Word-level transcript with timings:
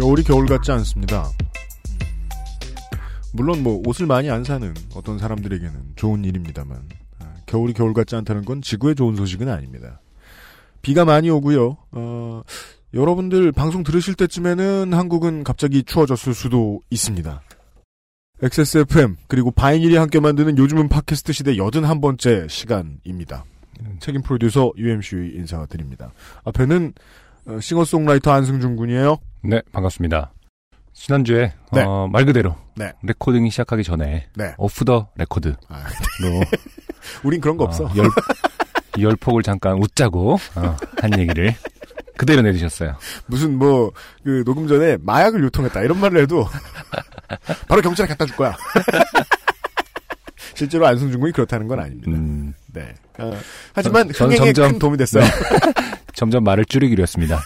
겨울이 0.00 0.22
겨울 0.22 0.46
같지 0.46 0.72
않습니다. 0.72 1.28
물론 3.34 3.62
뭐 3.62 3.82
옷을 3.86 4.06
많이 4.06 4.30
안 4.30 4.44
사는 4.44 4.72
어떤 4.94 5.18
사람들에게는 5.18 5.92
좋은 5.94 6.24
일입니다만 6.24 6.88
아, 7.18 7.34
겨울이 7.44 7.74
겨울 7.74 7.92
같지 7.92 8.16
않다는 8.16 8.46
건 8.46 8.62
지구에 8.62 8.94
좋은 8.94 9.14
소식은 9.14 9.50
아닙니다. 9.50 10.00
비가 10.80 11.04
많이 11.04 11.28
오고요. 11.28 11.76
어, 11.92 12.42
여러분들 12.94 13.52
방송 13.52 13.82
들으실 13.82 14.14
때쯤에는 14.14 14.94
한국은 14.94 15.44
갑자기 15.44 15.82
추워졌을 15.82 16.32
수도 16.32 16.80
있습니다. 16.88 17.42
XSFM 18.42 19.16
그리고 19.28 19.50
바이닐이 19.50 19.96
함께 19.96 20.18
만드는 20.18 20.56
요즘은 20.56 20.88
팟캐스트 20.88 21.34
시대 21.34 21.56
81번째 21.56 22.48
시간입니다. 22.48 23.44
책임 23.98 24.22
프로듀서 24.22 24.72
UMC 24.78 25.34
인사드립니다. 25.34 26.14
앞에는 26.44 26.94
어, 27.48 27.60
싱어송라이터 27.60 28.30
안승준 28.32 28.76
군이에요. 28.76 29.18
네, 29.42 29.60
반갑습니다. 29.72 30.32
지난주에 30.92 31.52
네. 31.72 31.82
어, 31.82 32.08
말 32.08 32.24
그대로 32.26 32.56
네. 32.76 32.92
레코딩이 33.02 33.50
시작하기 33.50 33.84
전에 33.84 34.26
네. 34.34 34.54
오프 34.58 34.84
더 34.84 35.08
레코드로 35.16 35.54
아, 35.68 35.84
우린 37.24 37.40
그런 37.40 37.56
거 37.56 37.64
없어. 37.64 37.84
어, 37.84 37.92
열, 37.96 38.06
열폭을 38.98 39.42
잠깐 39.42 39.78
웃자고 39.78 40.34
어, 40.56 40.76
한 41.00 41.18
얘기를 41.18 41.54
그대로 42.18 42.42
내주셨어요. 42.42 42.96
무슨 43.26 43.56
뭐 43.56 43.92
그 44.22 44.44
녹음 44.44 44.68
전에 44.68 44.98
마약을 45.00 45.42
유통했다 45.44 45.80
이런 45.82 45.98
말을 45.98 46.20
해도 46.22 46.46
바로 47.66 47.80
경찰에 47.80 48.06
갖다 48.08 48.26
줄 48.26 48.36
거야. 48.36 48.54
실제로 50.54 50.86
안승준 50.86 51.18
군이 51.20 51.32
그렇다는 51.32 51.66
건 51.68 51.80
아닙니다. 51.80 52.10
음, 52.10 52.52
네. 52.66 52.94
어, 53.18 53.32
하지만 53.72 54.12
전- 54.12 54.30
흥행에 54.30 54.52
점점- 54.52 54.72
큰 54.72 54.78
도움이 54.78 54.98
됐어요. 54.98 55.24
점점 56.12 56.44
말을 56.44 56.66
줄이기로 56.66 57.02
했습니다. 57.02 57.40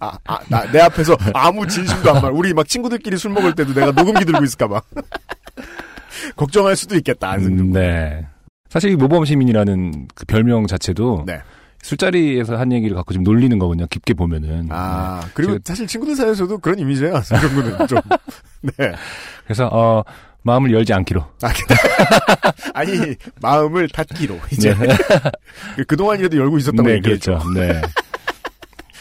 아, 0.00 0.18
아, 0.26 0.38
나, 0.48 0.70
내 0.70 0.80
앞에서 0.80 1.16
아무 1.34 1.66
진심도 1.66 2.14
안 2.14 2.22
말. 2.22 2.32
우리 2.32 2.52
막 2.54 2.66
친구들끼리 2.68 3.16
술 3.16 3.30
먹을 3.32 3.54
때도 3.54 3.72
내가 3.74 3.92
녹음기 3.92 4.24
들고 4.24 4.44
있을까봐. 4.44 4.80
걱정할 6.36 6.76
수도 6.76 6.96
있겠다, 6.96 7.30
안승준 7.30 7.58
음, 7.58 7.72
군. 7.72 7.80
네. 7.80 8.26
사실 8.68 8.90
이 8.90 8.96
모범 8.96 9.24
시민이라는 9.24 10.08
그 10.14 10.24
별명 10.26 10.66
자체도 10.66 11.24
네. 11.26 11.40
술자리에서 11.82 12.56
한 12.56 12.72
얘기를 12.72 12.96
갖고 12.96 13.14
좀 13.14 13.22
놀리는 13.22 13.56
거거든요. 13.58 13.86
깊게 13.88 14.14
보면은. 14.14 14.68
아, 14.70 15.20
네. 15.22 15.30
그리고 15.34 15.58
사실 15.64 15.86
친구들 15.86 16.16
사이에서도 16.16 16.58
그런 16.58 16.78
이미지예요, 16.78 17.16
안승준 17.16 17.54
군은 17.54 17.86
좀. 17.86 17.98
네. 18.76 18.92
그래서 19.44 19.68
어 19.72 20.02
마음을 20.42 20.72
열지 20.72 20.92
않기로. 20.92 21.20
아, 21.42 21.48
아니, 22.74 23.14
마음을 23.40 23.88
닫기로, 23.88 24.38
이제. 24.50 24.74
네. 24.74 24.88
그- 25.76 25.84
그동안이라도 25.84 26.36
열고 26.36 26.58
있었다고 26.58 26.88
네, 26.88 26.94
얘기했죠. 26.96 27.38
그렇죠. 27.38 27.50
네. 27.52 27.82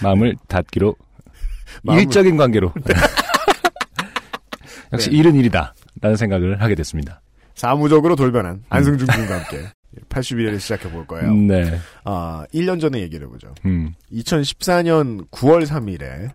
마음을 0.03 0.35
닫기로 0.47 0.95
마음을- 1.83 1.99
일적인 2.01 2.37
관계로. 2.37 2.71
역시 4.93 5.09
네. 5.09 5.17
일은 5.17 5.35
일이다. 5.35 5.73
라는 6.01 6.17
생각을 6.17 6.61
하게 6.61 6.75
됐습니다. 6.75 7.21
사무적으로 7.55 8.15
돌변한 8.15 8.63
안승준 8.69 9.07
군과 9.07 9.39
함께 9.39 9.65
81회를 10.09 10.59
시작해 10.59 10.89
볼 10.91 11.07
거예요. 11.07 11.29
음, 11.31 11.47
네. 11.47 11.79
아, 12.03 12.45
1년 12.53 12.81
전에 12.81 12.99
얘기를 12.99 13.27
해보죠. 13.27 13.53
음. 13.65 13.93
2014년 14.11 15.27
9월 15.29 15.65
3일에 15.65 16.31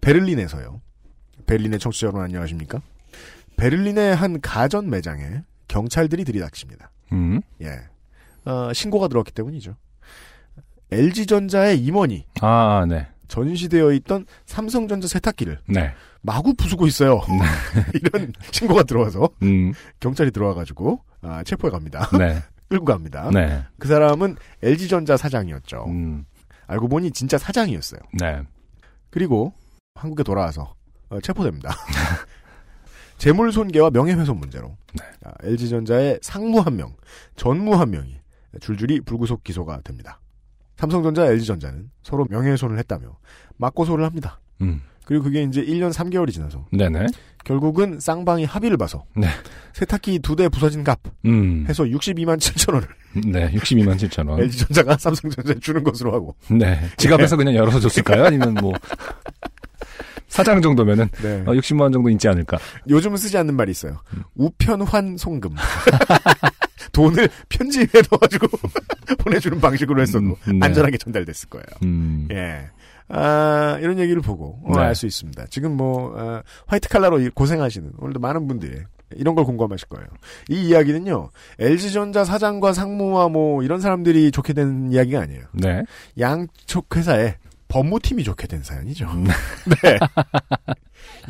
베를린에서요. 0.00 0.80
베를린의 1.46 1.78
청취자 1.80 2.06
여러분 2.06 2.22
안녕하십니까? 2.22 2.80
베를린의 3.56 4.14
한 4.14 4.40
가전 4.40 4.88
매장에 4.90 5.42
경찰들이 5.68 6.24
들이닥칩니다. 6.24 6.90
음. 7.12 7.40
예. 7.62 7.80
어, 8.44 8.72
신고가 8.72 9.08
들어왔기 9.08 9.32
때문이죠. 9.32 9.74
LG전자의 10.92 11.78
임원이 11.78 12.26
아, 12.40 12.86
네. 12.88 13.06
전시되어 13.28 13.92
있던 13.92 14.26
삼성전자 14.46 15.06
세탁기를 15.08 15.58
네. 15.66 15.92
마구 16.20 16.54
부수고 16.54 16.86
있어요. 16.86 17.20
이런 17.94 18.32
신고가 18.50 18.82
들어와서 18.82 19.28
음. 19.42 19.72
경찰이 20.00 20.32
들어와가지고 20.32 21.00
아, 21.22 21.42
체포해 21.44 21.70
갑니다. 21.70 22.08
네. 22.18 22.42
끌고 22.68 22.84
갑니다. 22.84 23.30
네. 23.32 23.64
그 23.78 23.88
사람은 23.88 24.36
LG전자 24.62 25.16
사장이었죠. 25.16 25.86
음. 25.88 26.24
알고 26.66 26.88
보니 26.88 27.10
진짜 27.10 27.36
사장이었어요. 27.36 28.00
네. 28.20 28.42
그리고 29.10 29.52
한국에 29.94 30.22
돌아와서 30.22 30.74
어, 31.08 31.20
체포됩니다. 31.20 31.74
재물 33.18 33.52
손괴와 33.52 33.90
명예훼손 33.90 34.36
문제로 34.38 34.76
네. 34.94 35.04
아, 35.24 35.32
LG전자의 35.42 36.20
상무 36.22 36.60
한 36.60 36.76
명, 36.76 36.94
전무 37.36 37.74
한 37.74 37.90
명이 37.90 38.18
줄줄이 38.60 39.00
불구속 39.00 39.44
기소가 39.44 39.80
됩니다. 39.82 40.19
삼성전자, 40.80 41.26
LG전자는 41.26 41.90
서로 42.02 42.26
명예훼손을 42.30 42.78
했다며 42.78 43.18
맞고소를 43.58 44.02
합니다. 44.04 44.40
음. 44.62 44.80
그리고 45.04 45.24
그게 45.24 45.42
이제 45.42 45.62
1년 45.62 45.92
3개월이 45.92 46.32
지나서 46.32 46.66
네네. 46.72 47.06
결국은 47.44 47.98
쌍방이 48.00 48.44
합의를 48.46 48.76
봐서 48.78 49.04
네. 49.14 49.26
세탁기 49.74 50.20
두 50.20 50.36
대 50.36 50.48
부서진 50.48 50.82
값 50.84 50.98
음. 51.26 51.66
해서 51.68 51.84
62만 51.84 52.38
7천 52.38 52.72
원을 52.74 52.88
네. 53.30 53.50
62만 53.52 53.96
7천 53.96 54.28
원. 54.28 54.40
LG전자가 54.40 54.96
삼성전자에 54.98 55.56
주는 55.60 55.82
것으로 55.84 56.14
하고 56.14 56.34
네. 56.48 56.80
지갑에서 56.96 57.36
그냥 57.36 57.54
열어서 57.56 57.78
줬을까요? 57.80 58.24
아니면 58.24 58.54
뭐. 58.54 58.72
사장 60.28 60.62
정도면은 60.62 61.08
네. 61.22 61.40
어, 61.44 61.52
60만 61.54 61.80
원 61.80 61.92
정도 61.92 62.08
있지 62.08 62.28
않을까? 62.28 62.56
요즘은 62.88 63.16
쓰지 63.16 63.36
않는 63.38 63.56
말이 63.56 63.72
있어요. 63.72 64.00
음. 64.14 64.22
우편환 64.36 65.16
송금. 65.18 65.50
돈을 66.92 67.28
편지에 67.48 67.86
넣어가지고 68.10 68.46
보내주는 69.18 69.60
방식으로 69.60 70.00
했어도 70.02 70.36
음, 70.48 70.58
네. 70.58 70.66
안전하게 70.66 70.98
전달됐을 70.98 71.48
거예요. 71.48 71.64
음. 71.84 72.28
예. 72.30 72.68
아, 73.08 73.76
이런 73.80 73.98
얘기를 73.98 74.22
보고 74.22 74.60
어, 74.64 74.72
네. 74.76 74.82
알수 74.84 75.06
있습니다. 75.06 75.46
지금 75.50 75.76
뭐 75.76 76.12
어, 76.16 76.42
화이트 76.66 76.88
칼라로 76.88 77.20
이- 77.20 77.28
고생하시는 77.30 77.92
오늘도 77.98 78.20
많은 78.20 78.46
분들이 78.46 78.78
이런 79.16 79.34
걸 79.34 79.44
공감하실 79.44 79.88
거예요. 79.88 80.06
이 80.48 80.68
이야기는요. 80.68 81.30
LG전자 81.58 82.24
사장과 82.24 82.72
상무와 82.72 83.28
뭐 83.28 83.64
이런 83.64 83.80
사람들이 83.80 84.30
좋게 84.30 84.52
된 84.52 84.92
이야기가 84.92 85.20
아니에요. 85.22 85.42
네. 85.52 85.82
양쪽 86.20 86.94
회사에 86.96 87.34
법무팀이 87.66 88.22
좋게 88.22 88.46
된 88.46 88.62
사연이죠. 88.62 89.06
음. 89.06 89.24
네. 89.82 89.98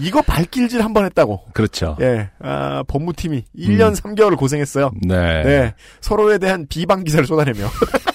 이거 0.00 0.22
발길질 0.22 0.82
한 0.82 0.92
번 0.92 1.04
했다고. 1.04 1.44
그렇죠. 1.52 1.96
예, 2.00 2.30
아, 2.40 2.82
법무팀이 2.88 3.44
1년 3.56 3.88
음. 3.88 3.92
3개월을 3.94 4.36
고생했어요. 4.36 4.90
네. 5.02 5.42
네. 5.44 5.74
서로에 6.00 6.38
대한 6.38 6.66
비방 6.68 7.04
기사를 7.04 7.24
쏟아내며. 7.26 7.68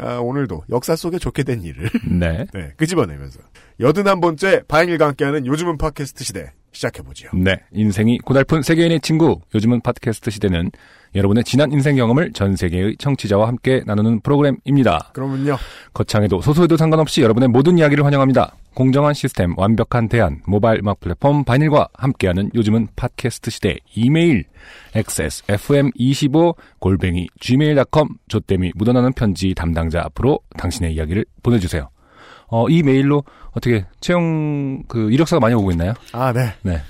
아, 0.00 0.18
오늘도 0.18 0.64
역사 0.70 0.96
속에 0.96 1.18
좋게 1.18 1.42
된 1.42 1.62
일을 1.62 1.90
네. 2.08 2.46
네, 2.54 2.72
끄집어내면서 2.76 3.40
여든한 3.80 4.20
번째 4.20 4.62
바인일과 4.68 5.06
함께하는 5.08 5.46
요즘은 5.46 5.78
팟캐스트 5.78 6.24
시대 6.24 6.52
시작해보지요. 6.72 7.30
네. 7.34 7.56
인생이 7.72 8.18
고달픈 8.18 8.62
세계인의 8.62 9.00
친구. 9.00 9.40
요즘은 9.54 9.80
팟캐스트 9.80 10.30
시대는 10.30 10.70
여러분의 11.14 11.44
지난 11.44 11.72
인생 11.72 11.96
경험을 11.96 12.32
전 12.32 12.56
세계의 12.56 12.96
청취자와 12.98 13.48
함께 13.48 13.82
나누는 13.86 14.20
프로그램입니다. 14.20 15.10
그러면요. 15.14 15.56
거창해도 15.94 16.40
소소해도 16.42 16.76
상관없이 16.76 17.22
여러분의 17.22 17.48
모든 17.48 17.78
이야기를 17.78 18.04
환영합니다. 18.04 18.54
공정한 18.78 19.12
시스템, 19.12 19.58
완벽한 19.58 20.08
대안, 20.08 20.40
모바일 20.46 20.78
음악 20.78 21.00
플랫폼 21.00 21.42
바인일과 21.42 21.88
함께하는 21.94 22.52
요즘은 22.54 22.86
팟캐스트 22.94 23.50
시대 23.50 23.76
이메일 23.96 24.44
xsfm25 24.94 26.54
골뱅이 26.78 27.26
gmail.com 27.40 28.08
조땜이 28.28 28.70
묻어나는 28.76 29.14
편지 29.14 29.52
담당자 29.52 30.02
앞으로 30.04 30.38
당신의 30.56 30.94
이야기를 30.94 31.24
보내주세요. 31.42 31.90
어, 32.46 32.68
이 32.68 32.84
메일로 32.84 33.24
어떻게 33.50 33.84
채용 33.98 34.84
그 34.86 35.10
이력서가 35.10 35.40
많이 35.40 35.56
오고 35.56 35.72
있나요? 35.72 35.94
아, 36.12 36.32
네. 36.32 36.54
네. 36.62 36.80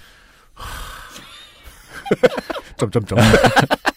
점점점. 2.76 3.18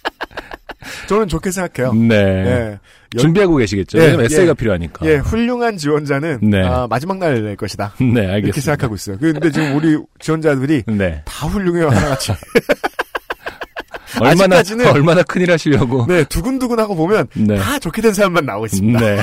저는 1.10 1.28
좋게 1.28 1.52
생각해요. 1.52 1.94
네. 1.94 2.16
예. 2.16 2.80
열- 3.16 3.22
준비하고 3.22 3.56
계시겠죠. 3.58 3.98
예, 3.98 4.04
왜냐면 4.06 4.26
에세이가 4.26 4.50
예. 4.50 4.54
필요하니까. 4.54 5.06
예, 5.06 5.16
훌륭한 5.18 5.78
지원자는 5.78 6.40
네. 6.44 6.64
아, 6.64 6.88
마지막 6.90 7.18
날 7.18 7.44
낼 7.44 7.56
것이다. 7.56 7.94
네, 8.00 8.06
이렇게 8.06 8.28
알겠습니다. 8.32 8.62
생각하고 8.62 8.96
있어요. 8.96 9.18
근데 9.20 9.52
지금 9.52 9.76
우리 9.76 9.98
지원자들이 10.20 10.84
네. 10.88 11.22
다 11.26 11.48
훌륭해요, 11.48 11.90
하나같이. 11.90 12.32
얼마나 14.20 14.62
아직까지는- 14.62 14.94
얼마나 14.94 15.24
큰일 15.24 15.52
하시려고. 15.52 16.06
네, 16.08 16.24
두근두근하고 16.26 16.96
보면 16.96 17.28
네. 17.36 17.58
다 17.58 17.80
좋게 17.80 18.02
된 18.02 18.14
사람만 18.14 18.46
나오고 18.46 18.66
있습니다. 18.68 19.00
네. 19.00 19.18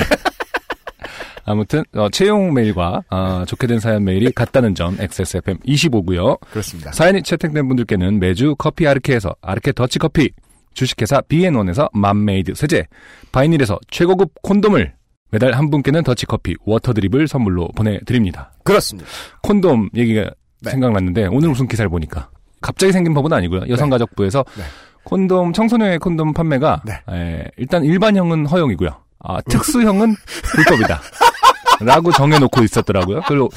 아무튼 1.45 1.83
어, 1.93 2.09
채용 2.09 2.53
메일과 2.53 3.01
어, 3.09 3.43
좋게 3.47 3.65
된 3.67 3.79
사연 3.79 4.03
메일이 4.03 4.31
같다는 4.31 4.75
점 4.75 4.95
XSFM 4.99 5.57
25고요. 5.59 6.39
그렇습니다. 6.51 6.91
사연이 6.91 7.23
채택된 7.23 7.67
분들께는 7.67 8.19
매주 8.19 8.55
커피 8.57 8.87
아르케에서 8.87 9.35
아르케 9.41 9.71
더치 9.71 9.97
커피, 9.99 10.29
주식회사 10.79 11.19
비앤원에서 11.27 11.89
맘메이드 11.91 12.55
세제, 12.55 12.85
바이닐에서 13.33 13.77
최고급 13.91 14.31
콘돔을 14.41 14.93
매달 15.29 15.51
한 15.51 15.69
분께는 15.69 16.03
더치 16.03 16.25
커피, 16.25 16.55
water 16.65 16.93
drip을 16.93 17.27
선물로 17.27 17.67
보내드립니다. 17.75 18.53
그렇습니다. 18.63 19.09
콘돔 19.43 19.89
얘기가 19.93 20.29
네. 20.61 20.71
생각났는데 20.71 21.25
오늘 21.27 21.49
무슨 21.49 21.67
기사를 21.67 21.89
보니까 21.89 22.29
갑자기 22.61 22.93
생긴 22.93 23.13
법은 23.13 23.33
아니고요. 23.33 23.67
여성가족부에서 23.67 24.45
네. 24.57 24.63
콘돔 25.03 25.51
청소년의 25.51 25.99
콘돔 25.99 26.33
판매가 26.33 26.83
네. 26.85 27.01
에, 27.11 27.43
일단 27.57 27.83
일반형은 27.83 28.45
허용이고요. 28.45 28.89
아, 29.19 29.41
특수형은 29.41 30.15
불법이다. 30.43 31.01
라고 31.83 32.11
정해놓고 32.11 32.63
있었더라고요. 32.63 33.21
그리고 33.27 33.49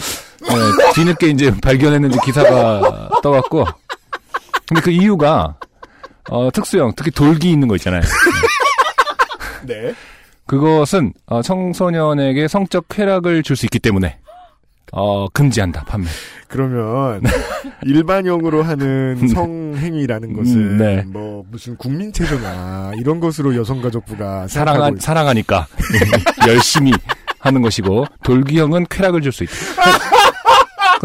에, 0.42 0.92
뒤늦게 0.94 1.28
이제 1.28 1.54
발견했는지 1.62 2.18
기사가 2.24 3.10
떠갖고 3.22 3.64
근데 4.66 4.80
그 4.80 4.90
이유가 4.90 5.56
어, 6.30 6.50
특수형 6.50 6.92
특히 6.96 7.10
돌기 7.10 7.50
있는 7.50 7.68
거 7.68 7.76
있잖아요. 7.76 8.02
네. 9.66 9.94
그것은 10.46 11.12
어, 11.26 11.42
청소년에게 11.42 12.48
성적 12.48 12.86
쾌락을 12.88 13.42
줄 13.42 13.56
수 13.56 13.66
있기 13.66 13.78
때문에 13.78 14.18
어, 14.92 15.28
금지한다 15.28 15.84
판매. 15.84 16.06
그러면 16.48 17.22
일반형으로 17.86 18.62
하는 18.62 19.28
성행위라는 19.28 20.34
것은 20.34 20.54
음, 20.56 20.76
네. 20.78 21.02
뭐 21.06 21.44
무슨 21.50 21.76
국민체조나 21.76 22.92
이런 22.98 23.18
것으로 23.20 23.56
여성가족부가 23.56 24.48
사랑하, 24.48 24.90
사랑하니까 24.98 25.66
열심히 26.46 26.92
하는 27.38 27.62
것이고 27.62 28.04
돌기형은 28.24 28.86
쾌락을 28.90 29.22
줄 29.22 29.32
수 29.32 29.44
있다. 29.44 29.52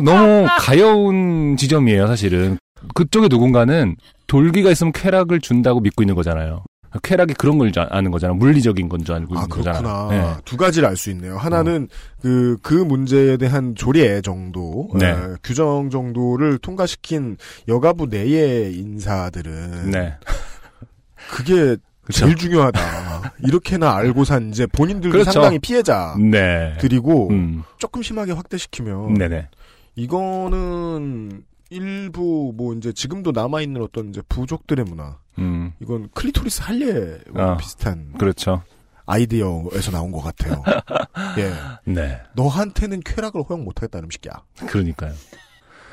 너무 0.03 0.47
가여운 0.59 1.55
지점이에요, 1.57 2.05
사실은. 2.07 2.59
그쪽에 2.93 3.27
누군가는 3.29 3.95
돌기가 4.27 4.71
있으면 4.71 4.91
쾌락을 4.93 5.39
준다고 5.39 5.79
믿고 5.79 6.03
있는 6.03 6.15
거잖아요. 6.15 6.63
쾌락이 7.03 7.33
그런 7.33 7.57
걸줄 7.57 7.85
아는 7.89 8.11
거잖아. 8.11 8.33
물리적인 8.33 8.87
건 8.89 9.03
줄 9.03 9.13
알고 9.15 9.35
아 9.37 9.41
있는 9.43 9.49
그렇구나. 9.49 9.73
거잖아. 9.73 10.07
네. 10.09 10.41
두 10.45 10.57
가지를 10.57 10.87
알 10.87 10.95
수 10.97 11.11
있네요. 11.11 11.37
하나는 11.37 11.87
그그 12.21 12.73
문제에 12.73 13.37
대한 13.37 13.75
조례 13.75 14.21
정도, 14.21 14.89
네. 14.97 15.09
에, 15.11 15.15
규정 15.43 15.89
정도를 15.89 16.57
통과시킨 16.59 17.37
여가부 17.67 18.07
내의 18.07 18.73
인사들은 18.77 19.91
네. 19.91 20.15
그게 21.29 21.75
그쵸. 22.03 22.21
제일 22.25 22.35
중요하다. 22.35 23.33
이렇게나 23.43 23.93
알고 23.95 24.23
산 24.23 24.49
이제 24.49 24.65
본인들도 24.65 25.11
그렇죠. 25.11 25.31
상당히 25.31 25.59
피해자들이고 25.59 27.27
네. 27.29 27.35
음. 27.35 27.63
조금 27.77 28.01
심하게 28.01 28.31
확대시키면 28.31 29.15
네네. 29.15 29.49
이거는 29.95 31.43
일부 31.69 32.53
뭐 32.55 32.73
이제 32.73 32.91
지금도 32.93 33.31
남아 33.31 33.61
있는 33.61 33.81
어떤 33.81 34.09
이제 34.09 34.21
부족들의 34.29 34.85
문화. 34.85 35.17
음. 35.39 35.73
이건 35.81 36.09
클리토리스 36.13 36.61
할례와 36.61 37.53
어. 37.53 37.57
비슷한 37.57 38.13
그렇죠. 38.17 38.63
아이디어에서 39.05 39.91
나온 39.91 40.11
것 40.11 40.21
같아요. 40.21 40.61
예, 41.37 41.53
네. 41.91 42.21
너한테는 42.35 43.01
쾌락을 43.05 43.41
허용 43.43 43.63
못하겠다는 43.63 44.05
음식이야. 44.05 44.33
그러니까요. 44.67 45.13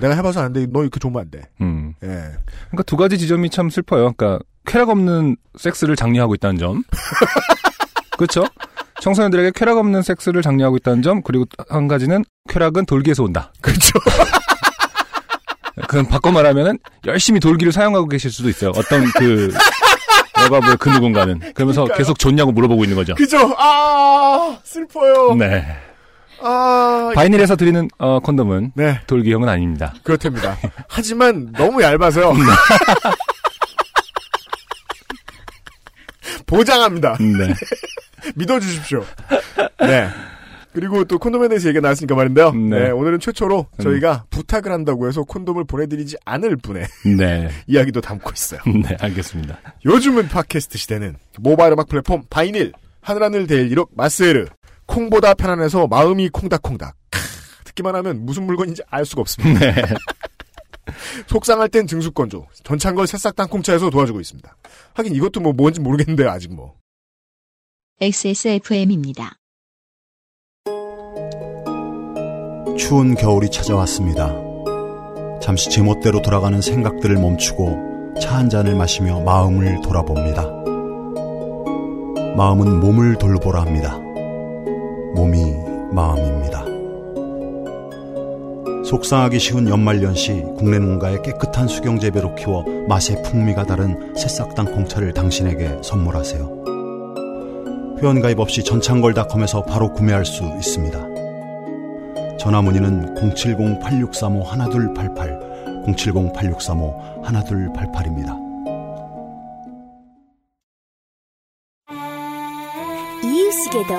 내가 0.01 0.15
해봐서 0.17 0.41
안 0.41 0.53
돼. 0.53 0.67
너 0.67 0.83
이렇게 0.83 0.99
좋으면 0.99 1.23
안 1.23 1.31
돼. 1.31 1.43
음. 1.61 1.95
예, 2.03 2.09
그러니까 2.09 2.83
두 2.85 2.97
가지 2.97 3.17
지점이 3.19 3.51
참 3.51 3.71
슬퍼요. 3.71 4.13
그러니까 4.15 4.45
쾌락 4.67 4.89
없는 4.89 5.37
섹스를 5.57 5.95
장려하고 5.95 6.35
있다는 6.35 6.59
점. 6.59 6.83
그렇죠? 8.19 8.45
청소년들에게 9.01 9.53
쾌락 9.55 9.77
없는 9.79 10.03
섹스를 10.03 10.43
장려하고 10.43 10.77
있다는 10.79 11.03
점. 11.03 11.23
그리고 11.23 11.45
한 11.69 11.87
가지는 11.87 12.25
쾌락은 12.49 12.87
돌기에서 12.87 13.23
온다. 13.23 13.53
그렇죠. 13.61 13.99
그건 15.83 16.07
바꿔 16.09 16.31
말하면은 16.31 16.79
열심히 17.07 17.41
돌기를 17.41 17.73
사용하고 17.73 18.07
계실 18.09 18.31
수도 18.31 18.49
있어요. 18.49 18.71
어떤 18.77 19.05
그 19.13 19.53
여가부의 20.45 20.77
그 20.79 20.89
누군가는 20.89 21.39
그러면서 21.55 21.83
그러니까요. 21.83 21.99
계속 21.99 22.19
좋냐고 22.19 22.53
물어보고 22.53 22.85
있는 22.85 22.97
거죠. 22.97 23.15
그죠? 23.15 23.55
아 23.59 24.57
슬퍼요. 24.63 25.35
네. 25.37 25.65
아 26.43 27.11
바이닐에서 27.15 27.57
드리는 27.57 27.89
어, 27.99 28.21
콘돔은 28.21 28.73
네, 28.75 29.01
돌기형은 29.07 29.49
아닙니다. 29.49 29.95
그렇답니다. 30.03 30.59
하지만 30.89 31.53
너무 31.53 31.83
얇아서요. 31.83 32.35
보장합니다. 36.47 37.17
네. 37.19 37.55
믿어주십시오. 38.35 39.05
네. 39.81 40.09
그리고 40.75 41.05
또 41.05 41.19
콘돔에 41.21 41.49
대해서 41.49 41.69
얘기가 41.69 41.81
나왔으니까 41.83 42.17
말인데요. 42.17 42.51
네. 42.51 42.81
네, 42.87 42.91
오늘은 42.91 43.21
최초로 43.21 43.69
저희가 43.81 44.25
부탁을 44.31 44.73
한다고 44.73 45.07
해서 45.07 45.23
콘돔을 45.23 45.65
보내드리지 45.65 46.17
않을 46.25 46.57
분의 46.57 46.87
네. 47.17 47.49
이야기도 47.69 48.01
담고 48.01 48.31
있어요. 48.35 48.61
네, 48.67 48.97
알겠습니다. 49.01 49.57
요즘은 49.85 50.29
팟캐스트 50.29 50.77
시대는 50.77 51.17
모바일 51.39 51.73
음악 51.75 51.89
플랫폼 51.89 52.25
바이닐, 52.29 52.73
하늘하늘 53.01 53.47
데일리록 53.47 53.93
마스에르, 53.95 54.47
콩보다 54.87 55.35
편안해서 55.35 55.87
마음이 55.87 56.29
콩닥콩닥. 56.31 56.97
크, 57.09 57.21
듣기만 57.67 57.95
하면 57.95 58.27
무슨 58.27 58.45
물건인지 58.45 58.83
알 58.91 59.07
수가 59.07 59.21
없습니다. 59.21 59.61
네. 59.61 59.75
속상할 61.29 61.69
땐 61.69 61.87
증수건조, 61.87 62.47
전창걸 62.65 63.07
새싹 63.07 63.37
땅콩차에서 63.37 63.91
도와주고 63.91 64.21
있습니다. 64.21 64.57
하긴 64.95 65.15
이것도 65.15 65.41
뭐 65.41 65.53
뭔지 65.53 65.81
모르겠는데 65.81 66.27
아직 66.27 66.53
뭐. 66.53 66.75
XSFM입니다. 68.01 69.37
추운 72.77 73.15
겨울이 73.15 73.51
찾아왔습니다. 73.51 74.35
잠시 75.41 75.71
제멋대로 75.71 76.23
돌아가는 76.23 76.61
생각들을 76.61 77.17
멈추고 77.17 77.95
차 78.21 78.35
한 78.35 78.49
잔을 78.49 78.75
마시며 78.75 79.21
마음을 79.21 79.81
돌아봅니다. 79.83 80.43
마음은 82.37 82.81
몸을 82.81 83.17
돌보라 83.17 83.63
합니다. 83.63 83.97
몸이 85.15 85.55
마음입니다. 85.93 86.65
속상하기 88.85 89.39
쉬운 89.39 89.69
연말연시 89.69 90.45
국내 90.59 90.79
농가의 90.79 91.23
깨끗한 91.23 91.69
수경 91.69 91.99
재배로 92.01 92.35
키워 92.35 92.65
맛의 92.89 93.23
풍미가 93.23 93.65
다른 93.65 94.15
새싹 94.17 94.55
땅콩차를 94.55 95.15
당신에게 95.15 95.79
선물하세요. 95.83 96.65
회원가입 98.03 98.41
없이 98.41 98.63
전창걸닷컴에서 98.65 99.63
바로 99.63 99.93
구매할 99.93 100.25
수 100.25 100.43
있습니다. 100.45 101.14
전화 102.39 102.63
문의는 102.63 103.15
070-8635-1288, 103.15 105.85
070-8635-1288입니다. 105.87 108.45
이유식에도 113.25 113.95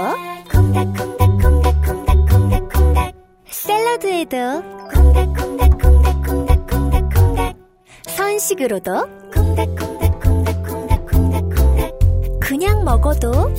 콩닥콩닥콩닥콩닥콩닥콩닥 0.51 3.15
샐러드에도 3.49 4.37
콩닥콩닥콩닥콩닥콩닥콩닥 4.93 7.55
선식으로도 8.07 8.91
콩닥콩닥콩닥콩닥콩닥콩닥 9.33 11.99
그냥 12.39 12.85
먹어도 12.85 13.49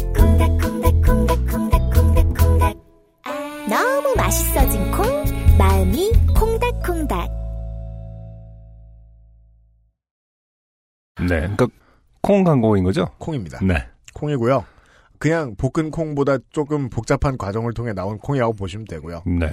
맛있어진 4.27 4.91
콩 4.91 5.07
마음이 5.57 6.11
콩닥콩닥 6.37 7.31
네. 11.21 11.27
그러니까 11.29 11.69
콩 12.21 12.43
광고인 12.43 12.83
거죠? 12.83 13.07
콩입니다. 13.19 13.61
네. 13.63 13.87
콩이고요. 14.15 14.65
그냥 15.21 15.55
볶은 15.55 15.93
콩보다 15.93 16.39
조금 16.51 16.89
복잡한 16.91 17.39
과정을 17.39 17.73
통해 17.73 17.93
나온 17.93 18.19
콩이라고 18.19 18.55
보시면 18.55 18.87
되고요. 18.87 19.23
네. 19.27 19.47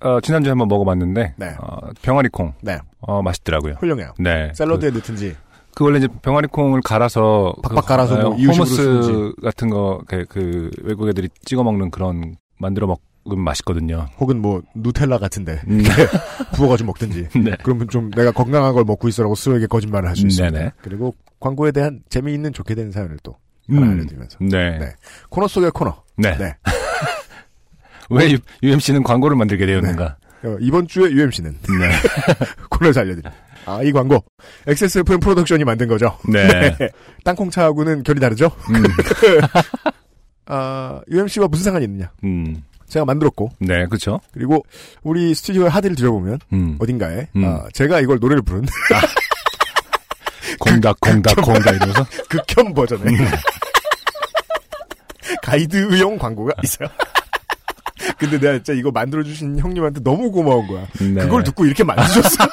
어, 0.00 0.20
지난주에 0.22 0.50
한번 0.52 0.68
먹어봤는데, 0.68 1.34
네. 1.36 1.54
어, 1.60 1.90
병아리 2.00 2.30
콩, 2.30 2.54
네, 2.62 2.78
어, 3.00 3.20
맛있더라고요. 3.22 3.74
훌륭해요. 3.74 4.14
네. 4.18 4.52
샐러드에 4.54 4.90
넣든지 4.90 5.32
그, 5.32 5.74
그 5.74 5.84
원래 5.84 5.98
이제 5.98 6.08
병아리 6.22 6.48
콩을 6.48 6.80
갈아서 6.80 7.54
박박 7.62 7.84
그, 7.84 7.88
갈아서 7.88 8.16
뭐 8.16 8.30
어, 8.32 8.36
이유식으로 8.36 8.54
호머스 8.54 8.74
쓰는지. 8.74 9.40
같은 9.42 9.68
거, 9.68 10.02
그, 10.06 10.24
그 10.30 10.70
외국 10.82 11.08
애들이 11.08 11.28
찍어 11.44 11.62
먹는 11.62 11.90
그런 11.90 12.36
만들어 12.58 12.86
먹으면 12.86 13.15
맛있거든요. 13.34 14.06
혹은 14.20 14.40
뭐 14.40 14.62
누텔라 14.74 15.18
같은데 15.18 15.60
음, 15.68 15.82
부어가지고 16.54 16.86
먹든지. 16.88 17.28
네. 17.42 17.56
그러면 17.64 17.88
좀 17.88 18.10
내가 18.10 18.30
건강한 18.30 18.72
걸 18.74 18.84
먹고 18.84 19.08
있어라고 19.08 19.34
스스로에게 19.34 19.66
거짓말을 19.66 20.08
할 20.08 20.16
수 20.16 20.26
있습니다. 20.26 20.56
네네. 20.56 20.70
그리고 20.82 21.14
광고에 21.40 21.72
대한 21.72 22.00
재미있는 22.08 22.52
좋게 22.52 22.74
된 22.74 22.92
사연을 22.92 23.16
또 23.22 23.36
하나 23.68 23.80
음, 23.82 23.90
알려드리면서 23.92 24.38
네. 24.40 24.78
네. 24.78 24.92
코너 25.28 25.48
속의 25.48 25.72
코너. 25.72 26.02
네. 26.16 26.36
네. 26.38 26.54
왜 28.10 28.30
유, 28.30 28.38
UMC는 28.62 29.02
광고를 29.02 29.36
만들게 29.36 29.66
되었는가? 29.66 30.16
어, 30.44 30.56
이번 30.60 30.86
주에 30.86 31.10
UMC는 31.10 31.50
네. 31.52 31.90
코너에서 32.70 33.00
알려드립니다. 33.00 33.32
아, 33.68 33.82
이 33.82 33.90
광고. 33.90 34.24
XSFM 34.68 35.18
프로덕션이 35.18 35.64
만든 35.64 35.88
거죠. 35.88 36.16
네. 36.32 36.76
땅콩차하고는 37.24 38.04
결이 38.04 38.20
다르죠? 38.20 38.46
음, 38.70 38.84
아, 40.46 41.00
UMC와 41.10 41.48
무슨 41.48 41.64
상관이 41.64 41.84
있느냐? 41.86 42.12
음, 42.22 42.62
제가 42.88 43.04
만들었고 43.04 43.50
네, 43.58 43.86
그렇죠. 43.86 44.20
그리고 44.32 44.64
우리 45.02 45.34
스튜디오에 45.34 45.68
하드를 45.68 45.96
들여보면 45.96 46.38
음. 46.52 46.76
어딘가에 46.78 47.26
음. 47.36 47.44
아, 47.44 47.64
제가 47.72 48.00
이걸 48.00 48.18
노래를 48.20 48.42
부른 48.42 48.66
공닭, 50.58 50.98
공닭, 51.00 51.36
공닭 51.36 51.74
이러면서. 51.74 52.06
극혐 52.30 52.72
버전의 52.74 53.16
가이드용 55.42 56.18
광고가 56.18 56.52
있어요. 56.62 56.88
근데 58.18 58.38
내가 58.38 58.52
진짜 58.54 58.72
이거 58.72 58.90
만들어주신 58.90 59.58
형님한테 59.58 60.00
너무 60.02 60.30
고마운 60.30 60.66
거야. 60.68 60.86
네. 61.00 61.22
그걸 61.22 61.42
듣고 61.44 61.66
이렇게 61.66 61.82
만드셨어. 61.84 62.44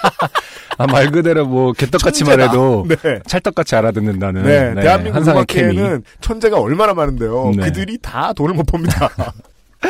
아, 0.77 0.87
말 0.87 1.11
그대로 1.11 1.45
뭐, 1.45 1.71
개떡같이. 1.73 2.23
말해도, 2.23 2.85
네. 2.87 3.19
찰떡같이 3.27 3.75
알아듣는다는. 3.75 4.43
네, 4.43 4.73
대한민국 4.81 5.17
한상의 5.17 5.45
케미. 5.45 5.73
음악계에는 5.77 6.03
천재가 6.21 6.59
얼마나 6.59 6.93
많은데요. 6.95 7.51
네. 7.55 7.65
그들이 7.65 7.99
다 8.01 8.33
돈을 8.33 8.55
못 8.55 8.63
법니다. 8.63 9.11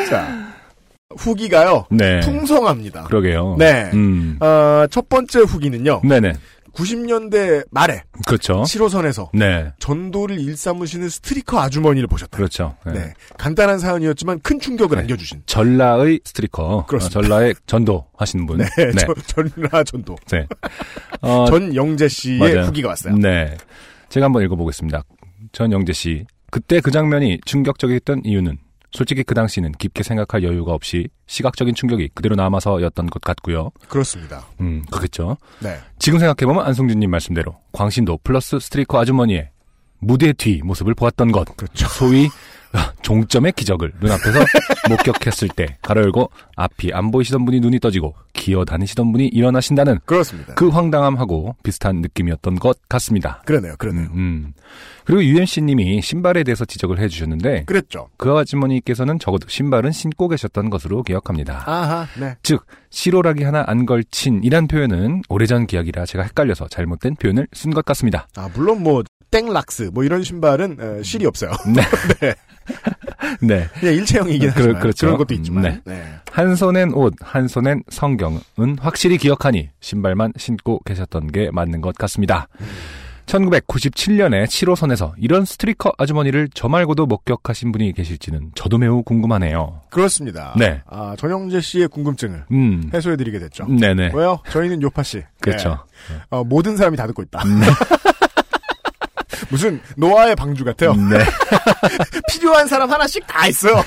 자, 0.08 0.54
후기가요. 1.16 1.86
네. 1.90 2.20
풍성합니다. 2.20 3.04
그러게요. 3.04 3.56
네. 3.58 3.90
음. 3.94 4.36
어, 4.40 4.86
첫 4.90 5.08
번째 5.08 5.40
후기는요. 5.40 6.02
네네. 6.04 6.34
90년대 6.74 7.64
말에 7.70 8.02
그렇죠. 8.26 8.62
7호선에서 8.62 9.28
네. 9.32 9.72
전도를 9.78 10.40
일삼으시는 10.40 11.08
스트리커 11.08 11.60
아주머니를 11.60 12.08
보셨다. 12.08 12.36
그렇죠. 12.36 12.76
네. 12.84 12.92
네. 12.92 13.14
간단한 13.38 13.78
사연이었지만 13.78 14.40
큰 14.40 14.58
충격을 14.58 14.98
안겨주신. 14.98 15.44
전라의 15.46 16.20
스트리커. 16.24 16.86
그렇습니다. 16.86 17.20
어, 17.20 17.22
전라의 17.22 17.54
전도 17.66 18.06
하시는 18.16 18.44
분. 18.46 18.58
네. 18.76 18.92
전, 18.92 19.14
전라 19.54 19.84
전도. 19.84 20.16
네. 20.32 20.46
어, 21.22 21.46
전영재 21.46 22.08
씨의 22.08 22.38
맞아요. 22.40 22.60
후기가 22.62 22.88
왔어요. 22.88 23.16
네. 23.18 23.56
제가 24.08 24.26
한번 24.26 24.42
읽어보겠습니다. 24.42 25.04
전영재 25.52 25.92
씨. 25.92 26.26
그때 26.50 26.80
그 26.80 26.90
장면이 26.90 27.40
충격적이었던 27.44 28.22
이유는 28.24 28.58
솔직히 28.94 29.24
그 29.24 29.34
당시는 29.34 29.72
깊게 29.72 30.04
생각할 30.04 30.44
여유가 30.44 30.72
없이 30.72 31.08
시각적인 31.26 31.74
충격이 31.74 32.10
그대로 32.14 32.36
남아서였던 32.36 33.10
것 33.10 33.20
같고요. 33.20 33.72
그렇습니다. 33.88 34.46
음, 34.60 34.84
그렇겠죠. 34.88 35.36
네. 35.60 35.78
지금 35.98 36.20
생각해보면 36.20 36.64
안승준님 36.64 37.10
말씀대로 37.10 37.56
광신도 37.72 38.20
플러스 38.22 38.60
스트리커 38.60 39.00
아주머니의 39.00 39.50
무대 39.98 40.32
뒤 40.32 40.60
모습을 40.62 40.94
보았던 40.94 41.32
것. 41.32 41.56
그렇죠. 41.56 41.88
소위 41.88 42.28
종점의 43.02 43.52
기적을 43.52 43.92
눈앞에서 44.00 44.40
목격했을 44.88 45.48
때 45.48 45.78
가로 45.82 46.02
열고 46.02 46.30
앞이 46.56 46.92
안 46.92 47.10
보이시던 47.10 47.44
분이 47.44 47.60
눈이 47.60 47.80
떠지고 47.80 48.14
기어 48.32 48.64
다니시던 48.64 49.12
분이 49.12 49.28
일어나신다는 49.28 50.00
그렇습니다. 50.04 50.54
그 50.54 50.68
황당함하고 50.68 51.56
비슷한 51.62 52.00
느낌이었던 52.00 52.56
것 52.56 52.78
같습니다. 52.88 53.42
그러네요. 53.44 53.74
그러네요. 53.78 54.08
음. 54.14 54.52
그리고 55.04 55.22
UMC님이 55.22 56.00
신발에 56.02 56.42
대해서 56.44 56.64
지적을 56.64 56.98
해주셨는데 56.98 57.64
그랬죠. 57.64 58.08
그 58.16 58.32
아주머니께서는 58.32 59.18
적어도 59.18 59.48
신발은 59.48 59.92
신고 59.92 60.28
계셨던 60.28 60.70
것으로 60.70 61.02
기억합니다. 61.02 61.62
아하. 61.66 62.06
네. 62.18 62.36
즉 62.42 62.64
시로락이 62.90 63.44
하나 63.44 63.64
안 63.66 63.86
걸친이란 63.86 64.66
표현은 64.68 65.22
오래전 65.28 65.66
기억이라 65.66 66.06
제가 66.06 66.24
헷갈려서 66.24 66.68
잘못된 66.68 67.16
표현을 67.16 67.48
쓴 67.52 67.72
것 67.72 67.84
같습니다. 67.84 68.28
아, 68.36 68.48
물론 68.54 68.82
뭐, 68.82 69.02
땡락스, 69.30 69.90
뭐 69.92 70.04
이런 70.04 70.22
신발은 70.22 70.76
에, 70.80 71.02
실이 71.02 71.26
없어요. 71.26 71.50
네. 71.66 71.82
네. 72.20 72.34
네. 73.40 73.68
그냥 73.80 73.94
일체형이긴 73.94 74.50
그- 74.50 74.54
하지만. 74.60 74.80
그렇죠. 74.80 75.06
런 75.06 75.16
것도 75.18 75.34
있지만. 75.34 75.62
네. 75.62 75.80
네. 75.84 76.04
한 76.30 76.56
손엔 76.56 76.92
옷, 76.94 77.14
한 77.20 77.46
손엔 77.48 77.82
성경은 77.88 78.40
확실히 78.80 79.18
기억하니 79.18 79.70
신발만 79.80 80.32
신고 80.36 80.80
계셨던 80.84 81.30
게 81.32 81.50
맞는 81.52 81.80
것 81.80 81.94
같습니다. 81.96 82.48
1997년에 83.26 84.44
7호선에서 84.44 85.12
이런 85.16 85.44
스트리커 85.46 85.92
아주머니를 85.96 86.48
저 86.52 86.68
말고도 86.68 87.06
목격하신 87.06 87.72
분이 87.72 87.92
계실지는 87.94 88.50
저도 88.54 88.76
매우 88.78 89.02
궁금하네요. 89.02 89.80
그렇습니다. 89.90 90.54
네. 90.58 90.82
아, 90.86 91.14
전영재 91.18 91.60
씨의 91.62 91.88
궁금증을 91.88 92.44
음. 92.52 92.90
해소해드리게 92.92 93.38
됐죠. 93.38 93.66
네네. 93.66 94.10
왜요? 94.14 94.40
저희는 94.50 94.82
요팟시. 94.82 95.22
그렇죠. 95.40 95.84
네. 96.10 96.16
어, 96.30 96.44
모든 96.44 96.76
사람이 96.76 96.96
다 96.98 97.06
듣고 97.06 97.22
있다. 97.22 97.44
네. 97.44 97.66
무슨 99.54 99.80
노아의 99.96 100.34
방주 100.34 100.64
같아요. 100.64 100.94
네. 100.94 101.18
필요한 102.28 102.66
사람 102.66 102.90
하나씩 102.90 103.24
다 103.24 103.46
있어요. 103.46 103.84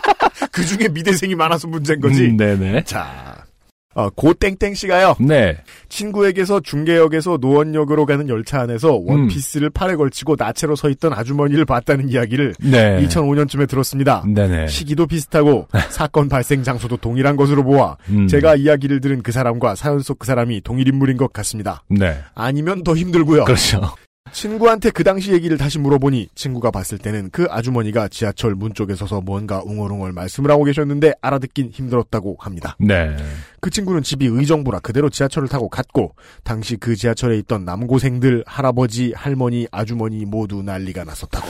그 0.50 0.64
중에 0.64 0.88
미대생이 0.88 1.34
많아서 1.34 1.68
문제인 1.68 2.00
거지. 2.00 2.24
음, 2.24 2.38
네네. 2.38 2.84
자, 2.84 3.36
어, 3.94 4.08
고땡땡 4.08 4.72
씨가요. 4.72 5.16
네. 5.20 5.58
친구에게서 5.90 6.60
중계역에서 6.60 7.36
노원역으로 7.38 8.06
가는 8.06 8.30
열차 8.30 8.60
안에서 8.60 8.94
원피스를 8.94 9.68
팔에 9.68 9.96
걸치고 9.96 10.36
나체로 10.38 10.74
서 10.74 10.88
있던 10.88 11.12
아주머니를 11.12 11.66
봤다는 11.66 12.08
이야기를 12.08 12.54
네. 12.60 13.04
2005년쯤에 13.06 13.68
들었습니다. 13.68 14.24
네네. 14.26 14.68
시기도 14.68 15.06
비슷하고 15.06 15.68
사건 15.90 16.30
발생 16.30 16.62
장소도 16.62 16.96
동일한 16.96 17.36
것으로 17.36 17.62
보아 17.62 17.96
음. 18.08 18.26
제가 18.26 18.54
이야기를 18.54 19.00
들은 19.02 19.22
그 19.22 19.32
사람과 19.32 19.74
사연 19.74 20.00
속 20.00 20.18
그 20.20 20.26
사람이 20.26 20.62
동일 20.62 20.88
인물인 20.88 21.16
것 21.18 21.30
같습니다. 21.32 21.82
네. 21.88 22.16
아니면 22.34 22.84
더 22.84 22.96
힘들고요. 22.96 23.44
그렇죠. 23.44 23.80
친구한테 24.32 24.90
그 24.90 25.04
당시 25.04 25.32
얘기를 25.32 25.56
다시 25.56 25.78
물어보니 25.78 26.28
친구가 26.34 26.70
봤을 26.70 26.98
때는 26.98 27.30
그 27.30 27.46
아주머니가 27.50 28.08
지하철 28.08 28.54
문 28.54 28.74
쪽에 28.74 28.94
서서 28.94 29.20
뭔가 29.20 29.62
웅얼웅얼 29.64 30.12
말씀을 30.12 30.50
하고 30.50 30.64
계셨는데 30.64 31.14
알아듣긴 31.20 31.70
힘들었다고 31.70 32.36
합니다. 32.38 32.76
네. 32.78 33.16
그 33.60 33.70
친구는 33.70 34.02
집이 34.02 34.26
의정부라 34.26 34.80
그대로 34.80 35.10
지하철을 35.10 35.48
타고 35.48 35.68
갔고 35.68 36.14
당시 36.44 36.76
그 36.76 36.96
지하철에 36.96 37.38
있던 37.38 37.64
남고생들 37.64 38.44
할아버지 38.46 39.12
할머니 39.14 39.66
아주머니 39.70 40.24
모두 40.24 40.62
난리가 40.62 41.04
났었다고. 41.04 41.46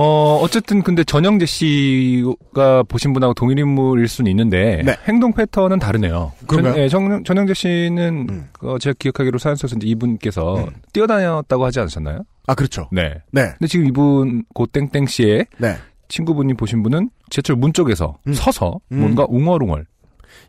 어, 0.00 0.38
어쨌든 0.42 0.82
근데 0.82 1.02
전영재 1.02 1.44
씨가 1.46 2.84
보신 2.84 3.12
분하고 3.12 3.34
동일 3.34 3.58
인물일 3.58 4.06
수는 4.06 4.30
있는데 4.30 4.82
네. 4.84 4.94
행동 5.08 5.32
패턴은 5.32 5.80
다르네요. 5.80 6.32
그런가요? 6.46 6.74
전, 6.74 6.82
예, 6.82 6.88
전, 6.88 7.24
전영재 7.24 7.54
씨는 7.54 8.26
음. 8.30 8.48
어, 8.60 8.78
제가 8.78 8.94
기억하기로 8.96 9.38
사연 9.38 9.56
이제 9.56 9.76
이분께서 9.82 10.58
음. 10.58 10.70
뛰어다녔다고 10.92 11.64
하지 11.64 11.80
않으셨나요? 11.80 12.22
아 12.46 12.54
그렇죠. 12.54 12.88
네. 12.92 13.14
네, 13.32 13.42
근데 13.58 13.66
지금 13.66 13.86
이분 13.86 14.44
고땡땡 14.54 15.06
씨의 15.06 15.46
네. 15.58 15.74
친구분이 16.06 16.54
보신 16.54 16.84
분은 16.84 17.10
지하철 17.30 17.56
문 17.56 17.72
쪽에서 17.72 18.18
음. 18.28 18.32
서서 18.34 18.78
음. 18.92 19.00
뭔가 19.00 19.26
웅얼웅얼 19.28 19.84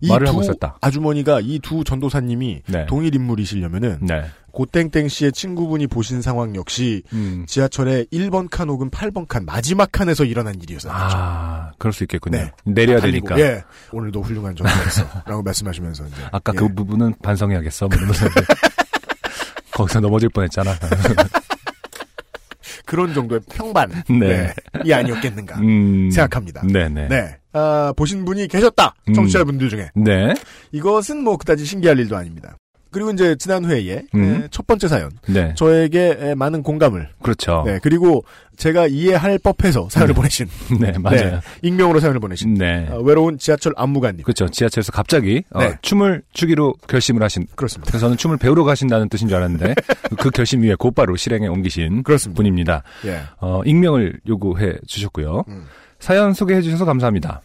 이 0.01 0.09
말을 0.09 0.25
두 0.27 0.31
하고 0.31 0.41
있었다. 0.41 0.77
아주머니가 0.81 1.39
이 1.41 1.59
두 1.59 1.83
전도사님이 1.83 2.61
네. 2.67 2.85
동일 2.85 3.15
인물이시려면은 3.15 3.97
네. 4.01 4.21
고땡땡 4.59 5.07
씨의 5.07 5.31
친구분이 5.31 5.87
보신 5.87 6.21
상황 6.21 6.53
역시 6.53 7.01
음. 7.13 7.45
지하철의 7.47 8.07
1번 8.11 8.49
칸 8.49 8.67
혹은 8.67 8.89
8번 8.89 9.25
칸 9.25 9.45
마지막 9.45 9.89
칸에서 9.89 10.25
일어난 10.25 10.53
일이었어요. 10.61 10.91
아, 10.93 11.71
그럴 11.77 11.93
수 11.93 12.03
있겠군요. 12.03 12.37
네. 12.37 12.51
내려야 12.65 12.99
달리고, 12.99 13.29
되니까. 13.29 13.39
예. 13.39 13.63
오늘도 13.93 14.21
훌륭한 14.21 14.57
전도였어. 14.57 15.07
라고 15.25 15.41
말씀하시면서 15.43 16.07
이제. 16.07 16.15
아까 16.33 16.51
예. 16.53 16.57
그 16.57 16.73
부분은 16.73 17.15
반성해야겠어. 17.23 17.87
뭐 17.87 17.97
거기서 19.71 20.01
넘어질 20.01 20.27
뻔했잖아. 20.27 20.75
그런 22.85 23.13
정도의 23.13 23.39
평반. 23.49 23.89
네. 24.09 24.53
이 24.83 24.91
아니었겠는가. 24.91 25.57
음. 25.59 26.11
생각합니다. 26.11 26.63
네네. 26.67 27.07
네. 27.07 27.37
아, 27.53 27.93
보신 27.95 28.25
분이 28.25 28.49
계셨다. 28.49 28.93
음. 29.07 29.13
청취자분들 29.13 29.69
중에. 29.69 29.89
네. 29.95 30.33
이것은 30.73 31.23
뭐 31.23 31.37
그다지 31.37 31.63
신기할 31.63 31.97
일도 31.97 32.17
아닙니다. 32.17 32.57
그리고 32.91 33.11
이제 33.11 33.35
지난 33.37 33.65
회에 33.65 34.03
음. 34.15 34.23
에, 34.43 34.47
첫 34.51 34.65
번째 34.65 34.87
사연. 34.87 35.11
네. 35.27 35.53
저에게 35.55 36.17
에, 36.19 36.35
많은 36.35 36.63
공감을. 36.63 37.09
그렇죠. 37.21 37.63
네. 37.65 37.79
그리고 37.83 38.23
제가 38.57 38.87
이해할 38.87 39.37
법해서 39.39 39.87
사연을 39.89 40.13
보내신. 40.13 40.47
네, 40.81 40.93
맞아요. 40.99 41.21
네, 41.21 41.39
익명으로 41.61 41.99
사연을 41.99 42.19
보내신. 42.19 42.55
네. 42.55 42.87
어, 42.89 42.99
외로운 42.99 43.37
지하철 43.37 43.73
안무가님. 43.77 44.23
그렇죠. 44.23 44.49
지하철에서 44.49 44.91
갑자기 44.91 45.43
어, 45.51 45.59
네. 45.59 45.77
춤을 45.81 46.23
추기로 46.33 46.73
결심을 46.87 47.23
하신. 47.23 47.47
그렇습니다. 47.55 47.89
그래서 47.91 48.05
저는 48.07 48.17
춤을 48.17 48.37
배우러 48.37 48.63
가신다는 48.63 49.07
뜻인 49.09 49.27
줄 49.27 49.37
알았는데 49.37 49.75
그 50.19 50.29
결심 50.31 50.63
위에 50.63 50.75
곧바로 50.75 51.15
실행에 51.15 51.47
옮기신 51.47 52.03
그렇습니다. 52.03 52.35
분입니다. 52.37 52.83
예. 53.05 53.21
어, 53.39 53.61
익명을 53.65 54.19
요구해 54.27 54.73
주셨고요. 54.87 55.43
음. 55.47 55.65
사연 55.99 56.33
소개해 56.33 56.61
주셔서 56.61 56.85
감사합니다. 56.85 57.41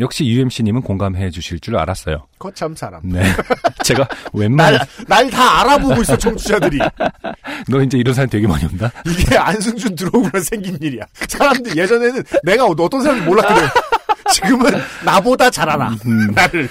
역시 0.00 0.24
UMC님은 0.26 0.82
공감해 0.82 1.30
주실 1.30 1.58
줄 1.60 1.76
알았어요. 1.76 2.26
거참 2.38 2.74
사람. 2.76 3.00
네. 3.04 3.22
제가 3.84 4.06
웬만한, 4.32 4.80
날 5.06 5.28
다 5.30 5.60
알아보고 5.60 6.02
있어, 6.02 6.16
청취자들이. 6.16 6.78
너 7.68 7.82
이제 7.82 7.98
이런 7.98 8.14
사연 8.14 8.28
되게 8.28 8.46
많이 8.46 8.64
온다? 8.64 8.90
이게 9.06 9.36
안승준 9.36 9.94
들어오면 9.96 10.30
생긴 10.42 10.78
일이야. 10.80 11.02
사람들 11.28 11.76
예전에는 11.76 12.22
내가 12.44 12.66
어떤 12.66 13.02
사람인지 13.02 13.28
몰랐거든. 13.28 13.62
지금은 14.32 14.72
나보다 15.04 15.50
잘 15.50 15.68
알아. 15.68 15.88
음. 16.06 16.32
나를. 16.34 16.68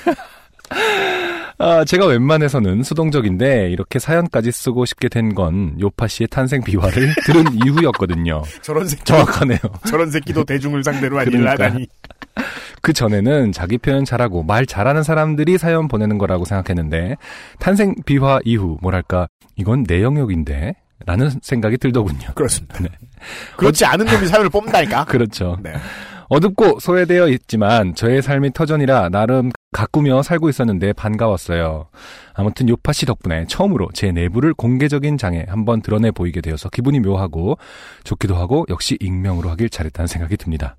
아, 1.60 1.84
제가 1.86 2.06
웬만해서는 2.06 2.84
수동적인데 2.84 3.72
이렇게 3.72 3.98
사연까지 4.00 4.52
쓰고 4.52 4.86
싶게 4.86 5.10
된 5.10 5.34
건 5.34 5.80
요파 5.80 6.08
씨의 6.08 6.28
탄생 6.30 6.64
비화를 6.64 7.14
들은 7.26 7.46
이후였거든요. 7.66 8.44
저런 8.62 8.88
새끼. 8.88 9.04
정확하네요. 9.04 9.60
저런 9.88 10.10
새끼도 10.12 10.44
대중을 10.46 10.84
상대로 10.84 11.18
한 11.20 11.28
일을 11.28 11.40
그러니까. 11.42 11.66
하다니. 11.66 11.88
그 12.82 12.94
전에는 12.94 13.52
자기 13.52 13.78
표현 13.78 14.06
잘하고 14.06 14.44
말 14.44 14.66
잘하는 14.66 15.04
사람들이 15.04 15.58
사연 15.58 15.88
보내는 15.88 16.18
거라고 16.18 16.46
생각했는데 16.46 17.16
탄생 17.60 17.96
비화 18.06 18.40
이후 18.46 18.78
뭐랄까 18.82 19.28
이건 19.56 19.84
내 19.84 20.02
영역인데 20.02 20.76
라는 21.06 21.30
생각이 21.42 21.78
들더군요. 21.78 22.34
그렇습니다. 22.36 22.80
네. 22.80 22.90
그렇지 23.56 23.86
않은 23.86 24.06
놈이 24.06 24.28
사연을 24.28 24.50
뽑는다니까. 24.50 25.06
그렇죠. 25.06 25.58
네. 25.62 25.74
어둡고 26.30 26.80
소외되어 26.80 27.30
있지만 27.30 27.96
저의 27.96 28.22
삶이 28.22 28.52
터전이라 28.52 29.10
나름 29.10 29.52
가꾸며 29.72 30.22
살고 30.24 30.50
있었는데 30.50 30.94
반가웠어요. 30.94 31.88
아무튼 32.34 32.68
요파 32.68 32.92
씨 32.92 33.06
덕분에 33.06 33.46
처음으로 33.48 33.90
제 33.94 34.12
내부를 34.12 34.54
공개적인 34.54 35.18
장에 35.18 35.46
한번 35.48 35.82
드러내 35.82 36.12
보이게 36.12 36.42
되어서 36.42 36.70
기분이 36.70 37.00
묘하고 37.00 37.58
좋기도 38.04 38.36
하고 38.36 38.66
역시 38.70 38.98
익명으로 39.00 39.50
하길 39.50 39.70
잘했다는 39.70 40.08
생각이 40.08 40.36
듭니다. 40.36 40.76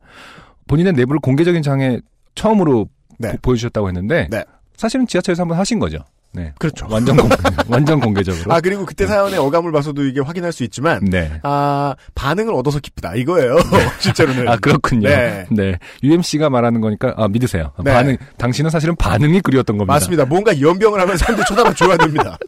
본인의 0.69 0.93
내부를 0.93 1.21
공개적인 1.21 1.63
장에 1.63 2.01
처음으로 2.35 2.89
네. 3.19 3.37
보, 3.43 3.53
여주셨다고 3.53 3.89
했는데 3.89 4.29
네. 4.31 4.45
사실은 4.77 5.07
지하철에서 5.07 5.43
한번 5.43 5.59
하신 5.59 5.81
거죠. 5.81 5.99
네. 6.33 6.53
그렇죠. 6.59 6.87
완전 6.91 7.17
공, 7.17 7.29
완전 7.69 8.01
공개적으로. 8.01 8.53
아 8.53 8.61
그리고 8.61 8.85
그때 8.85 9.07
사연의 9.07 9.39
어감을 9.39 9.73
봐서도 9.73 10.05
이게 10.05 10.21
확인할 10.21 10.53
수 10.53 10.63
있지만 10.63 11.05
네. 11.05 11.41
아 11.43 11.97
반응을 12.15 12.55
얻어서 12.55 12.79
기쁘다 12.79 13.15
이거예요. 13.17 13.57
실제로는. 13.99 14.47
아 14.47 14.57
그렇군요. 14.57 15.09
네. 15.09 15.47
네. 15.51 15.79
UMC가 16.03 16.51
말하는 16.51 16.81
거니까 16.81 17.15
아 17.17 17.29
믿으세요. 17.29 17.73
네. 17.83 17.93
반응 17.93 18.17
당신은 18.37 18.71
사실은 18.71 18.95
반응이 18.97 19.41
그리웠던 19.41 19.79
겁니다. 19.79 19.95
맞습니다. 19.95 20.27
뭔가 20.27 20.59
연병을 20.61 21.01
하면 21.01 21.17
사람들이 21.17 21.47
쳐다봐 21.49 21.75
줘야 21.75 21.97
됩니다. 21.97 22.39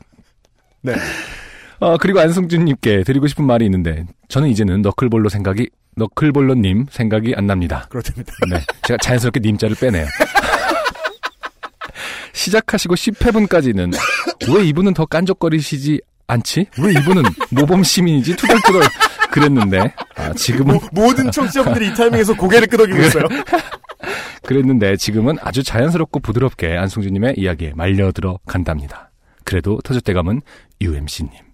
네. 0.82 0.94
어, 1.80 1.96
그리고 1.96 2.20
안승준님께 2.20 3.04
드리고 3.04 3.26
싶은 3.26 3.44
말이 3.44 3.64
있는데 3.64 4.04
저는 4.28 4.48
이제는 4.50 4.82
너클볼로 4.82 5.30
생각이 5.30 5.70
너클볼로님 5.96 6.86
생각이 6.90 7.34
안 7.36 7.46
납니다. 7.46 7.86
그렇답니다. 7.88 8.32
네, 8.50 8.60
제가 8.86 8.98
자연스럽게 9.02 9.40
님자를 9.40 9.76
빼네요. 9.76 10.06
시작하시고 12.32 12.94
10회분까지는 12.94 13.92
왜 14.54 14.64
이분은 14.66 14.94
더 14.94 15.04
깐족거리시지 15.04 16.00
않지? 16.26 16.66
왜 16.78 16.92
이분은 16.92 17.22
모범 17.50 17.82
시민이지? 17.82 18.36
투덜투덜 18.36 18.82
그랬는데 19.30 19.92
아, 20.16 20.32
지금은 20.34 20.78
모, 20.92 21.02
모든 21.02 21.30
청취자분들이 21.30 21.88
이 21.88 21.94
타이밍에서 21.94 22.34
고개를 22.34 22.68
끄덕이고 22.68 22.98
있어요. 23.02 23.24
그랬는데 24.44 24.96
지금은 24.96 25.36
아주 25.40 25.62
자연스럽고 25.62 26.20
부드럽게 26.20 26.76
안승준님의 26.76 27.34
이야기에 27.36 27.72
말려 27.76 28.10
들어 28.12 28.38
간답니다. 28.46 29.10
그래도 29.44 29.78
터줏대감은 29.84 30.40
UMC님. 30.80 31.49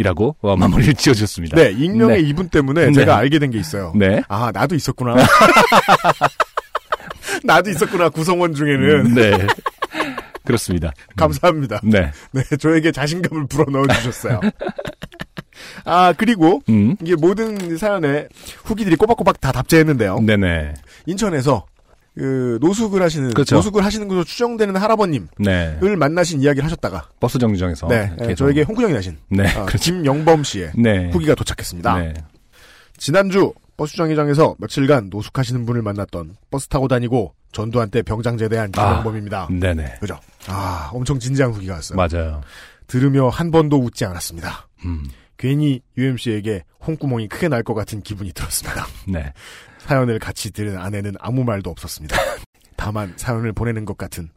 이라고 0.00 0.34
어, 0.40 0.56
마무리를 0.56 0.94
지어주셨습니다. 0.94 1.56
네, 1.56 1.70
익명의 1.72 2.22
네. 2.22 2.28
이분 2.28 2.48
때문에 2.48 2.86
네. 2.86 2.92
제가 2.92 3.16
알게 3.18 3.38
된 3.38 3.50
게 3.50 3.58
있어요. 3.58 3.92
네. 3.94 4.22
아, 4.28 4.50
나도 4.54 4.74
있었구나. 4.74 5.16
나도 7.44 7.70
있었구나, 7.70 8.08
구성원 8.08 8.54
중에는. 8.54 9.14
네. 9.14 9.46
그렇습니다. 10.44 10.92
감사합니다. 11.16 11.80
네. 11.84 12.10
네, 12.32 12.42
저에게 12.58 12.92
자신감을 12.92 13.46
불어넣어 13.48 13.86
주셨어요. 13.88 14.40
아, 15.84 16.14
그리고 16.16 16.62
음. 16.70 16.96
이게 17.02 17.14
모든 17.16 17.76
사연에 17.76 18.26
후기들이 18.64 18.96
꼬박꼬박 18.96 19.40
다 19.40 19.52
답제했는데요. 19.52 20.20
네네. 20.20 20.74
인천에서 21.06 21.66
그 22.16 22.58
노숙을 22.60 23.02
하시는 23.02 23.30
그렇죠. 23.32 23.56
노숙을 23.56 23.84
하시는 23.84 24.06
것으로 24.08 24.24
추정되는 24.24 24.76
할아버님을 24.76 25.28
네. 25.38 25.78
만나신 25.96 26.42
이야기를 26.42 26.64
하셨다가 26.64 27.08
버스 27.20 27.38
정류장에서. 27.38 27.86
네, 27.88 28.12
네, 28.18 28.34
저에게 28.34 28.62
홍구형이 28.62 28.92
나신 28.94 29.16
네. 29.28 29.46
아, 29.48 29.64
그렇죠. 29.64 29.78
김영범 29.78 30.42
씨의 30.44 30.72
네. 30.76 31.10
후기가 31.10 31.34
도착했습니다. 31.34 31.98
네. 31.98 32.14
지난주 32.96 33.52
버스 33.76 33.96
정류장에서 33.96 34.56
며칠간 34.58 35.08
노숙하시는 35.10 35.64
분을 35.64 35.82
만났던 35.82 36.36
버스 36.50 36.68
타고 36.68 36.88
다니고 36.88 37.34
전두환 37.52 37.90
때 37.90 38.02
병장 38.02 38.36
제대한 38.36 38.70
아. 38.76 38.88
김영범입니다. 38.90 39.48
네네. 39.50 39.96
그죠? 40.00 40.18
아, 40.46 40.90
엄청 40.92 41.18
진지한 41.18 41.52
후기가 41.52 41.74
왔어요. 41.74 41.96
맞아요. 41.96 42.42
들으며 42.86 43.28
한 43.28 43.50
번도 43.50 43.78
웃지 43.78 44.04
않았습니다. 44.04 44.68
음. 44.84 45.04
괜히 45.38 45.80
UMC에게 45.96 46.64
홍구멍이 46.86 47.28
크게 47.28 47.48
날 47.48 47.62
것 47.62 47.72
같은 47.72 48.02
기분이 48.02 48.32
들었습니다. 48.32 48.86
네. 49.08 49.32
사연을 49.86 50.18
같이 50.18 50.52
들은 50.52 50.78
아내는 50.78 51.14
아무 51.18 51.44
말도 51.44 51.70
없었습니다. 51.70 52.16
다만 52.76 53.12
사연을 53.16 53.52
보내는 53.52 53.84
것 53.84 53.98
같은 53.98 54.30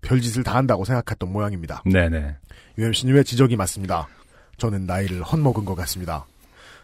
별짓을 0.00 0.42
다 0.42 0.56
한다고 0.56 0.84
생각했던 0.84 1.30
모양입니다. 1.30 1.82
네네. 1.84 2.36
UMC님의 2.78 3.24
지적이 3.24 3.56
맞습니다. 3.56 4.08
저는 4.56 4.86
나이를 4.86 5.22
헛먹은 5.22 5.64
것 5.64 5.74
같습니다. 5.74 6.26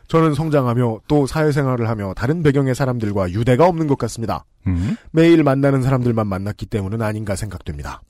저는 0.09 0.35
성장하며 0.35 1.01
또 1.09 1.27
사회생활을 1.27 1.89
하며 1.89 2.15
다른 2.15 2.43
배경의 2.43 2.75
사람들과 2.75 3.31
유대가 3.33 3.67
없는 3.67 3.87
것 3.87 3.99
같습니다. 3.99 4.45
음. 4.67 4.97
매일 5.11 5.43
만나는 5.43 5.83
사람들만 5.83 6.27
만났기 6.27 6.67
때문은 6.67 7.03
아닌가 7.03 7.35
생각됩니다. 7.35 8.03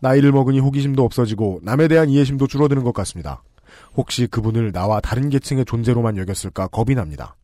나이를 0.00 0.32
먹으니 0.32 0.58
호기심도 0.58 1.04
없어지고 1.04 1.60
남에 1.62 1.88
대한 1.88 2.10
이해심도 2.10 2.48
줄어드는 2.48 2.82
것 2.82 2.92
같습니다. 2.92 3.42
혹시 3.94 4.26
그분을 4.26 4.72
나와 4.72 5.00
다른 5.00 5.30
계층의 5.30 5.64
존재로만 5.64 6.16
여겼을까 6.18 6.66
겁이 6.66 6.94
납니다. 6.94 7.36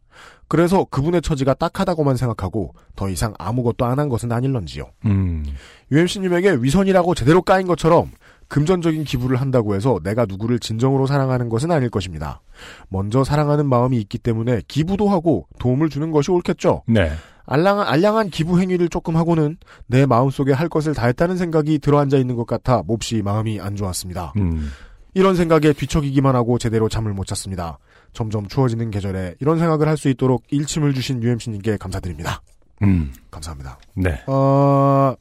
그래서 0.48 0.84
그분의 0.84 1.20
처지가 1.20 1.54
딱하다고만 1.54 2.16
생각하고 2.16 2.74
더 2.96 3.08
이상 3.10 3.34
아무것도 3.38 3.84
안 3.84 3.98
한 3.98 4.08
것은 4.08 4.30
아닐런지요. 4.30 4.84
음. 5.06 5.44
UMC님에게 5.90 6.58
위선이라고 6.60 7.14
제대로 7.14 7.42
까인 7.42 7.66
것처럼 7.66 8.10
금전적인 8.46 9.04
기부를 9.04 9.40
한다고 9.40 9.74
해서 9.74 9.98
내가 10.02 10.24
누구를 10.24 10.58
진정으로 10.58 11.06
사랑하는 11.06 11.48
것은 11.48 11.70
아닐 11.70 11.90
것입니다. 11.90 12.40
먼저 12.88 13.24
사랑하는 13.24 13.66
마음이 13.66 13.98
있기 13.98 14.18
때문에 14.18 14.62
기부도 14.68 15.08
하고 15.08 15.46
도움을 15.58 15.90
주는 15.90 16.10
것이 16.12 16.30
옳겠죠. 16.30 16.84
네. 16.86 17.10
알량한, 17.44 17.86
알량한 17.88 18.30
기부 18.30 18.60
행위를 18.60 18.88
조금 18.88 19.16
하고는 19.16 19.56
내 19.86 20.06
마음속에 20.06 20.52
할 20.52 20.68
것을 20.68 20.94
다 20.94 21.06
했다는 21.06 21.36
생각이 21.36 21.78
들어앉아 21.78 22.18
있는 22.18 22.36
것 22.36 22.46
같아 22.46 22.82
몹시 22.86 23.22
마음이 23.22 23.60
안 23.60 23.74
좋았습니다. 23.74 24.32
음. 24.36 24.70
이런 25.14 25.34
생각에 25.34 25.72
뒤척이기만 25.72 26.36
하고 26.36 26.58
제대로 26.58 26.88
잠을 26.88 27.12
못 27.12 27.26
잤습니다. 27.26 27.78
점점 28.12 28.46
추워지는 28.48 28.90
계절에 28.90 29.34
이런 29.40 29.58
생각을 29.58 29.86
할 29.88 29.96
수 29.96 30.08
있도록 30.08 30.44
일침을 30.50 30.94
주신 30.94 31.22
UMC님께 31.22 31.76
감사드립니다. 31.76 32.40
음. 32.82 33.12
감사합니다. 33.30 33.78
네. 33.96 34.22
어, 34.26 35.14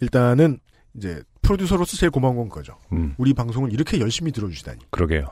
일단은 0.00 0.58
이제 0.94 1.22
프로듀서로서 1.42 1.96
제일 1.96 2.10
고마운 2.10 2.36
건 2.36 2.48
그거죠. 2.48 2.76
음. 2.92 3.14
우리 3.18 3.32
방송을 3.34 3.72
이렇게 3.72 4.00
열심히 4.00 4.32
들어주시다니. 4.32 4.80
그러게요. 4.90 5.26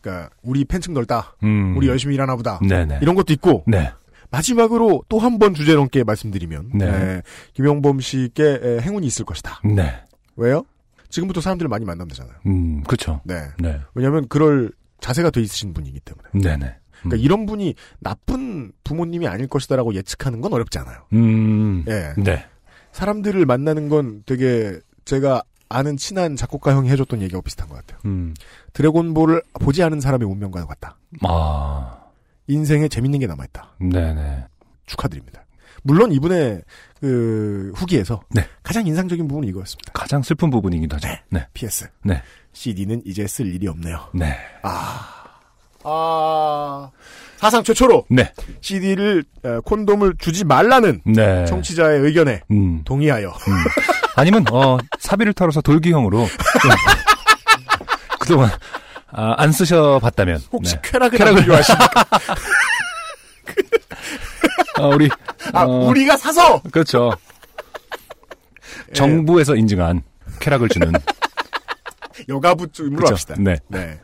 그러니까 0.00 0.30
우리 0.42 0.64
팬층 0.64 0.94
넓다. 0.94 1.34
음. 1.42 1.76
우리 1.76 1.88
열심히 1.88 2.14
일하나 2.14 2.36
보다. 2.36 2.58
네네. 2.60 2.98
이런 3.02 3.14
것도 3.14 3.32
있고 3.32 3.64
네. 3.66 3.92
마지막으로 4.30 5.04
또 5.08 5.18
한 5.18 5.38
번 5.38 5.54
주제 5.54 5.74
넘게 5.74 6.04
말씀드리면 6.04 6.70
네. 6.74 6.86
에, 6.86 7.22
김영범 7.54 8.00
씨께 8.00 8.60
에, 8.62 8.80
행운이 8.80 9.06
있을 9.06 9.24
것이다. 9.24 9.60
네. 9.64 9.94
왜요? 10.36 10.64
지금부터 11.08 11.40
사람들을 11.40 11.68
많이 11.68 11.84
만나면 11.84 12.08
되잖아요. 12.08 12.34
음. 12.46 12.82
그쵸. 12.84 13.20
네. 13.24 13.42
네. 13.58 13.80
왜냐하면 13.94 14.26
그럴 14.28 14.72
자세가 15.00 15.30
돼 15.30 15.40
있으신 15.40 15.72
분이기 15.72 16.00
때문에. 16.00 16.28
네네. 16.32 16.76
그러니까 17.00 17.24
이런 17.24 17.46
분이 17.46 17.74
나쁜 18.00 18.72
부모님이 18.84 19.28
아닐 19.28 19.46
것이다라고 19.46 19.94
예측하는 19.94 20.40
건 20.40 20.52
어렵지 20.52 20.78
않아요. 20.78 21.04
음. 21.12 21.84
예. 21.88 22.14
네. 22.16 22.44
사람들을 22.92 23.44
만나는 23.44 23.88
건 23.88 24.22
되게 24.26 24.78
제가 25.04 25.42
아는 25.68 25.96
친한 25.96 26.36
작곡가 26.36 26.74
형이 26.74 26.88
해줬던 26.90 27.20
얘기하고 27.22 27.42
비슷한 27.42 27.68
것 27.68 27.74
같아요. 27.74 28.00
음. 28.06 28.34
드래곤볼을 28.72 29.42
보지 29.60 29.82
않은 29.82 30.00
사람의 30.00 30.26
운명과 30.26 30.64
같다. 30.66 30.96
아. 31.22 31.98
인생에 32.46 32.88
재밌는 32.88 33.18
게 33.20 33.26
남아있다. 33.26 33.76
네네. 33.80 34.44
축하드립니다. 34.86 35.44
물론 35.82 36.12
이분의 36.12 36.62
그 37.00 37.72
후기에서 37.76 38.22
네. 38.30 38.44
가장 38.62 38.86
인상적인 38.86 39.28
부분은 39.28 39.48
이거였습니다. 39.48 39.92
가장 39.92 40.22
슬픈 40.22 40.50
부분이기도 40.50 40.96
하죠. 40.96 41.08
네. 41.30 41.46
PS. 41.54 41.88
네. 42.04 42.22
CD는 42.60 43.02
이제 43.04 43.26
쓸 43.26 43.54
일이 43.54 43.68
없네요. 43.68 44.08
네. 44.14 44.34
아 44.62 45.12
사상 47.36 47.62
최초로 47.62 48.06
네. 48.08 48.32
CD를 48.62 49.24
콘돔을 49.64 50.14
주지 50.18 50.44
말라는 50.44 51.02
네. 51.04 51.44
청취자의 51.44 52.00
의견에 52.00 52.40
음. 52.50 52.82
동의하여 52.84 53.34
아니면 54.16 54.46
어 54.50 54.78
사비를 54.98 55.34
털어서 55.34 55.60
돌기형으로 55.60 56.26
좀 56.26 56.70
그동안 58.20 58.50
아, 59.12 59.34
안 59.36 59.52
쓰셔봤다면 59.52 60.40
혹시 60.50 60.76
네. 60.76 60.80
쾌락을 60.82 61.18
쾌락을- 61.18 61.40
필요하십니까? 61.42 62.04
어, 64.80 64.88
우리 64.96 65.10
아 65.52 65.62
어, 65.64 65.88
우리가 65.88 66.16
사서 66.16 66.62
그렇죠 66.72 67.12
정부에서 68.94 69.56
인증한 69.56 70.02
쾌락을 70.40 70.70
주는 70.70 70.90
여가부쯤으로 72.28 72.96
그렇죠. 72.96 73.12
합시다. 73.14 73.34
네. 73.38 73.56
네. 73.68 73.98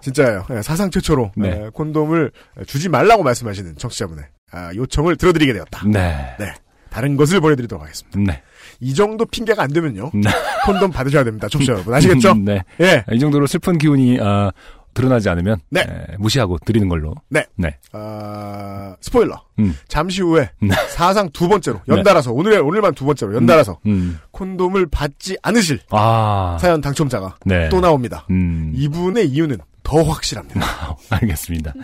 진짜예요. 0.00 0.46
네, 0.48 0.62
사상 0.62 0.90
최초로 0.90 1.32
네. 1.36 1.48
에, 1.50 1.68
콘돔을 1.72 2.32
주지 2.66 2.88
말라고 2.88 3.22
말씀하시는 3.22 3.76
청취자분의 3.76 4.24
아, 4.50 4.72
요청을 4.74 5.16
들어드리게 5.16 5.52
되었다. 5.52 5.86
네. 5.86 6.34
네. 6.38 6.54
다른 6.90 7.16
것을 7.16 7.40
보내드리도록 7.40 7.82
하겠습니다. 7.82 8.18
네. 8.20 8.42
이 8.80 8.94
정도 8.94 9.24
핑계가 9.24 9.62
안 9.62 9.72
되면요. 9.72 10.10
네. 10.12 10.30
콘돔 10.66 10.90
받으셔야 10.90 11.24
됩니다. 11.24 11.48
청취자 11.48 11.72
여러분. 11.72 11.94
아시겠죠? 11.94 12.34
네. 12.44 12.62
예. 12.80 13.04
이 13.12 13.18
정도로 13.18 13.46
슬픈 13.46 13.78
기운이 13.78 14.18
아, 14.20 14.50
드러나지 14.94 15.28
않으면 15.28 15.58
네. 15.70 15.80
에, 15.80 16.16
무시하고 16.18 16.58
드리는 16.58 16.88
걸로. 16.88 17.14
네. 17.28 17.44
네. 17.56 17.76
아, 17.92 18.96
스포일러. 19.00 19.42
음. 19.58 19.76
잠시 19.88 20.22
후에 20.22 20.50
네. 20.60 20.74
사상 20.90 21.30
두 21.30 21.48
번째로 21.48 21.80
연달아서 21.88 22.32
오늘의 22.32 22.58
오늘만 22.58 22.94
두 22.94 23.04
번째로 23.04 23.34
연달아서 23.34 23.78
음. 23.86 24.18
콘돔을 24.30 24.86
받지 24.86 25.36
않으실 25.42 25.80
아. 25.90 26.58
사연 26.60 26.80
당첨자가 26.80 27.36
네. 27.44 27.68
또 27.68 27.80
나옵니다. 27.80 28.26
음. 28.30 28.72
이분의 28.74 29.28
이유는 29.28 29.58
더 29.82 30.02
확실합니다. 30.02 30.60
알겠습니다. 31.10 31.74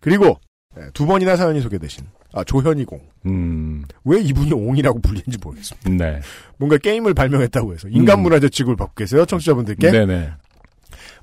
그리고 0.00 0.38
네, 0.76 0.84
두 0.94 1.06
번이나 1.06 1.36
사연이 1.36 1.60
소개되신 1.60 2.04
아 2.32 2.42
조현이공 2.44 2.98
음, 3.26 3.84
왜 4.04 4.20
이분이 4.20 4.52
옹이라고 4.52 5.00
불리는지 5.00 5.38
모르겠습니다. 5.42 5.90
네. 5.90 6.20
뭔가 6.56 6.78
게임을 6.78 7.12
발명했다고 7.12 7.74
해서 7.74 7.88
인간 7.90 8.20
문화재 8.22 8.48
취급을 8.48 8.76
받고 8.76 8.94
계세요 8.94 9.26
청취자분들께 9.26 9.90
네네. 9.90 10.32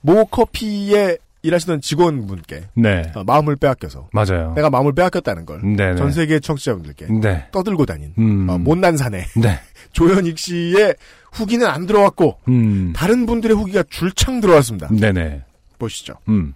모 0.02 0.26
커피에 0.26 1.18
일하시던 1.42 1.82
직원분께 1.82 2.64
네. 2.76 3.12
어, 3.16 3.24
마음을 3.24 3.56
빼앗겨서 3.56 4.10
맞아요. 4.12 4.54
내가 4.56 4.70
마음을 4.70 4.94
빼앗겼다는 4.94 5.46
걸전 5.46 5.76
네네. 5.76 6.12
세계 6.12 6.40
청취자분들께 6.40 7.08
네. 7.22 7.48
떠들고 7.52 7.86
다닌 7.86 8.14
음. 8.18 8.50
어, 8.50 8.58
못난 8.58 8.98
사내 8.98 9.26
네. 9.38 9.60
조현익 9.94 10.38
씨의 10.38 10.96
후기는 11.32 11.66
안 11.66 11.86
들어왔고 11.86 12.40
음. 12.50 12.94
다른 12.96 13.26
분들의 13.26 13.56
후기가 13.56 13.84
줄창 13.90 14.42
들어왔습니다. 14.42 14.90
네네. 14.90 15.44
보시죠. 15.78 16.16
음. 16.28 16.54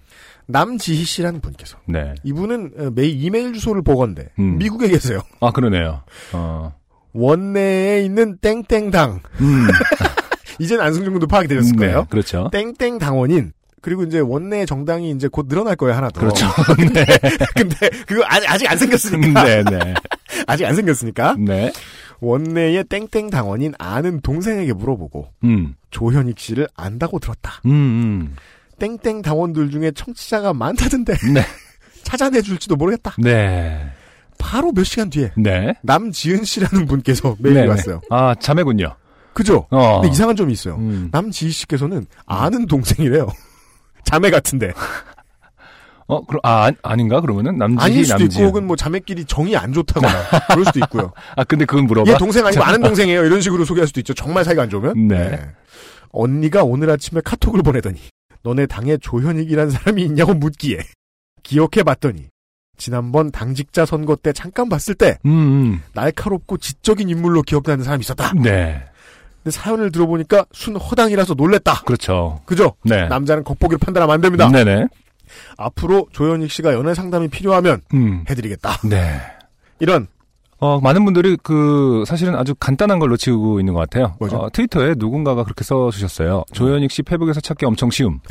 남지희 0.48 1.06
씨라는 1.06 1.40
분께서 1.40 1.78
네. 1.86 2.16
이분은 2.24 2.72
어, 2.78 2.90
매일 2.94 3.24
이메일 3.24 3.54
주소를 3.54 3.82
보건데 3.84 4.28
음. 4.40 4.58
미국에 4.58 4.90
계세요. 4.90 5.22
아, 5.40 5.52
그러네요. 5.52 6.02
어. 6.34 6.74
원내에 7.14 8.04
있는 8.04 8.38
땡땡당 8.38 9.22
음. 10.60 10.64
이젠 10.64 10.80
안승준 10.82 11.14
군도 11.14 11.28
파악이 11.28 11.48
되셨을 11.48 11.76
네. 11.76 11.88
거예요. 11.88 12.08
그렇죠. 12.10 12.50
땡땡 12.52 13.00
당원인 13.00 13.54
그리고 13.82 14.04
이제 14.04 14.20
원내 14.20 14.66
정당이 14.66 15.12
이제 15.12 15.28
곧 15.28 15.48
늘어날 15.50 15.76
거예요 15.76 15.96
하나 15.96 16.10
더. 16.10 16.22
그렇죠. 16.22 16.48
네. 16.94 17.06
근데 17.54 17.90
그거 18.08 18.24
아직, 18.26 18.50
아직 18.50 18.72
안 18.72 18.78
생겼으니까 18.78 19.44
네 19.44 19.64
네. 19.64 19.94
아직 20.48 20.66
안 20.66 20.76
생겼으니까 20.76 21.36
네. 21.38 21.72
원내의 22.22 22.86
땡땡 22.86 23.30
당원인 23.30 23.74
아는 23.78 24.22
동생에게 24.22 24.72
물어보고 24.74 25.28
음. 25.44 25.76
조현익 25.92 26.40
씨를 26.40 26.70
안다고 26.76 27.20
들었다. 27.20 27.62
음, 27.66 27.72
음. 27.72 28.36
땡땡 28.80 29.22
당원들 29.22 29.70
중에 29.70 29.92
청취자가 29.92 30.54
많다던데 30.54 31.14
네. 31.34 31.46
찾아내 32.04 32.42
줄지도 32.42 32.78
모르겠다. 32.78 33.16
네. 33.20 33.92
바로 34.38 34.72
몇 34.72 34.84
시간 34.84 35.10
뒤에 35.10 35.32
네. 35.38 35.74
남지은 35.84 36.44
씨라는 36.44 36.86
분께서 36.86 37.36
메일이 37.40 37.60
네네. 37.60 37.68
왔어요. 37.68 38.02
아, 38.10 38.36
자매군요. 38.36 38.96
그죠? 39.34 39.68
어. 39.72 40.02
근데 40.02 40.14
이상한 40.14 40.36
점이 40.36 40.54
있어요. 40.54 40.76
음. 40.76 41.10
남지희 41.12 41.52
씨께서는 41.52 42.06
아는 42.26 42.66
동생이래요. 42.68 43.28
자매 44.06 44.30
같은데. 44.30 44.72
어, 46.08 46.24
그럼, 46.26 46.42
아, 46.44 46.68
아, 46.68 46.72
아닌가? 46.84 47.22
그러면은? 47.22 47.58
남지희, 47.58 47.84
아닐 47.86 48.06
수도 48.06 48.18
남지희. 48.20 48.40
있고 48.42 48.48
혹은 48.50 48.68
뭐 48.68 48.76
자매끼리 48.76 49.26
정이 49.26 49.56
안 49.56 49.72
좋다거나 49.74 50.14
그럴 50.52 50.66
수도 50.66 50.80
있고요. 50.80 51.14
아, 51.36 51.44
근데 51.46 51.66
그건 51.66 51.86
물어봐. 51.88 52.12
얘 52.12 52.18
동생 52.18 52.46
아니고 52.46 52.62
아는 52.64 52.82
동생이에요. 52.82 53.24
이런 53.26 53.40
식으로 53.42 53.64
소개할 53.66 53.88
수도 53.88 54.00
있죠. 54.02 54.14
정말 54.14 54.44
사이가 54.44 54.64
안 54.64 54.70
좋으면. 54.70 55.08
네. 55.08 55.40
언니가 56.12 56.64
오늘 56.64 56.90
아침에 56.92 57.22
카톡을 57.24 57.64
보내더니 57.64 58.00
너네 58.44 58.66
당에 58.68 58.98
조현익이란 58.98 59.72
사람이 59.72 60.04
있냐고 60.04 60.34
묻기에 60.34 60.80
기억해 61.42 61.82
봤더니 61.84 62.28
지난번 62.78 63.32
당직자 63.32 63.86
선거 63.86 64.16
때 64.16 64.34
잠깐 64.34 64.68
봤을 64.70 64.94
때 64.96 65.18
음, 65.26 65.82
날카롭고 65.94 66.58
지적인 66.58 67.10
인물로 67.10 67.42
기억나는 67.44 67.84
사람이 67.84 68.02
있었다. 68.02 68.32
음. 68.34 68.42
네. 68.44 68.84
근데 69.44 69.52
사연을 69.52 69.92
들어보니까 69.92 70.46
순 70.54 70.76
허당이라서 70.78 71.34
놀랬다. 71.34 71.82
그렇죠. 71.86 72.40
그죠? 72.46 72.74
네. 72.84 73.08
남자는 73.08 73.44
겉보기로 73.44 73.78
판단하면 73.78 74.14
안 74.14 74.22
됩니다. 74.22 74.50
네네. 74.50 74.88
앞으로 75.58 76.08
조현익 76.14 76.50
씨가 76.50 76.74
연애 76.74 76.94
상담이 76.94 77.28
필요하면 77.28 77.82
음. 77.94 78.24
해드리겠다. 78.30 78.80
네. 78.88 79.22
이런 79.80 80.08
어, 80.60 80.80
많은 80.80 81.04
분들이 81.04 81.36
그, 81.44 82.06
사실은 82.08 82.36
아주 82.36 82.56
간단한 82.56 82.98
걸로 83.00 83.18
치우고 83.18 83.60
있는 83.60 83.74
것 83.74 83.82
같아요. 83.82 84.16
뭐죠? 84.20 84.38
어, 84.38 84.50
트위터에 84.50 84.96
누군가가 84.98 85.44
그렇게 85.44 85.66
써주셨어요. 85.66 86.46
조현익 86.54 86.90
씨 86.90 87.04
페북에서 87.04 87.42
찾기 87.42 87.66
엄청 87.66 87.92
쉬움. 87.92 88.22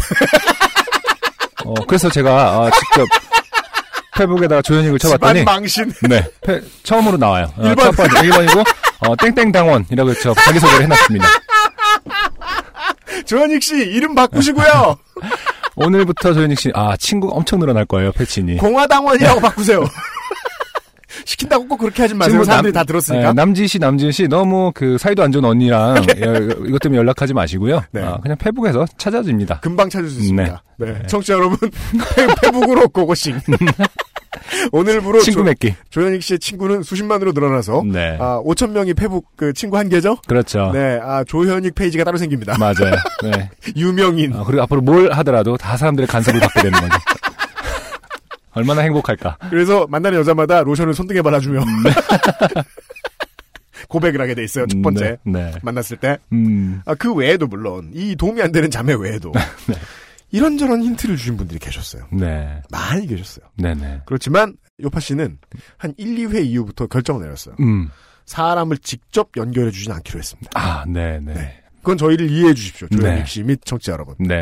어, 1.66 1.75
그래서 1.87 2.09
제가, 2.09 2.33
아, 2.33 2.70
직접 2.70 3.07
페북에다가 4.16 4.62
조현익을 4.62 4.98
쳐봤더니, 4.98 5.44
망신. 5.44 5.92
네, 6.09 6.22
페- 6.44 6.61
처음으로 6.83 7.16
나와요. 7.16 7.53
어, 7.57 7.66
일 7.68 7.75
번. 7.75 7.87
첫 7.87 7.96
번째, 8.09 8.29
1번이고, 8.29 8.66
어, 9.01 9.16
땡땡 9.16 9.53
당원이라고 9.53 10.11
해서 10.11 10.35
자기 10.44 10.59
소개를 10.61 10.83
해놨습니다. 10.85 11.27
조현익 13.27 13.62
씨 13.62 13.77
이름 13.77 14.14
바꾸시고요. 14.14 14.96
오늘부터 15.77 16.35
조현익 16.35 16.59
씨, 16.59 16.70
아, 16.75 16.96
친구가 16.96 17.35
엄청 17.35 17.59
늘어날 17.59 17.85
거예요, 17.87 18.12
패친이. 18.12 18.59
공화당원이라고 18.59 19.40
바꾸세요. 19.40 19.85
시킨다고 21.24 21.66
꼭 21.68 21.76
그렇게 21.78 22.02
하지 22.02 22.14
마세요. 22.14 22.42
사람들이 22.44 22.72
남- 22.72 22.80
다 22.82 22.85
들었으니까. 22.85 23.28
네, 23.28 23.32
남지 23.32 23.66
씨, 23.68 23.78
남지은 23.78 24.12
씨 24.12 24.28
너무 24.28 24.72
그 24.74 24.98
사이도 24.98 25.22
안 25.22 25.32
좋은 25.32 25.44
언니랑 25.44 25.96
예, 26.16 26.48
이것 26.66 26.78
때문에 26.80 26.98
연락하지 26.98 27.35
마시고요. 27.35 27.82
네. 27.92 28.02
아, 28.02 28.18
그냥 28.20 28.37
페북에서 28.38 28.87
찾아집니다. 28.98 29.61
금방 29.61 29.88
찾을 29.88 30.08
수 30.08 30.20
있습니다. 30.20 30.62
네. 30.78 30.87
네. 30.92 31.02
청취자 31.06 31.35
여러분, 31.35 31.56
페- 32.16 32.26
페북으로 32.42 32.88
고고싱. 32.88 33.38
오늘부로 34.72 35.20
친구 35.20 35.40
조, 35.40 35.44
맺기. 35.44 35.74
조현익 35.90 36.22
씨의 36.22 36.38
친구는 36.38 36.82
수십만으로 36.82 37.32
늘어나서 37.32 37.82
네. 37.87 38.16
아, 38.20 38.40
5천 38.44 38.70
명이 38.70 38.94
페북 38.94 39.26
그 39.37 39.52
친구 39.52 39.76
한 39.76 39.88
개죠? 39.88 40.16
그렇죠. 40.26 40.70
네, 40.72 40.98
아, 41.02 41.22
조현익 41.24 41.74
페이지가 41.74 42.04
따로 42.04 42.16
생깁니다. 42.18 42.56
맞아요. 42.58 42.94
네. 43.22 43.50
유명인. 43.76 44.35
아, 44.35 44.42
그리고 44.44 44.62
앞으로 44.62 44.80
뭘 44.80 45.12
하더라도 45.12 45.56
다 45.56 45.76
사람들의 45.76 46.06
간섭을 46.06 46.40
받게 46.40 46.62
되는 46.62 46.80
거죠. 46.80 46.94
얼마나 48.54 48.82
행복할까. 48.82 49.38
그래서 49.50 49.86
만나는 49.88 50.18
여자마다 50.18 50.62
로션을 50.62 50.94
손등에 50.94 51.22
발라주며 51.22 51.64
고백을 53.88 54.20
하게 54.20 54.34
돼 54.34 54.44
있어요. 54.44 54.66
첫 54.66 54.80
번째 54.82 55.18
네. 55.24 55.50
네. 55.50 55.52
만났을 55.62 55.96
때. 55.96 56.18
음. 56.32 56.82
아, 56.84 56.94
그 56.94 57.12
외에도 57.12 57.46
물론 57.46 57.90
이 57.94 58.16
도움이 58.16 58.40
안 58.42 58.52
되는 58.52 58.70
자매 58.70 58.94
외에도 58.94 59.32
이런저런 60.30 60.82
힌트를 60.82 61.16
주신 61.16 61.36
분들이 61.36 61.58
계셨어요. 61.58 62.06
네. 62.10 62.62
많이 62.70 63.06
계셨어요. 63.06 63.44
네네. 63.56 64.02
그렇지만 64.06 64.56
요파 64.82 65.00
씨는 65.00 65.38
한 65.76 65.94
1, 65.96 66.28
2회 66.28 66.44
이후부터 66.46 66.86
결정을 66.86 67.22
내렸어요. 67.22 67.54
음. 67.60 67.90
사람을 68.24 68.78
직접 68.78 69.30
연결해 69.36 69.70
주진 69.70 69.92
않기로 69.92 70.18
했습니다. 70.18 70.50
아, 70.54 70.84
네네. 70.86 71.34
네. 71.34 71.58
그건 71.80 71.98
저희를 71.98 72.30
이해해 72.30 72.54
주십시오. 72.54 72.88
조현익 72.88 73.18
네. 73.18 73.24
씨및 73.26 73.64
청취자 73.64 73.92
여러분. 73.92 74.14
네. 74.20 74.40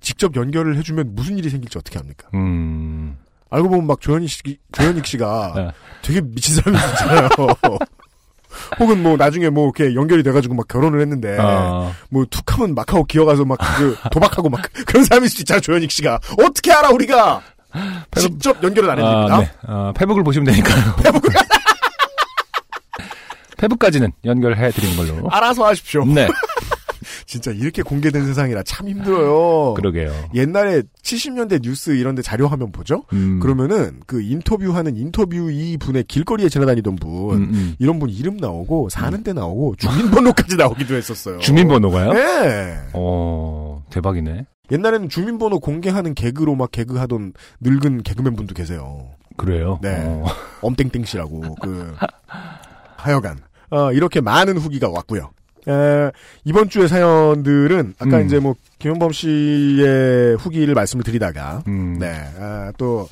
직접 0.00 0.36
연결을 0.36 0.76
해주면 0.76 1.14
무슨 1.14 1.38
일이 1.38 1.48
생길지 1.48 1.78
어떻게 1.78 1.98
합니까? 1.98 2.28
음. 2.34 3.16
알고 3.52 3.68
보면 3.68 3.86
막 3.86 4.00
조현익 4.00 4.28
씨, 4.30 4.42
조현익 4.72 5.06
씨가 5.06 5.52
네. 5.56 5.70
되게 6.02 6.20
미친 6.20 6.56
사람이 6.56 6.76
있잖아요. 6.92 7.28
혹은 8.78 9.02
뭐 9.02 9.16
나중에 9.16 9.48
뭐 9.48 9.64
이렇게 9.74 9.94
연결이 9.94 10.22
돼가지고 10.22 10.54
막 10.54 10.68
결혼을 10.68 11.00
했는데 11.00 11.38
어, 11.38 11.92
뭐 12.10 12.24
툭하면 12.28 12.74
마카오 12.74 13.04
기어가서 13.04 13.44
막 13.46 13.58
그 13.78 13.96
도박하고 14.10 14.48
막 14.50 14.60
그런 14.86 15.04
사람일 15.04 15.28
수 15.30 15.40
있잖아 15.40 15.58
조현익 15.60 15.90
씨가 15.90 16.20
어떻게 16.44 16.70
알아 16.72 16.90
우리가 16.90 17.40
직접 18.16 18.62
연결은 18.62 18.90
안 18.90 18.98
해드립니다. 18.98 19.34
아, 19.36 19.40
네. 19.40 19.50
어, 19.66 19.92
페북을 19.96 20.22
보시면 20.24 20.46
되니까요. 20.52 20.96
페북. 21.02 21.22
페북까지는 23.56 24.12
연결해 24.24 24.70
드리는 24.72 24.96
걸로. 24.96 25.28
알아서 25.30 25.64
하십시오. 25.66 26.04
네. 26.04 26.28
진짜 27.32 27.50
이렇게 27.50 27.80
공개된 27.82 28.26
세상이라 28.26 28.62
참 28.64 28.90
힘들어요. 28.90 29.72
그러게요. 29.72 30.12
옛날에 30.34 30.82
70년대 31.02 31.62
뉴스 31.62 31.92
이런 31.92 32.14
데 32.14 32.20
자료 32.20 32.46
화면 32.46 32.72
보죠? 32.72 33.04
음. 33.14 33.40
그러면은 33.40 34.02
그 34.06 34.20
인터뷰하는 34.20 34.98
인터뷰 34.98 35.50
이 35.50 35.78
분의 35.78 36.04
길거리에 36.04 36.50
지나다니던 36.50 36.96
분 36.96 37.36
음, 37.36 37.42
음. 37.54 37.74
이런 37.78 37.98
분 37.98 38.10
이름 38.10 38.36
나오고 38.36 38.90
사는 38.90 39.22
데 39.22 39.32
나오고 39.32 39.76
주민번호까지 39.76 40.56
나오기도 40.56 40.94
했었어요. 40.94 41.38
주민번호가요? 41.38 42.12
네. 42.12 42.78
어, 42.92 43.82
대박이네. 43.88 44.44
옛날에는 44.70 45.08
주민번호 45.08 45.60
공개하는 45.60 46.12
개그로 46.12 46.54
막 46.54 46.70
개그하던 46.70 47.32
늙은 47.62 48.02
개그맨 48.02 48.36
분도 48.36 48.52
계세요. 48.52 49.08
그래요? 49.38 49.78
네. 49.80 50.02
어, 50.04 50.26
엄땡땡 50.60 51.06
씨라고 51.06 51.54
그 51.62 51.94
하여간 52.98 53.38
어, 53.70 53.90
이렇게 53.92 54.20
많은 54.20 54.58
후기가 54.58 54.90
왔고요. 54.90 55.30
에, 55.68 56.10
이번 56.44 56.68
주의 56.68 56.88
사연들은 56.88 57.94
아까 57.98 58.18
음. 58.18 58.26
이제 58.26 58.38
뭐 58.38 58.54
김현범 58.78 59.12
씨의 59.12 60.36
후기를 60.36 60.74
말씀을 60.74 61.04
드리다가 61.04 61.62
음. 61.66 61.98
네, 61.98 62.12
아, 62.38 62.72
또 62.76 63.08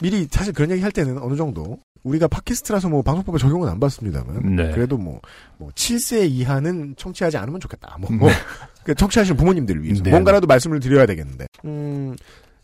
미리 0.00 0.26
사실 0.30 0.52
그런 0.52 0.70
얘기 0.70 0.82
할 0.82 0.90
때는 0.90 1.18
어느 1.18 1.36
정도 1.36 1.78
우리가 2.02 2.26
팟캐스트라서 2.26 2.88
뭐 2.88 3.02
방송법에 3.02 3.38
적용은 3.38 3.68
안 3.68 3.78
받습니다만 3.78 4.56
네. 4.56 4.70
그래도 4.72 4.98
뭐, 4.98 5.20
뭐 5.58 5.70
7세 5.70 6.28
이하는 6.28 6.94
청취하지 6.96 7.36
않으면 7.36 7.60
좋겠다. 7.60 7.96
뭐, 8.00 8.10
네. 8.10 8.16
뭐그 8.16 8.94
청취하시는 8.96 9.36
부모님들을 9.36 9.82
위해서 9.84 10.02
네. 10.02 10.10
뭔가라도 10.10 10.48
말씀을 10.48 10.80
드려야 10.80 11.06
되겠는데 11.06 11.46
음, 11.64 12.16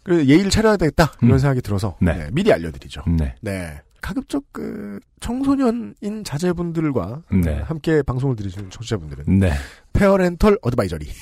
그래서 0.03 0.27
예의를 0.27 0.51
차려야 0.51 0.77
되겠다 0.77 1.12
이런 1.22 1.35
음. 1.35 1.38
생각이 1.38 1.62
들어서 1.62 1.96
네. 2.01 2.14
네, 2.14 2.29
미리 2.33 2.53
알려드리죠. 2.53 3.05
네. 3.07 3.81
네. 3.99 4.01
가급적 4.01 4.45
그 4.53 5.01
청소년인 5.21 6.23
자제분들과 6.25 7.23
네. 7.33 7.61
함께 7.65 8.03
방송을 8.03 8.37
들으시는 8.37 8.71
청취자분들은 8.71 9.39
네. 9.41 9.53
parental 9.92 10.59
advisory 10.62 11.07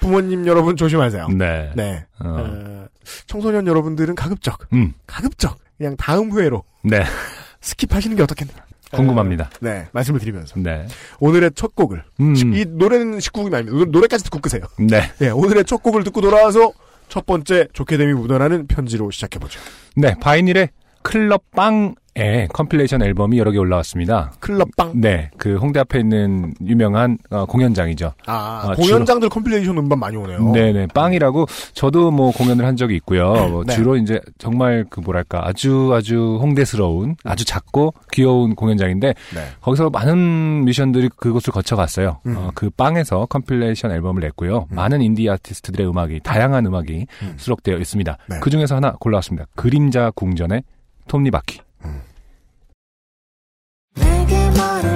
부모님 0.00 0.46
여러분 0.46 0.76
조심하세요. 0.76 1.28
네. 1.28 1.72
네. 1.74 2.06
어. 2.20 2.28
어, 2.28 2.86
청소년 3.26 3.66
여러분들은 3.66 4.14
가급적 4.14 4.66
음. 4.72 4.92
가급적 5.06 5.58
그냥 5.76 5.96
다음 5.96 6.36
회로 6.38 6.64
네. 6.82 7.04
skip하시는 7.60 8.16
게 8.16 8.22
어떻겠나. 8.22 8.52
궁금합니다. 8.90 9.44
어, 9.44 9.48
네. 9.60 9.86
말씀을 9.92 10.18
드리면서 10.18 10.54
네. 10.58 10.86
오늘의 11.20 11.50
첫 11.54 11.74
곡을 11.74 12.02
음. 12.20 12.34
이 12.36 12.64
노래는 12.66 13.18
19금이 13.18 13.52
아닙니다. 13.52 13.76
노- 13.76 13.84
노래까지 13.84 14.24
듣고 14.24 14.38
끄세요. 14.40 14.62
네. 14.78 15.02
네. 15.18 15.28
오늘의 15.30 15.64
첫 15.66 15.82
곡을 15.82 16.04
듣고 16.04 16.22
돌아와서 16.22 16.72
첫 17.08 17.26
번째 17.26 17.68
좋게 17.72 17.96
됨이 17.96 18.12
묻어나는 18.14 18.66
편지로 18.66 19.10
시작해보죠. 19.10 19.60
네, 19.96 20.14
바이닐의 20.20 20.70
클럽 21.02 21.50
빵 21.52 21.94
의 22.18 22.48
compilation 22.48 23.02
앨범이 23.02 23.38
여러 23.38 23.52
개 23.52 23.58
올라왔습니다. 23.58 24.32
클럽빵. 24.40 24.92
네, 25.00 25.30
그 25.36 25.56
홍대 25.56 25.78
앞에 25.78 26.00
있는 26.00 26.52
유명한 26.66 27.16
어, 27.30 27.46
공연장이죠. 27.46 28.12
아, 28.26 28.62
아, 28.64 28.74
공연장들 28.74 29.28
compilation 29.28 29.78
음반 29.78 30.00
많이 30.00 30.16
오네요. 30.16 30.50
네네, 30.52 30.88
빵이라고 30.94 31.46
저도 31.74 32.10
뭐 32.10 32.32
공연을 32.32 32.64
한 32.64 32.76
적이 32.76 32.96
있고요. 32.96 33.32
뭐 33.48 33.64
네. 33.64 33.74
주로 33.74 33.96
이제 33.96 34.20
정말 34.38 34.84
그 34.90 35.00
뭐랄까 35.00 35.46
아주 35.46 35.92
아주 35.94 36.38
홍대스러운 36.40 37.14
아주 37.22 37.44
작고 37.44 37.94
귀여운 38.12 38.56
공연장인데 38.56 39.14
네. 39.34 39.40
거기서 39.60 39.90
많은 39.90 40.64
뮤지션들이 40.64 41.08
그곳을 41.16 41.52
거쳐갔어요. 41.52 42.18
음. 42.26 42.34
어, 42.36 42.50
그 42.54 42.68
빵에서 42.70 43.26
compilation 43.26 43.92
앨범을 43.92 44.20
냈고요. 44.22 44.66
많은 44.70 45.02
인디 45.02 45.30
아티스트들의 45.30 45.88
음악이 45.88 46.20
다양한 46.24 46.66
음악이 46.66 47.06
음. 47.22 47.34
수록되어 47.36 47.78
있습니다. 47.78 48.18
네. 48.28 48.40
그 48.40 48.50
중에서 48.50 48.74
하나 48.76 48.92
골라왔습니다. 48.98 49.46
그림자 49.54 50.10
궁전의 50.10 50.62
톱니바퀴. 51.06 51.67
내게 54.28 54.50
말을 54.50 54.84
해 54.84 54.87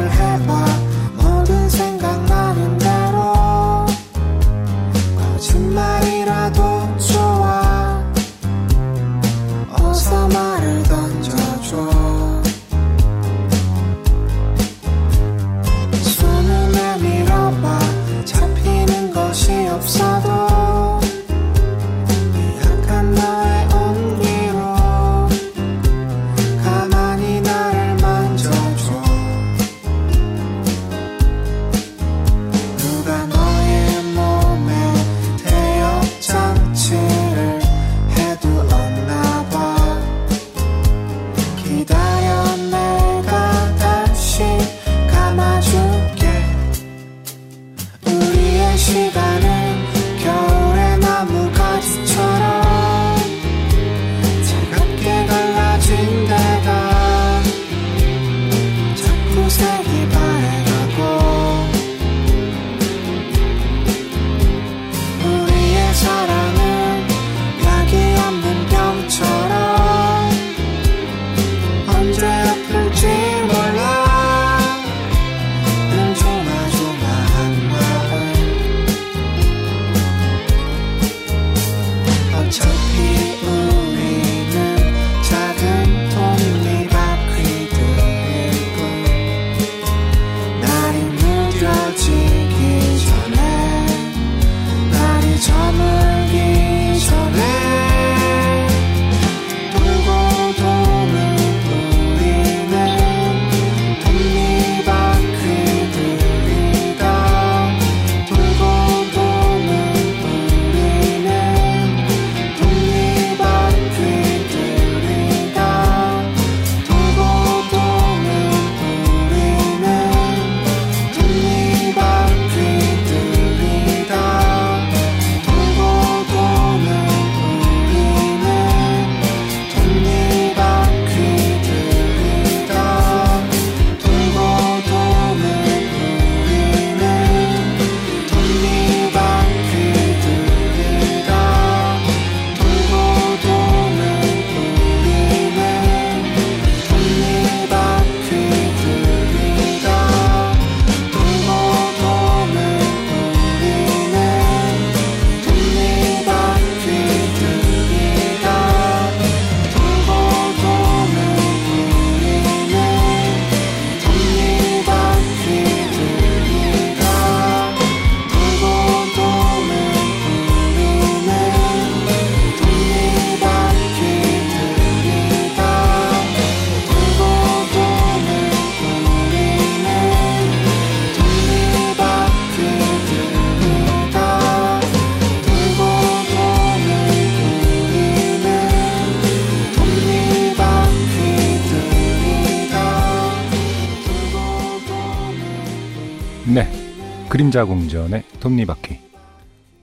그림자 197.53 197.67
궁전의 197.67 198.25
톱니바퀴. 198.41 198.99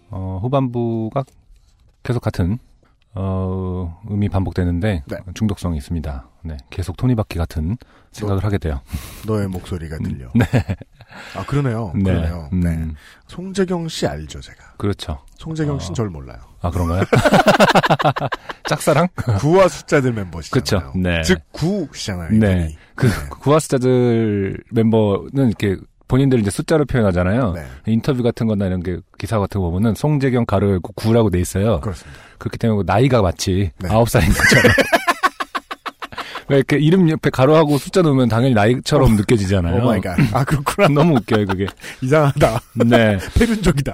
어, 0.09 0.39
후반부가 0.41 1.23
계속 2.01 2.19
같은 2.19 2.57
어, 3.13 4.01
음이 4.09 4.27
반복되는데 4.29 5.03
네. 5.05 5.17
중독성이 5.35 5.77
있습니다. 5.77 6.27
네, 6.45 6.57
계속 6.71 6.97
톱니바퀴 6.97 7.37
같은 7.37 7.77
생각을 8.11 8.43
하게 8.43 8.57
돼요. 8.57 8.81
너의 9.27 9.47
목소리가 9.49 9.99
들려. 9.99 10.31
네. 10.33 10.45
아, 11.35 11.45
그러네요. 11.45 11.91
네, 11.93 12.05
그러네요. 12.05 12.49
음, 12.53 12.59
네. 12.61 12.87
송재경 13.27 13.87
씨 13.87 14.07
알죠, 14.07 14.41
제가. 14.41 14.73
그렇죠. 14.77 15.19
송재경 15.35 15.77
씨는 15.77 15.91
어. 15.91 15.93
절 15.93 16.09
몰라요. 16.09 16.39
아 16.61 16.71
그런가요? 16.71 17.03
짝사랑? 18.67 19.09
구와 19.37 19.67
숫자들 19.67 20.11
멤버시잖아요. 20.13 20.91
그쵸. 20.91 20.99
네. 20.99 21.21
즉, 21.21 21.39
구시잖아요. 21.51 22.31
네. 22.31 22.75
그 22.95 23.07
구하스타들 23.29 24.57
멤버는 24.71 25.49
이렇게 25.49 25.77
본인들 26.09 26.39
이제 26.39 26.49
숫자로 26.49 26.85
표현하잖아요. 26.85 27.53
네. 27.53 27.65
인터뷰 27.85 28.23
같은 28.23 28.47
거나 28.47 28.65
이런 28.65 28.83
게 28.83 28.97
기사 29.17 29.39
같은 29.39 29.61
거 29.61 29.69
보면은 29.69 29.95
송재경 29.95 30.45
가로 30.45 30.71
열고 30.71 30.93
구라고 30.93 31.29
돼 31.29 31.39
있어요. 31.39 31.79
그렇습니다. 31.79 32.19
그렇기 32.39 32.57
때문에 32.57 32.83
나이가 32.85 33.21
마치 33.21 33.71
네. 33.77 33.89
아홉 33.89 34.09
살인 34.09 34.27
것처럼. 34.27 34.73
왜 36.49 36.57
이렇게 36.57 36.77
이름 36.77 37.07
옆에 37.09 37.29
가로하고 37.29 37.77
숫자 37.77 38.01
넣으면 38.01 38.27
당연히 38.27 38.55
나이처럼 38.55 39.15
느껴지잖아요. 39.17 39.83
oh 39.83 39.85
my 39.85 40.01
god. 40.01 40.17
아, 40.33 40.43
그렇구나. 40.43 40.87
너무 40.99 41.17
웃겨요, 41.17 41.45
그게. 41.45 41.67
이상하다. 42.01 42.59
네. 42.87 43.19
패륜적이다. 43.37 43.93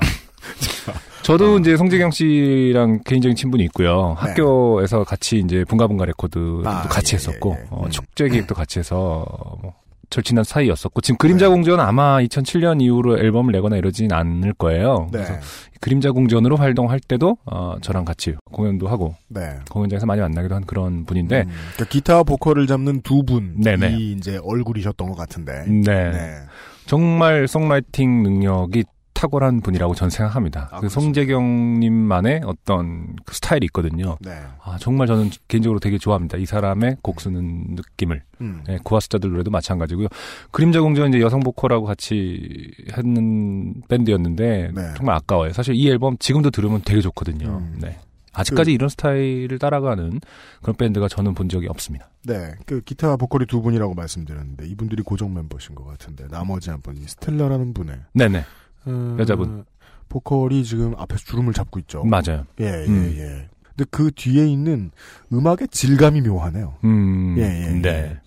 저도 1.22 1.60
이제 1.60 1.76
송재경 1.76 2.12
씨랑 2.12 3.02
개인적인 3.04 3.36
친분이 3.36 3.62
있고요. 3.66 4.16
네. 4.22 4.30
학교에서 4.30 5.04
같이 5.04 5.40
이제 5.40 5.66
붕가붕가 5.68 6.06
레코드도 6.06 6.62
아, 6.64 6.84
같이 6.84 7.16
예, 7.16 7.18
했었고, 7.18 7.56
예, 7.58 7.62
예. 7.62 7.68
어, 7.72 7.84
음. 7.84 7.90
축제 7.90 8.30
기획도 8.30 8.56
같이 8.56 8.80
해서, 8.80 9.26
뭐, 9.62 9.74
절친한 10.10 10.44
사이였었고 10.44 11.02
지금 11.02 11.18
그림자 11.18 11.48
네. 11.48 11.54
공전 11.54 11.80
아마 11.80 12.20
2007년 12.20 12.82
이후로 12.82 13.20
앨범을 13.20 13.52
내거나 13.54 13.78
이러진 13.78 14.12
않을 14.14 14.54
거예요. 14.54 15.08
네. 15.12 15.20
그래서 15.20 15.34
그림자 15.82 16.12
공전으로 16.12 16.56
활동할 16.56 17.00
때도 17.00 17.38
어, 17.46 17.76
저랑 17.82 18.06
같이 18.06 18.36
공연도 18.52 18.88
하고 18.88 19.16
네. 19.28 19.58
공연장에서 19.70 20.06
많이 20.06 20.22
만나기도 20.22 20.56
한 20.56 20.66
그런 20.66 21.06
분인데 21.06 21.42
음, 21.42 21.52
그러니까 21.74 21.86
기타와 21.86 22.24
보컬을 22.24 22.68
잡는 22.68 23.02
두 23.02 23.24
분이 23.24 23.62
네네. 23.64 23.98
이제 23.98 24.40
얼굴이셨던 24.44 25.10
것 25.10 25.16
같은데. 25.16 25.66
네. 25.68 26.12
네. 26.12 26.36
정말 26.86 27.48
송라이팅 27.48 28.24
능력이 28.24 28.84
탁월한 29.16 29.62
분이라고 29.62 29.96
전 29.96 30.10
생각합니다. 30.12 30.70
아, 30.72 30.80
그. 30.82 30.90
송재경님만의 30.90 32.42
어떤 32.46 33.16
그 33.26 33.34
스타일이 33.34 33.66
있거든요. 33.66 34.18
네. 34.22 34.38
아, 34.62 34.78
정말 34.80 35.08
저는 35.08 35.32
개인적으로 35.48 35.80
되게 35.80 35.98
좋아합니다. 35.98 36.38
이 36.38 36.46
사람의 36.46 36.98
곡 37.02 37.22
쓰는 37.22 37.76
느낌을. 37.76 38.22
음. 38.42 38.64
네, 38.68 38.78
구하스자들 38.84 39.32
노래도 39.32 39.50
마찬가지고요. 39.52 40.08
그림자 40.52 40.82
공주는 40.82 41.10
이제 41.10 41.22
여성 41.22 41.40
보컬하고 41.40 41.86
같이 41.86 42.72
했는 42.96 43.74
밴드였는데 43.88 44.72
네. 44.76 44.94
정말 44.98 45.16
아까워요. 45.16 45.54
사실 45.54 45.74
이 45.76 45.90
앨범 45.90 46.18
지금도 46.20 46.52
들으면 46.52 46.82
되게 46.86 47.02
좋거든요. 47.02 47.48
음. 47.48 47.78
네. 47.82 47.98
아직까지 48.34 48.72
그- 48.72 48.76
이런 48.76 48.90
스타일을 48.90 49.58
따라가는 49.60 50.20
그런 50.62 50.76
밴드가 50.76 51.08
저는 51.08 51.34
본 51.34 51.48
적이 51.48 51.68
없습니다. 51.70 52.10
네. 52.26 52.52
그 52.66 52.82
기타 52.82 53.16
보컬이 53.16 53.46
두 53.46 53.62
분이라고 53.62 53.94
말씀드렸는데 53.94 54.68
이분들이 54.68 55.04
고정 55.04 55.34
멤버신 55.34 55.74
것 55.74 55.86
같은데 55.86 56.28
나머지 56.30 56.70
한 56.70 56.82
분이 56.82 57.00
스텔라라는 57.08 57.74
분의 57.74 57.96
네네. 58.14 58.44
어, 58.86 59.18
여자분. 59.20 59.66
보컬이 60.10 60.64
지금 60.64 60.94
앞에서 60.98 61.24
주름을 61.26 61.54
잡고 61.54 61.80
있죠. 61.80 62.04
맞아요. 62.04 62.46
예, 62.60 62.66
예, 62.66 62.86
음. 62.86 63.16
예. 63.18 63.50
근데 63.76 63.86
그 63.90 64.12
뒤에 64.16 64.48
있는 64.48 64.92
음악의 65.34 65.68
질감이 65.72 66.22
묘하네요. 66.22 66.76
음. 66.84 67.36
예, 67.38 67.44
예, 67.44 67.76
예. 67.76 67.82
네. 67.82 68.18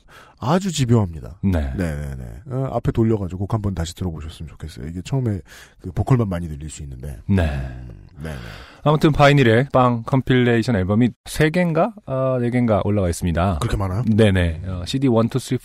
아주 0.41 0.71
집요합니다. 0.71 1.39
네. 1.43 1.73
네네네. 1.77 2.25
어, 2.51 2.71
앞에 2.75 2.93
돌려가지고 2.93 3.41
곡 3.41 3.55
한번 3.55 3.75
다시 3.75 3.95
들어보셨으면 3.95 4.49
좋겠어요. 4.51 4.87
이게 4.87 5.01
처음에 5.03 5.41
그 5.81 5.91
보컬만 5.91 6.29
많이 6.29 6.49
들릴 6.49 6.71
수 6.71 6.83
있는데. 6.83 7.19
네. 7.27 7.43
음, 7.43 7.89
네네. 8.23 8.37
아무튼 8.85 9.11
바이닐의 9.13 9.69
빵 9.73 10.03
compilation 10.05 10.77
앨범이 10.77 11.11
3개인가? 11.25 11.93
아, 12.07 12.39
4개인가 12.41 12.85
올라가 12.87 13.09
있습니다. 13.09 13.59
그렇게 13.61 13.77
많아요? 13.77 14.05
네네. 14.05 14.63
어, 14.67 14.83
CD 14.87 15.09
1, 15.09 15.13
2, 15.13 15.39
3, 15.39 15.59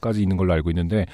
4까지 0.00 0.18
있는 0.20 0.36
걸로 0.36 0.52
알고 0.52 0.70
있는데 0.70 0.98
네. 0.98 1.06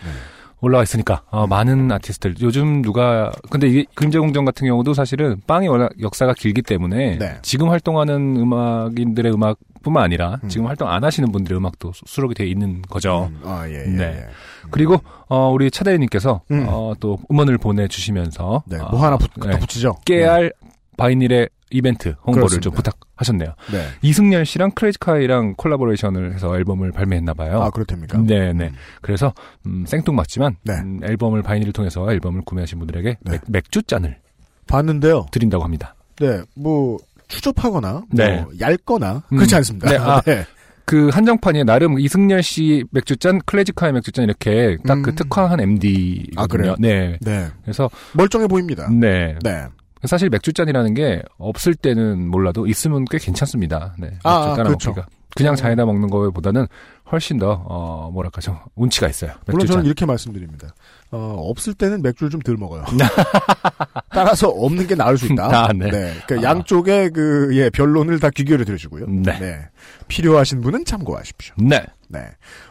올라와 0.60 0.82
있으니까 0.82 1.22
어, 1.30 1.46
많은 1.46 1.92
아티스트들 1.92 2.36
요즘 2.40 2.80
누가 2.82 3.30
근데 3.50 3.66
이게 3.68 3.84
그림자 3.94 4.18
궁전 4.20 4.44
같은 4.44 4.66
경우도 4.66 4.94
사실은 4.94 5.40
빵이 5.46 5.68
워낙 5.68 5.90
역사가 6.00 6.32
길기 6.34 6.62
때문에 6.62 7.18
네. 7.18 7.38
지금 7.42 7.68
활동하는 7.68 8.36
음악인들의 8.36 9.32
음악뿐만 9.34 10.02
아니라 10.02 10.38
음. 10.42 10.48
지금 10.48 10.66
활동 10.66 10.88
안 10.88 11.04
하시는 11.04 11.30
분들의 11.30 11.58
음악도 11.58 11.92
수- 11.92 12.02
수록이 12.06 12.34
돼 12.34 12.46
있는 12.46 12.80
거죠. 12.82 13.30
음, 13.30 13.40
아, 13.44 13.68
예, 13.68 13.74
예. 13.74 13.90
네. 13.90 14.04
예. 14.04 14.26
그리고 14.70 15.00
어, 15.28 15.50
우리 15.50 15.70
차대현님께서 15.70 16.40
음. 16.50 16.64
어, 16.68 16.94
또 16.98 17.18
음원을 17.30 17.58
보내주시면서 17.58 18.62
네. 18.66 18.78
어, 18.78 18.88
뭐 18.90 19.04
하나 19.04 19.16
붙, 19.18 19.30
네. 19.36 19.50
덧붙이죠? 19.52 19.96
깨알 20.06 20.52
바이닐의 20.96 21.48
이벤트 21.74 22.10
홍보를 22.26 22.48
그렇습니다. 22.48 22.60
좀 22.62 22.72
부탁하셨네요. 22.72 23.54
네. 23.72 23.78
네. 23.78 23.84
이승열 24.02 24.46
씨랑 24.46 24.70
크레이지카이랑 24.72 25.54
collaboration을 25.56 26.34
해서 26.34 26.56
앨범을 26.56 26.92
발매했나 26.92 27.34
봐요. 27.34 27.62
아, 27.62 27.70
그렇답니까? 27.70 28.18
네네. 28.18 28.68
음. 28.68 28.74
그래서 29.02 29.34
음, 29.66 29.84
생뚱맞지만 29.86 30.56
네. 30.62 30.74
음, 30.74 31.00
앨범을 31.02 31.42
바이닐을 31.42 31.72
통해서 31.72 32.10
앨범을 32.10 32.42
구매하신 32.42 32.78
분들에게 32.78 33.18
네. 33.20 33.32
맥, 33.32 33.42
맥주 33.48 33.82
잔을 33.82 34.18
봤는데요. 34.66 35.26
드린다고 35.30 35.62
합니다. 35.64 35.94
네. 36.20 36.40
뭐, 36.54 36.98
추접하거나, 37.28 38.04
네. 38.10 38.42
뭐 38.42 38.52
얇거나, 38.60 39.22
음. 39.32 39.36
그렇지 39.36 39.54
않습니다. 39.56 39.90
네, 39.90 39.96
아. 39.98 40.20
네. 40.26 40.44
그 40.86 41.08
한정판이 41.08 41.64
나름 41.64 41.98
이승열 41.98 42.42
씨 42.42 42.84
맥주잔, 42.90 43.40
클래지카의 43.46 43.94
맥주잔 43.94 44.24
이렇게 44.24 44.76
딱그 44.86 45.10
음. 45.10 45.14
특화한 45.14 45.60
MD거든요. 45.60 46.42
아, 46.42 46.46
그래요? 46.46 46.74
네. 46.78 47.16
네. 47.22 47.48
그래서 47.62 47.88
멀쩡해 48.12 48.46
보입니다. 48.46 48.88
네. 48.90 49.34
네. 49.42 49.64
사실 50.06 50.28
맥주잔이라는 50.30 50.94
게 50.94 51.22
없을 51.38 51.74
때는 51.74 52.28
몰라도 52.28 52.66
있으면 52.66 53.04
꽤 53.10 53.18
괜찮습니다. 53.18 53.94
네. 53.98 54.08
맥주 54.08 54.20
아, 54.24 54.52
아, 54.52 54.54
그렇죠. 54.54 54.90
먹기가. 54.90 55.06
그냥 55.36 55.56
잔에다 55.56 55.84
먹는 55.84 56.10
거보다는 56.10 56.66
훨씬 57.10 57.38
더, 57.38 57.64
어, 57.66 58.08
뭐랄까, 58.12 58.40
좀, 58.40 58.56
운치가 58.76 59.08
있어요. 59.08 59.32
물론 59.46 59.58
맥주잔. 59.58 59.74
저는 59.74 59.86
이렇게 59.86 60.06
말씀드립니다. 60.06 60.68
어, 61.14 61.36
없을 61.38 61.74
때는 61.74 62.02
맥주를 62.02 62.30
좀 62.30 62.40
덜 62.44 62.56
먹어요. 62.56 62.84
따라서 64.10 64.48
없는 64.48 64.86
게 64.88 64.94
나을 64.96 65.16
수 65.16 65.32
있다. 65.32 65.46
아, 65.68 65.72
네. 65.72 65.88
그러니까 66.26 66.34
아. 66.40 66.42
양쪽의 66.42 67.10
그, 67.10 67.50
예, 67.52 67.70
변론을 67.70 68.18
다 68.18 68.30
귀결해 68.30 68.64
들으시고요. 68.64 69.06
네. 69.08 69.68
필요하신 70.08 70.60
분은 70.60 70.84
참고하십시오. 70.84 71.54
네. 71.58 71.82
네. 72.08 72.20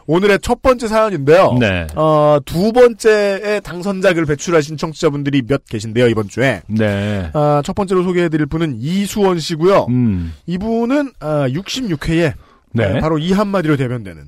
오늘의 0.06 0.40
첫 0.42 0.62
번째 0.62 0.86
사연인데요. 0.86 1.56
네. 1.58 1.86
어, 1.96 2.38
두 2.44 2.72
번째의 2.72 3.62
당선작을 3.62 4.26
배출하신 4.26 4.76
청취자분들이 4.76 5.42
몇 5.42 5.64
계신데요, 5.64 6.08
이번 6.08 6.28
주에. 6.28 6.62
네. 6.66 7.30
아, 7.32 7.62
첫 7.64 7.74
번째로 7.74 8.02
소개해드릴 8.04 8.46
분은 8.46 8.76
이수원 8.78 9.40
씨고요. 9.40 9.86
음. 9.88 10.34
이분은 10.46 11.12
아, 11.20 11.48
66회에 11.48 12.34
네. 12.72 13.00
바로 13.00 13.18
이 13.18 13.32
한마디로 13.32 13.76
대변되는 13.76 14.24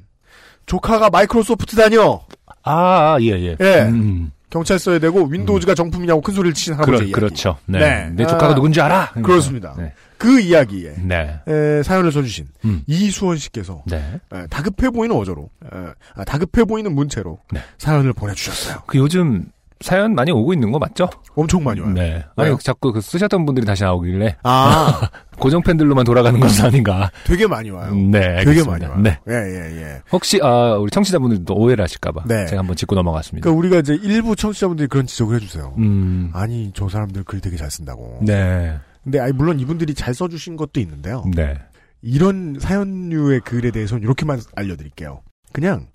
조카가 0.66 1.10
마이크로소프트 1.10 1.76
다녀 1.76 2.20
아, 2.66 3.16
예, 3.20 3.30
예. 3.32 3.56
예. 3.60 3.82
음. 3.88 4.32
경찰서에 4.50 4.98
대고 5.00 5.24
윈도우즈가 5.24 5.74
정품이냐고 5.74 6.20
큰 6.20 6.34
소리를 6.34 6.54
치신 6.54 6.74
할아버지 6.74 6.90
그렇, 6.92 7.00
이야기. 7.00 7.12
그렇 7.12 7.30
죠. 7.30 7.56
네. 7.66 7.78
네. 7.78 8.10
내 8.14 8.26
조카가 8.26 8.52
아, 8.52 8.54
누군지 8.54 8.80
알아? 8.80 9.12
그렇습니다. 9.22 9.74
네. 9.76 9.92
그 10.18 10.40
이야기에 10.40 10.94
네. 11.02 11.40
에, 11.46 11.82
사연을 11.82 12.12
써주신 12.12 12.46
음. 12.64 12.82
이수원 12.86 13.36
씨께서 13.36 13.82
네. 13.86 14.20
에, 14.32 14.46
다급해 14.48 14.90
보이는 14.90 15.14
어조로 15.16 15.50
에, 15.64 15.78
아, 16.14 16.24
다급해 16.24 16.64
보이는 16.64 16.94
문체로 16.94 17.38
네. 17.50 17.60
사연을 17.78 18.12
보내주셨어요. 18.12 18.82
그 18.86 18.98
요즘 18.98 19.46
사연 19.80 20.14
많이 20.14 20.30
오고 20.30 20.52
있는 20.54 20.72
거 20.72 20.78
맞죠? 20.78 21.08
엄청 21.34 21.62
많이 21.62 21.80
와요. 21.80 21.92
네. 21.92 22.24
아니, 22.36 22.48
왜요? 22.48 22.58
자꾸 22.62 22.92
그 22.92 23.00
쓰셨던 23.00 23.44
분들이 23.44 23.66
다시 23.66 23.82
나오길래 23.82 24.36
아 24.42 25.10
고정 25.38 25.62
팬들로만 25.62 26.04
돌아가는 26.04 26.38
것은 26.40 26.64
아닌가. 26.64 27.10
되게 27.24 27.46
많이 27.46 27.68
와요. 27.70 27.94
네. 27.94 28.20
되게 28.20 28.50
알겠습니다. 28.50 28.70
많이 28.70 28.84
와요. 28.86 29.00
네. 29.02 29.18
예, 29.28 29.34
예, 29.34 29.82
예. 29.82 30.02
혹시, 30.10 30.40
아, 30.42 30.76
우리 30.78 30.90
청취자분들도 30.90 31.54
오해를 31.54 31.82
하실까봐. 31.82 32.24
네. 32.26 32.46
제가 32.46 32.60
한번 32.60 32.74
짚고 32.74 32.94
넘어갔습니다. 32.94 33.44
그러니까 33.44 33.58
우리가 33.58 33.78
이제 33.80 33.94
일부 34.02 34.34
청취자분들이 34.34 34.88
그런 34.88 35.06
지적을 35.06 35.36
해주세요. 35.36 35.74
음. 35.76 36.30
아니 36.32 36.70
저 36.74 36.88
사람들 36.88 37.24
글 37.24 37.40
되게 37.42 37.56
잘 37.58 37.70
쓴다고. 37.70 38.20
네. 38.22 38.78
근데 39.04 39.20
아니 39.20 39.32
물론 39.32 39.60
이분들이 39.60 39.92
잘 39.94 40.14
써주신 40.14 40.56
것도 40.56 40.80
있는데요. 40.80 41.22
네. 41.34 41.58
이런 42.00 42.56
사연류의 42.58 43.40
글에 43.40 43.70
대해서는 43.70 44.02
이렇게만 44.04 44.40
알려드릴게요. 44.56 45.20
그냥 45.52 45.88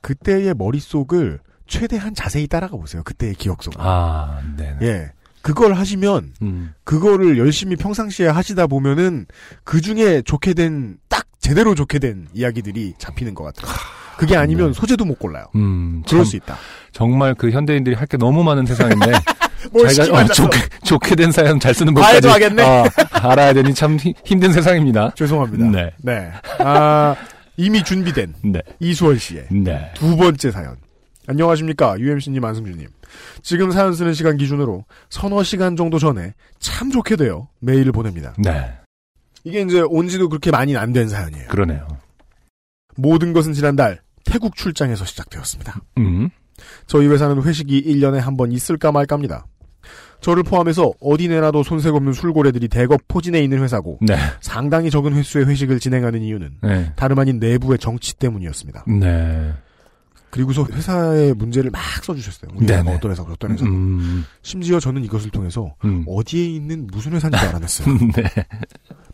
그때의 0.00 0.54
머릿속을 0.54 1.38
최대한 1.70 2.14
자세히 2.14 2.46
따라가 2.46 2.76
보세요. 2.76 3.02
그때의 3.04 3.34
기억 3.34 3.62
속을. 3.62 3.78
아, 3.80 4.40
네. 4.56 4.76
예. 4.82 5.10
그걸 5.40 5.72
하시면 5.72 6.32
음. 6.42 6.74
그거를 6.84 7.38
열심히 7.38 7.74
평상시에 7.76 8.26
하시다 8.28 8.66
보면은 8.66 9.24
그 9.64 9.80
중에 9.80 10.20
좋게 10.22 10.52
된 10.52 10.98
딱 11.08 11.24
제대로 11.38 11.74
좋게 11.74 11.98
된 11.98 12.28
이야기들이 12.34 12.94
잡히는 12.98 13.34
것 13.34 13.44
같아요. 13.44 13.74
그게 14.18 14.36
아니면 14.36 14.68
네. 14.68 14.72
소재도 14.74 15.06
못 15.06 15.18
골라요. 15.18 15.46
음. 15.54 16.02
그럴 16.06 16.22
참, 16.22 16.24
수 16.30 16.36
있다. 16.36 16.58
정말 16.92 17.34
그 17.34 17.50
현대인들이 17.50 17.96
할 17.96 18.06
게 18.06 18.18
너무 18.18 18.44
많은 18.44 18.66
세상인데. 18.66 19.12
뭘 19.72 19.88
자기가 19.88 20.18
어, 20.18 20.24
좋게, 20.26 20.58
좋게 20.84 21.14
된 21.16 21.32
사연 21.32 21.58
잘 21.60 21.72
쓰는 21.74 21.94
법까지. 21.94 22.28
어, 22.28 22.84
알아야 23.12 23.52
되니 23.54 23.72
참 23.74 23.96
히- 23.98 24.14
힘든 24.24 24.52
세상입니다. 24.52 25.12
죄송합니다. 25.14 25.64
네. 25.70 25.90
네. 26.02 26.30
아, 26.58 27.14
이미 27.56 27.82
준비된 27.82 28.34
네. 28.44 28.60
이수원 28.78 29.18
씨의 29.18 29.46
네. 29.50 29.90
두 29.94 30.16
번째 30.16 30.50
사연. 30.50 30.76
안녕하십니까. 31.30 31.98
UMC님, 31.98 32.44
안승준님. 32.44 32.88
지금 33.42 33.70
사연 33.70 33.94
쓰는 33.94 34.14
시간 34.14 34.36
기준으로 34.36 34.84
서너 35.08 35.42
시간 35.42 35.76
정도 35.76 35.98
전에 35.98 36.34
참 36.58 36.90
좋게 36.90 37.16
되어 37.16 37.48
메일을 37.60 37.92
보냅니다. 37.92 38.34
네. 38.38 38.72
이게 39.44 39.60
이제 39.62 39.80
온 39.80 40.08
지도 40.08 40.28
그렇게 40.28 40.50
많이 40.50 40.76
안 40.76 40.92
된 40.92 41.08
사연이에요. 41.08 41.48
그러네요. 41.48 41.86
모든 42.96 43.32
것은 43.32 43.52
지난달 43.52 44.00
태국 44.24 44.56
출장에서 44.56 45.04
시작되었습니다. 45.04 45.80
음. 45.98 46.28
저희 46.86 47.06
회사는 47.06 47.42
회식이 47.42 47.82
1년에 47.84 48.16
한 48.18 48.36
번 48.36 48.52
있을까 48.52 48.92
말까입니다. 48.92 49.46
저를 50.20 50.42
포함해서 50.42 50.92
어디 51.00 51.28
내놔도 51.28 51.62
손색 51.62 51.94
없는 51.94 52.12
술고래들이 52.12 52.68
대거 52.68 52.98
포진해 53.08 53.40
있는 53.42 53.62
회사고 53.62 53.98
네. 54.02 54.16
상당히 54.42 54.90
적은 54.90 55.14
횟수의 55.14 55.46
회식을 55.46 55.80
진행하는 55.80 56.20
이유는 56.20 56.58
네. 56.62 56.92
다름 56.96 57.18
아닌 57.18 57.38
내부의 57.38 57.78
정치 57.78 58.14
때문이었습니다. 58.18 58.84
네. 59.00 59.54
그리고서 60.30 60.64
회사의 60.72 61.34
문제를 61.34 61.70
막 61.70 61.80
써주셨어요. 62.04 62.52
우리 62.54 62.66
네네. 62.66 62.94
어떤 62.94 63.10
회사고 63.10 63.32
어떤 63.32 63.52
회사. 63.52 63.64
음. 63.64 64.24
심지어 64.42 64.78
저는 64.78 65.04
이것을 65.04 65.30
통해서 65.30 65.74
음. 65.84 66.04
어디에 66.06 66.44
있는 66.46 66.86
무슨 66.92 67.12
회사인지 67.12 67.36
알아냈어요. 67.46 67.98
네. 68.14 68.22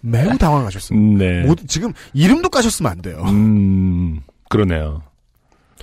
매우 0.02 0.36
당황하셨어요. 0.36 0.98
네. 0.98 1.44
모- 1.44 1.54
지금 1.54 1.92
이름도 2.12 2.50
까셨으면 2.50 2.92
안 2.92 3.00
돼요. 3.02 3.22
음. 3.26 4.20
그러네요. 4.50 5.02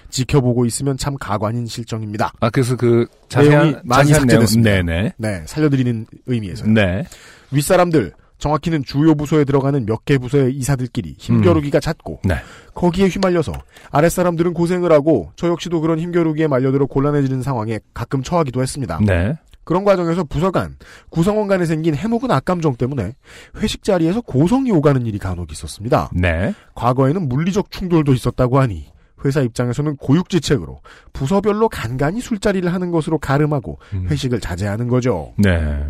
지켜보고 0.09 0.65
있으면 0.67 0.97
참 0.97 1.15
가관인 1.17 1.65
실정입니다. 1.65 2.31
아, 2.39 2.49
그래서 2.51 2.75
그 2.75 3.07
자세한 3.29 3.81
많이 3.83 4.13
삭제됐습니다. 4.13 4.69
네네. 4.69 5.13
네, 5.17 5.43
살려드리는 5.47 6.05
의미에서. 6.27 6.67
네. 6.67 7.03
윗 7.51 7.63
사람들, 7.63 8.13
정확히는 8.43 8.83
주요 8.83 9.15
부서에 9.15 9.45
들어가는 9.45 9.85
몇 9.85 10.03
개 10.05 10.17
부서의 10.17 10.53
이사들끼리 10.55 11.15
힘겨루기가 11.17 11.79
잦고 11.79 12.19
네. 12.25 12.35
거기에 12.73 13.07
휘말려서 13.07 13.53
아랫사람들은 13.91 14.53
고생을 14.53 14.91
하고 14.91 15.31
저 15.37 15.47
역시도 15.47 15.79
그런 15.79 15.97
힘겨루기에 15.97 16.47
말려들어 16.47 16.87
곤란해지는 16.87 17.41
상황에 17.41 17.79
가끔 17.93 18.21
처하기도 18.21 18.61
했습니다. 18.61 18.99
네. 19.05 19.37
그런 19.63 19.85
과정에서 19.85 20.25
부서 20.25 20.51
간, 20.51 20.75
구성원 21.09 21.47
간에 21.47 21.65
생긴 21.65 21.95
해묵은 21.95 22.29
악감정 22.31 22.75
때문에 22.75 23.13
회식 23.59 23.81
자리에서 23.83 24.19
고성이 24.19 24.71
오가는 24.71 25.05
일이 25.05 25.19
간혹 25.19 25.53
있었습니다. 25.53 26.09
네. 26.13 26.53
과거에는 26.75 27.29
물리적 27.29 27.71
충돌도 27.71 28.13
있었다고 28.13 28.59
하니 28.59 28.91
회사 29.23 29.39
입장에서는 29.39 29.95
고육지책으로 29.95 30.81
부서별로 31.13 31.69
간간히 31.69 32.19
술자리를 32.19 32.73
하는 32.73 32.91
것으로 32.91 33.19
가름하고 33.19 33.79
음. 33.93 34.07
회식을 34.09 34.41
자제하는 34.41 34.89
거죠. 34.89 35.33
네. 35.37 35.85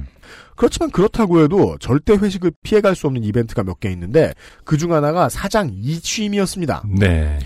그렇지만 0.56 0.91
그렇다고 0.91 1.41
해도 1.43 1.78
절대 1.80 2.14
회식을 2.14 2.51
피해갈 2.64 2.95
수 2.95 3.08
없는 3.08 3.24
이벤트가 3.24 3.64
몇 3.64 3.80
개 3.80 3.89
있는데 3.91 4.34
그 4.64 4.78
중 4.78 4.93
하나가 4.93 5.30
사장 5.30 5.70
이취임이었습니다. 5.74 6.84
네. 6.99 7.39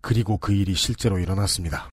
그리고 0.00 0.36
그 0.38 0.52
일이 0.52 0.74
실제로 0.74 1.18
일어났습니다. 1.18 1.90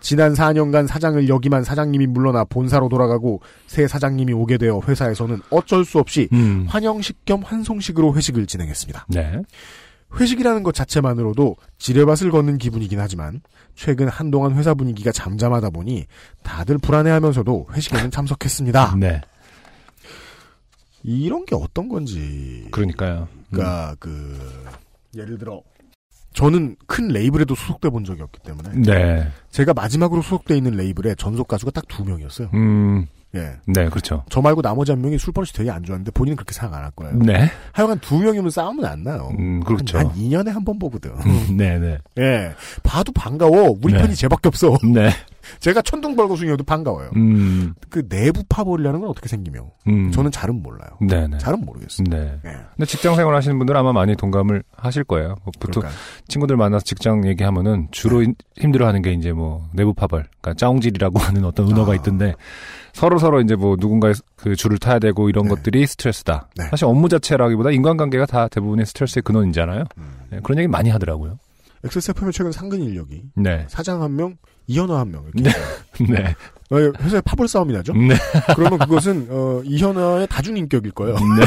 지난 0.00 0.32
4년간 0.34 0.86
사장을 0.86 1.28
역임한 1.28 1.64
사장님이 1.64 2.06
물러나 2.06 2.44
본사로 2.44 2.88
돌아가고 2.88 3.40
새 3.66 3.88
사장님이 3.88 4.32
오게 4.32 4.56
되어 4.58 4.80
회사에서는 4.86 5.40
어쩔 5.50 5.84
수 5.84 5.98
없이 5.98 6.28
음. 6.32 6.66
환영식 6.68 7.24
겸 7.24 7.42
환송식으로 7.42 8.14
회식을 8.14 8.46
진행했습니다. 8.46 9.06
네. 9.08 9.42
회식이라는 10.18 10.62
것 10.62 10.74
자체만으로도 10.74 11.56
지뢰밭을 11.78 12.30
걷는 12.30 12.58
기분이긴 12.58 13.00
하지만 13.00 13.40
최근 13.74 14.08
한동안 14.08 14.54
회사 14.54 14.72
분위기가 14.74 15.12
잠잠하다 15.12 15.70
보니 15.70 16.06
다들 16.42 16.78
불안해하면서도 16.78 17.66
회식에는 17.72 18.10
참석했습니다. 18.10 18.96
네. 18.98 19.20
이런 21.02 21.44
게 21.46 21.54
어떤 21.54 21.88
건지. 21.88 22.66
그러니까요. 22.70 23.28
그러니까 23.50 23.96
그 23.98 24.38
예를 25.16 25.38
들어 25.38 25.62
저는 26.34 26.76
큰 26.86 27.08
레이블에도 27.08 27.54
소속돼 27.54 27.88
본 27.90 28.04
적이 28.04 28.22
없기 28.22 28.40
때문에 28.44 28.70
네. 28.82 29.28
제가 29.50 29.74
마지막으로 29.74 30.22
소속돼 30.22 30.56
있는 30.56 30.72
레이블에 30.72 31.14
전속 31.16 31.48
가수가 31.48 31.70
딱 31.72 31.84
두 31.88 32.04
명이었어요. 32.04 32.50
음. 32.54 33.06
예. 33.34 33.52
네, 33.66 33.88
그렇죠. 33.90 34.24
저 34.30 34.40
말고 34.40 34.62
나머지 34.62 34.90
한 34.92 35.02
명이 35.02 35.18
술 35.18 35.32
버릇이 35.34 35.50
되게 35.54 35.70
안 35.70 35.82
좋았는데 35.84 36.12
본인은 36.12 36.36
그렇게 36.36 36.52
생각 36.54 36.76
안 36.78 36.84
할 36.84 36.90
거예요. 36.92 37.14
네. 37.18 37.50
하여간 37.72 37.98
두 38.00 38.18
명이면 38.18 38.50
싸움은 38.50 38.84
안 38.84 39.02
나요. 39.02 39.30
음, 39.38 39.60
그렇죠. 39.64 39.98
한 39.98 40.08
2년에 40.14 40.48
한 40.50 40.64
번 40.64 40.78
보거든. 40.78 41.12
네, 41.56 41.78
네. 41.78 41.98
예. 42.18 42.52
봐도 42.82 43.12
반가워. 43.12 43.76
우리 43.82 43.92
네. 43.92 43.98
편이 44.00 44.14
쟤밖에 44.14 44.48
없어. 44.48 44.76
네. 44.94 45.10
제가 45.60 45.80
천둥벌거숭이어도 45.80 46.64
반가워요. 46.64 47.10
음. 47.16 47.72
그 47.88 48.06
내부 48.08 48.42
파벌이라는 48.50 49.00
건 49.00 49.08
어떻게 49.08 49.28
생기며? 49.28 49.60
음. 49.88 50.10
저는 50.10 50.30
잘은 50.30 50.62
몰라요. 50.62 50.90
네, 51.00 51.26
네. 51.26 51.38
잘은 51.38 51.64
모르겠어요. 51.64 52.06
네. 52.10 52.38
예. 52.44 52.50
근데 52.76 52.84
직장 52.86 53.14
생활 53.16 53.34
하시는 53.34 53.56
분들은 53.58 53.78
아마 53.80 53.92
많이 53.94 54.14
동감을 54.14 54.62
하실 54.76 55.04
거예요. 55.04 55.36
뭐 55.44 55.52
보통 55.58 55.80
그러니까 55.82 55.98
친구들 56.28 56.56
만나서 56.58 56.84
직장 56.84 57.26
얘기하면은 57.26 57.88
주로 57.92 58.22
힘- 58.22 58.34
힘들어하는 58.58 59.00
게 59.00 59.12
이제 59.12 59.32
뭐 59.32 59.68
내부 59.72 59.94
파벌, 59.94 60.26
그러니까 60.40 60.54
짜옹질이라고 60.58 61.18
하는 61.18 61.44
어떤 61.46 61.70
은어가 61.70 61.92
아. 61.92 61.94
있던데 61.94 62.34
서로 62.98 63.18
서로 63.20 63.40
이제 63.40 63.54
뭐 63.54 63.76
누군가의 63.78 64.14
그 64.34 64.56
줄을 64.56 64.76
타야 64.78 64.98
되고 64.98 65.28
이런 65.28 65.44
네. 65.44 65.50
것들이 65.50 65.86
스트레스다. 65.86 66.48
네. 66.56 66.64
사실 66.68 66.84
업무 66.86 67.08
자체라기보다 67.08 67.70
인간관계가 67.70 68.26
다 68.26 68.48
대부분의 68.48 68.86
스트레스의 68.86 69.22
근원이잖아요. 69.22 69.84
음. 69.98 70.10
네, 70.30 70.40
그런 70.42 70.58
얘기 70.58 70.66
많이 70.66 70.90
하더라고요. 70.90 71.38
XSFM의 71.84 72.32
최근 72.32 72.50
상근 72.50 72.82
인력이 72.82 73.22
네, 73.36 73.64
사장 73.68 74.02
한 74.02 74.16
명, 74.16 74.36
이현아 74.66 74.98
한 74.98 75.12
명. 75.12 75.24
이렇게 75.32 75.48
네, 76.12 76.34
어, 76.74 76.92
회사의 77.00 77.22
파벌 77.24 77.46
싸움이 77.46 77.72
나죠? 77.72 77.92
네, 77.92 78.16
그러면 78.56 78.80
그것은 78.80 79.28
어, 79.30 79.62
이현아의 79.64 80.26
다중인격일 80.26 80.90
거예요. 80.90 81.14
네. 81.14 81.46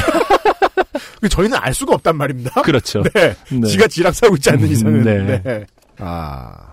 근데 1.19 1.27
저희는 1.27 1.57
알 1.57 1.73
수가 1.73 1.95
없단 1.95 2.15
말입니다. 2.15 2.61
그렇죠. 2.61 3.03
네. 3.13 3.35
네. 3.51 3.67
지가 3.67 3.87
지락 3.87 4.15
싸고 4.15 4.35
있지 4.35 4.49
않는 4.51 4.69
이상은. 4.69 5.03
네. 5.03 5.41
네. 5.43 5.65
아. 5.99 6.70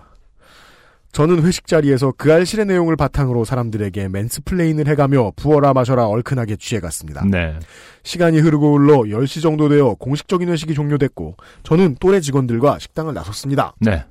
저는 1.11 1.43
회식 1.43 1.67
자리에서 1.67 2.13
그알싫의 2.17 2.65
내용을 2.65 2.95
바탕으로 2.95 3.43
사람들에게 3.43 4.09
mansplain을 4.09 4.87
해가며 4.87 5.31
부어라 5.35 5.73
마셔라 5.73 6.07
얼큰하게 6.07 6.57
취해갔습니다. 6.57 7.25
네, 7.25 7.57
시간이 8.03 8.39
흐르고 8.39 8.77
흘러 8.77 8.99
10시 8.99 9.41
정도 9.41 9.69
되어 9.69 9.95
공식적인 9.95 10.49
회식이 10.49 10.73
종료됐고 10.73 11.35
저는 11.63 11.97
또래 11.99 12.19
직원들과 12.21 12.79
식당을 12.79 13.13
나섰습니다. 13.13 13.73
네, 13.79 14.05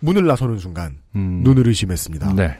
문을 0.00 0.26
나서는 0.26 0.58
순간 0.58 0.98
음, 1.16 1.40
눈을 1.42 1.66
의심했습니다. 1.66 2.34
네, 2.34 2.56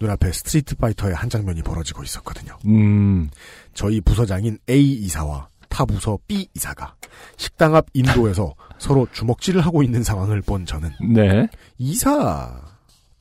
눈앞에 0.00 0.30
Street 0.32 0.76
Fighter의 0.76 1.14
한 1.14 1.28
장면이 1.28 1.62
벌어지고 1.62 2.04
있었거든요. 2.04 2.56
음, 2.66 3.28
저희 3.74 4.00
부서장인 4.00 4.58
A 4.70 4.92
이사와 4.92 5.48
타 5.68 5.84
부서 5.84 6.16
B 6.28 6.48
이사가 6.54 6.94
식당 7.36 7.74
앞 7.74 7.86
인도에서 7.92 8.54
서로 8.78 9.08
주먹질을 9.12 9.60
하고 9.62 9.82
있는 9.82 10.04
상황을 10.04 10.42
본 10.42 10.64
저는 10.64 10.92
네, 11.12 11.48
이사 11.76 12.62
큰 12.62 12.75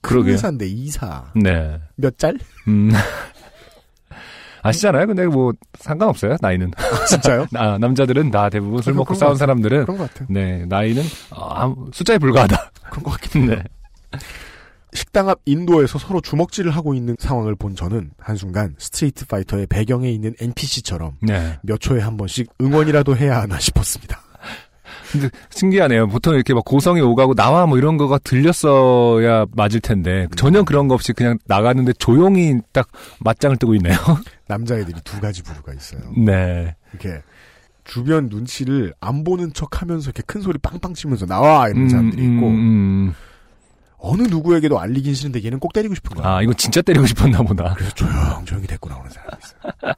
그러게요. 0.07 0.33
회사인데 0.33 0.67
이사 0.67 1.25
네, 1.35 1.79
몇 1.95 2.17
짤? 2.17 2.37
음. 2.67 2.91
아시잖아요. 4.63 5.05
근데 5.05 5.27
뭐 5.27 5.53
상관없어요. 5.79 6.37
나이는. 6.41 6.71
진짜요? 7.07 7.45
아, 7.55 7.77
남자들은 7.77 8.31
다 8.31 8.49
대부분 8.49 8.81
술 8.81 8.93
먹고 8.93 9.13
것 9.13 9.19
싸운. 9.19 9.35
사람들은 9.35 9.83
그런 9.83 9.97
것 9.97 10.11
같아요. 10.11 10.27
네 10.31 10.65
나이는 10.65 11.03
아, 11.31 11.71
숫자에 11.93 12.17
불과하다. 12.17 12.71
그런 12.89 13.03
것 13.03 13.11
같긴 13.11 13.43
해요. 13.51 13.61
네, 14.11 14.19
식당 14.93 15.29
앞 15.29 15.39
인도에서 15.45 15.99
서로 15.99 16.19
주먹질을 16.19 16.71
하고 16.71 16.95
있는 16.95 17.15
상황을 17.19 17.55
본 17.55 17.75
저는 17.75 18.11
한순간 18.17 18.73
스트리트 18.79 19.27
파이터의 19.27 19.67
배경에 19.67 20.09
있는 20.09 20.33
NPC처럼 20.39 21.17
네. 21.21 21.59
몇 21.61 21.79
초에 21.79 22.01
한 22.01 22.17
번씩 22.17 22.49
응원이라도 22.59 23.15
해야 23.17 23.41
하나 23.41 23.59
싶었습니다. 23.59 24.19
근데 25.11 25.29
신기하네요. 25.49 26.07
보통 26.07 26.35
이렇게 26.35 26.53
막 26.53 26.65
고성이 26.65 27.01
오가고 27.01 27.33
나와 27.35 27.65
뭐 27.65 27.77
이런 27.77 27.97
거가 27.97 28.17
들렸어야 28.19 29.45
맞을 29.51 29.79
텐데 29.79 30.27
전혀 30.35 30.63
그런 30.63 30.87
거 30.87 30.93
없이 30.93 31.13
그냥 31.13 31.37
나갔는데 31.45 31.93
조용히 31.93 32.59
딱 32.73 32.87
맞짱을 33.19 33.57
뜨고 33.57 33.75
있네요. 33.75 33.95
남자애들이 34.47 34.99
두 35.03 35.19
가지 35.19 35.41
부류가 35.41 35.73
있어요. 35.73 36.01
네, 36.17 36.75
이렇게 36.91 37.21
주변 37.83 38.29
눈치를 38.29 38.93
안 38.99 39.23
보는 39.23 39.53
척 39.53 39.81
하면서 39.81 40.05
이렇게 40.05 40.23
큰 40.25 40.41
소리 40.41 40.57
빵빵 40.57 40.93
치면서 40.93 41.25
나와 41.25 41.67
이러는 41.69 41.89
사람들이 41.89 42.23
있고 42.23 42.47
음, 42.47 43.13
어느 43.97 44.23
누구에게도 44.23 44.79
알리긴 44.79 45.13
싫은데 45.13 45.43
얘는 45.43 45.59
꼭 45.59 45.73
때리고 45.73 45.95
싶은 45.95 46.15
거야. 46.15 46.35
아 46.35 46.41
이거 46.41 46.53
진짜 46.53 46.81
때리고 46.81 47.05
싶었나 47.05 47.41
보다. 47.43 47.73
그래서 47.75 47.93
조용 47.95 48.45
조용히 48.45 48.67
데리고 48.67 48.89
나오는 48.89 49.09
사람이 49.09 49.31
있어요. 49.43 49.93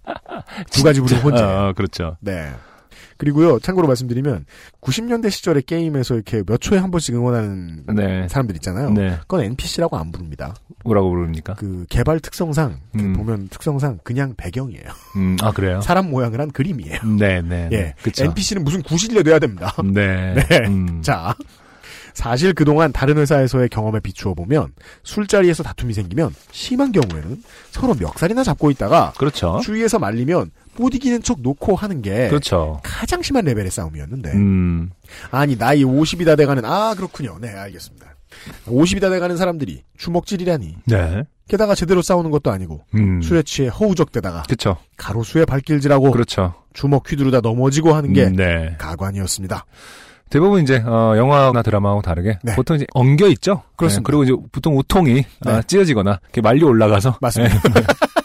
두 0.71 0.83
가지 0.83 1.01
부류 1.01 1.15
혼재. 1.21 1.43
아, 1.43 1.73
그렇죠. 1.73 2.17
네. 2.21 2.51
그리고요, 3.17 3.59
참고로 3.59 3.87
말씀드리면, 3.87 4.45
90년대 4.81 5.29
시절의 5.29 5.63
게임에서 5.63 6.15
이렇게 6.15 6.43
몇 6.43 6.59
초에 6.59 6.77
한 6.77 6.91
번씩 6.91 7.15
응원하는 7.15 7.83
네, 7.95 8.27
사람들 8.27 8.55
있잖아요. 8.55 8.91
네, 8.91 9.17
그건 9.21 9.41
NPC라고 9.43 9.97
안 9.97 10.11
부릅니다. 10.11 10.55
뭐라고 10.83 11.09
부릅니까? 11.09 11.55
그 11.55 11.85
개발 11.89 12.19
특성상, 12.19 12.79
그 12.93 12.99
음. 12.99 13.13
보면 13.13 13.47
특성상 13.49 13.99
그냥 14.03 14.33
배경이에요. 14.37 14.85
음, 15.15 15.37
아 15.41 15.51
그래요? 15.51 15.81
사람 15.81 16.09
모양을 16.09 16.39
한 16.39 16.51
그림이에요. 16.51 16.99
네, 17.17 17.41
네, 17.41 17.69
예. 17.71 17.93
그렇죠. 18.01 18.25
NPC는 18.25 18.63
무슨 18.63 18.81
구실려 18.81 19.23
돼야 19.23 19.39
됩니다. 19.39 19.73
네, 19.83 20.33
네. 20.49 20.57
음. 20.67 21.01
자. 21.01 21.35
사실 22.13 22.53
그동안 22.53 22.91
다른 22.91 23.19
회사에서의 23.19 23.69
경험에 23.69 23.99
비추어 23.99 24.33
보면 24.33 24.73
술자리에서 25.03 25.61
다툼이 25.61 25.93
생기면 25.93 26.33
심한 26.49 26.91
경우에는 26.91 27.43
서로 27.69 27.93
멱살이나 27.93 28.43
잡고 28.43 28.71
있다가 28.71 29.13
그렇죠. 29.19 29.59
주위에서 29.63 29.99
말리면 29.99 30.49
못 30.77 30.93
이기는 30.95 31.21
척 31.23 31.41
놓고 31.41 31.75
하는 31.75 32.01
게 32.01 32.27
그렇죠. 32.29 32.79
가장 32.83 33.21
심한 33.21 33.45
레벨의 33.45 33.71
싸움이었는데 33.71 34.31
음, 34.33 34.91
아니 35.31 35.57
나이 35.57 35.83
50이 35.83 36.25
다 36.25 36.35
돼가는 36.35 36.63
아 36.65 36.93
그렇군요 36.95 37.37
네 37.41 37.49
알겠습니다 37.49 38.07
50이 38.67 39.01
다 39.01 39.09
돼가는 39.09 39.35
사람들이 39.37 39.83
주먹질이라니 39.97 40.75
네, 40.85 41.23
게다가 41.47 41.75
제대로 41.75 42.01
싸우는 42.01 42.29
것도 42.31 42.51
아니고 42.51 42.81
음, 42.95 43.21
술에 43.21 43.41
취해 43.43 43.67
허우적대다가 43.69 44.43
그렇죠. 44.43 44.77
가로수에 44.97 45.45
발길질하고 45.45 46.11
그렇죠. 46.11 46.53
주먹 46.73 47.09
휘두르다 47.09 47.41
넘어지고 47.41 47.93
하는 47.93 48.13
게 48.13 48.25
음, 48.25 48.35
네. 48.35 48.75
가관이었습니다 48.77 49.65
대부분 50.29 50.61
이제 50.61 50.83
어, 50.85 51.15
영화나 51.15 51.61
드라마하고 51.61 52.01
다르게 52.01 52.37
네. 52.43 52.53
보통 52.55 52.75
이제 52.75 52.85
엉겨 52.93 53.27
있죠. 53.29 53.63
그렇습니다. 53.77 54.01
네, 54.01 54.03
그리고 54.05 54.23
이제 54.23 54.33
보통 54.51 54.77
우통이 54.77 55.13
네. 55.13 55.51
아, 55.51 55.61
찢어지거나 55.61 56.19
이렇게 56.23 56.41
말려 56.41 56.67
올라가서 56.67 57.17
맞습니다 57.21 57.55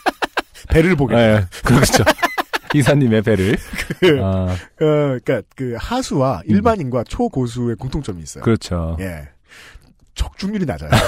배를 0.71 0.97
보게 0.97 1.15
네, 1.15 1.35
네, 1.41 1.47
그렇죠. 1.65 2.03
이사님의 2.75 3.23
배를. 3.23 3.57
그, 4.01 4.19
아, 4.23 4.53
어, 4.53 4.57
그러니까 4.79 5.43
그 5.57 5.75
하수와 5.79 6.43
일반인과 6.47 7.05
초고수의 7.05 7.77
공통점이 7.77 8.23
있어요. 8.23 8.43
그렇죠. 8.45 8.97
예. 9.01 9.29
적중률이 10.15 10.67
낮아요. 10.67 10.91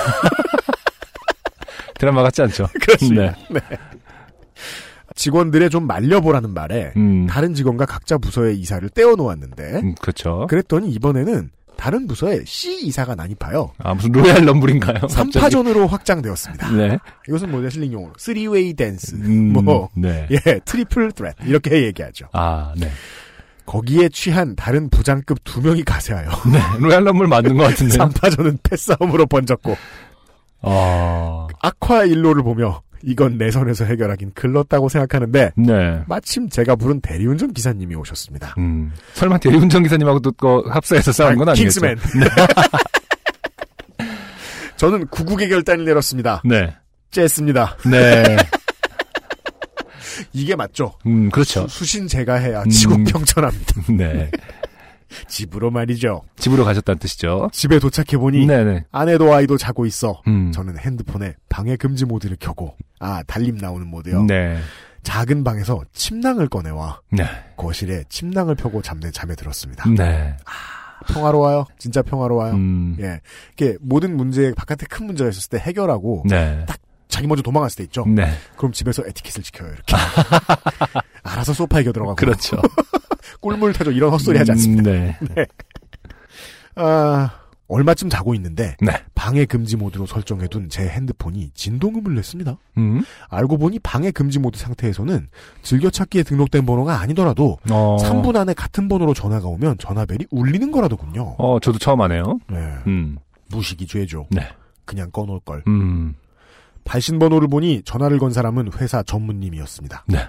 드라마 1.98 2.22
같지 2.22 2.42
않죠. 2.42 2.68
그렇습니다. 2.80 3.36
네. 3.50 3.60
직원들의 5.14 5.70
좀 5.70 5.86
말려보라는 5.86 6.50
말에 6.50 6.92
음, 6.96 7.26
다른 7.26 7.54
직원과 7.54 7.86
각자 7.86 8.18
부서의 8.18 8.58
이사를 8.58 8.88
떼어 8.90 9.14
놓았는데 9.14 9.80
음, 9.80 9.94
그렇죠. 10.00 10.46
그랬더니 10.48 10.90
이번에는 10.90 11.50
다른 11.84 12.06
부서에 12.06 12.40
C 12.46 12.80
이사가 12.86 13.14
난입하여 13.14 13.74
아 13.76 13.92
무슨 13.92 14.10
Royal 14.12 14.42
Rumble인가요? 14.46 15.00
갑자기? 15.00 15.38
3파전으로 15.38 15.86
확장되었습니다. 15.86 16.70
네. 16.72 16.98
이것은 17.28 17.50
뭐 17.50 17.60
레슬링 17.60 17.92
용어로 17.92 18.14
3웨이 18.14 18.74
댄스, 18.74 19.16
음, 19.16 19.52
뭐 19.52 19.90
네. 19.94 20.26
예, 20.30 20.38
triple 20.64 21.12
threat 21.12 21.36
이렇게 21.44 21.84
얘기하죠. 21.84 22.28
아, 22.32 22.72
네. 22.78 22.90
거기에 23.66 24.08
취한 24.08 24.56
다른 24.56 24.88
부장급 24.88 25.44
두 25.44 25.60
명이 25.60 25.84
가세하여 25.84 26.30
네, 26.50 26.58
Royal 26.78 27.04
Rumble 27.04 27.26
맞는 27.26 27.54
것 27.58 27.64
같은데. 27.64 27.98
3파전은 27.98 28.60
패싸움으로 28.62 29.26
번졌고 29.26 29.76
아, 30.62 31.48
악화 31.60 32.04
일로를 32.04 32.42
보며 32.44 32.80
이건 33.06 33.38
내 33.38 33.50
선에서 33.50 33.84
해결하긴 33.84 34.32
글렀다고 34.34 34.88
생각하는데 34.88 35.52
네. 35.56 36.02
마침 36.06 36.48
제가 36.48 36.76
부른 36.76 37.00
대리운전 37.00 37.52
기사님이 37.52 37.94
오셨습니다. 37.96 38.54
음. 38.58 38.92
설마 39.12 39.38
대리운전 39.38 39.82
기사님하고도 39.82 40.32
그 40.32 40.62
합사해서 40.68 41.12
싸운 41.12 41.36
건 41.36 41.50
아니겠죠? 41.50 41.80
킹스맨. 41.80 41.96
저는 44.76 45.06
구국의 45.08 45.48
결단을 45.48 45.84
내렸습니다. 45.84 46.42
네. 46.44 46.74
쨌습니다. 47.10 47.76
네. 47.86 48.24
이게 50.32 50.56
맞죠? 50.56 50.92
음, 51.06 51.30
그렇죠. 51.30 51.66
수, 51.68 51.84
신 51.84 52.06
제가 52.06 52.34
해야 52.34 52.62
음. 52.62 52.70
지국평천합니다. 52.70 53.82
네. 53.96 54.30
집으로 55.28 55.70
말이죠. 55.70 56.22
집으로 56.36 56.64
가셨다는 56.64 56.98
뜻이죠. 56.98 57.50
집에 57.52 57.78
도착해 57.78 58.18
보니 58.18 58.46
네네. 58.46 58.84
아내도 58.90 59.32
아이도 59.32 59.56
자고 59.56 59.86
있어. 59.86 60.22
음. 60.26 60.52
저는 60.52 60.78
핸드폰에 60.78 61.34
방해 61.48 61.76
금지 61.76 62.04
모드를 62.04 62.36
켜고 62.38 62.76
아 63.00 63.22
달림 63.26 63.56
나오는 63.56 63.86
모드요. 63.86 64.24
네. 64.24 64.58
작은 65.02 65.44
방에서 65.44 65.82
침낭을 65.92 66.48
꺼내와 66.48 67.00
네. 67.10 67.24
거실에 67.56 68.04
침낭을 68.08 68.54
펴고 68.54 68.82
잠에 68.82 69.10
잠에 69.12 69.34
들었습니다. 69.34 69.88
네. 69.90 70.36
평화로워요. 71.08 71.66
진짜 71.78 72.00
평화로워요. 72.02 72.54
음. 72.54 72.96
예, 73.00 73.20
이게 73.52 73.76
모든 73.80 74.16
문제 74.16 74.52
바깥에 74.54 74.86
큰 74.88 75.06
문제가 75.06 75.28
있었을 75.28 75.50
때 75.50 75.58
해결하고 75.58 76.24
네. 76.28 76.64
자기 77.08 77.26
먼저 77.26 77.42
도망갔을 77.42 77.76
때 77.76 77.84
있죠. 77.84 78.04
네. 78.06 78.26
그럼 78.56 78.72
집에서 78.72 79.02
에티켓을 79.06 79.42
지켜요. 79.42 79.68
이렇게 79.70 79.94
알아서 81.24 81.52
소파에 81.52 81.82
겨들어가고 81.82 82.16
그렇죠. 82.16 82.56
꿀물 83.40 83.72
타죠. 83.72 83.90
이런 83.90 84.10
헛소리 84.10 84.38
하지 84.38 84.52
않습니다. 84.52 84.90
네. 84.90 85.16
아, 86.76 87.30
얼마쯤 87.66 88.10
자고 88.10 88.34
있는데 88.34 88.76
네. 88.80 88.92
방해 89.14 89.46
금지 89.46 89.76
모드로 89.76 90.06
설정해둔 90.06 90.68
제 90.68 90.86
핸드폰이 90.86 91.50
진동음을 91.54 92.14
냈습니다. 92.14 92.56
음. 92.76 93.02
알고 93.28 93.56
보니 93.58 93.78
방해 93.78 94.10
금지 94.10 94.38
모드 94.38 94.58
상태에서는 94.58 95.28
즐겨찾기에 95.62 96.24
등록된 96.24 96.66
번호가 96.66 97.00
아니더라도 97.00 97.58
어. 97.70 97.96
3분 98.00 98.36
안에 98.36 98.52
같은 98.54 98.88
번호로 98.88 99.14
전화가 99.14 99.48
오면 99.48 99.78
전화벨이 99.78 100.26
울리는 100.30 100.70
거라더군요. 100.70 101.36
어, 101.38 101.58
저도 101.60 101.78
처음 101.78 102.02
하네요. 102.02 102.38
네. 102.50 102.58
음. 102.86 103.16
무식이 103.48 103.86
죄죠. 103.86 104.26
네. 104.30 104.46
그냥 104.84 105.10
꺼놓을 105.10 105.40
걸. 105.40 105.62
음. 105.66 106.14
발신 106.84 107.18
번호를 107.18 107.48
보니 107.48 107.82
전화를 107.84 108.18
건 108.18 108.30
사람은 108.30 108.72
회사 108.78 109.02
전무님이었습니다. 109.02 110.04
네. 110.08 110.28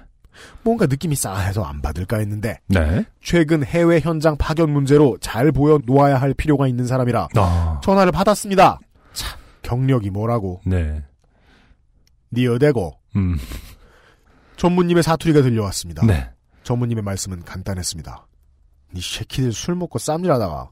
뭔가 0.63 0.86
느낌이 0.86 1.15
싸해서 1.15 1.63
안 1.63 1.81
받을까 1.81 2.17
했는데 2.17 2.59
네. 2.67 3.05
최근 3.21 3.63
해외 3.63 3.99
현장 3.99 4.38
파견 4.38 4.71
문제로 4.71 5.17
잘 5.19 5.51
보여 5.51 5.79
놓아야 5.86 6.19
할 6.19 6.33
필요가 6.33 6.67
있는 6.67 6.86
사람이라 6.88 7.29
아. 7.36 7.79
전화를 7.83 8.11
받았습니다. 8.11 8.79
참 9.13 9.39
경력이 9.61 10.09
뭐라고 10.09 10.61
네. 10.65 11.03
니 12.33 12.47
어대고 12.47 12.97
음. 13.15 13.38
전무님의 14.57 15.03
사투리가 15.03 15.41
들려왔습니다. 15.41 16.05
네. 16.05 16.29
전무님의 16.63 17.03
말씀은 17.03 17.43
간단했습니다. 17.43 18.27
니 18.93 19.01
새끼들 19.01 19.53
술 19.53 19.75
먹고 19.75 19.99
쌈질하다가 19.99 20.69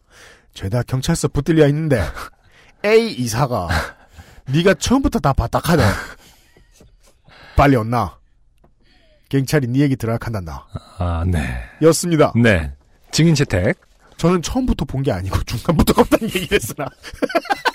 죄다 0.53 0.84
경찰서 0.84 1.30
붙들려 1.30 1.68
있는데 1.68 2.01
A 2.86 3.11
이사가 3.14 3.70
네가 4.51 4.76
처음부터 4.76 5.20
다 5.20 5.34
바닥하네. 5.34 5.84
빨리 7.55 7.76
온나. 7.76 8.18
경찰이 9.34 9.68
네 9.68 9.80
얘기 9.80 9.96
들어간단다. 9.96 10.68
아, 11.00 11.24
네. 11.26 11.42
였습니다. 11.82 12.32
네. 12.36 12.72
증인 13.12 13.34
채택. 13.34 13.80
저는 14.18 14.44
처음부터 14.44 14.86
본 14.86 15.02
게 15.02 15.12
아니고 15.12 15.42
중간부터 15.44 15.94
없다는 16.02 16.28
얘기를 16.36 16.56
했으나. 16.56 16.88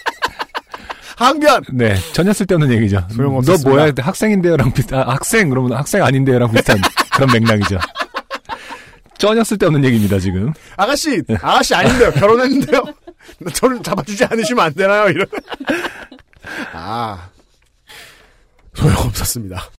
항변! 1.18 1.64
네. 1.72 1.96
전혀 2.12 2.32
쓸데없는 2.32 2.70
얘기죠. 2.74 3.04
소용없었습니다. 3.10 3.68
너 3.70 3.76
뭐야? 3.76 3.92
학생인데요랑 3.98 4.72
비슷한, 4.72 5.00
아, 5.00 5.14
학생, 5.14 5.48
그러면 5.48 5.72
학생 5.76 6.04
아닌데요랑 6.04 6.52
비슷한 6.52 6.80
그런 7.12 7.28
맥락이죠. 7.32 7.76
전혀 9.18 9.42
쓸데없는 9.42 9.84
얘기입니다, 9.84 10.20
지금. 10.20 10.52
아가씨! 10.76 11.20
아가씨 11.42 11.74
아닌데요. 11.74 12.12
결혼했는데요. 12.12 12.84
저를 13.52 13.82
잡아주지 13.82 14.24
않으시면 14.26 14.64
안 14.66 14.72
되나요? 14.74 15.08
이런. 15.08 15.26
아. 16.72 17.28
소용없었습니다. 18.74 19.70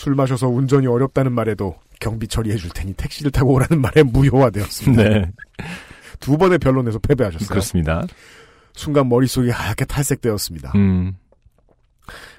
술 0.00 0.14
마셔서 0.14 0.48
운전이 0.48 0.86
어렵다는 0.86 1.30
말에도 1.32 1.76
경비 2.00 2.26
처리해 2.26 2.56
줄 2.56 2.70
테니 2.70 2.94
택시를 2.94 3.30
타고 3.30 3.52
오라는 3.52 3.82
말에 3.82 4.02
무효화되었습니다. 4.02 5.02
네. 5.02 5.30
두 6.20 6.38
번의 6.38 6.58
변론에서 6.58 6.98
패배하셨어요. 7.00 7.46
그렇습니다. 7.46 8.06
순간 8.72 9.10
머릿속이 9.10 9.50
하얗게 9.50 9.84
탈색되었습니다. 9.84 10.72
음. 10.74 11.18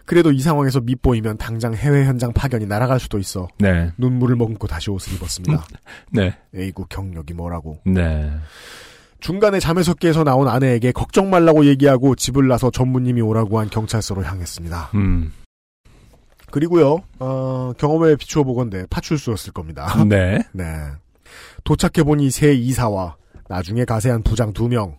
그래도 0.08 0.32
이 0.32 0.40
상황에서 0.40 0.82
밉보이면 0.82 1.38
당장 1.38 1.76
해외 1.76 2.04
현장 2.06 2.34
파견이 2.34 2.66
날아갈 2.66 3.00
수도 3.00 3.20
있어 3.20 3.48
네. 3.60 3.92
눈물을 4.00 4.38
머금고 4.38 4.66
다시 4.66 4.90
옷을 4.90 5.14
입었습니다. 5.14 5.64
네. 6.12 6.36
에이구 6.56 6.88
경력이 6.88 7.36
뭐라고. 7.36 7.78
네. 7.86 8.32
중간에 9.20 9.60
잠에석기에서 9.60 10.24
나온 10.24 10.48
아내에게 10.48 10.92
걱정 10.94 11.30
말라고 11.30 11.66
얘기하고 11.66 12.16
집을 12.16 12.48
나서 12.48 12.72
전무님이 12.72 13.22
오라고 13.22 13.60
한 13.60 13.70
경찰서로 13.70 14.24
향했습니다. 14.24 14.90
음. 14.96 15.32
그리고요, 16.52 17.02
어, 17.20 17.74
경험에 17.78 18.16
비추어 18.16 18.44
보건대 18.44 18.86
파출소였을 18.90 19.54
겁니다. 19.54 19.88
네. 20.08 20.40
네. 20.52 20.66
도착해보니 21.64 22.30
새 22.32 22.54
이사와 22.54 23.16
나중에 23.48 23.86
가세한 23.86 24.24
부장 24.24 24.54
두 24.54 24.68
명, 24.68 24.98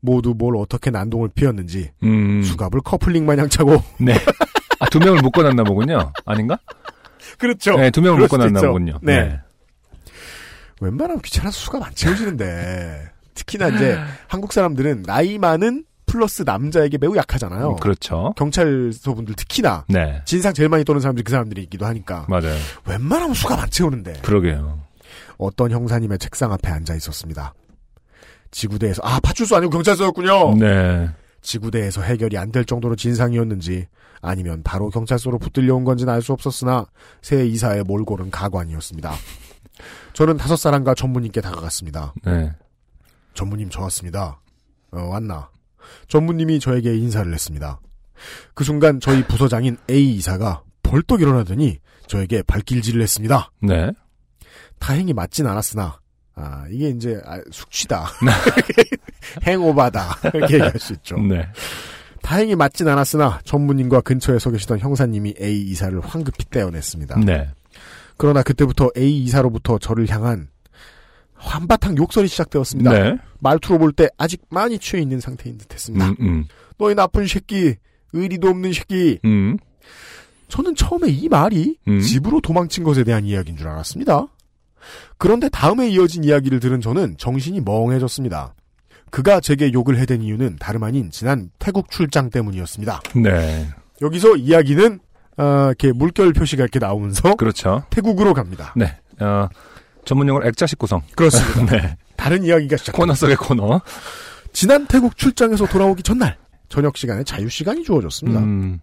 모두 0.00 0.34
뭘 0.36 0.56
어떻게 0.56 0.90
난동을 0.90 1.30
피웠는지 1.34 1.90
음. 2.02 2.42
수갑을 2.42 2.80
커플링 2.82 3.26
마냥 3.26 3.48
차고 3.48 3.82
네. 3.98 4.14
아, 4.78 4.86
두 4.88 4.98
명을 4.98 5.20
묶어놨나 5.22 5.64
보군요. 5.64 6.12
아닌가? 6.24 6.58
그렇죠. 7.38 7.76
네, 7.76 7.90
두 7.90 8.00
명을 8.00 8.20
묶어놨나. 8.20 8.60
보군요. 8.60 8.98
네. 9.02 9.38
웬만하면 10.80 11.20
귀찮아서 11.22 11.58
수갑 11.58 11.82
안 11.82 11.94
채워지는데 11.94 13.10
특히나 13.34 13.68
이제 13.68 13.98
한국 14.28 14.52
사람들은 14.52 15.02
나이 15.02 15.38
많은 15.38 15.84
플러스 16.10 16.42
남자에게 16.42 16.98
매우 16.98 17.16
약하잖아요. 17.16 17.70
음, 17.70 17.76
그렇죠. 17.76 18.32
경찰서 18.36 19.14
분들 19.14 19.34
특히나 19.36 19.84
네. 19.88 20.22
진상 20.24 20.52
제일 20.52 20.68
많이 20.68 20.84
떠는 20.84 21.00
사람들이 21.00 21.22
그 21.24 21.30
사람들이기도 21.30 21.86
하니까 21.86 22.26
맞아요. 22.28 22.56
웬만하면 22.86 23.34
수갑 23.34 23.58
안 23.60 23.70
채우는데 23.70 24.20
그러게요. 24.22 24.80
어떤 25.38 25.70
형사님의 25.70 26.18
책상 26.18 26.52
앞에 26.52 26.68
앉아 26.68 26.94
있었습니다. 26.96 27.54
지구대에서 28.50 29.00
아 29.04 29.20
파출소 29.20 29.56
아니고 29.56 29.70
경찰서였군요. 29.70 30.56
네. 30.56 31.08
지구대에서 31.42 32.02
해결이 32.02 32.36
안 32.36 32.50
될 32.52 32.64
정도로 32.64 32.96
진상이었는지 32.96 33.86
아니면 34.20 34.62
바로 34.62 34.90
경찰서로 34.90 35.38
붙들려 35.38 35.74
온 35.74 35.84
건지는 35.84 36.12
알 36.12 36.20
수 36.20 36.32
없었으나 36.32 36.86
새 37.22 37.46
이사의 37.46 37.84
몰골은 37.84 38.30
가관이었습니다. 38.30 39.12
저는 40.12 40.36
다섯 40.36 40.56
사람과 40.56 40.94
전무님께 40.94 41.40
다가갔습니다. 41.40 42.12
네. 42.26 42.52
전무님 43.32 43.70
저 43.70 43.80
왔습니다. 43.82 44.40
어, 44.92 45.00
왔나? 45.00 45.48
전무님이 46.08 46.60
저에게 46.60 46.96
인사를 46.96 47.32
했습니다. 47.32 47.80
그 48.54 48.64
순간 48.64 49.00
저희 49.00 49.24
부서장인 49.24 49.76
A 49.88 50.14
이사가 50.16 50.62
벌떡 50.82 51.22
일어나더니 51.22 51.78
저에게 52.06 52.42
발길질을 52.42 53.00
했습니다. 53.00 53.50
네. 53.62 53.92
다행히 54.78 55.12
맞진 55.12 55.46
않았으나 55.46 56.00
아 56.34 56.64
이게 56.70 56.88
이제 56.88 57.20
아, 57.24 57.38
숙취다 57.50 58.06
행오바다 59.46 60.18
이렇게 60.34 60.54
얘기할 60.54 60.78
수 60.78 60.92
있죠. 60.94 61.16
네. 61.18 61.46
다행히 62.22 62.54
맞진 62.54 62.88
않았으나 62.88 63.40
전무님과 63.44 64.02
근처에 64.02 64.38
서 64.38 64.50
계시던 64.50 64.78
형사님이 64.78 65.34
A 65.40 65.62
이사를 65.70 65.98
황급히 66.00 66.44
떼어냈습니다. 66.50 67.20
네. 67.20 67.48
그러나 68.16 68.42
그때부터 68.42 68.90
A 68.96 69.24
이사로부터 69.24 69.78
저를 69.78 70.08
향한 70.10 70.48
한바탕 71.40 71.96
욕설이 71.96 72.28
시작되었습니다. 72.28 72.92
네. 72.92 73.16
말투로 73.38 73.78
볼 73.78 73.92
때 73.92 74.08
아직 74.18 74.42
많이 74.50 74.78
취해 74.78 75.00
있는 75.02 75.20
상태인 75.20 75.58
듯했습니다. 75.58 76.08
음, 76.10 76.16
음. 76.20 76.44
너희 76.78 76.94
나쁜 76.94 77.26
새끼, 77.26 77.74
의리도 78.12 78.48
없는 78.48 78.72
새끼. 78.72 79.18
음. 79.24 79.56
저는 80.48 80.74
처음에 80.74 81.08
이 81.08 81.28
말이 81.28 81.76
음. 81.88 82.00
집으로 82.00 82.40
도망친 82.40 82.84
것에 82.84 83.04
대한 83.04 83.24
이야기인 83.24 83.56
줄 83.56 83.68
알았습니다. 83.68 84.26
그런데 85.18 85.48
다음에 85.48 85.88
이어진 85.88 86.24
이야기를 86.24 86.60
들은 86.60 86.80
저는 86.80 87.16
정신이 87.18 87.60
멍해졌습니다. 87.60 88.54
그가 89.10 89.40
제게 89.40 89.72
욕을 89.72 89.98
해댄 89.98 90.22
이유는 90.22 90.56
다름 90.58 90.82
아닌 90.84 91.10
지난 91.10 91.50
태국 91.58 91.90
출장 91.90 92.30
때문이었습니다. 92.30 93.00
네. 93.16 93.68
여기서 94.02 94.36
이야기는 94.36 95.00
아, 95.36 95.66
이렇게 95.68 95.92
물결 95.92 96.32
표시가 96.32 96.62
이렇게 96.62 96.78
나오면서 96.78 97.34
그렇죠. 97.36 97.84
태국으로 97.90 98.34
갑니다. 98.34 98.74
네. 98.76 98.96
어, 99.20 99.48
전문용어로 100.04 100.46
액자식 100.46 100.78
구성. 100.78 101.02
그렇습니다. 101.14 101.66
네. 101.76 101.96
다른 102.16 102.44
이야기가 102.44 102.76
시작. 102.76 102.92
코너 102.92 103.14
속의 103.14 103.36
코너. 103.36 103.80
지난 104.52 104.86
태국 104.86 105.16
출장에서 105.16 105.66
돌아오기 105.66 106.02
전날 106.02 106.36
저녁 106.68 106.96
시간에 106.96 107.24
자유 107.24 107.48
시간이 107.48 107.84
주어졌습니다. 107.84 108.40
음. 108.40 108.80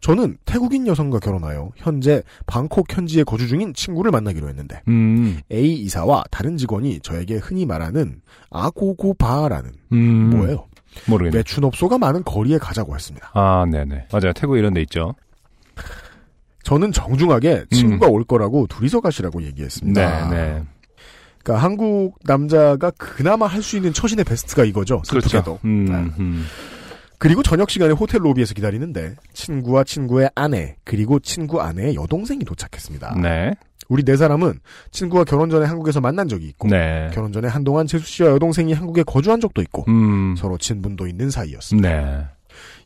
저는 0.00 0.36
태국인 0.44 0.86
여성과 0.86 1.18
결혼하여 1.18 1.70
현재 1.76 2.22
방콕 2.46 2.86
현지에 2.90 3.24
거주 3.24 3.48
중인 3.48 3.74
친구를 3.74 4.10
만나기로 4.12 4.48
했는데 4.48 4.82
음, 4.88 5.40
A 5.50 5.72
이사와 5.80 6.24
다른 6.30 6.56
직원이 6.56 7.00
저에게 7.00 7.36
흔히 7.36 7.66
말하는 7.66 8.20
아고고바라는 8.50 9.72
음. 9.92 10.30
뭐예요? 10.30 10.66
모르겠네. 11.06 11.38
매춘업소가 11.38 11.98
많은 11.98 12.22
거리에 12.24 12.58
가자고 12.58 12.94
했습니다. 12.94 13.30
아, 13.34 13.66
네네. 13.70 14.06
맞아요. 14.12 14.32
태국 14.34 14.56
이런 14.56 14.72
데 14.74 14.80
있죠. 14.82 15.14
저는 16.66 16.90
정중하게 16.90 17.66
친구가 17.70 18.08
올 18.08 18.24
거라고 18.24 18.66
둘이서 18.66 19.00
가시라고 19.00 19.40
얘기했습니다. 19.44 20.24
음. 20.26 20.30
네, 20.30 20.36
네. 20.36 20.62
그러니까 21.44 21.64
한국 21.64 22.18
남자가 22.24 22.90
그나마 22.98 23.46
할 23.46 23.62
수 23.62 23.76
있는 23.76 23.92
처신의 23.92 24.24
베스트가 24.24 24.64
이거죠. 24.64 25.00
슬프게도. 25.04 25.42
그렇죠. 25.42 25.58
음, 25.64 25.84
네. 25.84 25.94
음. 26.18 26.44
그리고 27.18 27.44
저녁 27.44 27.70
시간에 27.70 27.92
호텔 27.92 28.20
로비에서 28.24 28.54
기다리는데 28.54 29.14
친구와 29.32 29.84
친구의 29.84 30.28
아내 30.34 30.74
그리고 30.82 31.20
친구 31.20 31.60
아내의 31.62 31.94
여동생이 31.94 32.44
도착했습니다. 32.44 33.16
네. 33.22 33.52
우리 33.88 34.02
네 34.02 34.16
사람은 34.16 34.58
친구가 34.90 35.22
결혼 35.22 35.48
전에 35.48 35.66
한국에서 35.66 36.00
만난 36.00 36.26
적이 36.26 36.46
있고 36.48 36.66
네. 36.66 37.10
결혼 37.14 37.32
전에 37.32 37.46
한동안 37.46 37.86
재수 37.86 38.04
씨와 38.06 38.30
여동생이 38.30 38.72
한국에 38.72 39.04
거주한 39.04 39.40
적도 39.40 39.62
있고 39.62 39.84
음. 39.86 40.34
서로 40.36 40.58
친분도 40.58 41.06
있는 41.06 41.30
사이였습니다. 41.30 41.88
네. 41.88 42.24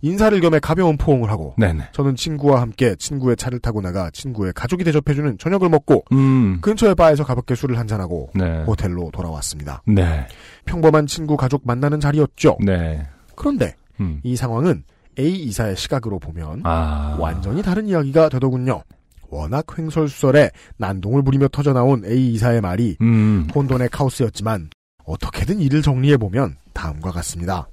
인사를 0.03 0.39
겸해 0.41 0.61
가벼운 0.61 0.97
포옹을 0.97 1.31
하고 1.31 1.55
네네. 1.59 1.89
저는 1.93 2.17
친구와 2.17 2.61
함께 2.61 2.95
친구의 2.97 3.37
차를 3.37 3.59
타고 3.59 3.81
나가 3.81 4.11
친구의 4.11 4.53
가족이 4.55 4.85
대접해주는 4.85 5.39
저녁을 5.39 5.69
먹고 5.69 6.05
음. 6.13 6.59
근처의 6.61 6.95
바에서 6.95 7.25
가볍게 7.25 7.55
술을 7.55 7.79
한잔하고 7.79 8.31
네. 8.35 8.63
호텔로 8.65 9.11
돌아왔습니다. 9.13 9.83
네. 9.87 10.27
평범한 10.65 11.07
친구 11.07 11.37
가족 11.37 11.63
만나는 11.65 12.01
자리였죠. 12.01 12.59
네. 12.65 13.07
그런데 13.35 13.75
음. 14.01 14.21
이 14.23 14.37
상황은 14.37 14.85
A 15.19 15.35
이사의 15.45 15.77
시각으로 15.77 16.19
보면 16.19 16.63
아. 16.65 17.17
완전히 17.19 17.63
다른 17.63 17.87
이야기가 17.87 18.29
되더군요. 18.31 18.83
워낙 19.29 19.67
횡설수설에 19.79 20.51
난동을 20.79 21.23
부리며 21.23 21.49
터져나온 21.49 22.05
A 22.05 22.33
이사의 22.35 22.61
말이 22.61 22.97
음. 23.01 23.49
혼돈의 23.55 23.91
카오스였지만 23.91 24.71
어떻게든 25.05 25.61
일을 25.61 25.83
정리해보면 25.83 26.57
다음과 26.73 27.11
같습니다. 27.13 27.69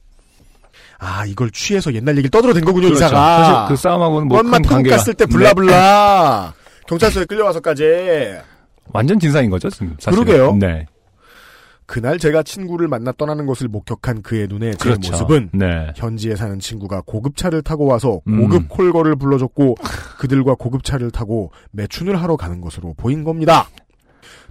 아 0.99 1.25
이걸 1.25 1.51
취해서 1.51 1.93
옛날 1.93 2.15
얘기를 2.17 2.29
떠들어댄 2.29 2.65
거군요 2.65 2.87
그렇죠. 2.87 3.05
이사가. 3.05 3.43
사실 3.43 3.75
그 3.75 3.81
싸움하고는 3.81 4.27
뭐 4.27 4.37
원만 4.37 4.61
큰 4.61 4.63
태국 4.63 4.73
관계가 4.75 4.97
갔을 4.97 5.13
때 5.13 5.25
네. 5.25 5.31
블라블라 5.31 6.53
경찰서에 6.87 7.25
끌려와서까지 7.25 7.83
완전 8.93 9.19
진상인 9.19 9.49
거죠, 9.49 9.69
지금. 9.69 9.95
사실은. 9.99 10.25
그러게요. 10.25 10.55
네. 10.55 10.85
그날 11.85 12.19
제가 12.19 12.43
친구를 12.43 12.89
만나 12.89 13.13
떠나는 13.13 13.45
것을 13.45 13.69
목격한 13.69 14.21
그의 14.21 14.47
눈에 14.49 14.71
제 14.71 14.77
그렇죠. 14.77 15.11
모습은 15.11 15.49
네. 15.53 15.93
현지에 15.95 16.35
사는 16.35 16.59
친구가 16.59 17.03
고급차를 17.05 17.61
타고 17.61 17.85
와서 17.85 18.19
음. 18.27 18.41
고급 18.41 18.67
콜거를 18.67 19.15
불러줬고 19.15 19.75
그들과 20.19 20.55
고급차를 20.55 21.11
타고 21.11 21.51
매춘을 21.71 22.21
하러 22.21 22.35
가는 22.35 22.59
것으로 22.59 22.93
보인 22.97 23.23
겁니다. 23.23 23.69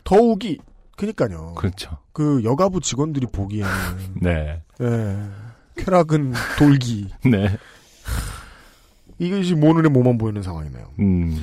더욱이 0.04 0.58
그니까요. 0.96 1.52
그렇죠. 1.56 1.98
그 2.12 2.40
여가부 2.42 2.80
직원들이 2.80 3.26
보기에는 3.30 3.70
네. 4.22 4.62
예, 4.80 5.16
쾌락은 5.76 6.32
돌기 6.58 7.08
네. 7.24 7.56
이것이 9.18 9.54
모 9.54 9.72
눈에 9.72 9.88
뭐만 9.88 10.18
보이는 10.18 10.42
상황이네요. 10.42 10.86
음. 11.00 11.40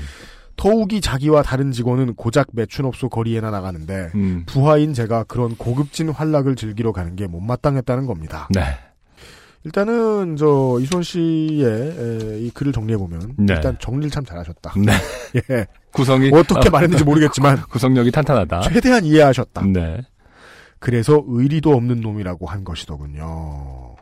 더욱이 0.56 1.02
자기와 1.02 1.42
다른 1.42 1.72
직원은 1.72 2.14
고작 2.14 2.48
매춘업소 2.54 3.10
거리에나 3.10 3.50
나가는데 3.50 4.12
음. 4.16 4.44
부하인 4.46 4.94
제가 4.94 5.24
그런 5.24 5.56
고급진 5.56 6.10
환락을 6.10 6.56
즐기러 6.56 6.92
가는 6.92 7.16
게 7.16 7.26
못마땅했다는 7.26 8.06
겁니다. 8.06 8.48
네. 8.52 8.62
일단은 9.66 10.36
저 10.36 10.78
이손 10.82 11.04
씨의 11.04 11.64
에, 11.66 12.40
이 12.40 12.52
글을 12.52 12.74
정리해 12.74 12.98
보면 12.98 13.34
네. 13.38 13.54
일단 13.54 13.78
정리를 13.80 14.12
참 14.12 14.26
잘하셨다. 14.26 14.74
네. 14.78 14.92
예. 15.50 15.66
구성이 15.92 16.30
어떻게 16.34 16.68
아, 16.68 16.72
말했는지 16.72 17.04
모르겠지만 17.06 17.62
구성력이 17.70 18.12
탄탄하다. 18.12 18.62
최대한 18.62 19.06
이해하셨다. 19.06 19.66
네. 19.68 20.02
그래서 20.80 21.24
의리도 21.26 21.74
없는 21.74 22.02
놈이라고 22.02 22.46
한 22.46 22.64
것이더군요. 22.66 23.93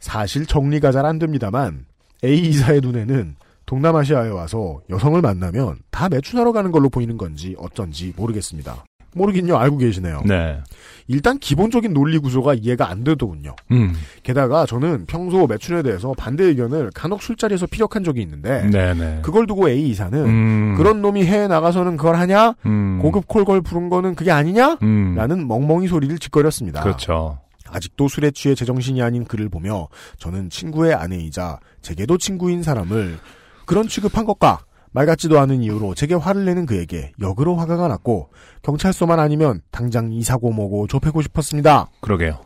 사실 0.00 0.46
정리가 0.46 0.92
잘 0.92 1.04
안 1.06 1.18
됩니다만 1.18 1.84
A 2.24 2.38
이사의 2.48 2.80
눈에는 2.80 3.36
동남아시아에 3.66 4.28
와서 4.30 4.80
여성을 4.90 5.20
만나면 5.20 5.76
다 5.90 6.08
매춘하러 6.08 6.52
가는 6.52 6.72
걸로 6.72 6.88
보이는 6.88 7.16
건지 7.16 7.54
어쩐지 7.58 8.12
모르겠습니다. 8.16 8.84
모르긴요 9.12 9.56
알고 9.56 9.78
계시네요. 9.78 10.22
네. 10.24 10.60
일단 11.08 11.38
기본적인 11.38 11.92
논리 11.92 12.18
구조가 12.18 12.54
이해가 12.54 12.88
안 12.88 13.02
되더군요. 13.02 13.56
음. 13.72 13.92
게다가 14.22 14.66
저는 14.66 15.06
평소 15.06 15.46
매춘에 15.48 15.82
대해서 15.82 16.14
반대 16.16 16.44
의견을 16.44 16.90
간혹 16.94 17.20
술자리에서 17.22 17.66
피력한 17.66 18.04
적이 18.04 18.22
있는데 18.22 18.68
네네. 18.70 19.20
그걸 19.22 19.46
두고 19.48 19.68
A 19.68 19.88
이사는 19.88 20.16
음. 20.16 20.74
그런 20.76 21.02
놈이 21.02 21.24
해외 21.24 21.48
나가서는 21.48 21.96
그걸 21.96 22.16
하냐? 22.16 22.54
음. 22.66 23.00
고급 23.02 23.26
콜걸 23.26 23.62
부른 23.62 23.88
거는 23.88 24.14
그게 24.14 24.30
아니냐? 24.30 24.78
음. 24.82 25.14
라는 25.16 25.48
멍멍이 25.48 25.88
소리를 25.88 26.16
짓거렸습니다. 26.18 26.82
그렇죠. 26.82 27.38
아직도 27.72 28.08
술에 28.08 28.30
취해 28.30 28.54
제정신이 28.54 29.02
아닌 29.02 29.24
그를 29.24 29.48
보며 29.48 29.88
저는 30.18 30.50
친구의 30.50 30.94
아내이자 30.94 31.58
제게도 31.82 32.18
친구인 32.18 32.62
사람을 32.62 33.18
그런 33.66 33.88
취급한 33.88 34.24
것과 34.24 34.60
말 34.92 35.06
같지도 35.06 35.38
않은 35.38 35.62
이유로 35.62 35.94
제게 35.94 36.14
화를 36.14 36.44
내는 36.44 36.66
그에게 36.66 37.12
역으로 37.20 37.56
화가 37.56 37.88
났고 37.88 38.30
경찰서만 38.62 39.20
아니면 39.20 39.60
당장 39.70 40.12
이사고 40.12 40.50
뭐고 40.52 40.88
좁히고 40.88 41.22
싶었습니다. 41.22 41.86
그러게요. 42.00 42.40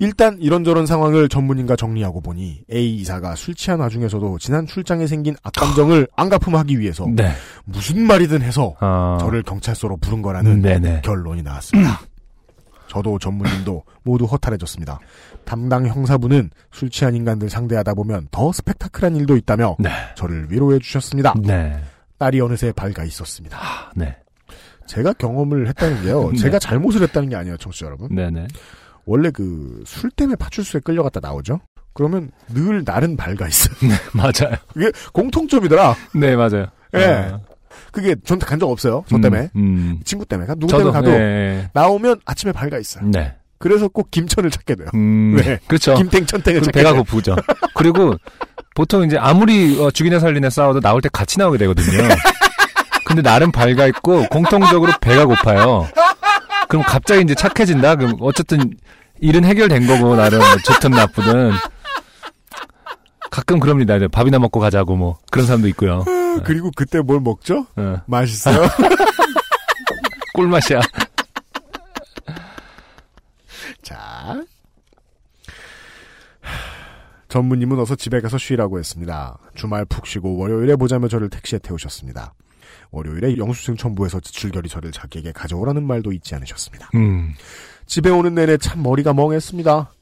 일단 0.00 0.38
이런저런 0.40 0.86
상황을 0.86 1.28
전문인과 1.28 1.76
정리하고 1.76 2.22
보니 2.22 2.62
A 2.72 2.96
이사가 2.96 3.34
술 3.34 3.54
취한 3.54 3.80
와중에서도 3.80 4.38
지난 4.38 4.66
출장에 4.66 5.06
생긴 5.06 5.36
악감정을 5.42 6.08
안가품하기 6.16 6.78
위해서 6.80 7.06
네. 7.14 7.30
무슨 7.66 8.06
말이든 8.06 8.40
해서 8.40 8.74
아. 8.80 9.18
저를 9.20 9.42
경찰서로 9.42 9.98
부른 9.98 10.22
거라는 10.22 10.62
네네. 10.62 11.02
결론이 11.04 11.42
나왔습니다. 11.42 12.00
저도 12.90 13.18
전문인도 13.20 13.84
모두 14.02 14.24
허탈해졌습니다. 14.24 14.98
담당 15.44 15.86
형사부는 15.86 16.50
술 16.72 16.90
취한 16.90 17.14
인간들 17.14 17.48
상대하다 17.48 17.94
보면 17.94 18.26
더 18.32 18.50
스펙타클한 18.52 19.14
일도 19.16 19.36
있다며 19.36 19.76
네. 19.78 19.90
저를 20.16 20.50
위로해 20.50 20.78
주셨습니다. 20.80 21.34
네. 21.40 21.80
딸이 22.18 22.40
어느새 22.40 22.72
밝아 22.72 23.04
있었습니다. 23.04 23.56
아, 23.58 23.90
네. 23.94 24.16
제가 24.86 25.12
경험을 25.14 25.68
했다는 25.68 26.02
게요. 26.02 26.30
네. 26.34 26.36
제가 26.36 26.58
잘못을 26.58 27.02
했다는 27.02 27.28
게 27.28 27.36
아니에요, 27.36 27.56
청취자 27.56 27.86
여러분. 27.86 28.12
네네. 28.14 28.48
원래 29.06 29.30
그 29.30 29.82
술 29.86 30.10
때문에 30.10 30.36
파출소에 30.36 30.80
끌려갔다 30.84 31.20
나오죠. 31.20 31.60
그러면 31.94 32.30
늘 32.48 32.82
날은 32.84 33.16
밝아 33.16 33.46
있어요. 33.48 33.74
맞아요. 34.14 34.56
그게 34.72 34.90
공통점이더라. 35.12 35.94
네, 36.14 36.34
맞아요. 36.36 36.66
예. 36.94 37.04
아. 37.04 37.40
그게 37.92 38.14
전간적 38.24 38.68
없어요. 38.70 39.04
저 39.08 39.20
때문에. 39.20 39.50
음, 39.56 39.60
음. 39.60 40.00
친구 40.04 40.24
때문에. 40.26 40.46
가- 40.46 40.54
누구 40.54 40.68
저도, 40.68 40.84
때문에 40.92 40.92
가도 40.92 41.10
네. 41.10 41.70
나오면 41.72 42.20
아침에 42.24 42.52
밝아 42.52 42.78
있어요. 42.78 43.04
네. 43.06 43.34
그래서 43.58 43.88
꼭 43.88 44.10
김천을 44.10 44.50
찾게 44.50 44.74
돼요. 44.76 44.88
음, 44.94 45.36
왜? 45.38 45.58
그렇죠. 45.68 45.94
김땡천땡을 45.94 46.62
찾게 46.62 46.78
배가 46.78 46.92
돼요. 46.92 47.02
고프죠. 47.04 47.36
그리고 47.74 48.14
보통 48.74 49.04
이제 49.04 49.16
아무리 49.18 49.78
어, 49.80 49.90
죽이나 49.90 50.18
살리나 50.18 50.48
싸워도 50.50 50.80
나올 50.80 51.00
때 51.02 51.08
같이 51.12 51.38
나오게 51.38 51.58
되거든요. 51.58 52.08
근데 53.04 53.22
나름 53.22 53.50
밝아 53.52 53.86
있고 53.88 54.24
공통적으로 54.30 54.92
배가 55.00 55.26
고파요. 55.26 55.86
그럼 56.68 56.84
갑자기 56.86 57.22
이제 57.22 57.34
착해진다. 57.34 57.96
그럼 57.96 58.16
어쨌든 58.20 58.72
일은 59.20 59.44
해결된 59.44 59.86
거고 59.86 60.14
나름 60.16 60.40
좋든 60.64 60.92
나쁘든 60.92 61.50
가끔 63.30 63.60
그럽니다. 63.60 63.96
밥이나 64.08 64.38
먹고 64.38 64.60
가자고 64.60 64.96
뭐 64.96 65.18
그런 65.30 65.46
사람도 65.46 65.68
있고요. 65.68 66.04
그리고 66.44 66.70
그때 66.74 67.00
뭘 67.00 67.20
먹죠? 67.20 67.66
어, 67.76 67.96
맛있어요. 68.06 68.58
꿀맛이야. 70.34 70.80
자. 73.82 74.42
전무님은 77.28 77.78
어서 77.78 77.94
집에 77.94 78.20
가서 78.20 78.38
쉬라고 78.38 78.78
했습니다. 78.78 79.38
주말 79.54 79.84
푹 79.84 80.06
쉬고 80.06 80.36
월요일에 80.36 80.76
보자며 80.76 81.08
저를 81.08 81.30
택시에 81.30 81.60
태우셨습니다. 81.60 82.34
월요일에 82.90 83.36
영수증 83.36 83.76
첨부해서 83.76 84.18
지출결이 84.20 84.68
저를 84.68 84.90
자기에게 84.90 85.32
가져오라는 85.32 85.86
말도 85.86 86.12
잊지 86.12 86.34
않으셨습니다. 86.34 86.90
음, 86.96 87.32
집에 87.86 88.10
오는 88.10 88.34
내내 88.34 88.56
참 88.56 88.82
머리가 88.82 89.14
멍했습니다. 89.14 89.92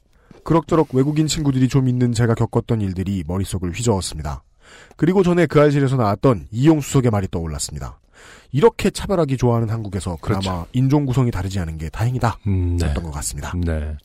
그럭저럭 0.43 0.89
외국인 0.93 1.27
친구들이 1.27 1.67
좀 1.67 1.87
있는 1.87 2.13
제가 2.13 2.33
겪었던 2.33 2.81
일들이 2.81 3.23
머릿속을 3.27 3.71
휘저었습니다. 3.71 4.43
그리고 4.95 5.23
전에 5.23 5.45
그 5.45 5.59
알실에서 5.61 5.95
나왔던 5.95 6.47
이용수석의 6.51 7.11
말이 7.11 7.27
떠올랐습니다. 7.29 7.99
이렇게 8.51 8.89
차별하기 8.89 9.37
좋아하는 9.37 9.69
한국에서 9.69 10.17
그나마 10.21 10.41
그렇죠. 10.41 10.65
인종 10.73 11.05
구성이 11.05 11.31
다르지 11.31 11.59
않은 11.59 11.77
게 11.77 11.89
다행이다. 11.89 12.39
음, 12.47 12.77
네. 12.77 12.93
것 12.93 13.11
같습니다. 13.11 13.53
네. 13.55 13.95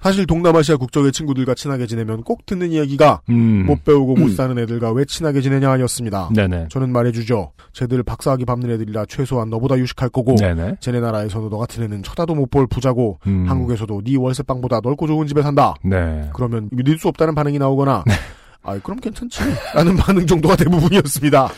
사실 0.00 0.26
동남아시아 0.26 0.76
국적의 0.76 1.12
친구들과 1.12 1.54
친하게 1.54 1.86
지내면 1.86 2.22
꼭 2.24 2.44
듣는 2.44 2.72
이야기가 2.72 3.22
음, 3.30 3.64
못 3.64 3.84
배우고 3.84 4.16
못 4.16 4.28
사는 4.34 4.56
애들과 4.58 4.92
왜 4.92 5.06
친하게 5.06 5.40
지내냐였습니다. 5.40 6.28
네네. 6.34 6.66
저는 6.68 6.90
말해주죠. 6.92 7.52
쟤들 7.72 8.02
박사학위 8.02 8.44
밟는 8.44 8.70
애들이라 8.72 9.06
최소한 9.06 9.48
너보다 9.48 9.78
유식할 9.78 10.10
거고 10.10 10.36
네네. 10.36 10.76
쟤네 10.80 11.00
나라에서도 11.00 11.48
너 11.48 11.56
같은 11.56 11.82
애는 11.84 12.02
쳐다도 12.02 12.34
못 12.34 12.50
볼 12.50 12.66
부자고 12.66 13.18
음, 13.26 13.46
한국에서도 13.48 14.02
네 14.04 14.16
월세방보다 14.18 14.80
넓고 14.82 15.06
좋은 15.06 15.26
집에 15.26 15.40
산다. 15.40 15.74
네. 15.82 16.28
그러면 16.34 16.68
믿을 16.70 16.98
수 16.98 17.08
없다는 17.08 17.34
반응이 17.34 17.58
나오거나 17.58 18.04
아, 18.64 18.78
그럼 18.82 18.98
괜찮지. 19.00 19.40
라는 19.74 19.96
반응 19.98 20.26
정도가 20.26 20.56
대부분이었습니다. 20.56 21.48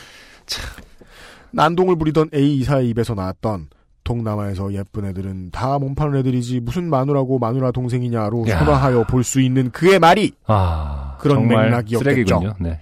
난동을 1.53 1.97
부리던 1.97 2.31
A 2.35 2.59
이사의 2.59 2.89
입에서 2.91 3.15
나왔던 3.15 3.69
동남아에서 4.05 4.73
예쁜 4.75 5.05
애들은 5.07 5.51
다 5.51 5.79
몸파는 5.79 6.19
애들이지 6.21 6.61
무슨 6.61 6.89
마누라고 6.89 7.39
마누라 7.39 7.73
동생이냐로 7.73 8.47
야. 8.49 8.59
순화하여 8.59 9.05
볼 9.05 9.25
수 9.25 9.41
있는 9.41 9.71
그의 9.71 9.99
말이 9.99 10.33
아, 10.47 11.17
그런 11.21 11.49
맥락이었겠죠. 11.49 11.99
쓰레기군요. 11.99 12.55
네. 12.61 12.81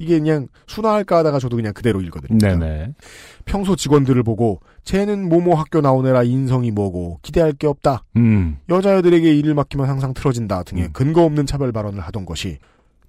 이게 0.00 0.18
그냥 0.18 0.48
순화할까 0.66 1.18
하다가 1.18 1.38
저도 1.38 1.54
그냥 1.54 1.72
그대로 1.72 2.00
읽어드립니다. 2.00 2.56
네네. 2.56 2.94
평소 3.44 3.76
직원들을 3.76 4.20
보고 4.24 4.58
쟤는 4.82 5.28
모모 5.28 5.54
학교 5.54 5.80
나온 5.80 6.04
애라 6.04 6.24
인성이 6.24 6.72
뭐고 6.72 7.20
기대할 7.22 7.52
게 7.52 7.68
없다. 7.68 8.02
음, 8.16 8.56
여자애들에게 8.68 9.32
일을 9.36 9.54
맡기면 9.54 9.88
항상 9.88 10.12
틀어진다 10.12 10.64
등의 10.64 10.86
음. 10.86 10.90
근거 10.92 11.22
없는 11.22 11.46
차별 11.46 11.70
발언을 11.70 12.00
하던 12.00 12.26
것이 12.26 12.58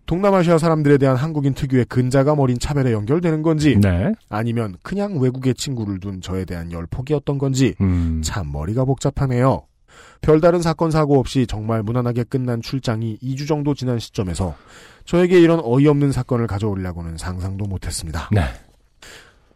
동남아시아 0.05 0.57
사람들에 0.57 0.97
대한 0.97 1.15
한국인 1.15 1.53
특유의 1.53 1.85
근자감 1.85 2.39
어린 2.39 2.59
차별에 2.59 2.91
연결되는 2.91 3.41
건지 3.41 3.77
네. 3.81 4.13
아니면 4.29 4.75
그냥 4.83 5.19
외국에 5.19 5.53
친구를 5.53 5.99
둔 5.99 6.21
저에 6.21 6.45
대한 6.45 6.71
열폭이었던 6.71 7.37
건지 7.37 7.75
음, 7.81 8.21
참 8.23 8.51
머리가 8.51 8.85
복잡하네요. 8.85 9.65
별다른 10.21 10.61
사건 10.61 10.91
사고 10.91 11.19
없이 11.19 11.45
정말 11.47 11.83
무난하게 11.83 12.23
끝난 12.25 12.61
출장이 12.61 13.17
2주 13.21 13.47
정도 13.47 13.73
지난 13.73 13.99
시점에서 13.99 14.55
저에게 15.05 15.39
이런 15.39 15.59
어이없는 15.63 16.11
사건을 16.11 16.47
가져오려고는 16.47 17.17
상상도 17.17 17.65
못했습니다. 17.65 18.29
네. 18.31 18.41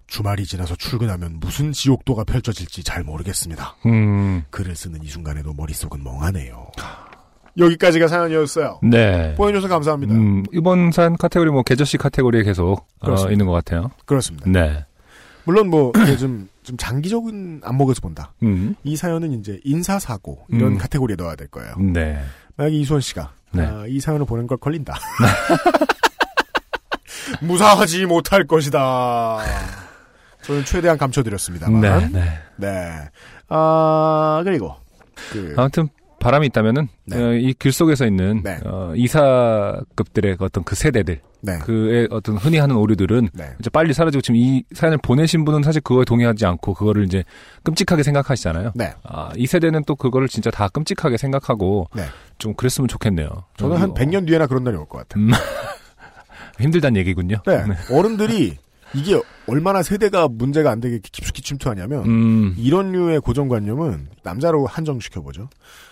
주말이 0.07 0.45
지나서 0.45 0.75
출근하면 0.75 1.39
무슨 1.39 1.71
지옥도가 1.71 2.23
펼쳐질지 2.23 2.83
잘 2.83 3.03
모르겠습니다. 3.03 3.75
음, 3.85 4.43
글을 4.49 4.75
쓰는 4.75 5.03
이 5.03 5.07
순간에도 5.07 5.53
머릿속은 5.53 6.03
멍하네요. 6.03 6.71
여기까지가 7.57 8.07
사연이었어요. 8.07 8.79
네. 8.83 9.35
보내줘서 9.35 9.67
감사합니다. 9.67 10.13
음, 10.13 10.43
이번 10.53 10.91
사연 10.91 11.17
카테고리 11.17 11.51
뭐 11.51 11.63
계절시 11.63 11.97
카테고리에 11.97 12.43
계속 12.43 12.87
어. 13.01 13.31
있는 13.31 13.45
것 13.45 13.51
같아요. 13.51 13.91
그렇습니다. 14.05 14.49
네. 14.49 14.85
물론 15.43 15.69
뭐 15.69 15.91
이게 16.03 16.17
좀, 16.17 16.47
좀 16.63 16.77
장기적인 16.77 17.61
안목에서 17.63 18.01
본다. 18.01 18.33
음, 18.43 18.75
이 18.83 18.95
사연은 18.95 19.39
이제 19.39 19.59
인사 19.63 19.99
사고 19.99 20.45
이런 20.49 20.73
음. 20.73 20.77
카테고리에 20.77 21.15
넣어야 21.15 21.35
될 21.35 21.47
거예요. 21.47 21.73
네. 21.79 22.19
만약에 22.55 22.75
이수원 22.75 23.01
씨가 23.01 23.33
네. 23.51 23.65
아, 23.65 23.85
이 23.87 23.99
사연을 23.99 24.25
보낸 24.25 24.47
걸 24.47 24.57
걸린다. 24.57 24.95
무사하지 27.41 28.05
못할 28.05 28.45
것이다. 28.45 29.39
저는 30.41 30.65
최대한 30.65 30.97
감춰드렸습니다만. 30.97 31.81
네, 31.81 32.09
네. 32.11 32.39
네. 32.57 33.09
아 33.49 34.41
그리고 34.43 34.75
그 35.31 35.53
아무튼 35.57 35.89
바람이 36.19 36.47
있다면은 36.47 36.87
네. 37.05 37.17
어, 37.17 37.33
이길 37.33 37.71
속에서 37.71 38.05
있는 38.05 38.41
네. 38.43 38.59
어, 38.65 38.93
이사급들의 38.95 40.37
어떤 40.39 40.63
그 40.63 40.75
세대들, 40.75 41.21
네. 41.41 41.57
그의 41.59 42.07
어떤 42.11 42.37
흔히 42.37 42.57
하는 42.57 42.75
오류들은 42.75 43.29
네. 43.33 43.49
이제 43.59 43.69
빨리 43.69 43.93
사라지고 43.93 44.21
지금 44.21 44.35
이 44.35 44.63
사연을 44.73 44.97
보내신 44.99 45.45
분은 45.45 45.63
사실 45.63 45.81
그거에 45.81 46.03
동의하지 46.05 46.45
않고 46.45 46.73
그거를 46.73 47.05
이제 47.05 47.23
끔찍하게 47.63 48.03
생각하시잖아요. 48.03 48.71
네. 48.75 48.93
아, 49.03 49.29
이 49.35 49.47
세대는 49.47 49.83
또 49.85 49.95
그거를 49.95 50.27
진짜 50.27 50.51
다 50.51 50.67
끔찍하게 50.67 51.17
생각하고 51.17 51.87
네. 51.95 52.03
좀 52.37 52.53
그랬으면 52.53 52.87
좋겠네요. 52.87 53.29
저는 53.57 53.77
한 53.77 53.93
100년 53.93 54.27
뒤에나 54.27 54.47
그런 54.47 54.63
날이 54.63 54.75
올 54.77 54.85
것 54.87 54.99
같아요. 54.99 55.23
음, 55.23 55.31
힘들다는 56.59 56.97
얘기군요. 56.99 57.37
네. 57.45 57.63
어른들이 57.91 58.57
이게 58.93 59.21
얼마나 59.47 59.83
세대가 59.83 60.27
문제가 60.27 60.71
안 60.71 60.79
되게 60.79 60.99
깊숙이 60.99 61.41
침투하냐면 61.43 62.05
음, 62.05 62.55
이런 62.57 62.91
류의 62.91 63.21
고정관념은 63.21 64.07
남자로 64.23 64.65
한정시켜보죠. 64.65 65.47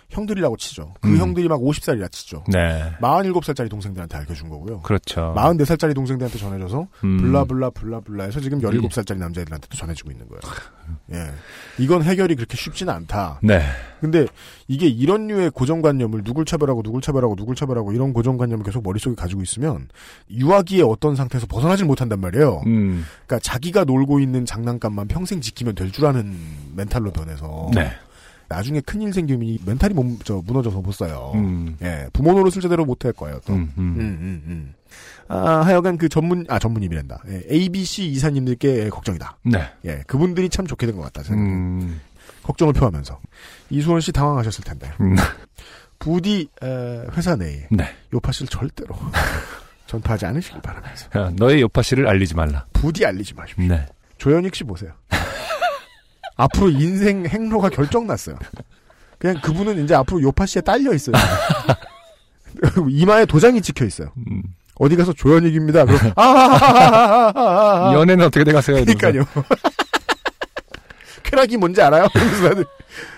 형들이라고 0.10 0.56
치죠. 0.58 0.94
그 1.02 1.10
음. 1.10 1.18
형들이 1.18 1.48
막 1.50 1.60
50살이라 1.60 2.10
치죠. 2.12 2.44
네. 2.48 2.92
47살짜리 3.02 3.70
동생들한테 3.70 4.18
알려준 4.18 4.50
거고요. 4.50 4.80
그렇죠. 4.82 5.34
44살짜리 5.36 5.94
동생들한테 5.94 6.38
전해줘서 6.40 6.88
음, 7.04 7.18
블라블라 7.18 7.72
블라블라 7.72 8.24
해서 8.24 8.40
지금 8.40 8.60
17살짜리 8.62 9.18
남자애들한테도 9.18 9.76
전해주고 9.76 10.12
있는 10.12 10.28
거예요. 10.30 10.40
예. 11.12 11.30
이건 11.78 12.04
해결이 12.04 12.36
그렇게 12.36 12.56
쉽지는 12.56 12.94
않다. 12.94 13.40
네. 13.44 13.62
근데 14.00 14.26
이게 14.68 14.88
이런 14.88 15.28
류의 15.28 15.50
고정관념을 15.52 16.24
누굴 16.24 16.46
차별하고 16.46 16.84
누굴 16.84 17.02
차별하고 17.02 17.36
누굴 17.36 17.56
차별하고 17.56 17.92
이런 17.92 18.14
고정관념을 18.14 18.64
계속 18.64 18.84
머릿속에 18.84 19.16
가지고 19.16 19.42
있으면 19.42 19.90
유아기의 20.32 20.84
어떤 20.84 21.16
상태에서 21.18 21.48
벗어나질 21.48 21.86
못한단 21.86 22.22
말이에요. 22.22 22.62
음, 22.66 23.06
그러니까 23.26 23.40
자기가 23.40 23.84
놀고 23.84 24.20
있는 24.22 24.46
장난감만 24.46 25.08
평생 25.10 25.42
지키면 25.42 25.76
될 25.76 25.88
줄 25.92 26.06
아는 26.06 26.38
멘탈로 26.76 27.12
변해서 27.12 27.72
네. 27.74 27.92
나중에 28.50 28.80
큰일 28.82 29.14
생기면 29.14 29.48
이 29.48 29.60
멘탈이 29.66 29.94
몸, 29.94 30.18
저, 30.24 30.42
무너져서 30.46 30.82
못 30.82 30.92
써요. 30.94 31.32
음, 31.36 31.78
예, 31.82 32.08
부모 32.14 32.34
노릇을 32.34 32.62
제대로 32.62 32.86
못 32.86 33.04
할 33.06 33.14
거예요, 33.14 33.40
또. 33.46 33.54
음, 33.54 33.72
음, 33.78 33.96
음. 33.98 34.00
음, 34.00 34.44
음. 34.48 34.74
아, 35.28 35.62
하여간 35.66 35.98
그 35.98 36.08
전문, 36.10 36.46
아, 36.50 36.58
전문님이란다. 36.60 37.24
예, 37.30 37.44
ABC 37.52 38.06
이사님들께 38.08 38.90
걱정이다. 38.90 39.38
네. 39.44 39.70
예, 39.86 40.04
그분들이 40.08 40.50
참 40.50 40.66
좋게 40.66 40.86
된 40.86 40.96
것 40.96 41.02
같다, 41.04 41.24
생각해. 41.24 41.50
음, 41.52 42.00
걱정을 42.44 42.74
표하면서. 42.74 43.20
이수원 43.70 44.00
씨 44.02 44.12
당황하셨을 44.14 44.64
텐데. 44.64 44.90
음, 45.02 45.16
부디, 46.00 46.48
에, 46.64 47.02
회사 47.16 47.36
내에 47.36 47.68
네. 47.72 47.90
요파 48.14 48.32
씨를 48.32 48.48
절대로 48.48 48.96
전파하지 49.88 50.26
않으시길 50.28 50.62
바라면서. 50.62 51.08
야, 51.18 51.32
너의 51.36 51.62
요파 51.62 51.82
씨를 51.82 52.08
알리지 52.08 52.36
말라. 52.36 52.66
부디 52.74 53.06
알리지 53.06 53.34
마십시오. 53.34 53.66
네. 53.68 53.86
조현익 54.18 54.56
씨 54.56 54.64
보세요. 54.64 54.92
앞으로 56.38 56.70
인생 56.70 57.26
행로가 57.26 57.70
결정났어요. 57.70 58.38
그냥 59.18 59.42
그분은 59.42 59.84
이제 59.84 59.96
앞으로 59.96 60.22
요파 60.22 60.46
씨에 60.46 60.62
딸려 60.62 60.94
있어요. 60.94 61.16
이마에 62.90 63.26
도장이 63.26 63.62
찍혀 63.62 63.86
있어요. 63.86 64.12
음. 64.16 64.44
어디 64.76 64.96
가서 64.96 65.12
조현익입니다. 65.12 65.86
그럼 65.86 66.14
아, 66.16 67.92
연애는 67.96 68.26
어떻게 68.26 68.44
돼가세요? 68.44 68.84
그러니까요. 68.86 69.24
쾌락이 71.24 71.58
뭔지 71.58 71.82
알아요? 71.82 72.08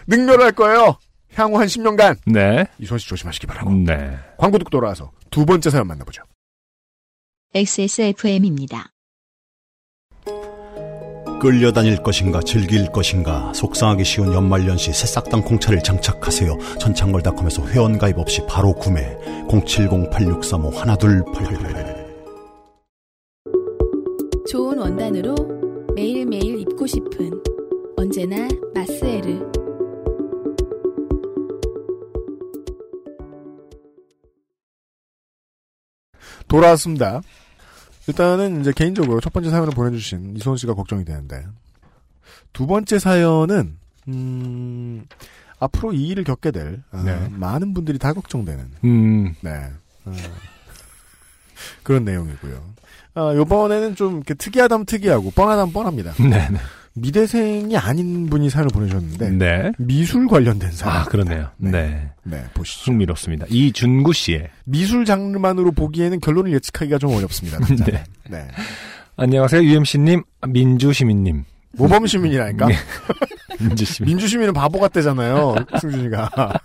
능멸할 0.07 0.53
거예요. 0.53 0.97
향후 1.35 1.59
한 1.59 1.67
10년간 1.67 2.17
네. 2.25 2.65
이수원 2.79 2.97
씨 2.97 3.07
조심하시기 3.07 3.45
바라고. 3.45 3.71
네. 3.71 4.17
광고 4.37 4.57
듣고 4.57 4.69
돌아와서 4.69 5.11
두 5.29 5.45
번째 5.45 5.69
사연 5.69 5.85
만나보죠. 5.87 6.23
XSFM입니다. 7.53 8.91
끌려다닐 11.39 12.03
것인가 12.03 12.41
즐길 12.41 12.91
것인가 12.91 13.51
속상하기 13.53 14.03
쉬운 14.03 14.33
연말연시 14.33 14.91
새싹당 14.91 15.41
콩차를 15.41 15.81
장착하세요. 15.81 16.57
전창걸닷컴에서 16.79 17.65
회원가입 17.65 18.19
없이 18.19 18.41
바로 18.47 18.73
구매 18.73 19.17
070-8635 19.47 20.73
1288 20.73 21.99
좋은 24.49 24.77
원단으로 24.77 25.35
매일매일 25.95 26.59
입고 26.59 26.85
싶은 26.87 27.31
언제나 27.95 28.47
마스에르 28.73 29.39
돌아왔습니다. 36.47 37.21
일단은 38.09 38.61
이제 38.61 38.73
개인적으로 38.75 39.21
첫 39.21 39.31
번째 39.31 39.51
사연을 39.51 39.69
보내주신 39.73 40.35
이소은 40.35 40.57
씨가 40.57 40.73
걱정이 40.73 41.05
되는데 41.05 41.45
두 42.53 42.65
번째 42.65 42.97
사연은 42.97 43.77
음, 44.07 45.05
앞으로 45.59 45.93
이 45.93 46.07
일을 46.07 46.23
겪게 46.23 46.49
될 46.49 46.81
아, 46.91 47.03
네. 47.03 47.29
많은 47.29 47.75
분들이 47.75 47.99
다 47.99 48.13
걱정되는 48.13 48.71
음, 48.83 49.35
네 49.41 49.69
어, 50.05 50.13
그런 51.83 52.03
내용이고요. 52.03 52.63
아, 53.13 53.33
요번에는 53.35 53.95
좀 53.95 54.23
특이하다면 54.23 54.87
특이하고 54.87 55.29
뻔하다면 55.31 55.71
뻔합니다. 55.71 56.13
네. 56.13 56.47
네. 56.99 57.07
미대생이 57.07 57.77
아닌 57.77 58.29
분이 58.29 58.49
사연을 58.49 58.69
보내주셨는데 58.73 59.29
네. 59.31 59.71
미술 59.77 60.27
관련된 60.27 60.71
사연. 60.71 60.95
아, 60.95 61.03
그러네요. 61.05 61.47
네. 61.57 61.71
네. 61.71 62.09
네, 62.23 62.43
보시죠. 62.53 62.91
흥미롭습니다. 62.91 63.45
이준구 63.49 64.13
씨의. 64.13 64.49
미술 64.65 65.05
장르만으로 65.05 65.71
보기에는 65.71 66.19
결론을 66.19 66.53
예측하기가 66.53 66.97
좀 66.97 67.13
어렵습니다. 67.15 67.59
네. 67.85 68.03
네. 68.29 68.47
안녕하세요. 69.17 69.63
UMC님, 69.63 70.23
민주시민님. 70.47 71.43
모범 71.73 72.07
시민이라니까. 72.07 72.67
네. 72.67 72.75
민주시민. 73.59 74.07
민주시민은 74.09 74.53
바보 74.53 74.79
같대잖아요. 74.79 75.55
승준이가. 75.79 76.29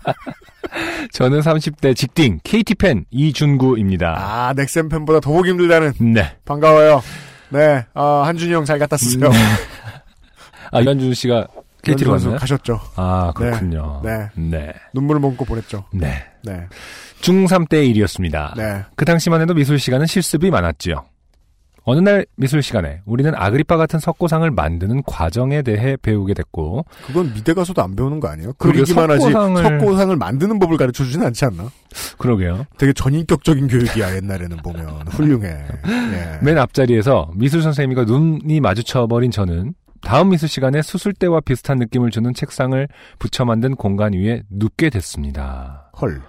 저는 1.11 1.41
30대 1.41 1.95
직딩, 1.95 2.39
KT팬 2.43 3.05
이준구입니다. 3.11 4.15
아, 4.17 4.53
넥센 4.53 4.89
팬보다 4.89 5.19
더 5.19 5.31
보기 5.31 5.49
힘들다는. 5.51 5.93
네. 6.13 6.35
반가워요. 6.45 7.01
네, 7.49 7.85
아, 7.93 8.23
한준이 8.25 8.53
형잘 8.53 8.79
갔다 8.79 8.97
쓰세요. 8.97 9.29
아, 10.77 10.81
이한준 10.81 11.13
씨가 11.13 11.47
KT로 11.83 12.11
갔나요? 12.13 12.37
가셨죠. 12.37 12.79
아, 12.95 13.31
그렇군요. 13.35 14.01
네. 14.03 14.29
네. 14.35 14.73
눈물을 14.93 15.21
머금고 15.21 15.45
보냈죠. 15.45 15.85
네. 15.93 16.23
네. 16.43 16.65
중3 17.21 17.69
때 17.69 17.85
일이었습니다. 17.85 18.53
네. 18.57 18.83
그 18.95 19.05
당시만 19.05 19.41
해도 19.41 19.53
미술 19.53 19.77
시간은 19.79 20.05
실습이 20.07 20.49
많았지요. 20.49 21.05
어느 21.87 21.99
날 21.99 22.25
미술 22.35 22.63
시간에 22.63 23.01
우리는 23.05 23.31
아그리파 23.35 23.77
같은 23.77 23.99
석고상을 23.99 24.49
만드는 24.49 25.03
과정에 25.05 25.61
대해 25.61 25.95
배우게 26.01 26.33
됐고 26.33 26.83
그건 27.05 27.31
미대 27.35 27.53
가서도 27.53 27.83
안 27.83 27.95
배우는 27.95 28.19
거 28.19 28.27
아니에요? 28.27 28.53
그러게요. 28.53 28.83
그리기만 28.85 29.11
하지 29.11 29.25
석고상을- 29.27 29.79
석고상을 29.81 30.15
만드는 30.15 30.57
법을 30.57 30.77
가르쳐 30.77 31.03
주진 31.03 31.21
않지 31.21 31.45
않나? 31.45 31.69
그러게요. 32.17 32.65
되게 32.79 32.91
전인격적인 32.91 33.67
교육이야 33.67 34.15
옛날에는 34.15 34.57
보면 34.57 35.07
훌륭해. 35.09 35.47
예. 35.87 36.39
맨 36.41 36.57
앞자리에서 36.57 37.29
미술 37.35 37.61
선생님과 37.61 38.05
눈이 38.05 38.59
마주쳐 38.61 39.05
버린 39.05 39.29
저는 39.29 39.75
다음 40.05 40.29
미술 40.29 40.47
시간에 40.47 40.83
수술대와 40.83 41.41
비슷한 41.41 41.79
느낌을 41.79 42.11
주는 42.11 42.31
책상을 42.31 42.87
붙여 43.17 43.43
만든 43.43 43.75
공간 43.75 44.13
위에 44.13 44.43
눕게 44.51 44.91
됐습니다. 44.91 45.89
헐. 45.99 46.21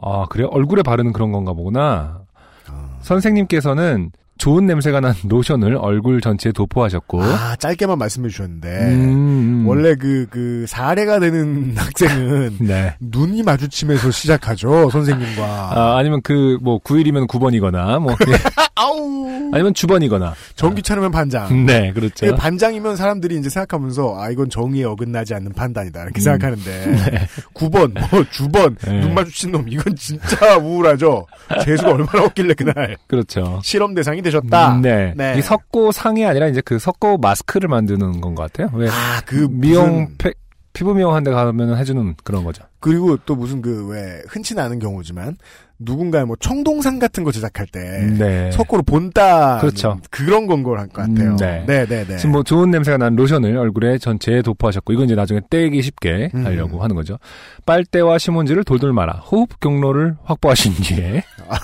아, 0.00 0.26
그래요? 0.30 0.46
얼굴에 0.52 0.82
바르는 0.82 1.12
그런 1.12 1.32
건가 1.32 1.52
보구나. 1.52 2.22
어. 2.70 2.98
선생님께서는 3.00 4.12
좋은 4.38 4.66
냄새가 4.66 5.00
난 5.00 5.14
로션을 5.24 5.76
얼굴 5.76 6.20
전체에 6.20 6.52
도포하셨고, 6.52 7.22
아 7.22 7.56
짧게만 7.56 7.98
말씀해 7.98 8.28
주셨는데 8.28 8.68
음, 8.68 9.62
음. 9.62 9.64
원래 9.66 9.94
그 9.94 10.28
그 10.30 10.64
사례가 10.68 11.20
되는 11.20 11.74
학생은 11.76 12.58
네. 12.60 12.94
눈이 13.00 13.42
마주침에서 13.42 14.10
시작하죠 14.10 14.90
선생님과. 14.90 15.42
아, 15.44 15.96
아니면 15.98 16.20
그, 16.22 16.58
뭐, 16.62 16.78
9일이면 16.80 17.26
9번이거나, 17.26 17.98
뭐, 18.00 18.14
아우. 18.74 19.50
아니면 19.52 19.74
주번이거나. 19.74 20.34
전기 20.54 20.82
차르면 20.82 21.10
반장. 21.10 21.66
네, 21.66 21.92
그렇죠. 21.92 22.26
그 22.26 22.34
반장이면 22.36 22.96
사람들이 22.96 23.36
이제 23.38 23.48
생각하면서 23.48 24.20
아 24.20 24.30
이건 24.30 24.50
정의에 24.50 24.84
어긋나지 24.84 25.34
않는 25.34 25.52
판단이다 25.52 26.02
이렇게 26.02 26.20
음. 26.20 26.22
생각하는데 26.22 27.26
9번 27.54 27.98
뭐 28.10 28.24
주번 28.30 28.76
네. 28.84 29.00
눈 29.00 29.14
마주친 29.14 29.52
놈 29.52 29.64
이건 29.68 29.96
진짜 29.96 30.56
우울하죠 30.58 31.26
재수가 31.64 31.92
얼마나 31.92 32.24
없길래 32.26 32.54
그날 32.54 32.96
그렇죠. 33.06 33.60
실험 33.62 33.94
대상이 33.94 34.20
되셨다 34.30 34.76
음, 34.76 34.82
네. 34.82 35.12
네. 35.16 35.34
이 35.38 35.42
석고 35.42 35.92
상이 35.92 36.24
아니라 36.24 36.46
이제 36.48 36.60
그 36.62 36.78
석고 36.78 37.18
마스크를 37.18 37.68
만드는 37.68 38.20
건 38.20 38.34
것 38.34 38.42
같아요. 38.52 38.70
왜? 38.78 38.88
아 38.88 39.20
그 39.26 39.48
미용, 39.50 40.08
페- 40.18 40.32
피부 40.72 40.94
미용한 40.94 41.24
데 41.24 41.30
가면 41.32 41.76
해주는 41.76 42.14
그런 42.22 42.44
거죠. 42.44 42.62
그리고 42.78 43.16
또 43.26 43.34
무슨 43.34 43.60
그 43.62 43.88
왜 43.88 44.22
흔치 44.28 44.54
않은 44.58 44.78
경우지만 44.78 45.36
누군가의 45.80 46.24
뭐 46.26 46.36
청동상 46.38 46.98
같은 46.98 47.24
거 47.24 47.32
제작할 47.32 47.66
때 47.72 47.80
네. 48.18 48.50
석고로 48.52 48.82
본따 48.82 49.58
그렇죠. 49.60 49.98
그런 50.10 50.46
건걸할것 50.46 50.92
같아요 50.92 51.30
음, 51.30 51.36
네. 51.36 51.64
네, 51.66 51.86
네, 51.86 52.04
네. 52.04 52.16
지금 52.16 52.32
뭐 52.32 52.42
좋은 52.42 52.70
냄새가 52.70 52.96
난 52.98 53.14
로션을 53.16 53.56
얼굴에 53.56 53.98
전체에 53.98 54.42
도포하셨고 54.42 54.92
이건 54.92 55.06
이제 55.06 55.14
나중에 55.14 55.40
떼기 55.50 55.80
쉽게 55.82 56.30
음. 56.34 56.44
하려고 56.44 56.82
하는 56.82 56.94
거죠. 56.96 57.18
빨대와 57.64 58.18
신문지를 58.18 58.64
돌돌 58.64 58.92
말아 58.92 59.14
호흡 59.30 59.58
경로를 59.60 60.16
확보하신 60.24 60.74
뒤에 60.74 61.22
아 61.48 61.56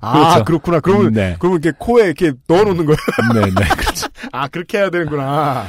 그렇죠. 0.00 0.44
그렇구나 0.44 0.80
그러면 0.80 1.12
네. 1.12 1.36
그러면 1.38 1.60
이렇게 1.62 1.76
코에 1.78 2.06
이렇게 2.06 2.32
넣어놓는 2.48 2.86
거예요 2.86 2.98
네, 3.34 3.40
네, 3.40 3.68
그렇죠. 3.76 4.08
아 4.32 4.48
그렇게 4.48 4.78
해야 4.78 4.90
되는구나 4.90 5.64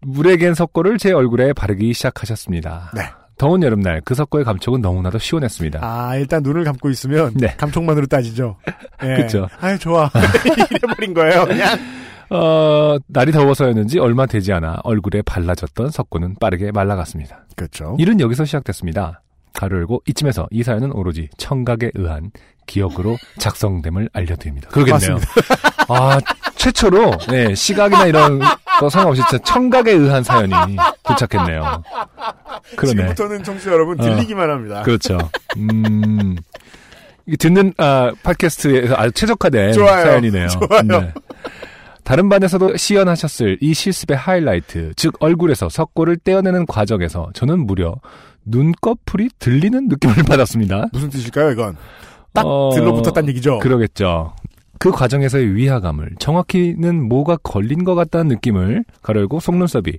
물에 0.00 0.36
갠 0.36 0.54
석고를 0.54 0.98
제 0.98 1.12
얼굴에 1.12 1.52
바르기 1.52 1.92
시작하셨습니다. 1.94 2.90
네. 2.94 3.02
더운 3.38 3.62
여름날 3.62 4.00
그 4.04 4.14
석고의 4.14 4.44
감촉은 4.44 4.80
너무나도 4.80 5.18
시원했습니다. 5.18 5.80
아, 5.82 6.16
일단 6.16 6.42
눈을 6.42 6.64
감고 6.64 6.90
있으면 6.90 7.32
네. 7.34 7.54
감촉만으로 7.56 8.06
따지죠. 8.06 8.56
예. 9.02 9.16
그쵸. 9.16 9.48
아유, 9.60 9.78
좋아. 9.78 10.10
이래버린 10.70 11.14
거예요, 11.14 11.46
그냥. 11.46 11.76
어, 12.30 12.96
날이 13.08 13.32
더워서였는지 13.32 13.98
얼마 13.98 14.26
되지 14.26 14.52
않아 14.52 14.78
얼굴에 14.84 15.22
발라졌던 15.22 15.90
석고는 15.90 16.36
빠르게 16.40 16.70
말라갔습니다. 16.72 17.46
그렇죠. 17.56 17.96
일은 17.98 18.20
여기서 18.20 18.44
시작됐습니다. 18.44 19.22
가로 19.54 19.76
열고 19.78 20.02
이쯤에서 20.06 20.48
이 20.50 20.62
사연은 20.62 20.92
오로지 20.92 21.28
청각에 21.36 21.90
의한 21.94 22.30
기억으로 22.66 23.16
작성됨을 23.38 24.10
알려드립니다. 24.12 24.68
그러겠네요. 24.70 25.18
아 25.88 26.18
최초로 26.56 27.18
네, 27.28 27.54
시각이나 27.54 28.06
이런 28.06 28.40
거 28.78 28.88
상관없이 28.88 29.22
청각에 29.44 29.90
의한 29.92 30.22
사연이 30.22 30.52
도착했네요. 31.02 31.82
그러네. 32.76 32.94
지금부터는 32.96 33.44
청취자 33.44 33.72
여러분 33.72 34.00
어. 34.00 34.02
들리기만 34.02 34.48
합니다. 34.48 34.82
그렇죠. 34.82 35.18
음. 35.56 36.36
듣는 37.38 37.72
아 37.78 38.12
팟캐스트에서 38.22 38.94
아주 38.96 39.12
최적화된 39.12 39.72
좋아요. 39.72 40.04
사연이네요. 40.04 40.48
좋아요. 40.48 41.12
다른 42.04 42.28
반에서도 42.28 42.76
시연하셨을 42.76 43.58
이 43.60 43.74
실습의 43.74 44.16
하이라이트, 44.16 44.92
즉 44.96 45.14
얼굴에서 45.20 45.68
석고를 45.68 46.16
떼어내는 46.16 46.66
과정에서 46.66 47.30
저는 47.32 47.64
무려 47.64 47.94
눈꺼풀이 48.44 49.30
들리는 49.38 49.86
느낌을 49.86 50.16
받았습니다. 50.26 50.88
무슨 50.92 51.10
뜻일까요, 51.10 51.52
이건? 51.52 51.76
딱 52.32 52.46
어, 52.46 52.70
들러붙었다는 52.74 53.28
얘기죠. 53.30 53.58
그러겠죠. 53.58 54.32
그 54.78 54.90
과정에서의 54.90 55.54
위화감을 55.54 56.16
정확히는 56.18 57.08
뭐가 57.08 57.36
걸린 57.36 57.84
것 57.84 57.94
같다는 57.94 58.26
느낌을 58.28 58.84
가르고 59.02 59.38
속눈썹이 59.38 59.92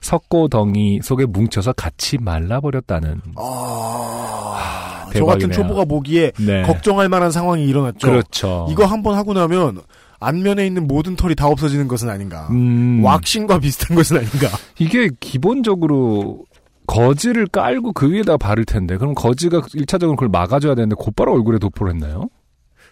석고덩이 0.00 1.00
속에 1.02 1.26
뭉쳐서 1.26 1.74
같이 1.74 2.16
말라버렸다는. 2.16 3.20
아, 3.36 5.04
저 5.08 5.12
대박이네요. 5.12 5.48
같은 5.48 5.52
초보가 5.52 5.84
보기에 5.84 6.32
네. 6.38 6.62
걱정할 6.62 7.10
만한 7.10 7.30
상황이 7.30 7.66
일어났죠. 7.66 8.06
그렇죠. 8.06 8.66
이거 8.70 8.86
한번 8.86 9.14
하고 9.16 9.34
나면 9.34 9.82
안면에 10.20 10.66
있는 10.66 10.86
모든 10.86 11.16
털이 11.16 11.34
다 11.34 11.46
없어지는 11.46 11.86
것은 11.86 12.08
아닌가. 12.08 12.48
음, 12.50 13.02
왁싱과 13.04 13.58
비슷한 13.58 13.94
것은 13.94 14.18
아닌가. 14.18 14.48
이게 14.78 15.10
기본적으로 15.20 16.44
거즈를 16.90 17.46
깔고 17.46 17.92
그 17.92 18.10
위에다 18.10 18.36
바를 18.36 18.64
텐데 18.64 18.96
그럼 18.96 19.14
거즈가 19.14 19.60
1차적으로 19.60 20.16
그걸 20.16 20.28
막아줘야 20.28 20.74
되는데 20.74 20.96
곧바로 20.98 21.32
얼굴에 21.34 21.58
도포를 21.58 21.92
했나요? 21.94 22.28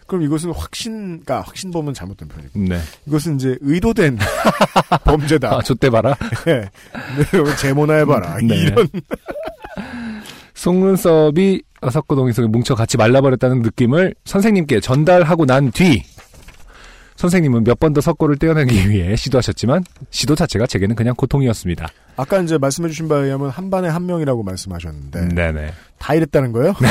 그럼 0.07 0.23
이것은 0.23 0.51
확신, 0.53 1.19
그러니까 1.19 1.41
확신범은 1.41 1.93
잘못된 1.93 2.29
편이고. 2.29 2.59
네. 2.59 2.79
이것은 3.05 3.35
이제 3.35 3.57
의도된 3.61 4.17
범죄다. 5.03 5.57
아, 5.57 5.61
좆대 5.61 5.89
봐라. 5.89 6.15
네. 6.45 6.61
네, 6.61 7.55
제모나 7.57 7.95
해봐라. 7.95 8.37
네. 8.41 8.55
이런. 8.55 8.87
속눈썹이 10.55 11.61
석고동이 11.91 12.33
속에 12.33 12.47
뭉쳐 12.47 12.75
같이 12.75 12.97
말라버렸다는 12.97 13.61
느낌을 13.61 14.15
선생님께 14.25 14.79
전달하고 14.79 15.45
난 15.45 15.71
뒤 15.71 16.03
선생님은 17.23 17.65
몇 17.65 17.77
번 17.79 17.93
더 17.93 17.99
석고를 17.99 18.37
떼어내기 18.37 18.89
위해 18.89 19.13
시도하셨지만 19.17 19.83
시도 20.09 20.35
자체가 20.35 20.67
제게는 20.67 20.95
그냥 20.95 21.13
고통이었습니다. 21.15 21.85
아까 22.15 22.39
이제 22.39 22.57
말씀해주신 22.57 23.09
바에 23.09 23.23
의하면 23.25 23.49
한 23.49 23.69
반에 23.69 23.89
한 23.89 24.05
명이라고 24.05 24.41
말씀하셨는데 24.43 25.29
네네. 25.35 25.73
다 25.97 26.13
이랬다는 26.13 26.53
거예요? 26.53 26.73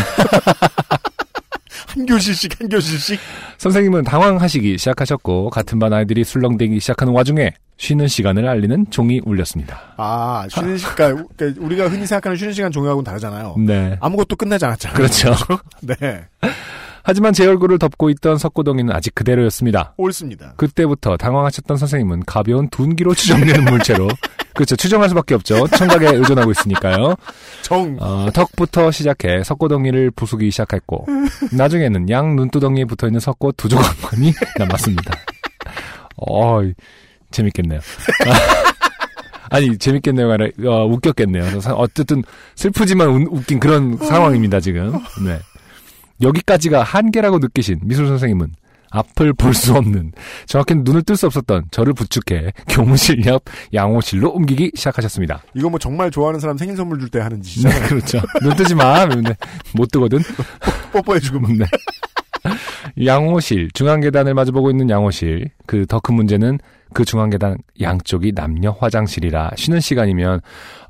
한 1.88 2.04
교실씩 2.06 2.60
한 2.60 2.68
교실씩 2.68 3.18
선생님은 3.56 4.04
당황하시기 4.04 4.76
시작하셨고 4.76 5.48
같은 5.48 5.78
반 5.78 5.94
아이들이 5.94 6.24
술렁대기 6.24 6.78
시작하는 6.80 7.14
와중에 7.14 7.52
쉬는 7.78 8.06
시간을 8.08 8.46
알리는 8.46 8.90
종이 8.90 9.20
울렸습니다. 9.24 9.80
아 9.96 10.46
쉬는 10.50 10.76
시간 10.80 11.26
그러니까 11.36 11.62
우리가 11.64 11.88
흔히 11.88 12.06
생각하는 12.06 12.36
쉬는 12.36 12.52
시간 12.52 12.70
종류하고는 12.70 13.04
다르잖아요. 13.04 13.54
네. 13.66 13.96
아무것도 14.00 14.36
끝나지 14.36 14.66
않았잖아요. 14.66 14.96
그렇죠. 14.96 15.34
네 15.80 15.96
하지만 17.10 17.32
제 17.32 17.46
얼굴을 17.46 17.78
덮고 17.78 18.10
있던 18.10 18.36
석고덩이는 18.36 18.94
아직 18.94 19.14
그대로였습니다. 19.14 19.94
옳습니다. 19.96 20.52
그때부터 20.58 21.16
당황하셨던 21.16 21.78
선생님은 21.78 22.24
가벼운 22.26 22.68
둔기로 22.68 23.14
추정되는 23.14 23.64
물체로 23.72 24.08
그렇죠. 24.54 24.76
추정할 24.76 25.08
수밖에 25.08 25.34
없죠. 25.34 25.66
청각에 25.68 26.06
의존하고 26.16 26.50
있으니까요. 26.50 27.14
정 27.62 27.96
어, 27.98 28.26
턱부터 28.34 28.90
시작해 28.90 29.42
석고덩이를 29.42 30.10
부수기 30.10 30.50
시작했고 30.50 31.06
나중에는 31.56 32.10
양 32.10 32.36
눈두덩이에 32.36 32.84
붙어있는 32.84 33.20
석고 33.20 33.52
두 33.52 33.70
조각만이 33.70 34.34
남았습니다. 34.58 35.14
어, 36.18 36.60
재밌겠네요. 37.30 37.80
아니 39.50 39.78
재밌겠네요가 39.78 40.34
아니라 40.34 40.50
어, 40.70 40.84
웃겼겠네요. 40.84 41.44
어쨌든 41.74 42.22
슬프지만 42.54 43.08
우- 43.08 43.28
웃긴 43.38 43.58
그런 43.60 43.96
상황입니다 43.96 44.60
지금. 44.60 44.92
네. 45.24 45.38
여기까지가 46.22 46.82
한계라고 46.82 47.38
느끼신 47.38 47.80
미술 47.82 48.06
선생님은 48.08 48.52
앞을 48.90 49.34
볼 49.34 49.52
수 49.52 49.74
없는 49.74 50.12
정확히는 50.46 50.82
눈을 50.84 51.02
뜰 51.02 51.14
수 51.16 51.26
없었던 51.26 51.64
저를 51.70 51.92
부축해 51.92 52.52
교무실 52.68 53.26
옆 53.26 53.42
양호실로 53.74 54.30
옮기기 54.30 54.72
시작하셨습니다. 54.74 55.42
이거 55.54 55.68
뭐 55.68 55.78
정말 55.78 56.10
좋아하는 56.10 56.40
사람 56.40 56.56
생일 56.56 56.74
선물 56.76 56.98
줄 56.98 57.10
때 57.10 57.20
하는 57.20 57.42
짓이잖아요. 57.42 57.80
네, 57.82 57.86
그렇죠. 57.88 58.18
눈 58.42 58.56
뜨지 58.56 58.74
마. 58.74 59.06
근데 59.06 59.36
못 59.74 59.90
뜨거든. 59.90 60.20
뽀뽀해주고 60.92 61.40
막. 61.40 61.52
네. 61.52 61.66
양호실, 63.04 63.70
중앙 63.74 64.00
계단을 64.00 64.32
마주보고 64.34 64.70
있는 64.70 64.88
양호실. 64.88 65.50
그 65.66 65.84
더 65.86 66.00
큰 66.00 66.14
문제는 66.14 66.58
그 66.94 67.04
중앙 67.04 67.28
계단 67.30 67.58
양쪽이 67.80 68.32
남녀 68.34 68.70
화장실이라 68.70 69.50
쉬는 69.56 69.80
시간이면 69.80 70.40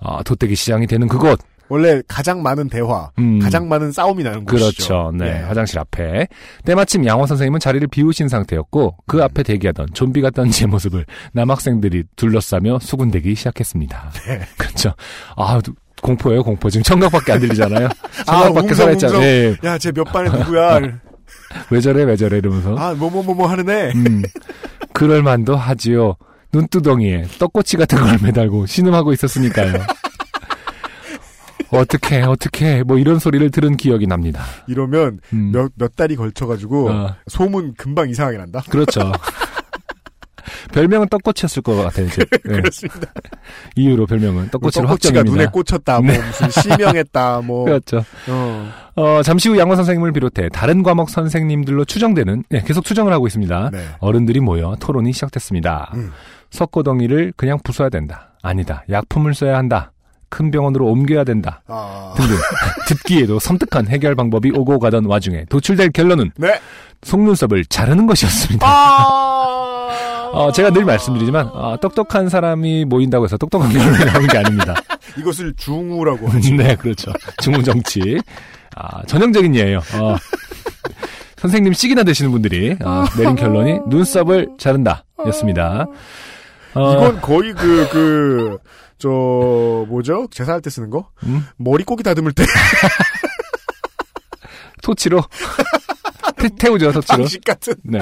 어, 0.01 0.23
도떼기 0.23 0.55
시장이 0.55 0.87
되는 0.87 1.09
그곳. 1.09 1.41
원래 1.69 2.01
가장 2.09 2.43
많은 2.43 2.69
대화, 2.69 3.11
음. 3.19 3.39
가장 3.41 3.69
많은 3.69 3.93
싸움이 3.93 4.23
나는 4.23 4.45
곳이죠. 4.45 4.65
그렇죠. 4.87 5.13
네. 5.15 5.27
예. 5.27 5.43
화장실 5.45 5.79
앞에. 5.79 6.27
때마침 6.65 7.05
양호 7.07 7.27
선생님은 7.27 7.61
자리를 7.61 7.87
비우신 7.89 8.29
상태였고 8.29 8.97
그 9.07 9.23
앞에 9.23 9.43
대기하던 9.43 9.89
좀비 9.93 10.21
같던 10.23 10.51
제 10.51 10.67
모습을 10.67 11.05
남학생들이 11.33 12.05
둘러싸며 12.17 12.79
수군대기 12.81 13.35
시작했습니다. 13.35 14.13
네. 14.27 14.41
그렇죠. 14.57 14.95
아, 15.37 15.61
공포예요, 16.01 16.43
공포. 16.43 16.71
지금 16.71 16.83
청각밖에 16.85 17.33
안 17.33 17.41
들리잖아요. 17.41 17.87
아, 18.27 18.33
청각밖에 18.33 18.61
웅성, 18.69 18.75
살아있잖아요. 18.77 19.21
네. 19.21 19.57
야, 19.65 19.77
쟤 19.79 19.91
몇 19.93 20.05
반에 20.05 20.31
누구야? 20.31 20.81
왜 21.71 21.81
저래 21.81 22.05
왜 22.05 22.17
저래 22.17 22.39
이러면서 22.39 22.77
아, 22.79 22.95
뭐, 22.95 23.11
뭐, 23.11 23.23
뭐, 23.23 23.35
뭐 23.35 23.47
하는 23.49 23.69
애. 23.69 23.93
음, 23.95 24.23
그럴 24.93 25.23
만도 25.23 25.57
하지요. 25.57 26.17
눈두덩이에 26.53 27.25
떡꼬치 27.39 27.77
같은 27.77 27.99
걸 28.01 28.19
매달고 28.23 28.65
신음하고 28.67 29.13
있었으니까요. 29.13 29.75
어떻게 31.71 32.23
어떻게 32.23 32.83
뭐 32.83 32.99
이런 32.99 33.19
소리를 33.19 33.51
들은 33.51 33.77
기억이 33.77 34.07
납니다. 34.07 34.43
이러면 34.67 35.21
음, 35.33 35.53
몇, 35.53 35.73
몇 35.77 35.97
달이 35.97 36.17
걸쳐가지고 36.17 36.91
어. 36.91 37.17
소문 37.27 37.75
금방 37.75 38.09
이상하게 38.11 38.39
난다. 38.39 38.63
그렇죠. 38.69 39.13
별명은 40.73 41.09
떡꼬치였을 41.09 41.63
것 41.63 41.77
같아요. 41.77 42.07
이제. 42.07 42.25
네. 42.25 42.39
그렇습니다. 42.61 43.13
이후로 43.77 44.07
별명은 44.07 44.51
떡꼬치로 44.51 44.87
떡꼬치가 44.87 45.19
확정입니다. 45.21 45.37
눈에 45.37 45.51
꽂혔다, 45.51 46.01
뭐, 46.01 46.13
네. 46.13 46.19
무슨 46.19 46.51
실명했다, 46.51 47.41
뭐. 47.43 47.65
그렇죠. 47.67 48.05
어. 48.29 48.71
어, 48.97 49.23
잠시 49.23 49.49
후 49.49 49.59
양호 49.59 49.77
선생님을 49.77 50.13
비롯해 50.13 50.49
다른 50.51 50.83
과목 50.83 51.11
선생님들로 51.11 51.85
추정되는 51.85 52.45
네, 52.51 52.63
계속 52.65 52.85
추정을 52.85 53.13
하고 53.13 53.27
있습니다. 53.27 53.71
네. 53.73 53.85
어른들이 54.01 54.41
모여 54.41 54.77
토론이 54.81 55.13
시작됐습니다. 55.13 55.93
음. 55.95 56.13
석고덩이를 56.51 57.33
그냥 57.37 57.59
부숴야 57.59 57.91
된다. 57.91 58.33
아니다. 58.43 58.85
약품을 58.91 59.35
써야 59.35 59.59
한다. 59.59 59.93
큰 60.29 60.51
병원으로 60.51 60.87
옮겨야 60.87 61.25
된다. 61.25 61.63
아. 61.67 62.15
등등 62.17 62.37
듣기에도 62.89 63.39
섬뜩한 63.39 63.89
해결 63.89 64.15
방법이 64.15 64.53
오고 64.55 64.79
가던 64.79 65.07
와중에 65.07 65.45
도출될 65.49 65.91
결론은 65.91 66.33
네. 66.37 66.61
속눈썹을 67.03 67.65
자르는 67.67 68.07
것이었습니다. 68.07 68.67
아. 68.67 70.31
어, 70.33 70.53
제가 70.53 70.71
늘 70.71 70.85
말씀드리지만 70.85 71.47
어, 71.53 71.77
똑똑한 71.81 72.29
사람이 72.29 72.85
모인다고 72.85 73.25
해서 73.25 73.37
똑똑한 73.37 73.73
결론이 73.73 74.05
나오는 74.05 74.29
게 74.29 74.39
아닙니다. 74.39 74.75
이것을 75.19 75.55
중우라고 75.57 76.29
하죠. 76.29 76.55
네, 76.55 76.77
그렇죠. 76.77 77.13
중무정치. 77.43 78.21
아, 78.77 79.03
전형적인 79.07 79.55
예예요. 79.55 79.79
어, 79.95 80.17
선생님 81.39 81.73
씩이나 81.73 82.03
되시는 82.03 82.31
분들이 82.31 82.77
어, 82.85 83.05
내린 83.17 83.35
결론이 83.35 83.81
눈썹을 83.87 84.49
자른다. 84.59 85.05
였습니다. 85.27 85.87
어, 86.75 86.93
이건 86.93 87.21
거의 87.21 87.53
그, 87.55 87.89
그, 87.91 88.59
저, 88.99 89.09
뭐죠? 89.89 90.27
제사할 90.31 90.61
때 90.61 90.71
쓰는 90.71 90.91
거? 90.91 91.09
음? 91.25 91.45
머리 91.57 91.85
꼬기 91.85 92.03
다듬을 92.03 92.33
때 92.33 92.45
토치로 94.83 95.23
태, 96.37 96.49
태우죠, 96.59 96.93
토치로. 96.93 97.19
방식 97.19 97.45
같은. 97.45 97.75
네. 97.85 98.01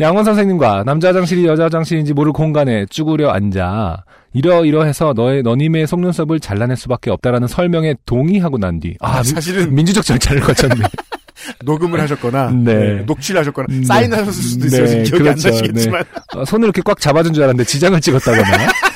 양원 0.00 0.24
선생님과 0.24 0.84
남자 0.84 1.08
화장실이 1.08 1.44
여자 1.46 1.64
화장실인지 1.64 2.14
모를 2.14 2.32
공간에 2.32 2.86
쭈그려 2.86 3.30
앉아 3.30 4.04
이러이러해서 4.32 5.12
너의 5.14 5.42
너님의 5.42 5.86
속눈썹을 5.86 6.40
잘라낼 6.40 6.76
수밖에 6.76 7.10
없다라는 7.10 7.48
설명에 7.48 7.94
동의하고 8.06 8.58
난뒤 8.58 8.96
아, 9.00 9.22
사실은 9.22 9.74
민주적 9.74 10.04
절차를 10.04 10.40
거쳤네. 10.40 10.84
녹음을 11.64 12.00
하셨거나, 12.00 12.50
네. 12.50 12.74
네, 12.74 12.94
녹취를 13.02 13.40
하셨거나, 13.40 13.66
네. 13.70 13.84
사인하셨을 13.84 14.32
수도 14.32 14.66
있어요. 14.66 14.84
네, 14.84 15.02
기억이 15.04 15.22
그렇죠. 15.22 15.48
안 15.48 15.54
나시겠지만. 15.54 16.04
어, 16.34 16.44
손을 16.44 16.66
이렇게 16.66 16.82
꽉 16.84 17.00
잡아준 17.00 17.32
줄 17.32 17.42
알았는데 17.44 17.64
지장을 17.64 17.98
찍었다거나. 18.00 18.68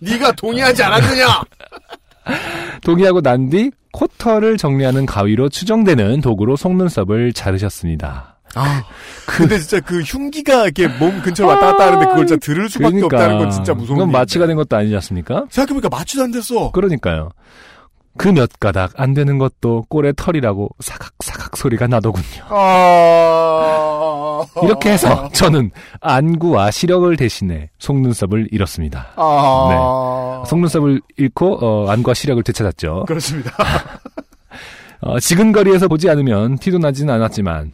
네. 0.00 0.18
가 0.18 0.32
동의하지 0.32 0.82
않았느냐? 0.82 1.26
동의하고 2.82 3.20
난 3.20 3.48
뒤 3.50 3.70
코털을 3.92 4.56
정리하는 4.56 5.06
가위로 5.06 5.48
추정되는 5.48 6.20
도구로 6.20 6.56
속눈썹을 6.56 7.32
자르셨습니다. 7.32 8.38
아, 8.56 8.82
근데 9.26 9.58
진짜 9.58 9.78
그 9.80 10.00
흉기가 10.00 10.64
이렇게 10.64 10.86
몸 10.88 11.20
근처로 11.22 11.48
왔다 11.50 11.72
갔다 11.72 11.86
하는데 11.88 12.06
그걸 12.06 12.26
진짜 12.26 12.44
들을 12.44 12.68
수밖에 12.68 13.02
없다는 13.02 13.38
건 13.38 13.50
진짜 13.50 13.72
무서운 13.74 13.98
그건. 13.98 14.12
마취가 14.12 14.46
된 14.46 14.56
것도 14.56 14.76
아니지 14.76 14.94
않습니까? 14.96 15.44
생각해보니까 15.50 15.88
마취도 15.90 16.22
안 16.24 16.30
됐어. 16.32 16.70
그러니까요. 16.72 17.30
그 18.16 18.28
몇 18.28 18.58
가닥 18.60 18.92
안 18.96 19.14
되는 19.14 19.38
것도 19.38 19.86
꼴의 19.88 20.14
털이라고 20.16 20.68
사각사각 20.80 21.56
소리가 21.56 21.86
나더군요. 21.86 22.44
아... 22.48 24.44
이렇게 24.62 24.92
해서 24.92 25.28
저는 25.32 25.70
안구와 26.00 26.70
시력을 26.70 27.16
대신해 27.16 27.70
속눈썹을 27.78 28.48
잃었습니다. 28.50 29.08
아... 29.16 30.44
속눈썹을 30.46 31.00
잃고 31.16 31.58
어, 31.60 31.90
안구와 31.90 32.14
시력을 32.14 32.42
되찾았죠. 32.42 33.04
그렇습니다. 33.06 33.50
어, 35.00 35.18
지근거리에서 35.20 35.88
보지 35.88 36.08
않으면 36.08 36.58
티도 36.58 36.78
나지는 36.78 37.12
않았지만 37.14 37.72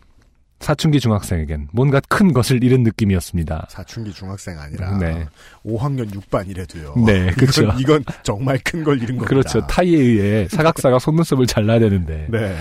사춘기 0.61 1.01
중학생에겐 1.01 1.69
뭔가 1.73 2.01
큰 2.09 2.33
것을 2.35 2.63
잃은 2.63 2.83
느낌이었습니다. 2.83 3.67
사춘기 3.71 4.13
중학생 4.13 4.59
아니라 4.59 4.97
네. 4.99 5.27
5학년 5.65 6.11
6반이래도요. 6.13 7.05
네, 7.05 7.31
그렇죠. 7.33 7.63
이건, 7.63 7.79
이건 7.81 8.05
정말 8.23 8.59
큰 8.63 8.85
걸 8.85 8.97
잃은 8.99 9.17
겁니다. 9.17 9.27
그렇죠. 9.27 9.67
타이에 9.67 9.97
의해 9.99 10.49
사각사각 10.49 11.01
속눈썹을 11.01 11.47
잘라야 11.47 11.79
되는데 11.79 12.27
네. 12.31 12.57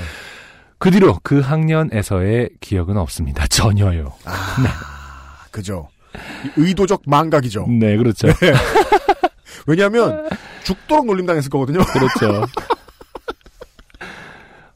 그 0.77 0.91
뒤로 0.91 1.19
그 1.23 1.41
학년에서의 1.41 2.51
기억은 2.61 2.95
없습니다. 2.97 3.45
전혀요. 3.47 4.13
아, 4.25 5.45
그죠. 5.51 5.89
이 6.45 6.51
의도적 6.61 7.03
망각이죠. 7.05 7.67
네, 7.67 7.97
그렇죠. 7.97 8.27
왜냐하면 9.67 10.27
죽도록 10.63 11.05
놀림당했을 11.05 11.49
거거든요. 11.49 11.79
그렇죠. 11.83 12.45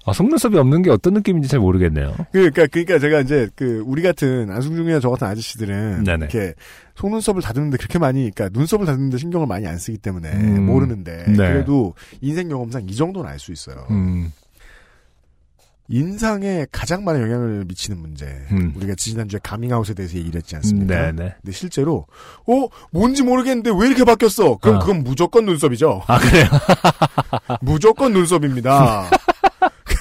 아, 0.06 0.12
속눈썹이 0.12 0.58
없는 0.58 0.82
게 0.82 0.89
어떤 0.89 1.14
느낌인지 1.14 1.47
잘 1.47 1.60
모르겠네요. 1.62 2.14
그러니까 2.32 2.68
그러니까 2.68 2.99
제가 2.99 3.22
이제 3.22 3.47
그 3.56 3.82
우리 3.86 4.01
같은 4.01 4.51
안승준이나 4.51 4.99
저 4.99 5.10
같은 5.10 5.28
아저씨들은 5.28 6.04
네네. 6.04 6.26
이렇게 6.26 6.54
속눈썹을 6.95 7.41
다듬는데 7.41 7.78
그렇게 7.78 7.99
많이 7.99 8.30
그러니까 8.32 8.49
눈썹을 8.58 8.86
다듬는데 8.86 9.18
신경을 9.18 9.47
많이 9.47 9.66
안 9.66 9.78
쓰기 9.78 9.97
때문에 9.97 10.32
음. 10.34 10.66
모르는데 10.66 11.26
네. 11.28 11.36
그래도 11.36 11.93
인생 12.22 12.49
경험상 12.49 12.84
이 12.89 12.95
정도는 12.95 13.30
알 13.30 13.39
수 13.39 13.51
있어요. 13.51 13.88
음, 13.89 14.32
인상에 15.89 16.66
가장 16.72 17.04
많은 17.04 17.22
영향을 17.22 17.66
미치는 17.66 17.99
문제. 17.99 18.26
음. 18.51 18.74
우리가 18.76 18.95
지난주에 18.95 19.39
가밍아웃에 19.43 19.93
대해서 19.93 20.18
얘기를 20.18 20.39
했지 20.39 20.56
않습니까? 20.56 20.95
네네. 21.12 21.36
근데 21.41 21.51
실제로 21.51 22.06
어 22.47 22.68
뭔지 22.91 23.22
모르겠는데 23.24 23.72
왜 23.78 23.88
이렇게 23.88 24.04
바뀌었어? 24.06 24.58
그럼 24.58 24.78
아. 24.78 24.80
그건 24.80 25.04
무조건 25.04 25.45
눈썹이죠. 25.45 26.04
아, 26.08 26.20
그래요? 26.20 26.45
무조건 27.62 28.14
눈썹입니다. 28.14 29.10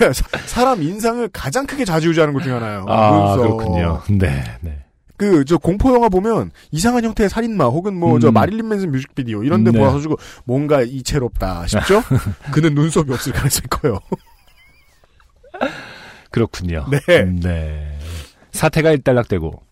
그 0.09 0.13
사- 0.15 0.39
사람 0.47 0.83
인상을 0.83 1.29
가장 1.33 1.67
크게 1.67 1.85
좌지우지하는 1.85 2.35
것 2.35 2.43
중에 2.43 2.53
하나요. 2.53 2.85
아, 2.89 3.11
눈썹. 3.37 3.57
그렇군요. 3.59 4.03
네, 4.11 4.43
네. 4.61 4.79
그 5.17 5.45
저 5.45 5.57
공포 5.57 5.95
영화 5.95 6.09
보면 6.09 6.51
이상한 6.73 7.05
형태의 7.05 7.31
살인마 7.31 7.67
혹은 7.67 7.95
뭐저 7.95 8.29
음. 8.29 8.35
마릴린 8.35 8.69
맨슨 8.69 8.91
뮤직비디오 8.91 9.45
이런 9.45 9.63
데 9.63 9.71
네. 9.71 9.79
모아가지고 9.79 10.17
뭔가 10.45 10.83
이채롭다 10.83 11.67
싶죠? 11.69 12.03
그는 12.53 12.75
눈썹이 12.75 13.13
없을 13.13 13.33
가능성이 13.33 13.67
커요. 13.71 13.99
그렇군요. 16.31 16.87
네. 16.91 17.25
네. 17.25 17.99
사태가 18.53 18.91
일단락되고 18.93 19.63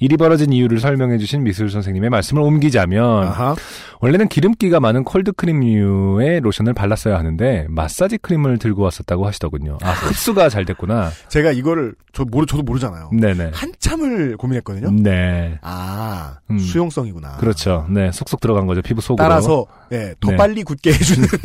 일이 0.00 0.16
벌어진 0.16 0.52
이유를 0.52 0.78
설명해 0.78 1.18
주신 1.18 1.42
미술 1.42 1.70
선생님의 1.70 2.10
말씀을 2.10 2.42
옮기자면 2.42 3.26
아하. 3.28 3.56
원래는 4.00 4.28
기름기가 4.28 4.78
많은 4.78 5.02
콜드 5.02 5.32
크림류의 5.32 6.40
로션을 6.40 6.72
발랐어야 6.72 7.18
하는데 7.18 7.66
마사지 7.68 8.18
크림을 8.18 8.58
들고 8.58 8.82
왔었다고 8.82 9.26
하시더군요. 9.26 9.78
아, 9.82 9.90
흡수가 9.90 10.50
잘 10.50 10.64
됐구나. 10.64 11.10
제가 11.28 11.50
이거를 11.50 11.94
저 12.12 12.24
모르 12.24 12.46
저도 12.46 12.62
모르잖아요. 12.62 13.10
네네. 13.12 13.50
한참을 13.52 14.36
고민했거든요. 14.36 14.90
네. 15.02 15.58
아 15.62 16.36
음. 16.50 16.58
수용성이구나. 16.58 17.38
그렇죠. 17.38 17.86
네. 17.90 18.12
쏙쏙 18.12 18.40
들어간 18.40 18.66
거죠. 18.66 18.82
피부 18.82 19.00
속으로. 19.00 19.26
따라서 19.28 19.66
예, 19.90 20.14
더 20.20 20.30
네. 20.30 20.36
빨리 20.36 20.62
굳게 20.62 20.92
해주는 20.92 21.26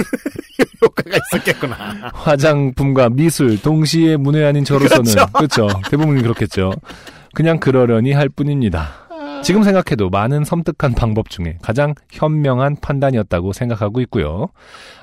효과가 0.82 1.18
있었겠구나. 1.34 2.12
화장품과 2.14 3.10
미술 3.10 3.60
동시에 3.60 4.18
문외 4.18 4.46
아닌 4.46 4.64
저로서는 4.64 5.04
그렇죠. 5.06 5.32
그렇죠. 5.34 5.68
대부분이 5.90 6.22
그렇겠죠. 6.22 6.72
그냥 7.34 7.60
그러려니 7.60 8.12
할 8.14 8.30
뿐입니다. 8.30 9.04
지금 9.44 9.64
생각해도 9.64 10.10
많은 10.10 10.46
섬뜩한 10.46 10.94
방법 10.96 11.30
중에 11.30 11.58
가장 11.62 11.96
현명한 12.10 12.78
판단이었다고 12.82 13.52
생각하고 13.52 14.00
있고요. 14.02 14.48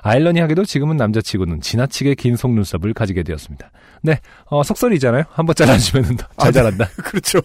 아일러니하게도 0.03 0.64
지금은 0.64 0.97
남자치고는 0.97 1.61
지나치게 1.61 2.14
긴 2.14 2.37
속눈썹을 2.37 2.95
가지게 2.95 3.22
되었습니다. 3.22 3.70
네, 4.03 4.18
어, 4.46 4.62
속설이잖아요. 4.62 5.24
한번 5.30 5.55
잘라주면 5.55 6.16
잘 6.16 6.28
아, 6.36 6.44
네. 6.46 6.53
자란다. 6.53 6.86
그렇죠. 7.05 7.40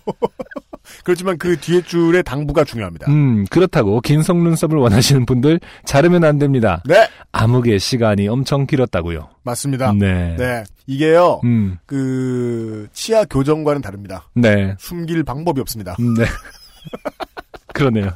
그렇지만 1.04 1.38
그 1.38 1.58
뒤에 1.60 1.82
줄의 1.82 2.24
당부가 2.24 2.64
중요합니다. 2.64 3.10
음, 3.12 3.46
그렇다고 3.50 4.02
긴 4.02 4.22
속눈썹을 4.22 4.78
원하시는 4.78 5.26
분들 5.26 5.60
자르면 5.86 6.24
안 6.24 6.38
됩니다. 6.38 6.82
네, 6.86 7.08
암흑의 7.32 7.80
시간이 7.80 8.28
엄청 8.28 8.68
길었다고요. 8.68 9.30
맞습니다. 9.44 9.94
네. 9.94 10.36
네, 10.38 10.64
이게요. 10.86 11.42
음, 11.44 11.78
그 11.86 12.88
치아 12.94 13.26
교정과는 13.26 13.82
다릅니다. 13.82 14.30
네. 14.36 14.76
숨길 14.80 15.24
방법이 15.24 15.60
없습니다. 15.62 15.96
음, 16.00 16.14
네. 16.14 16.26
그러네요. 17.74 18.12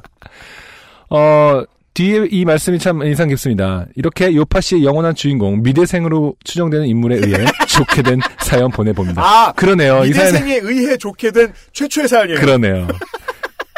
어, 1.10 1.64
뒤에 2.00 2.28
이 2.32 2.45
말씀이 2.45 2.80
참 2.80 3.04
인상 3.04 3.28
깊습니다. 3.28 3.86
이렇게 3.95 4.34
요파 4.34 4.62
씨의 4.62 4.86
영원한 4.86 5.16
주인공, 5.16 5.62
미대생으로 5.62 6.34
추정되는 6.45 6.88
인물에 6.88 7.18
의해 7.18 7.45
좋게 7.68 8.04
된 8.04 8.22
사연 8.39 8.72
보내봅니다. 8.72 9.22
아, 9.22 9.52
그러네요. 9.52 10.04
미대생에 10.04 10.60
의해 10.64 10.95
좋게 10.95 11.32
된 11.32 11.52
최초의 11.74 12.08
사연이에요. 12.08 12.39
그러네요. 12.39 12.88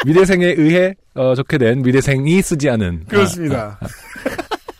미대생에 0.06 0.54
의해, 0.56 0.94
어, 1.16 1.34
좋게 1.34 1.58
된 1.58 1.82
미대생이 1.82 2.40
쓰지 2.42 2.70
않은. 2.70 3.06
그렇습니다. 3.08 3.80
아, 3.80 3.86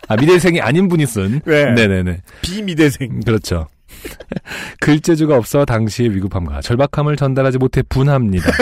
아, 0.07 0.17
미대생이 0.17 0.61
아닌 0.61 0.87
분이 0.87 1.05
쓴. 1.07 1.41
네. 1.45 1.65
네네네. 1.73 2.21
비미대생. 2.43 3.11
음, 3.11 3.21
그렇죠. 3.25 3.67
글재주가 4.81 5.35
없어 5.37 5.65
당시의 5.65 6.15
위급함과 6.15 6.61
절박함을 6.61 7.17
전달하지 7.17 7.59
못해 7.59 7.83
분합니다. 7.89 8.53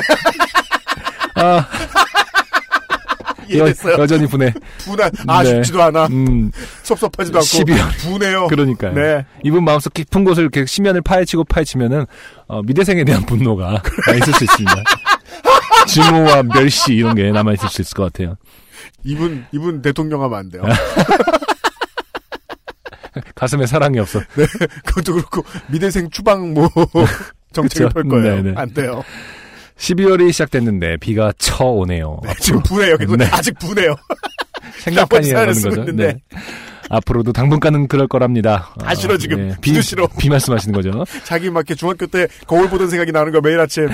아, 1.37 1.57
여, 1.57 1.65
이해됐어요. 3.57 3.99
여 3.99 4.07
전히 4.07 4.27
분해. 4.27 4.53
분한 4.85 5.11
아쉽지도 5.27 5.83
않아. 5.83 6.07
음, 6.07 6.51
섭섭하지도 6.83 7.39
않고 7.39 7.47
12월. 7.47 7.99
분해요. 7.99 8.47
그러니까요. 8.49 8.93
네. 8.95 9.25
이분 9.45 9.65
마음속 9.65 9.93
깊은 9.95 10.25
곳을 10.25 10.43
이렇게 10.43 10.65
심연을 10.67 11.03
파헤치고 11.03 11.45
파헤치면은 11.45 12.07
어, 12.49 12.63
미대생에 12.63 13.05
대한 13.05 13.25
분노가 13.27 13.83
있을 14.17 14.33
수 14.35 14.45
있습니다. 14.45 14.75
증오와 15.89 16.43
멸시 16.45 16.95
이런 16.95 17.15
게 17.15 17.31
남아 17.31 17.53
있을 17.55 17.69
수 17.69 17.83
있을 17.83 17.95
것 17.97 18.05
같아요. 18.13 18.37
이분 19.05 19.45
이분 19.53 19.83
대통령 19.83 20.23
하면 20.23 20.39
안 20.39 20.51
돼요. 20.51 20.63
가슴에 23.35 23.67
사랑이 23.67 23.99
없어. 23.99 24.21
그것도 24.85 25.15
그렇고 25.15 25.43
미대생 25.69 26.11
추방 26.11 26.55
뭐 26.55 26.69
정책을. 27.53 27.89
펼 27.91 28.05
거예요. 28.05 28.37
네네. 28.43 28.55
안 28.57 28.73
돼요. 28.73 29.03
12월이 29.81 30.31
시작됐는데 30.33 30.99
비가 30.99 31.33
쳐오네요. 31.39 32.21
네, 32.23 32.35
지금 32.41 32.63
분해요. 32.63 32.99
계속 32.99 33.17
네. 33.17 33.27
아직 33.33 33.59
분해요. 33.59 33.97
생각하니 34.81 35.25
사연을 35.29 35.41
하는 35.41 35.55
쓰고 35.55 35.77
거죠. 35.77 35.93
네. 35.93 36.15
앞으로도 36.91 37.33
당분간은 37.33 37.89
그럴 37.89 38.07
거랍니다. 38.07 38.75
다 38.79 38.95
싫어, 38.95 39.17
지금. 39.17 39.55
비, 39.55 39.71
비도 39.71 39.81
싫어. 39.81 40.07
비 40.19 40.29
말씀하시는 40.29 40.75
거죠. 40.75 41.05
자기 41.25 41.49
막 41.51 41.61
이렇게 41.61 41.75
중학교 41.75 42.07
때 42.07 42.29
거울 42.47 42.69
보던 42.69 42.91
생각이 42.91 43.11
나는 43.11 43.33
거 43.33 43.41
매일 43.41 43.59
아침. 43.59 43.89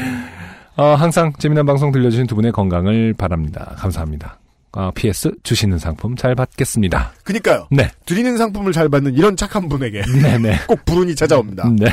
어, 0.76 0.94
항상 0.94 1.32
재미난 1.38 1.64
방송 1.66 1.92
들려주신 1.92 2.26
두 2.26 2.34
분의 2.34 2.52
건강을 2.52 3.14
바랍니다. 3.16 3.74
감사합니다. 3.78 4.38
어, 4.72 4.90
PS 4.94 5.32
주시는 5.42 5.78
상품 5.78 6.16
잘 6.16 6.34
받겠습니다. 6.34 7.12
그니까요. 7.22 7.68
네, 7.70 7.90
드리는 8.04 8.36
상품을 8.36 8.72
잘 8.72 8.88
받는 8.88 9.14
이런 9.14 9.36
착한 9.36 9.68
분에게 9.68 10.02
네, 10.22 10.38
네. 10.38 10.58
꼭 10.66 10.84
불운이 10.84 11.14
찾아옵니다. 11.14 11.70
네. 11.78 11.86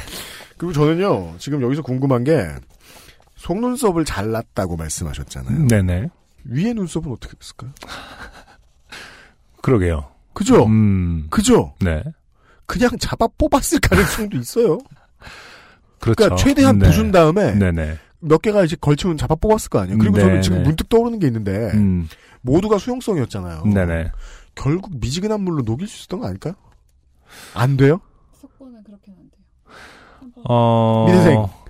그리고 0.58 0.74
저는요, 0.74 1.36
지금 1.38 1.62
여기서 1.62 1.82
궁금한 1.82 2.24
게, 2.24 2.46
속눈썹을 3.44 4.06
잘랐다고 4.06 4.78
말씀하셨잖아요. 4.78 5.68
네, 5.68 5.82
네. 5.82 6.08
위에 6.46 6.74
눈썹은 6.74 7.12
어떻게 7.12 7.36
됐을까요? 7.36 7.72
그러게요. 9.62 10.08
그죠? 10.34 10.66
음, 10.66 11.28
그죠? 11.30 11.74
네. 11.82 12.04
그냥 12.66 12.92
잡아 13.00 13.28
뽑았을 13.38 13.80
가능성도 13.82 14.38
있어요. 14.38 14.78
그렇죠. 16.00 16.16
그러니까 16.16 16.36
최대한 16.38 16.80
네. 16.80 16.88
부순 16.88 17.12
다음에 17.12 17.54
네, 17.56 17.72
네. 17.74 17.98
몇 18.20 18.42
개가 18.42 18.64
이제 18.64 18.78
걸치면 18.80 19.18
잡아 19.18 19.36
뽑았을 19.36 19.70
거 19.70 19.80
아니에요. 19.80 19.98
그리고 19.98 20.16
네, 20.16 20.22
저는 20.24 20.42
지금 20.42 20.58
네. 20.60 20.64
문득 20.64 20.88
떠오르는 20.88 21.20
게 21.20 21.28
있는데, 21.28 21.72
음, 21.74 22.08
모두가 22.42 22.78
수용성이었잖아요. 22.78 23.66
네, 23.66 23.86
네. 23.86 24.12
결국 24.56 24.98
미지근한 25.00 25.42
물로 25.42 25.64
녹일 25.64 25.88
수 25.90 25.98
있었던 25.98 26.22
거 26.22 26.28
아닐까요? 26.28 26.54
안 27.54 27.76
돼요? 27.76 28.00
속보는 28.40 28.84
그렇게는 28.84 29.20
안 29.20 29.30
돼요. 29.30 30.44
어, 30.46 31.06
미대생. 31.10 31.63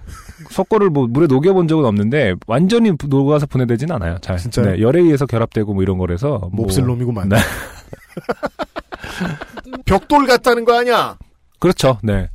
속고를 0.49 0.89
뭐 0.89 1.07
물에 1.07 1.27
녹여본 1.27 1.67
적은 1.67 1.85
없는데 1.85 2.35
완전히 2.47 2.91
녹아서 3.07 3.45
분해되진 3.45 3.91
않아요. 3.91 4.17
잘. 4.21 4.37
진짜요? 4.37 4.65
네, 4.71 4.81
열에 4.81 5.01
의해서 5.01 5.25
결합되고 5.25 5.73
뭐 5.73 5.83
이런 5.83 5.97
거라서 5.97 6.39
뭐 6.51 6.65
몹쓸 6.65 6.85
놈이구만. 6.85 7.29
네. 7.29 7.37
벽돌 9.85 10.25
같다는 10.27 10.65
거 10.65 10.77
아니야? 10.77 11.17
그렇죠. 11.59 11.99
네. 12.03 12.29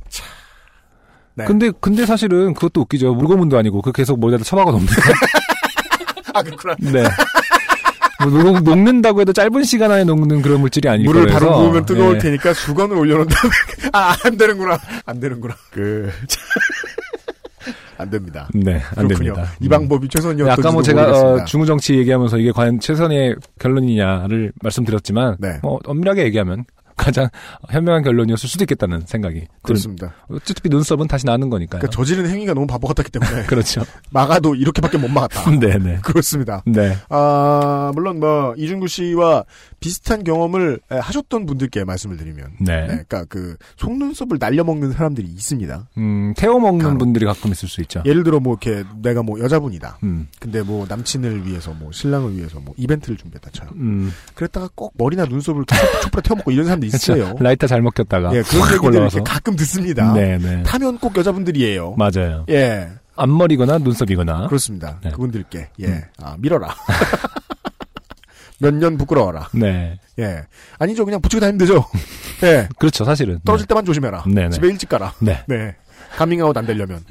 네. 1.35 1.45
근데 1.45 1.71
근데 1.79 2.05
사실은 2.05 2.53
그것도 2.53 2.81
웃기죠. 2.81 3.13
물고문도 3.13 3.57
아니고 3.57 3.81
그 3.81 3.91
계속 3.91 4.19
머리에다 4.19 4.43
쳐박아 4.43 4.71
놓습니다. 4.71 4.95
아, 6.33 6.43
그렇구나. 6.43 6.75
네. 6.79 7.03
뭐 8.21 8.43
녹, 8.43 8.61
녹는다고 8.63 9.21
해도 9.21 9.31
짧은 9.31 9.63
시간 9.63 9.91
안에 9.91 10.03
녹는 10.03 10.41
그런 10.41 10.59
물질이 10.59 10.89
아닐 10.89 11.05
물을. 11.05 11.27
바로 11.27 11.53
부으면 11.53 11.85
뜨거울 11.85 12.13
네. 12.13 12.19
테니까 12.19 12.53
수건을 12.53 12.97
올려놓은 12.97 13.27
다음에 13.27 13.53
아, 13.93 14.15
안 14.25 14.37
되는구나. 14.37 14.77
안 15.05 15.19
되는구나. 15.19 15.55
그, 15.71 16.11
안 17.99 18.09
됩니다. 18.09 18.47
네, 18.53 18.79
안 18.95 19.07
그렇군요. 19.07 19.33
됩니다. 19.33 19.51
이 19.59 19.67
방법이 19.67 20.07
최선이었던 20.07 20.51
아까 20.51 20.71
뭐 20.71 20.81
제가 20.81 21.01
모르겠습니다. 21.01 21.43
어, 21.43 21.45
중우정치 21.45 21.95
얘기하면서 21.97 22.37
이게 22.37 22.51
과연 22.51 22.79
최선의 22.79 23.35
결론이냐를 23.59 24.53
말씀드렸지만 24.63 25.35
네. 25.39 25.59
뭐 25.61 25.79
엄밀하게 25.85 26.23
얘기하면 26.23 26.63
가장 26.99 27.29
현명한 27.69 28.03
결론이었을 28.03 28.49
수도 28.49 28.63
있겠다는 28.65 29.03
생각이. 29.07 29.47
그렇습니다. 29.61 30.13
어차피 30.29 30.69
눈썹은 30.69 31.07
다시 31.07 31.25
나는 31.25 31.49
거니까요. 31.49 31.79
그러니까 31.79 31.95
저지른 31.95 32.29
행위가 32.29 32.53
너무 32.53 32.67
바보 32.67 32.87
같았기 32.87 33.09
때문에 33.11 33.43
그렇죠. 33.47 33.81
막아도 34.11 34.53
이렇게밖에 34.55 34.97
못 34.97 35.09
막았다. 35.09 35.49
네네. 35.59 35.99
그렇습니다. 36.03 36.61
네. 36.65 36.95
아, 37.09 37.91
물론 37.95 38.19
뭐 38.19 38.53
이준구 38.57 38.87
씨와 38.87 39.45
비슷한 39.79 40.23
경험을 40.23 40.79
에, 40.91 40.97
하셨던 40.97 41.45
분들께 41.45 41.85
말씀을 41.85 42.17
드리면 42.17 42.51
네. 42.59 42.81
네, 42.81 42.87
그러니까 42.87 43.25
그 43.29 43.55
속눈썹을 43.77 44.37
날려먹는 44.39 44.91
사람들이 44.91 45.27
있습니다. 45.27 45.87
음, 45.97 46.33
태워 46.35 46.59
먹는 46.59 46.83
간혹. 46.83 46.99
분들이 46.99 47.25
가끔 47.25 47.51
있을 47.51 47.69
수 47.69 47.81
있죠. 47.81 48.03
예를 48.05 48.23
들어 48.23 48.39
뭐 48.39 48.57
이렇게 48.61 48.83
내가 49.01 49.23
뭐 49.23 49.39
여자분이다. 49.39 49.99
음, 50.03 50.27
근데 50.39 50.61
뭐 50.61 50.85
남친을 50.89 51.45
위해서 51.47 51.71
뭐 51.73 51.91
신랑을 51.91 52.35
위해서 52.35 52.59
뭐 52.59 52.73
이벤트를 52.77 53.17
준비했다 53.17 53.49
쳐요. 53.51 53.69
음. 53.75 54.11
그랬다가 54.35 54.69
꼭 54.75 54.93
머리나 54.97 55.25
눈썹을 55.25 55.63
촛불- 55.65 56.01
촛불에 56.01 56.21
태워먹고 56.23 56.51
이런 56.51 56.65
사람도 56.65 56.85
있어요. 56.95 57.35
라이터 57.39 57.67
잘 57.67 57.81
먹혔다가 57.81 58.33
예, 58.35 58.41
그런 58.41 58.61
확 58.63 58.73
얘기들. 58.73 58.95
이렇게 59.01 59.19
가끔 59.21 59.55
듣습니다. 59.55 60.13
네네. 60.13 60.63
타면 60.63 60.97
꼭 60.99 61.15
여자분들이에요. 61.17 61.95
맞아요. 61.97 62.45
예, 62.49 62.89
앞머리거나 63.15 63.77
눈썹이거나. 63.79 64.47
그렇습니다. 64.47 64.99
네. 65.03 65.11
그분들께 65.11 65.69
예, 65.79 65.85
음. 65.87 66.01
아 66.21 66.35
밀어라. 66.39 66.75
몇 68.61 68.73
년 68.73 68.97
부끄러워라. 68.97 69.47
네. 69.53 69.97
예, 70.19 70.43
아니죠. 70.79 71.05
그냥 71.05 71.21
붙이고 71.21 71.39
다니면 71.39 71.57
되죠. 71.59 71.85
예, 72.43 72.67
그렇죠, 72.77 73.05
사실은. 73.05 73.39
떨어질 73.45 73.65
때만 73.67 73.85
조심해라. 73.85 74.23
네네. 74.27 74.49
집에 74.49 74.67
일찍 74.67 74.89
가라. 74.89 75.13
네. 75.19 75.43
네, 75.47 75.75
가밍아웃 76.17 76.55
안 76.57 76.65
되려면 76.65 77.03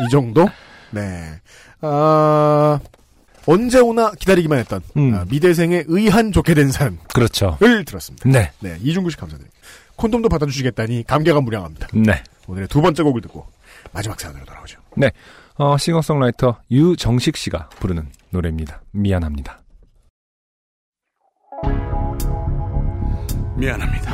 이 0.00 0.08
정도. 0.10 0.48
네. 0.90 1.40
아 1.82 2.78
언제 3.46 3.80
오나 3.80 4.10
기다리기만 4.12 4.58
했던 4.58 4.82
음. 4.96 5.14
아, 5.14 5.24
미대생의 5.28 5.84
의한 5.88 6.32
좋게 6.32 6.54
된 6.54 6.70
산을 6.70 6.98
그렇죠. 7.12 7.56
들었습니다. 7.84 8.28
네. 8.28 8.52
네, 8.60 8.76
이중구 8.80 9.10
씨 9.10 9.16
감사드립니다. 9.16 9.56
콘돔도 9.96 10.28
받아주시겠다니 10.28 11.04
감개가 11.06 11.40
무량합니다. 11.40 11.88
네. 11.92 12.22
오늘의 12.46 12.68
두 12.68 12.80
번째 12.80 13.02
곡을 13.02 13.20
듣고 13.22 13.46
마지막 13.92 14.18
사연으로 14.20 14.44
돌아오죠. 14.44 14.78
어, 15.56 15.76
싱어송라이터 15.78 16.58
유정식 16.70 17.36
씨가 17.36 17.68
부르는 17.80 18.08
노래입니다. 18.30 18.82
미안합니다. 18.90 19.60
미안합니다. 23.56 24.12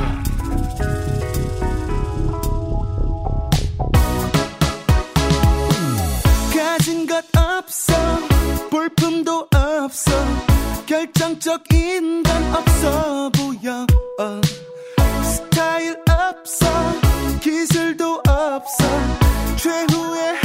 가진 6.53 7.07
것 7.07 7.23
없어 7.35 8.30
볼품도 8.69 9.47
없어. 9.53 10.11
결정적인 10.85 12.23
건 12.23 12.55
없어 12.55 13.29
보여. 13.29 13.85
어. 14.19 14.41
스타일 15.23 15.97
없어. 16.09 16.65
기술도 17.41 18.21
없어. 18.27 18.83
최후의 19.57 20.35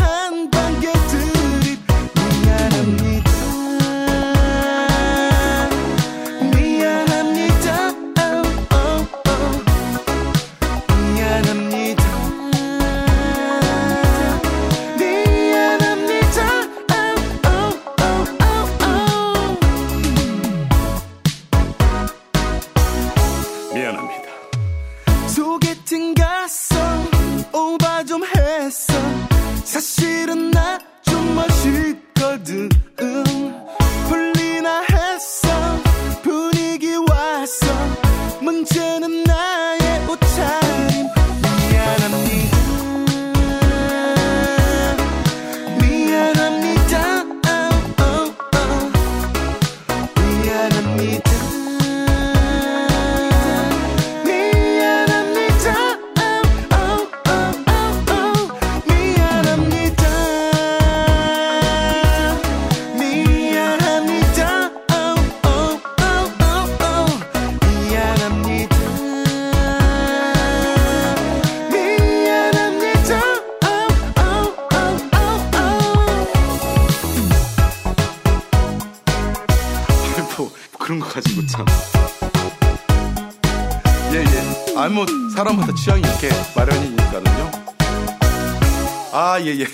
아예 89.49 89.67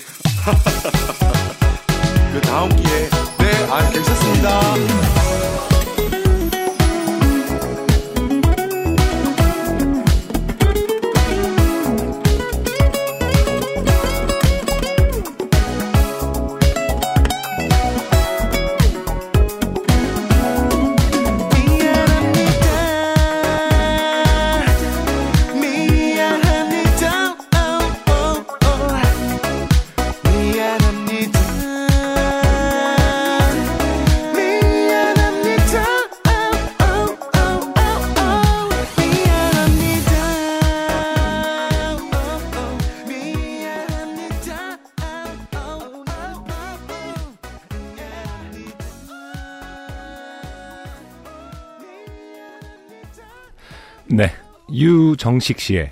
정식 55.23 55.57
씨의 55.57 55.89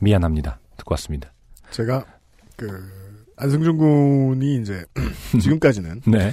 미안합니다. 0.00 0.58
듣고 0.78 0.94
왔습니다. 0.94 1.32
제가 1.70 2.04
그 2.56 2.66
안승준 3.36 3.76
군이 3.78 4.56
이제 4.56 4.84
지금까지는 5.40 6.02
네. 6.08 6.32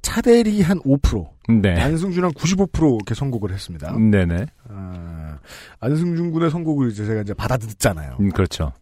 차대리 0.00 0.62
한 0.62 0.80
5%, 0.80 1.60
네. 1.60 1.78
안승준 1.78 2.24
한 2.24 2.32
95% 2.32 2.96
이렇게 2.96 3.14
선곡을 3.14 3.52
했습니다. 3.52 3.92
네네. 3.92 4.46
아, 4.70 5.36
안승준 5.80 6.30
군의 6.30 6.50
선곡을 6.50 6.92
이제 6.92 7.04
제가 7.04 7.20
이제 7.20 7.34
받아듣잖아요. 7.34 8.16
음, 8.20 8.30
그렇죠. 8.30 8.72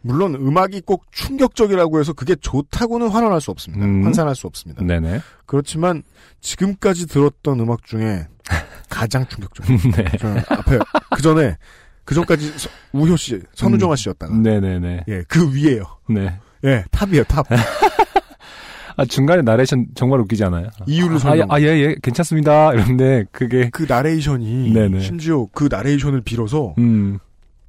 물론 0.00 0.34
음악이 0.34 0.80
꼭 0.80 1.04
충격적이라고 1.12 2.00
해서 2.00 2.14
그게 2.14 2.36
좋다고는 2.36 3.08
환원할 3.08 3.42
수 3.42 3.50
없습니다. 3.50 3.84
음. 3.84 4.02
환산할 4.02 4.34
수 4.34 4.46
없습니다. 4.46 4.82
네네. 4.82 5.20
그렇지만 5.44 6.02
지금까지 6.40 7.06
들었던 7.06 7.60
음악 7.60 7.84
중에 7.84 8.28
가장 8.88 9.26
충격적이에요. 9.26 9.78
네. 9.94 10.04
앞에 10.48 10.78
그 11.14 11.20
전에 11.20 11.58
그 12.04 12.14
전까지 12.14 12.52
서- 12.58 12.68
우효 12.92 13.16
씨, 13.16 13.40
선우정아 13.54 13.96
씨였다가 13.96 14.34
네네네. 14.36 15.04
예, 15.08 15.22
그 15.28 15.54
위에요. 15.54 15.84
네. 16.08 16.38
예, 16.64 16.84
top이에요, 16.90 17.24
top. 17.24 17.46
아, 18.96 19.04
중간에 19.04 19.42
나레이션 19.42 19.86
정말 19.96 20.20
웃기지 20.20 20.44
않아요? 20.44 20.68
이유를 20.86 21.16
아, 21.16 21.18
설명. 21.18 21.50
아, 21.50 21.60
예, 21.60 21.64
예, 21.66 21.96
괜찮습니다. 22.00 22.72
이런데, 22.74 23.24
그게, 23.32 23.68
그 23.70 23.86
나레이션이 23.88 24.72
네네. 24.72 25.00
심지어 25.00 25.46
그 25.52 25.68
나레이션을 25.70 26.20
빌어서 26.20 26.74
음, 26.78 27.18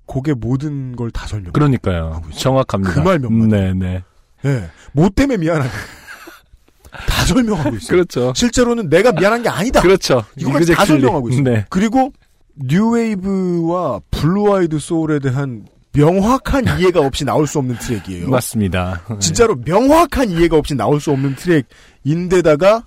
곡의 0.05 0.35
모든 0.35 0.95
걸 0.95 1.09
다 1.11 1.25
설명. 1.25 1.51
그러니까요. 1.53 2.21
정확합니다. 2.37 2.93
그 2.93 2.99
말 3.01 3.17
몇 3.19 3.31
마디. 3.31 3.49
네네. 3.49 4.03
예. 4.45 4.69
뭐 4.93 5.09
때문에 5.09 5.37
미안하다. 5.37 5.69
다 7.07 7.25
설명하고 7.25 7.75
있어요. 7.75 7.87
그렇죠. 7.89 8.31
실제로는 8.35 8.89
내가 8.89 9.11
미안한 9.11 9.41
게 9.41 9.49
아니다. 9.49 9.81
그렇죠. 9.81 10.23
이거까지 10.37 10.75
다. 10.75 10.85
설명하고 10.85 11.29
있어요. 11.29 11.43
네. 11.43 11.65
그리고 11.69 12.13
뉴웨이브와 12.55 14.01
blue-eyed 14.11 14.79
soul에 14.79 15.19
대한 15.19 15.65
명확한 15.93 16.65
이해가 16.79 16.99
없이 17.01 17.23
나올 17.25 17.47
수 17.47 17.59
없는 17.59 17.77
트랙이에요. 17.77 18.29
맞습니다. 18.29 19.01
네. 19.09 19.19
진짜로 19.19 19.55
명확한 19.55 20.29
이해가 20.29 20.57
없이 20.57 20.75
나올 20.75 20.99
수 20.99 21.11
없는 21.11 21.35
트랙인데다가 21.35 22.85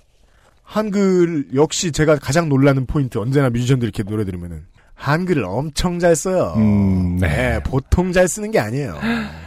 한글 0.63 1.47
역시 1.55 1.91
제가 1.91 2.17
가장 2.17 2.47
놀라는 2.47 2.85
포인트 2.85 3.17
언제나 3.17 3.49
뮤지션들이 3.49 3.87
이렇게 3.89 4.03
노래 4.03 4.23
들으면은 4.23 4.65
한글을 4.93 5.43
엄청 5.45 5.97
잘 5.97 6.15
써요. 6.15 6.53
음, 6.57 7.17
네. 7.17 7.27
네, 7.27 7.59
보통 7.63 8.11
잘 8.11 8.27
쓰는 8.27 8.51
게 8.51 8.59
아니에요. 8.59 8.99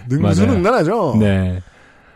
능수능란하죠. 0.09 1.17
네. 1.21 1.61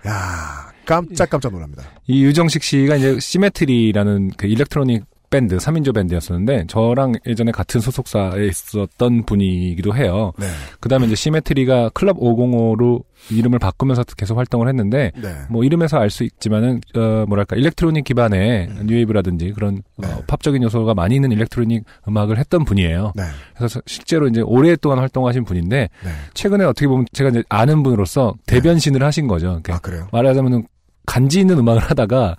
야 0.07 0.73
깜짝깜짝 0.87 1.53
놀랍니다. 1.53 1.83
이 2.07 2.25
유정식 2.25 2.63
씨가 2.63 2.97
이제 2.97 3.21
시메트리라는 3.21 4.33
그 4.37 4.47
electronic 4.47 5.05
밴드, 5.31 5.57
3인조 5.57 5.95
밴드였었는데, 5.95 6.67
저랑 6.69 7.15
예전에 7.27 7.53
같은 7.53 7.81
소속사에 7.81 8.47
있었던 8.47 9.25
분이기도 9.25 9.95
해요. 9.95 10.33
네. 10.39 10.47
그 10.81 10.89
다음에 10.89 11.07
이제 11.07 11.15
시메트리가 11.15 11.91
클럽 11.91 12.19
505로 12.19 13.03
이름을 13.31 13.59
바꾸면서 13.59 14.05
계속 14.17 14.39
활동을 14.39 14.69
했는데, 14.69 15.13
네. 15.17 15.35
뭐 15.51 15.65
이름에서 15.65 15.99
알 15.99 16.11
수 16.11 16.25
있지만은, 16.25 16.81
어, 16.95 17.25
뭐랄까, 17.27 17.57
electronic 17.57 18.05
기반의 18.05 18.69
음. 18.69 18.87
뉴웨이브라든지 18.87 19.53
그런 19.53 19.83
네. 19.97 20.09
어, 20.09 20.23
팝적인 20.27 20.63
요소가 20.63 20.95
많이 20.95 21.17
있는 21.17 21.33
electronic 21.33 21.85
음악을 22.09 22.39
했던 22.39 22.65
분이에요. 22.65 23.13
네. 23.15 23.23
그래서 23.57 23.81
실제로 23.87 24.29
이제 24.29 24.41
오랫동안 24.41 24.99
활동하신 24.99 25.45
분인데, 25.45 25.89
네. 26.05 26.11
최근에 26.35 26.65
어떻게 26.65 26.87
보면 26.87 27.07
제가 27.13 27.31
이제 27.31 27.43
아는 27.49 27.83
분으로서 27.83 28.35
대변신을 28.47 29.03
하신 29.03 29.27
거죠. 29.27 29.61
아 29.69 29.79
그래요? 29.81 30.07
말하자면은 30.13 30.67
간지 31.07 31.41
있는 31.41 31.59
음악을 31.59 31.81
하다가 31.83 32.37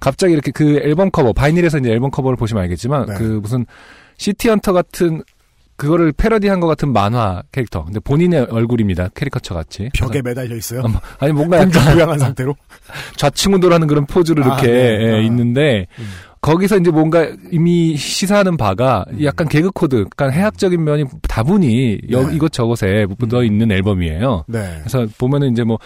갑자기 0.00 0.32
이렇게 0.32 0.50
그 0.50 0.80
앨범 0.82 1.10
커버 1.10 1.32
vinyl에서 1.32 1.78
이제 1.78 1.90
앨범 1.90 2.10
커버를 2.10 2.36
보시면 2.36 2.62
알겠지만 2.64 3.06
네. 3.06 3.14
그 3.14 3.22
무슨 3.42 3.64
시티헌터 4.18 4.72
같은 4.72 5.22
그거를 5.76 6.10
패러디한 6.12 6.58
것 6.58 6.66
같은 6.66 6.92
만화 6.92 7.40
캐릭터. 7.52 7.84
근데 7.84 8.00
본인의 8.00 8.48
얼굴입니다. 8.50 9.10
캐리커처 9.14 9.54
같이. 9.54 9.90
벽에 9.94 10.20
매달려 10.22 10.56
있어요. 10.56 10.82
그래서 10.82 11.00
아니 11.20 11.32
뭔가 11.32 11.58
약간 11.62 11.70
부양한 11.94 12.18
상태로. 12.18 12.56
좌충우돌하는 13.16 13.86
그런 13.86 14.04
포즈를 14.06 14.42
아, 14.42 14.46
이렇게 14.46 14.66
네. 14.66 15.04
예, 15.04 15.12
아. 15.14 15.18
있는데 15.20 15.86
음. 16.00 16.04
거기서 16.40 16.78
이제 16.78 16.90
뭔가 16.90 17.28
이미 17.52 17.96
시사하는 17.96 18.56
바가 18.56 19.04
약간 19.22 19.48
개그 19.48 19.70
코드, 19.72 20.00
약간 20.00 20.32
해학적인 20.32 20.82
면이 20.82 21.04
다분히 21.28 21.98
여- 22.10 22.26
네. 22.26 22.34
이것 22.36 22.52
저것에 22.52 23.06
묻어 23.18 23.42
있는 23.44 23.70
앨범이에요. 23.70 24.44
네. 24.48 24.78
그래서 24.80 25.06
보면은 25.18 25.52
이제 25.52 25.62
뭐 25.64 25.78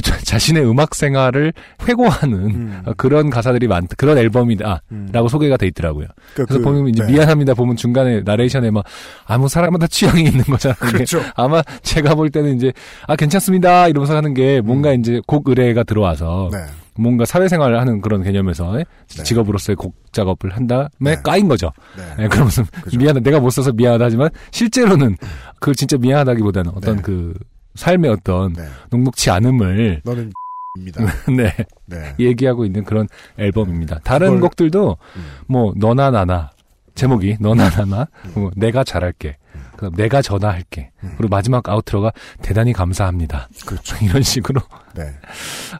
자- 0.00 0.18
자신의 0.18 0.68
음악 0.68 0.94
생활을 0.94 1.52
회고하는 1.88 2.34
음. 2.38 2.82
어, 2.86 2.92
그런 2.96 3.30
가사들이 3.30 3.66
많 3.68 3.86
그런 3.96 4.18
앨범이다라고 4.18 4.80
음. 4.92 5.28
소개가 5.28 5.56
돼 5.56 5.66
있더라고요. 5.68 6.06
그, 6.34 6.44
그래서 6.46 6.58
그, 6.58 6.64
보면 6.64 6.88
이제 6.88 7.04
네. 7.04 7.12
미안합니다 7.12 7.54
보면 7.54 7.76
중간에 7.76 8.20
나레이션에 8.22 8.70
막 8.70 8.84
아무 9.26 9.48
사람마다 9.48 9.86
취향이 9.86 10.22
있는 10.24 10.42
거잖아요. 10.44 10.76
그렇죠. 10.78 11.20
아마 11.36 11.62
제가 11.82 12.14
볼 12.14 12.30
때는 12.30 12.56
이제 12.56 12.72
아 13.06 13.16
괜찮습니다 13.16 13.88
이러면서 13.88 14.16
하는 14.16 14.34
게 14.34 14.60
뭔가 14.60 14.92
이제 14.92 15.20
곡 15.26 15.48
의뢰가 15.48 15.82
들어와서 15.84 16.46
음. 16.46 16.50
네. 16.52 16.58
뭔가 16.96 17.24
사회생활을 17.24 17.80
하는 17.80 18.00
그런 18.00 18.22
개념에서 18.22 18.78
예? 18.78 18.84
네. 19.16 19.22
직업으로서의 19.24 19.74
곡 19.74 19.96
작업을 20.12 20.50
한 20.54 20.68
다음에 20.68 20.88
네. 21.00 21.16
까인 21.24 21.48
거죠. 21.48 21.72
네. 21.96 22.24
예, 22.24 22.28
그러면서 22.28 22.62
그죠. 22.82 22.98
미안하 22.98 23.18
내가 23.20 23.40
못 23.40 23.50
써서 23.50 23.72
미안하다 23.72 24.04
하지만 24.04 24.30
실제로는 24.52 25.16
그걸 25.58 25.74
진짜 25.74 25.96
미안하다기보다는 25.96 26.70
어떤 26.76 26.96
네. 26.96 27.02
그 27.02 27.34
삶의 27.74 28.10
어떤 28.10 28.52
네. 28.52 28.66
녹록치 28.90 29.30
않음을 29.30 30.02
너는 30.04 30.32
입니다. 30.78 31.04
네 31.36 31.54
네. 31.86 32.14
얘기하고 32.18 32.64
있는 32.64 32.84
그런 32.84 33.06
앨범입니다. 33.38 34.00
다른 34.04 34.28
그걸- 34.34 34.40
곡들도 34.42 34.96
음. 35.16 35.26
뭐 35.46 35.72
너나 35.76 36.10
나나 36.10 36.50
제목이 36.94 37.36
너나 37.40 37.68
나나 37.70 38.06
뭐 38.34 38.50
내가 38.56 38.84
잘할게 38.84 39.36
그다음 39.76 39.94
내가 39.96 40.22
전화할게 40.22 40.90
음. 41.02 41.14
그리고 41.16 41.30
마지막 41.34 41.68
아우트로가 41.68 42.12
대단히 42.42 42.72
감사합니다 42.72 43.48
그렇죠. 43.66 43.96
이런 44.04 44.22
식으로 44.22 44.60
네. 44.94 45.14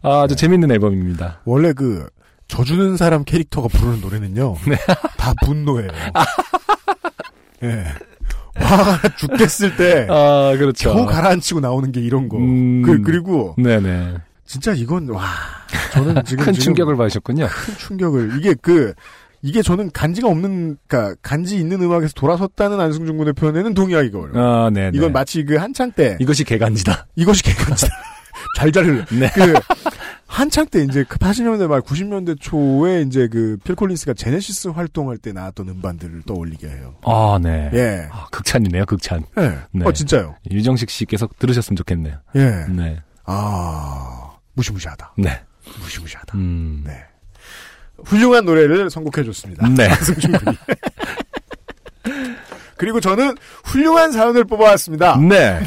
아주 0.02 0.34
재밌는 0.36 0.70
앨범입니다. 0.72 1.40
원래 1.44 1.72
그 1.72 2.08
져주는 2.48 2.96
사람 2.96 3.24
캐릭터가 3.24 3.68
부르는 3.68 4.00
노래는요. 4.00 4.56
네. 4.68 4.76
다 5.16 5.32
분노예요. 5.44 5.88
예. 7.62 7.84
화가 8.56 9.09
죽겠을 9.16 9.76
때 9.76 10.06
아 10.10 10.55
그렇죠. 10.56 10.93
겨우 10.93 11.06
가라앉히고 11.06 11.60
나오는 11.60 11.90
게 11.93 12.01
이런 12.01 12.28
거. 12.28 12.39
음. 12.39 12.82
그, 12.82 13.02
그리고 13.02 13.55
네네 13.59 14.14
진짜 14.47 14.72
이건 14.72 15.09
와 15.09 15.24
저는 15.93 16.22
지금 16.24 16.44
큰 16.44 16.52
지금 16.52 16.64
충격을 16.66 16.97
받으셨군요. 16.97 17.47
큰 17.48 17.74
충격을 17.78 18.32
이게 18.39 18.55
그 18.60 18.93
이게 19.43 19.60
저는 19.62 19.90
간지가 19.93 20.28
없는 20.28 20.76
그러니까 20.86 21.14
간지 21.22 21.59
있는 21.59 21.82
음악에서 21.82 22.12
돌아섰다는 22.14 22.81
안승준 22.81 23.16
군의 23.18 23.32
표현에는 23.35 23.74
동의하기가 23.74 24.18
어려워요. 24.18 24.64
아 24.66 24.70
네네 24.70 24.97
이건 24.97 25.12
마치 25.12 25.44
그 25.44 25.56
한창 25.56 25.90
때 25.93 26.16
이것이 26.20 26.44
개간지다. 26.44 27.06
이것이 27.16 27.43
개간지 27.43 27.86
잘잘을 28.59 29.05
네. 29.18 29.31
그 29.35 29.55
한창 30.35 30.66
때 30.66 30.82
이제 30.82 31.05
그 31.09 31.16
80년대 31.19 31.69
말 31.69 31.81
90년대 31.81 32.36
초에 32.40 33.02
이제 33.02 33.28
그 33.28 33.56
필 33.62 33.77
콜린스가 33.77 34.15
제네시스 34.15 34.69
활동할 34.69 35.16
때 35.19 35.32
나왔던 35.32 35.69
음반들을 35.69 36.23
떠올리게 36.27 36.66
해요. 36.69 36.97
아 37.05 37.39
네. 37.40 37.70
예. 37.73 38.09
아, 38.11 38.27
극찬이네요 38.32 38.85
극찬. 38.86 39.24
예. 39.39 39.59
네. 39.70 39.85
어 39.86 39.93
진짜요. 39.93 40.35
유정식 40.51 40.90
씨께서 40.90 41.28
들으셨으면 41.39 41.77
좋겠네요. 41.77 42.16
예. 42.35 42.66
네. 42.69 43.01
아 43.24 44.32
무시무시하다. 44.55 45.15
네. 45.19 45.40
무시무시하다. 45.81 46.36
음. 46.36 46.82
네. 46.85 47.01
훌륭한 48.05 48.44
노래를 48.44 48.90
선곡해 48.90 49.24
줬습니다. 49.24 49.69
네. 49.69 49.86
안승준 49.89 50.32
군이. 50.32 50.56
그리고 52.77 53.01
저는 53.01 53.36
훌륭한 53.65 54.11
사연을 54.11 54.44
뽑아왔습니다. 54.44 55.16
네. 55.20 55.61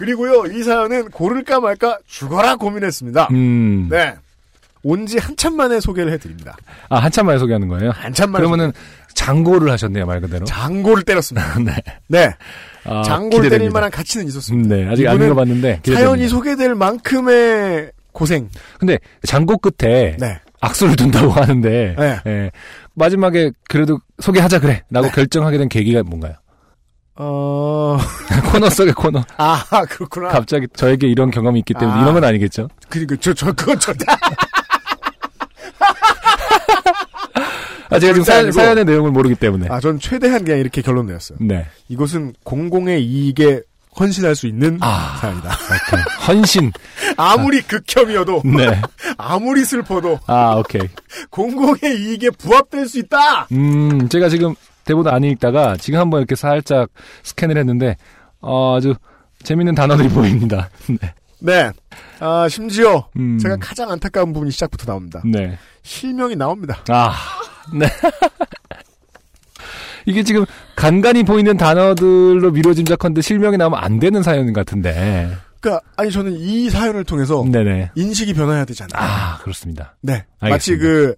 그리고요, 0.00 0.46
이 0.46 0.62
사연은 0.62 1.10
고를까 1.10 1.60
말까 1.60 1.98
죽어라 2.06 2.56
고민했습니다. 2.56 3.28
음. 3.32 3.88
네. 3.90 4.14
온지 4.82 5.18
한참 5.18 5.56
만에 5.56 5.78
소개를 5.78 6.10
해드립니다. 6.12 6.56
아, 6.88 6.96
한참 6.96 7.26
만에 7.26 7.38
소개하는 7.38 7.68
거예요? 7.68 7.90
한참 7.90 8.30
만에. 8.30 8.42
그러면은 8.42 8.72
장고를 9.12 9.70
하셨네요, 9.72 10.06
말 10.06 10.22
그대로. 10.22 10.46
장고를 10.46 11.02
때렸습니다. 11.02 11.54
네. 11.60 11.72
네. 12.08 12.34
아, 12.84 13.02
장고를 13.02 13.44
기대됩니다. 13.44 13.58
때릴 13.58 13.70
만한 13.70 13.90
가치는 13.90 14.24
음, 14.24 14.28
있었습니다. 14.28 14.74
네. 14.74 14.88
아직 14.88 15.06
안 15.06 15.16
읽어봤는데. 15.22 15.80
기대됩니다. 15.82 16.00
사연이 16.00 16.28
소개될 16.28 16.74
만큼의 16.74 17.92
고생. 18.12 18.48
근데 18.78 18.98
장고 19.24 19.58
끝에 19.58 20.16
네. 20.18 20.40
악수를 20.62 20.96
둔다고 20.96 21.30
하는데 21.30 21.94
네. 21.98 22.20
예. 22.26 22.50
마지막에 22.94 23.50
그래도 23.68 23.98
소개하자 24.18 24.60
그래라고 24.60 25.08
결정하게 25.14 25.58
된 25.58 25.68
계기가 25.68 26.02
뭔가요? 26.02 26.34
어, 27.22 27.98
코너 28.50 28.70
속의 28.70 28.94
코너. 28.94 29.22
아, 29.36 29.62
그렇구나. 29.90 30.28
갑자기 30.28 30.66
저에게 30.74 31.06
이런 31.06 31.30
경험이 31.30 31.58
있기 31.58 31.74
때문에 31.74 31.98
아. 31.98 32.00
이런 32.02 32.14
건 32.14 32.24
아니겠죠? 32.24 32.68
그니까, 32.88 33.14
저, 33.20 33.34
저, 33.34 33.52
그건 33.52 33.78
저, 33.78 33.92
아, 37.90 37.98
제가 37.98 38.14
지금 38.14 38.22
사연. 38.22 38.50
사연의 38.52 38.84
내용을 38.86 39.10
모르기 39.10 39.34
때문에. 39.34 39.66
아, 39.68 39.80
전 39.80 39.98
최대한 39.98 40.44
그냥 40.44 40.60
이렇게 40.60 40.80
결론 40.80 41.06
내었어요. 41.06 41.36
네. 41.42 41.66
이것은 41.88 42.32
공공의 42.44 43.04
이익에 43.04 43.62
헌신할 43.98 44.34
수 44.36 44.46
있는 44.46 44.78
아. 44.80 45.18
사연이다. 45.20 45.50
헌신. 46.26 46.72
아무리 47.18 47.60
극혐이어도, 47.62 48.42
네. 48.44 48.80
아무리 49.18 49.64
슬퍼도, 49.64 50.20
아, 50.26 50.54
오케이. 50.54 50.88
공공의 51.28 51.80
이익에 51.98 52.30
부합될 52.30 52.88
수 52.88 52.98
있다! 53.00 53.48
음, 53.52 54.08
제가 54.08 54.28
지금 54.28 54.54
대본 54.90 55.06
안 55.06 55.22
읽다가 55.22 55.76
지금 55.76 56.00
한번 56.00 56.20
이렇게 56.20 56.34
살짝 56.34 56.88
스캔을 57.22 57.56
했는데, 57.56 57.96
어, 58.40 58.76
아주 58.76 58.94
재밌는 59.44 59.76
단어들이 59.76 60.08
보입니다. 60.10 60.68
네. 60.88 61.14
네. 61.38 61.70
아, 62.18 62.48
심지어, 62.48 63.08
음. 63.16 63.38
제가 63.38 63.56
가장 63.60 63.90
안타까운 63.90 64.32
부분이 64.32 64.50
시작부터 64.50 64.86
나옵니다. 64.86 65.22
네. 65.24 65.56
실명이 65.82 66.34
나옵니다. 66.34 66.82
아, 66.88 67.14
네. 67.72 67.86
이게 70.06 70.24
지금 70.24 70.44
간간히 70.74 71.22
보이는 71.22 71.56
단어들로 71.56 72.50
미뤄 72.50 72.74
짐작컨대 72.74 73.20
실명이 73.20 73.58
나오면 73.58 73.78
안 73.80 74.00
되는 74.00 74.24
사연 74.24 74.52
같은데. 74.52 75.30
그니까, 75.60 75.80
아니, 75.96 76.10
저는 76.10 76.32
이 76.32 76.68
사연을 76.68 77.04
통해서, 77.04 77.44
네네. 77.48 77.92
인식이 77.94 78.34
변화해야 78.34 78.64
않나. 78.82 78.90
아, 78.94 79.38
그렇습니다. 79.38 79.94
네. 80.00 80.24
마치 80.40 80.72
알겠습니다. 80.72 80.84
그, 80.84 81.14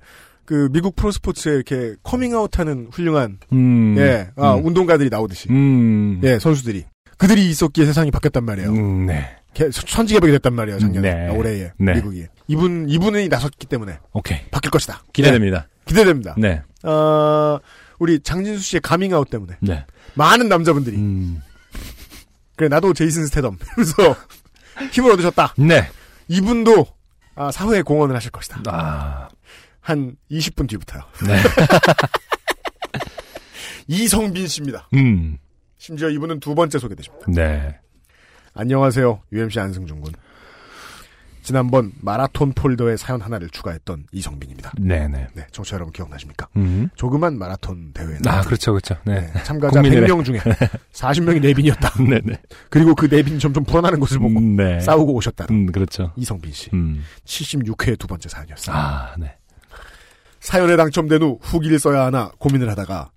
그, 0.53 0.69
미국 0.71 0.95
프로스포츠에 0.97 1.55
이렇게 1.55 1.95
커밍아웃 2.03 2.59
하는 2.59 2.89
훌륭한, 2.93 3.39
음. 3.55 3.95
예, 3.97 4.29
아, 4.37 4.55
음. 4.57 4.67
운동가들이 4.67 5.09
나오듯이. 5.09 5.49
음. 5.49 6.21
예, 6.25 6.39
선수들이. 6.39 6.85
그들이 7.17 7.49
있었기에 7.49 7.87
세상이 7.87 8.11
바뀌었단 8.11 8.45
말이에요. 8.45 8.69
음, 8.69 9.07
네. 9.07 9.35
개- 9.55 9.71
천지개벽이 9.71 10.31
됐단 10.33 10.53
말이에요, 10.53 10.79
작년에. 10.79 11.15
네. 11.15 11.29
아, 11.29 11.33
올해에. 11.33 11.71
네. 11.79 11.95
미국이. 11.95 12.27
이분, 12.49 12.87
이분이 12.87 13.29
나섰기 13.29 13.67
때문에 13.67 13.99
오케이. 14.13 14.41
바뀔 14.51 14.71
것이다. 14.71 15.03
기대됩니다. 15.15 15.61
네, 15.61 15.67
기대됩니다. 15.87 16.35
네. 16.37 16.61
어, 16.83 17.59
우리 17.99 18.21
장진수 18.21 18.61
씨의 18.63 18.83
가밍아웃 18.83 19.31
때문에. 19.31 19.57
네. 19.63 19.87
많은 20.17 20.51
남자분들이. 20.51 20.99
음. 20.99 21.41
그래, 22.57 22.69
나도 22.69 22.93
제이슨 22.93 23.25
스테덤. 23.25 23.57
그래서 23.75 23.95
힘을 24.91 25.13
얻으셨다. 25.13 25.55
네. 25.57 25.89
이분도, 26.29 26.85
아, 27.37 27.51
사회에 27.51 27.81
공헌을 27.81 28.15
하실 28.15 28.31
것이다. 28.31 28.61
아, 28.67 29.29
한 29.83 30.17
20분 30.31 30.69
뒤부터요. 30.69 31.03
네. 31.27 31.37
이성빈 33.89 34.47
씨입니다. 34.47 34.89
음. 34.95 35.37
심지어 35.77 36.09
이분은 36.09 36.41
두 36.41 36.55
번째 36.55 36.79
소개되십니다. 36.79 37.27
네. 37.29 37.79
안녕하세요. 38.55 39.21
UMC 39.33 39.59
안승준 39.59 40.01
군. 40.01 40.13
지난번 41.43 41.91
마라톤 42.01 42.53
폴더에 42.53 42.97
사연 42.97 43.21
하나를 43.21 43.51
추가했던 43.51 44.07
이성빈입니다. 44.13 44.75
네네. 44.81 45.27
네, 45.35 45.47
청취자 45.51 45.75
여러분 45.75 45.93
기억나십니까? 45.93 46.47
음. 46.57 46.89
조그만 46.95 47.37
마라톤 47.37 47.93
대회. 47.93 48.17
아, 48.27 48.43
그렇죠, 48.43 48.71
그렇죠. 48.73 48.95
네. 49.05 49.33
네, 49.35 49.43
참가자 49.43 49.83
국민의회. 49.83 50.07
100명 50.07 50.25
중에 50.25 50.39
40명이 50.95 51.41
내빈이었다. 51.41 52.05
네네. 52.05 52.41
그리고 52.71 52.95
그 52.95 53.07
내빈이 53.07 53.41
점점 53.41 53.65
불어나는 53.65 53.99
것을 53.99 54.21
보고 54.21 54.39
음, 54.39 54.57
네. 54.57 54.79
싸우고 54.79 55.13
오셨다. 55.15 55.47
음, 55.51 55.67
그렇죠. 55.67 56.13
이성빈 56.15 56.53
씨. 56.53 56.71
음. 56.75 57.03
76회 57.25 57.99
두 57.99 58.07
번째 58.07 58.29
사연이었어요. 58.29 58.77
아, 58.77 59.15
네. 59.19 59.37
사연에 60.43 60.77
당첨된 60.77 61.23
후 61.23 61.39
후기를 61.41 61.79
써야 61.79 62.05
하나 62.05 62.31
고민을 62.39 62.69
하다가 62.71 63.11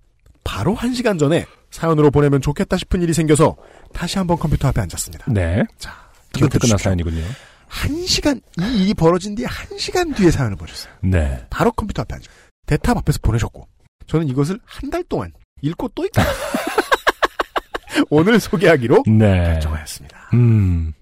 바로 0.44 0.74
한 0.74 0.94
시간 0.94 1.18
전에 1.18 1.44
사연으로 1.70 2.10
보내면 2.12 2.40
좋겠다 2.40 2.76
싶은 2.76 3.02
일이 3.02 3.12
생겨서 3.12 3.56
다시 3.92 4.16
한번 4.18 4.38
컴퓨터 4.38 4.68
앞에 4.68 4.80
앉았습니다. 4.80 5.26
네. 5.32 5.64
자, 5.76 5.92
주십시오. 6.32 6.76
사연이군요. 6.78 7.24
한 7.66 8.06
시간 8.06 8.40
이 8.60 8.82
일이 8.82 8.94
벌어진 8.94 9.34
뒤에 9.34 9.44
한 9.46 9.76
시간 9.76 10.14
뒤에 10.14 10.30
사연을 10.30 10.56
보내셨어요. 10.56 10.92
네. 11.02 11.44
바로 11.50 11.72
컴퓨터 11.72 12.02
앞에 12.02 12.14
앉아. 12.14 12.30
대탑 12.66 12.96
앞에서 12.96 13.18
보내셨고 13.22 13.66
저는 14.06 14.28
이것을 14.28 14.60
한 14.64 14.88
달 14.90 15.02
동안 15.04 15.32
읽고 15.62 15.88
또 15.96 16.04
읽고 16.04 16.22
오늘 18.10 18.38
소개하기로 18.38 19.02
네. 19.08 19.42
결정하였습니다. 19.44 20.30
음. 20.34 20.92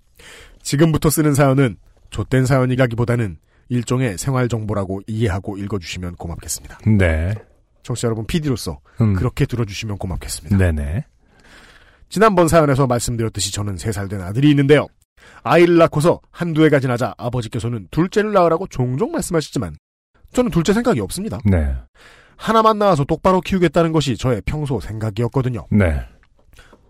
지금부터 0.63 1.11
쓰는 1.11 1.35
사연은 1.35 1.77
좆된 2.11 2.47
사연이라기보다는 2.47 3.37
일종의 3.69 4.19
생활 4.19 4.49
정보라고 4.49 5.01
이해하고 5.07 5.59
읽어주시면 5.59 6.16
고맙겠습니다. 6.16 6.78
네. 6.99 7.35
청취자 7.82 8.07
여러분 8.07 8.27
PD로서 8.27 8.81
음. 9.01 9.15
그렇게 9.15 9.47
들어주시면 9.47 9.99
고맙겠습니다. 9.99 10.57
네네. 10.57 11.05
지난번 12.09 12.49
사연에서 12.49 12.86
말씀드렸듯이 12.86 13.53
저는 13.53 13.77
3살 13.77 14.09
된 14.09 14.20
아들이 14.20 14.51
있는데요. 14.51 14.86
아이를 15.43 15.77
낳고서 15.78 16.20
한두 16.31 16.65
해가 16.65 16.81
지나자 16.81 17.15
아버지께서는 17.19 17.89
둘째를 17.91 18.32
낳으라고 18.32 18.66
종종 18.66 19.12
말씀하시지만 19.12 19.77
저는 20.32 20.51
둘째 20.51 20.73
생각이 20.73 21.01
없습니다. 21.01 21.39
네. 21.45 21.74
하나만 22.36 22.78
낳아서 22.78 23.05
똑바로 23.05 23.41
키우겠다는 23.41 23.93
것이 23.93 24.16
저의 24.16 24.43
평소 24.45 24.81
생각이었거든요. 24.81 25.66
네. 25.70 26.01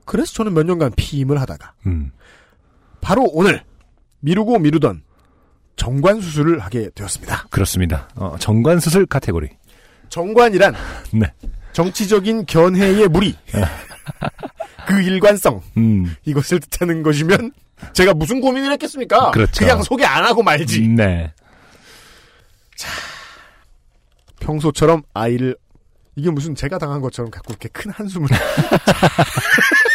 그래서 0.05 0.33
저는 0.35 0.55
몇 0.55 0.65
년간 0.65 0.93
피임을 0.97 1.41
하다가 1.41 1.75
음. 1.87 2.13
바로 3.01 3.25
오늘 3.33 3.63
미루고 4.21 4.59
미루던 4.59 5.03
정관 5.77 6.21
수술을 6.21 6.61
하게 6.61 6.91
되었습니다. 6.95 7.47
그렇습니다. 7.51 8.09
어, 8.15 8.37
정관 8.39 8.81
수술 8.81 9.07
카테고리. 9.07 9.49
정관이란 10.09 10.75
네. 11.13 11.33
정치적인 11.73 12.47
견해의 12.47 13.09
무리, 13.09 13.35
그 14.87 15.01
일관성 15.03 15.61
음. 15.77 16.15
이것을 16.25 16.61
뜻하는 16.61 17.03
것이면 17.03 17.51
제가 17.93 18.15
무슨 18.15 18.41
고민을 18.41 18.71
했겠습니까? 18.73 19.33
그렇죠. 19.33 19.67
냥 19.67 19.83
소개 19.83 20.05
안 20.05 20.25
하고 20.25 20.43
말지. 20.43 20.87
네. 20.89 21.33
평소처럼 24.41 25.03
아이를 25.15 25.57
이게 26.17 26.31
무슨 26.31 26.55
제가 26.55 26.79
당한 26.79 27.01
것처럼 27.01 27.31
갖고 27.31 27.53
이렇게 27.53 27.69
큰 27.71 27.91
한숨을 27.91 28.29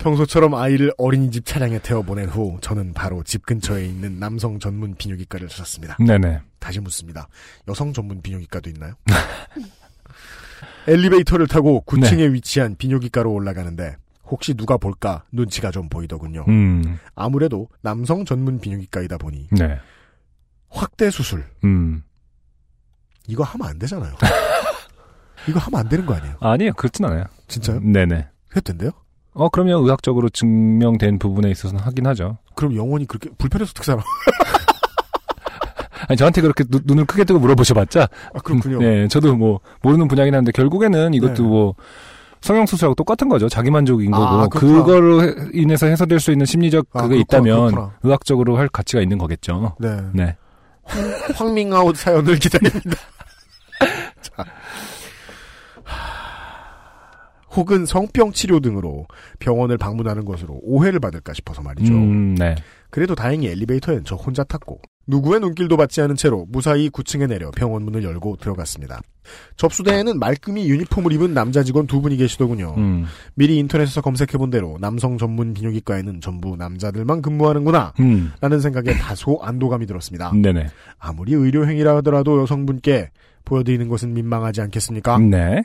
평소처럼 0.00 0.54
아이를 0.54 0.92
어린이집 0.96 1.44
차량에 1.44 1.78
태워 1.78 2.02
보낸 2.02 2.28
후 2.28 2.58
저는 2.60 2.94
바로 2.94 3.22
집 3.22 3.44
근처에 3.44 3.84
있는 3.84 4.18
남성 4.18 4.58
전문 4.58 4.94
비뇨기과를 4.94 5.48
찾았습니다. 5.48 5.98
네네. 6.04 6.40
다시 6.58 6.80
묻습니다. 6.80 7.28
여성 7.68 7.92
전문 7.92 8.22
비뇨기과도 8.22 8.70
있나요? 8.70 8.94
엘리베이터를 10.88 11.46
타고 11.46 11.84
9층에 11.86 12.32
위치한 12.32 12.76
비뇨기과로 12.76 13.30
올라가는데 13.30 13.96
혹시 14.24 14.54
누가 14.54 14.78
볼까 14.78 15.24
눈치가 15.32 15.70
좀 15.70 15.88
보이더군요. 15.88 16.46
음. 16.48 16.98
아무래도 17.14 17.68
남성 17.82 18.24
전문 18.24 18.58
비뇨기과이다 18.58 19.18
보니 19.18 19.48
네. 19.52 19.78
확대 20.70 21.10
수술 21.10 21.44
음. 21.64 22.02
이거 23.26 23.44
하면 23.44 23.68
안 23.68 23.78
되잖아요. 23.78 24.14
이거 25.48 25.58
하면 25.58 25.80
안 25.80 25.88
되는 25.88 26.06
거 26.06 26.14
아니에요? 26.14 26.36
아니에요. 26.40 26.72
그렇진 26.72 27.04
않아요. 27.04 27.24
진짜요? 27.48 27.80
네네. 27.80 28.28
해도 28.52 28.60
된대요? 28.60 28.92
어, 29.32 29.48
그럼요. 29.48 29.82
의학적으로 29.84 30.28
증명된 30.28 31.18
부분에 31.18 31.50
있어서는 31.50 31.82
하긴 31.84 32.06
하죠. 32.08 32.38
그럼 32.54 32.74
영원히 32.76 33.06
그렇게 33.06 33.30
불편해서 33.38 33.70
어떻게 33.70 33.84
살아? 33.86 34.02
아니, 36.08 36.16
저한테 36.16 36.40
그렇게 36.40 36.64
눈- 36.64 36.82
눈을 36.84 37.04
크게 37.04 37.24
뜨고 37.24 37.38
물어보셔봤자. 37.38 38.08
아, 38.34 38.38
그렇군요. 38.40 38.78
음, 38.78 38.80
네, 38.80 39.06
저도 39.08 39.36
뭐, 39.36 39.60
모르는 39.82 40.08
분야긴 40.08 40.34
한데, 40.34 40.50
결국에는 40.50 41.14
이것도 41.14 41.34
네. 41.34 41.42
뭐, 41.42 41.74
성형수술하고 42.40 42.94
똑같은 42.96 43.28
거죠. 43.28 43.48
자기만족인 43.48 44.12
아, 44.14 44.48
거고. 44.48 44.58
해- 45.22 45.34
인해서 45.52 45.86
해소될 45.86 46.18
수 46.18 46.32
있는 46.32 46.46
심리적 46.46 46.86
아, 46.94 47.02
그게 47.02 47.16
그렇구나, 47.16 47.38
있다면, 47.38 47.70
그렇구나. 47.70 47.94
의학적으로 48.02 48.56
할 48.56 48.68
가치가 48.68 49.00
있는 49.02 49.18
거겠죠. 49.18 49.76
네. 49.78 49.96
네. 50.12 50.36
황밍아웃 51.36 51.94
사연을 51.96 52.36
기다립니다. 52.38 52.96
자. 54.22 54.44
혹은 57.54 57.86
성병 57.86 58.32
치료 58.32 58.60
등으로 58.60 59.06
병원을 59.38 59.78
방문하는 59.78 60.24
것으로 60.24 60.60
오해를 60.62 61.00
받을까 61.00 61.32
싶어서 61.32 61.62
말이죠. 61.62 61.92
음, 61.92 62.34
네. 62.36 62.54
그래도 62.90 63.14
다행히 63.14 63.48
엘리베이터엔 63.48 64.02
저 64.04 64.16
혼자 64.16 64.44
탔고 64.44 64.80
누구의 65.06 65.40
눈길도 65.40 65.76
받지 65.76 66.00
않은 66.02 66.14
채로 66.16 66.46
무사히 66.48 66.88
9층에 66.88 67.28
내려 67.28 67.50
병원 67.50 67.82
문을 67.82 68.04
열고 68.04 68.36
들어갔습니다. 68.36 69.00
접수대에는 69.56 70.18
말끔히 70.18 70.68
유니폼을 70.68 71.12
입은 71.12 71.34
남자 71.34 71.62
직원 71.62 71.86
두 71.86 72.00
분이 72.00 72.16
계시더군요. 72.16 72.74
음. 72.78 73.06
미리 73.34 73.58
인터넷에서 73.58 74.00
검색해본 74.00 74.50
대로 74.50 74.78
남성 74.80 75.18
전문 75.18 75.52
비뇨기과에는 75.52 76.20
전부 76.20 76.56
남자들만 76.56 77.22
근무하는구나 77.22 77.94
음. 78.00 78.32
라는 78.40 78.60
생각에 78.60 78.96
다소 78.98 79.40
안도감이 79.42 79.86
들었습니다. 79.86 80.32
네네. 80.32 80.68
아무리 80.98 81.34
의료행위라 81.34 81.96
하더라도 81.96 82.40
여성분께 82.40 83.10
보여드리는 83.44 83.88
것은 83.88 84.14
민망하지 84.14 84.60
않겠습니까? 84.60 85.18
네. 85.18 85.62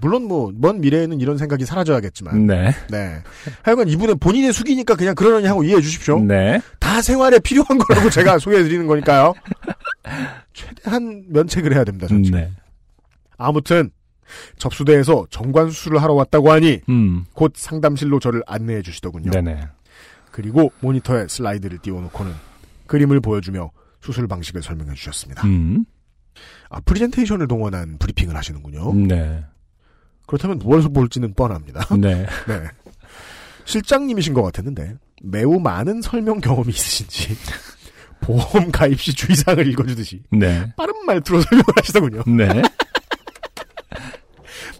물론 0.00 0.24
뭐 0.24 0.52
먼 0.52 0.80
미래에는 0.80 1.20
이런 1.20 1.38
생각이 1.38 1.64
사라져야겠지만 1.64 2.46
네. 2.46 2.74
네. 2.90 3.22
하여간 3.62 3.88
이분은 3.88 4.18
본인의 4.18 4.52
숙이니까 4.52 4.96
그냥 4.96 5.14
그러려니 5.14 5.46
하고 5.46 5.62
이해해 5.64 5.80
주십시오. 5.80 6.20
네. 6.20 6.60
다 6.78 7.00
생활에 7.02 7.38
필요한 7.38 7.78
거라고 7.78 8.08
제가 8.10 8.38
소개해 8.38 8.62
드리는 8.62 8.86
거니까요. 8.86 9.34
최대한 10.52 11.24
면책을 11.28 11.74
해야 11.74 11.84
됩니다. 11.84 12.06
전체. 12.06 12.30
네. 12.32 12.50
아무튼 13.36 13.90
접수대에서 14.58 15.26
정관 15.30 15.70
수술을 15.70 16.02
하러 16.02 16.14
왔다고 16.14 16.50
하니 16.52 16.80
음. 16.88 17.24
곧 17.32 17.52
상담실로 17.56 18.20
저를 18.20 18.42
안내해 18.46 18.82
주시더군요. 18.82 19.30
네네. 19.30 19.66
그리고 20.30 20.72
모니터에 20.80 21.26
슬라이드를 21.28 21.78
띄워놓고는 21.78 22.32
그림을 22.86 23.20
보여주며 23.20 23.70
수술 24.00 24.28
방식을 24.28 24.62
설명해 24.62 24.94
주셨습니다. 24.94 25.46
음. 25.46 25.84
아, 26.68 26.80
프리젠테이션을 26.80 27.48
동원한 27.48 27.98
브리핑을 27.98 28.36
하시는군요. 28.36 28.94
네. 29.08 29.44
그렇다면 30.30 30.60
무엇을 30.60 30.92
볼지는 30.92 31.34
뻔합니다. 31.34 31.88
네. 31.98 32.24
네. 32.46 32.62
실장님이신 33.64 34.32
것 34.32 34.42
같았는데 34.42 34.94
매우 35.24 35.58
많은 35.58 36.02
설명 36.02 36.40
경험이 36.40 36.68
있으신지 36.68 37.36
보험 38.22 38.70
가입 38.70 39.00
시 39.00 39.12
주의사항을 39.12 39.66
읽어주듯이 39.66 40.22
네. 40.30 40.72
빠른 40.76 40.94
말투로 41.04 41.40
설명을 41.50 41.64
하시더군요. 41.76 42.22
네. 42.28 42.62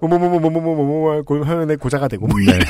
뭐뭐뭐뭐뭐뭐뭐뭐 0.01 1.65
내 1.67 1.75
고자가 1.75 2.07
되고 2.07 2.29
뭐 2.29 2.39
네. 2.39 2.61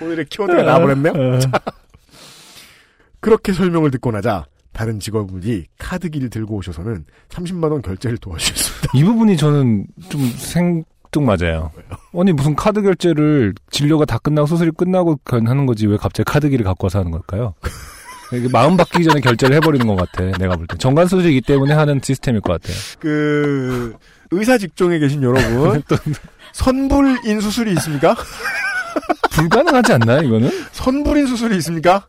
오늘의 0.00 0.26
키워드가 0.26 0.62
나와버렸네요. 0.62 1.12
어. 1.12 1.38
자. 1.40 1.50
그렇게 3.18 3.52
설명을 3.52 3.90
듣고 3.90 4.12
나자 4.12 4.46
다른 4.74 5.00
직원분이 5.00 5.64
카드기를 5.78 6.28
들고 6.28 6.56
오셔서는 6.56 7.04
30만 7.30 7.70
원 7.72 7.80
결제를 7.80 8.18
도와주셨습니다. 8.18 8.88
이 8.94 9.04
부분이 9.04 9.36
저는 9.36 9.86
좀 10.10 10.20
생뚱 10.36 11.24
맞아요. 11.24 11.70
아니 12.18 12.32
무슨 12.32 12.54
카드 12.56 12.82
결제를 12.82 13.54
진료가 13.70 14.04
다 14.04 14.18
끝나고 14.18 14.46
수술이 14.46 14.72
끝나고 14.76 15.18
하는 15.24 15.64
거지 15.66 15.86
왜 15.86 15.96
갑자기 15.96 16.30
카드기를 16.30 16.64
갖고 16.64 16.86
와서 16.86 16.98
하는 16.98 17.12
걸까요? 17.12 17.54
마음 18.52 18.76
바뀌기 18.76 19.04
전에 19.04 19.20
결제를 19.20 19.54
해버리는 19.56 19.86
것 19.86 19.94
같아. 19.94 20.24
내가 20.38 20.56
볼 20.56 20.66
때. 20.66 20.76
정관 20.76 21.06
수술이기 21.06 21.42
때문에 21.42 21.72
하는 21.72 22.00
시스템일 22.02 22.40
것 22.40 22.60
같아요. 22.60 22.76
그 22.98 23.94
의사 24.32 24.58
직종에 24.58 24.98
계신 24.98 25.22
여러분 25.22 25.82
선불인 26.52 27.40
수술이 27.40 27.72
있습니까? 27.74 28.16
불가능하지 29.30 29.92
않나요, 29.92 30.22
이거는? 30.22 30.50
선불인 30.72 31.26
수술이 31.28 31.56
있습니까? 31.58 32.06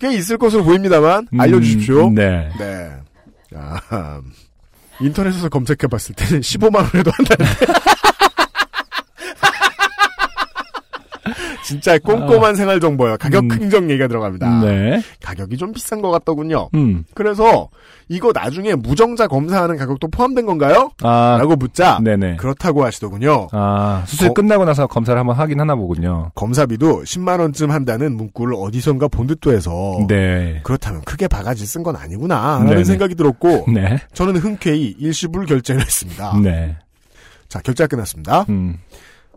꽤 0.00 0.12
있을 0.14 0.36
것으로 0.38 0.64
보입니다만 0.64 1.28
알려주십시오. 1.38 2.08
음, 2.08 2.14
네. 2.14 2.50
네. 2.58 2.90
아, 3.54 4.20
인터넷에서 5.00 5.48
검색해봤을 5.48 6.14
때는 6.14 6.40
15만 6.42 6.76
원에도 6.76 7.10
한다는데. 7.10 7.66
진짜 11.66 11.98
꼼꼼한 11.98 12.54
생활 12.54 12.78
정보예요. 12.78 13.16
가격 13.18 13.44
음. 13.44 13.50
흥정 13.50 13.90
얘기가 13.90 14.06
들어갑니다. 14.06 14.60
네. 14.60 15.02
가격이 15.22 15.56
좀 15.56 15.72
비싼 15.72 16.00
것 16.00 16.10
같더군요. 16.12 16.68
음. 16.74 17.02
그래서 17.14 17.68
이거 18.08 18.30
나중에 18.32 18.76
무정자 18.76 19.26
검사하는 19.26 19.76
가격도 19.76 20.06
포함된 20.08 20.46
건가요? 20.46 20.90
아. 21.02 21.36
라고 21.40 21.56
묻자 21.56 21.98
네네. 22.04 22.36
그렇다고 22.36 22.84
하시더군요. 22.84 23.48
아, 23.50 24.04
수술 24.06 24.28
거- 24.28 24.34
끝나고 24.34 24.64
나서 24.64 24.86
검사를 24.86 25.18
한번 25.18 25.34
하긴 25.36 25.58
하나 25.60 25.74
보군요. 25.74 26.30
검사비도 26.36 27.02
10만 27.02 27.40
원쯤 27.40 27.72
한다는 27.72 28.16
문구를 28.16 28.54
어디선가 28.56 29.08
본 29.08 29.26
듯도 29.26 29.52
해서 29.52 29.98
네. 30.08 30.60
그렇다면 30.62 31.02
크게 31.02 31.26
바가지 31.26 31.66
쓴 31.66 31.82
건 31.82 31.96
아니구나 31.96 32.58
라는 32.58 32.66
네네. 32.70 32.84
생각이 32.84 33.14
들었고 33.16 33.66
네. 33.74 33.98
저는 34.14 34.36
흔쾌히 34.36 34.94
일시불 34.98 35.46
결제를 35.46 35.80
했습니다. 35.80 36.38
네. 36.42 36.76
자 37.48 37.60
결제가 37.60 37.88
끝났습니다. 37.88 38.44
음. 38.48 38.76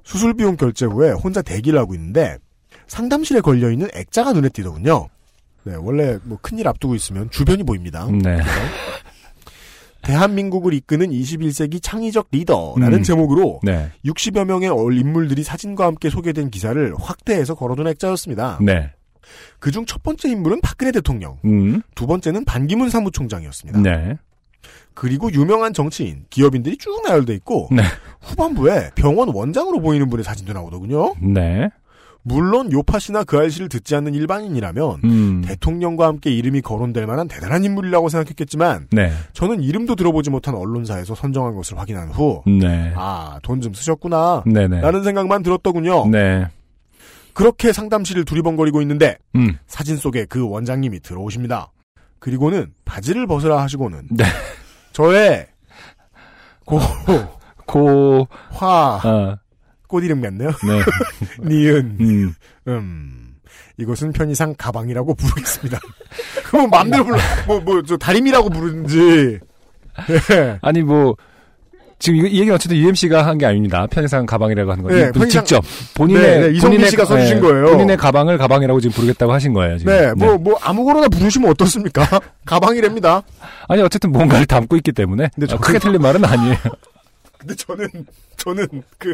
수술 0.10 0.34
비용 0.34 0.58
결제 0.58 0.88
후에 0.88 1.12
혼자 1.12 1.44
대기를 1.44 1.78
하고 1.78 1.94
있는데 1.94 2.40
상담실에 2.88 3.42
걸려 3.42 3.70
있는 3.70 3.88
액자가 3.94 4.34
눈에 4.34 4.50
띄더군요. 4.50 5.08
네, 5.66 5.76
원래 5.76 6.18
뭐 6.24 6.40
큰일 6.42 6.68
앞두고 6.68 6.96
있으면 6.96 7.30
주변이 7.30 7.62
보입니다. 7.62 8.08
네. 8.08 8.40
대한민국을 10.02 10.74
이끄는 10.74 11.12
21세기 11.12 11.84
창의적 11.84 12.30
리더라는 12.32 12.94
음. 12.98 13.04
제목으로 13.04 13.60
네. 13.62 13.92
60여 14.04 14.46
명의 14.46 14.70
얼 14.70 14.98
인물들이 14.98 15.44
사진과 15.44 15.86
함께 15.86 16.10
소개된 16.10 16.50
기사를 16.50 16.96
확대해서 16.98 17.54
걸어둔 17.54 17.86
액자였습니다. 17.86 18.58
네. 18.64 18.92
그중 19.60 19.86
첫 19.86 20.02
번째 20.02 20.28
인물은 20.30 20.62
박근혜 20.62 20.92
대통령, 20.92 21.38
음. 21.46 21.84
두 21.94 22.08
번째는 22.08 22.46
반기문 22.46 22.90
사무총장이었습니다. 22.90 23.82
네. 23.82 24.18
그리고 25.00 25.32
유명한 25.32 25.74
정치인, 25.74 26.26
기업인들이 26.30 26.76
쭉 26.76 27.02
나열돼 27.06 27.34
있고 27.36 27.70
네. 27.72 27.84
후반부에 28.20 28.92
병원 28.96 29.34
원장으로 29.34 29.80
보이는 29.80 30.10
분의 30.10 30.26
사진도 30.26 30.52
나오더군요. 30.52 31.14
네. 31.22 31.70
물론 32.22 32.70
요파시나 32.70 33.24
그 33.24 33.38
알씨를 33.38 33.70
듣지 33.70 33.96
않는 33.96 34.14
일반인이라면 34.14 35.00
음. 35.06 35.42
대통령과 35.46 36.06
함께 36.06 36.32
이름이 36.32 36.60
거론될 36.60 37.08
만한 37.08 37.30
대단한 37.30 37.64
인물이라고 37.64 38.10
생각했겠지만 38.10 38.88
네. 38.92 39.14
저는 39.32 39.64
이름도 39.64 39.96
들어보지 39.96 40.32
못한 40.32 40.54
언론사에서 40.54 41.16
선정한 41.16 41.56
것을 41.56 41.80
확인한 41.80 42.10
후 42.10 42.44
네. 42.46 42.92
아, 42.98 43.40
돈 43.42 43.62
좀 43.62 43.74
쓰셨구나. 43.74 44.44
네네. 44.48 44.82
라는 44.82 45.04
생각만 45.06 45.44
들었더군요. 45.44 46.10
네. 46.10 46.46
그렇게 47.34 47.72
상담실을 47.72 48.26
두리번거리고 48.26 48.82
있는데 48.82 49.18
음. 49.36 49.58
사진 49.66 49.96
속에 49.96 50.26
그 50.26 50.46
원장님이 50.46 51.00
들어오십니다. 51.00 51.72
그리고는 52.20 52.74
바지를 52.84 53.28
벗으라 53.28 53.62
하시고는 53.62 54.10
네. 54.12 54.26
저의 54.92 55.48
고, 56.66 56.80
고, 57.66 58.28
화, 58.52 59.00
아, 59.04 59.38
꽃 59.88 60.04
이름 60.04 60.22
같네요. 60.22 60.50
네. 60.50 60.84
니은, 61.50 61.98
음. 62.00 62.34
음. 62.68 63.36
이것은 63.78 64.12
편의상 64.12 64.56
가방이라고 64.58 65.16
부르겠습니다. 65.16 65.80
그럼 66.46 66.70
마음대로 66.70 67.06
불러, 67.06 67.18
뭐, 67.48 67.60
뭐, 67.62 67.82
저 67.84 67.98
다림이라고 67.98 68.50
부르는지. 68.50 69.40
예. 70.10 70.60
아니, 70.62 70.82
뭐, 70.82 71.16
지금 72.00 72.26
이, 72.26 72.30
이 72.30 72.36
얘기는 72.40 72.54
어쨌든 72.56 72.78
UMC가 72.78 73.26
한 73.26 73.38
게 73.38 73.46
아닙니다. 73.46 73.86
편의상 73.92 74.26
가방이라고 74.26 74.72
하는 74.72 74.84
거예요. 74.84 75.06
네, 75.06 75.12
편의상- 75.12 75.30
직접. 75.46 75.64
본인의, 75.96 76.22
네, 76.22 76.52
네, 76.54 76.60
본인의 76.60 76.90
씨가 76.92 77.04
가- 77.04 77.10
써주신 77.10 77.36
네, 77.36 77.42
거예요. 77.42 77.66
본인의 77.72 77.98
가방을 77.98 78.38
가방이라고 78.38 78.80
지금 78.80 78.94
부르겠다고 78.96 79.32
하신 79.34 79.54
거예요, 79.54 79.78
지금. 79.78 79.92
네, 79.94 80.14
뭐, 80.14 80.38
뭐, 80.38 80.58
아무거나 80.62 81.08
부르시면 81.10 81.50
어떻습니까? 81.52 82.08
가방이랍니다. 82.46 83.22
아니, 83.68 83.82
어쨌든 83.82 84.12
뭔가를 84.12 84.46
담고 84.46 84.76
있기 84.78 84.92
때문에. 84.94 85.30
근데 85.36 85.54
아, 85.54 85.58
저는- 85.58 85.62
크게 85.62 85.80
틀린 85.80 86.02
말은 86.02 86.24
아니에요. 86.24 86.56
근데 87.38 87.56
저는, 87.56 87.88
저는 88.38 88.68
그, 88.98 89.14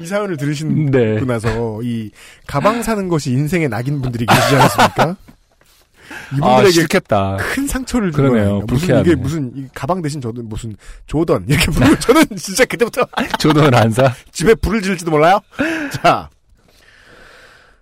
이 0.00 0.06
사연을 0.06 0.36
들으신 0.38 0.90
네. 0.90 1.18
고 1.18 1.24
나서, 1.26 1.80
이, 1.82 2.10
가방 2.46 2.82
사는 2.82 3.06
것이 3.08 3.30
인생의 3.32 3.68
낙인 3.68 4.00
분들이 4.00 4.24
계시지 4.26 4.56
않습니까? 4.56 5.16
아, 6.32 6.36
이분들에게 6.36 6.70
싫겠다. 6.70 7.36
큰 7.38 7.66
상처를 7.66 8.12
준 8.12 8.22
그러네요. 8.24 8.44
거예요. 8.44 8.60
무슨. 8.66 9.00
이게 9.00 9.14
무슨 9.14 9.52
이 9.56 9.68
가방 9.74 10.00
대신 10.02 10.20
저도 10.20 10.42
무슨 10.42 10.76
조던 11.06 11.46
이렇게 11.48 11.70
부르고 11.70 11.98
저는 12.00 12.24
진짜 12.36 12.64
그때부터 12.64 13.06
조던을 13.38 13.74
안 13.74 13.90
사? 13.90 14.12
집에 14.30 14.54
불을 14.54 14.82
지를지도 14.82 15.10
몰라요. 15.10 15.40
자, 15.92 16.28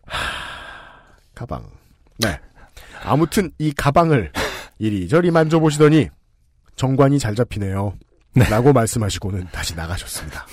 하, 0.06 0.18
가방. 1.34 1.64
네. 2.18 2.38
아무튼 3.02 3.50
이 3.58 3.72
가방을 3.72 4.32
이리저리 4.78 5.30
만져보시더니 5.30 6.08
정관이 6.76 7.18
잘 7.18 7.34
잡히네요. 7.34 7.94
라고 8.34 8.72
말씀하시고는 8.72 9.48
다시 9.52 9.74
나가셨습니다. 9.74 10.46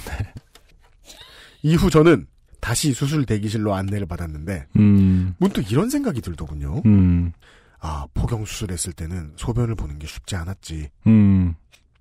이후 1.64 1.90
저는 1.90 2.26
다시 2.60 2.92
수술 2.94 3.26
대기실로 3.26 3.74
안내를 3.76 4.08
받았는데 4.08 4.66
음, 4.78 5.36
문득 5.38 5.72
이런 5.72 5.90
생각이 5.90 6.22
들더군요. 6.22 6.82
음, 6.86 7.32
아, 7.80 8.06
포경 8.14 8.46
수술했을 8.46 8.94
때는 8.94 9.34
소변을 9.36 9.76
보는 9.76 10.00
게 10.00 10.08
쉽지 10.08 10.36
않았지. 10.36 10.90
음, 11.08 11.56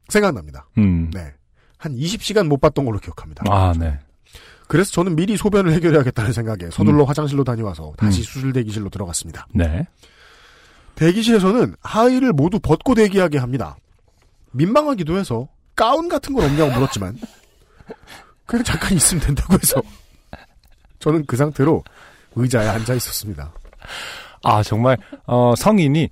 생각납니다. 0.09 0.69
음. 0.79 1.11
네. 1.11 1.33
한 1.79 1.95
20시간 1.95 2.47
못 2.47 2.59
봤던 2.61 2.85
걸로 2.85 2.99
기억합니다. 2.99 3.45
아, 3.49 3.73
네. 3.79 3.99
그래서 4.69 4.91
저는 4.93 5.15
미리 5.15 5.37
소변을 5.37 5.73
해결해야겠다는 5.75 6.33
생각에 6.33 6.71
서둘러 6.73 7.05
화장실로 7.05 7.45
다녀와서 7.45 7.93
다시 7.97 8.21
음. 8.21 8.25
수술 8.25 8.53
대기실로 8.53 8.89
들어갔습니다. 8.89 9.47
네. 9.55 9.87
대기실에서는 10.97 11.77
하의를 11.83 12.33
모두 12.33 12.59
벗고 12.59 12.95
대기하게 12.95 13.39
합니다. 13.39 13.77
민망하기도 14.53 15.19
해서 15.19 15.49
가운 15.77 16.09
같은 16.09 16.35
건 16.35 16.47
없냐고 16.47 16.73
물었지만 16.73 17.17
그냥 18.47 18.65
잠깐 18.65 18.95
있으면 18.95 19.23
된다고 19.23 19.55
해서 19.55 19.83
저는 20.99 21.27
그 21.27 21.37
상태로 21.37 21.85
의자에 22.35 22.67
앉아 22.67 22.95
있었습니다. 22.95 23.53
아, 24.43 24.63
정말, 24.63 24.97
어, 25.27 25.55
성인이 25.57 26.09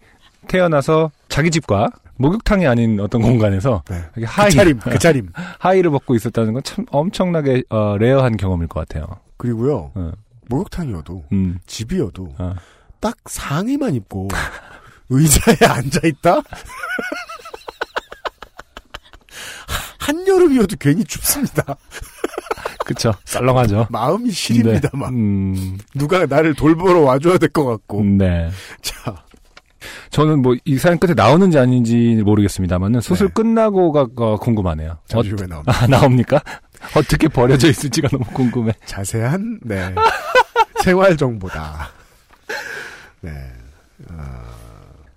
태어나서 0.49 1.11
자기 1.29 1.51
집과 1.51 1.89
목욕탕이 2.17 2.67
아닌 2.67 3.01
어떤 3.01 3.23
공간에서 3.23 3.83
네. 3.89 3.97
이렇게 4.17 4.27
하이, 4.27 4.51
그 4.51 4.57
차림, 4.57 4.79
그 4.79 4.99
차림. 4.99 5.29
하이를 5.59 5.91
벗고 5.91 6.15
있었다는 6.15 6.53
건 6.53 6.63
참 6.63 6.87
엄청나게 6.91 7.65
어, 7.71 7.97
rare한 7.99 8.37
경험일 8.37 8.69
것 8.69 8.87
같아요. 8.87 9.07
그리고요, 9.37 9.91
어, 9.95 10.13
목욕탕이어도, 10.49 11.25
음, 11.33 11.59
집이어도, 11.67 12.35
어. 12.39 12.55
딱 13.01 13.17
상의만 13.27 13.95
입고, 13.95 14.29
의자에 15.11 15.57
앉아있다? 15.69 16.41
한여름이어도 19.99 20.77
괜히 20.79 21.05
춥습니다. 21.05 21.77
그쵸. 22.85 23.13
썰렁하죠. 23.25 23.87
마음이 23.91 24.31
시립니다, 24.31 24.89
네. 24.93 24.99
막. 24.99 25.09
음, 25.11 25.79
누가 25.95 26.27
나를 26.27 26.55
돌보러 26.55 27.01
와줘야 27.01 27.39
될 27.39 27.49
것 27.51 27.65
같고. 27.65 28.03
네. 28.05 28.51
자, 28.83 29.23
저는 30.11 30.43
뭐 30.43 30.55
이 30.65 30.77
사연 30.79 30.99
끝에 30.99 31.13
나오는지 31.15 31.59
아닌지 31.59 32.21
모르겠습니다만은 32.25 33.01
수술 33.01 33.29
네. 33.29 33.33
끝나고가 33.35 34.07
어, 34.17 34.37
궁금하네요. 34.37 34.99
잠시 35.07 35.33
어, 35.33 35.37
후에 35.37 35.47
나옵니다. 35.47 35.73
아, 35.83 35.87
나옵니까? 35.87 36.41
어떻게 36.97 37.29
버려져 37.29 37.69
있을지가 37.69 38.09
너무 38.09 38.25
궁금해. 38.33 38.73
자세한, 38.85 39.61
네. 39.63 39.95
생활 40.83 41.17
정보다. 41.17 41.89
네. 43.21 43.31
아, 44.11 44.43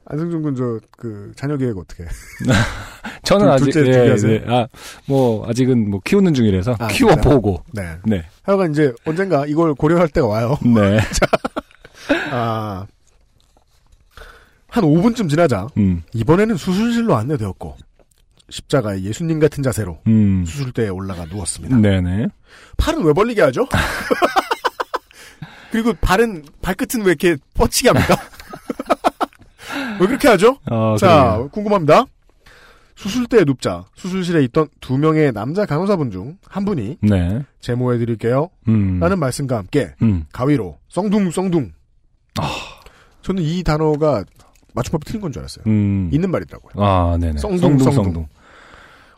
안승준 0.06 0.42
군, 0.42 0.56
저, 0.56 0.80
그, 0.98 1.32
자녀 1.36 1.58
계획 1.58 1.78
어떻게? 1.78 2.06
저는 3.28 3.46
둘- 3.46 3.52
아직 3.54 3.72
둘째 3.72 3.92
예? 3.92 4.16
네. 4.40 4.44
아, 4.48 4.68
뭐 5.06 5.48
아직은 5.50 5.90
뭐 5.90 6.00
키우는 6.04 6.34
중이라서 6.34 6.76
아, 6.80 6.88
키워 6.88 7.12
진짜요? 7.14 7.34
보고. 7.36 7.64
네. 7.74 7.96
네. 8.06 8.24
하여간 8.44 8.72
이제 8.72 8.94
언젠가 9.06 9.46
이걸 9.46 9.74
고려할 9.74 10.08
때가 10.10 10.28
와요. 10.28 10.58
네. 10.64 11.00
아, 12.32 12.86
한 14.70 14.84
5분쯤 14.84 15.30
지나자, 15.30 15.68
음. 15.78 16.04
이번에는 16.14 16.56
수술실로 16.58 17.16
안내되었고, 17.16 17.78
십자가의 18.50 19.04
예수님 19.04 19.40
같은 19.40 19.64
자세로 19.64 19.98
음. 20.08 20.46
수술대에 20.46 20.90
올라가 20.90 21.26
누웠습니다. 21.26 21.78
네네. 21.78 22.28
팔은 22.78 23.04
왜 23.04 23.14
벌리게 23.14 23.42
하죠? 23.42 23.68
그리고 25.72 25.94
발은, 26.00 26.46
발끝은 26.62 27.02
왜 27.04 27.08
이렇게 27.12 27.36
뻗치게 27.56 27.90
합니까? 27.90 28.16
왜 30.00 30.08
그렇게 30.08 30.28
하죠? 30.30 30.58
어, 30.70 30.96
자, 30.98 31.34
그래요. 31.34 31.50
궁금합니다. 31.52 32.06
수술대에 32.98 33.44
눕자 33.46 33.86
수술실에 33.96 34.44
있던 34.46 34.68
두 34.82 34.98
명의 34.98 35.32
남자 35.32 35.66
간호사분 35.66 36.10
중 36.12 36.38
한 36.50 36.66
분이 36.66 36.98
네. 37.02 37.44
제모해드릴게요. 37.62 38.50
음. 38.68 39.00
라는 39.00 39.20
말씀과 39.20 39.58
함께 39.58 39.94
음. 40.02 40.26
가위로 40.34 40.78
썽둥 40.90 41.30
썽둥. 41.32 41.72
저는 43.22 43.44
이 43.44 43.64
단어가 43.64 44.24
맞춤법이 44.74 45.06
틀린 45.06 45.22
건 45.22 45.32
줄 45.32 45.42
알았어요. 45.42 45.64
음. 45.68 46.10
있는 46.12 46.32
말이더라고요. 46.32 46.84
아, 46.84 47.18
네네. 47.20 47.38
썽둥, 47.40 47.58
썽둥, 47.58 47.78
썽둥. 47.80 48.04
썽둥. 48.06 48.28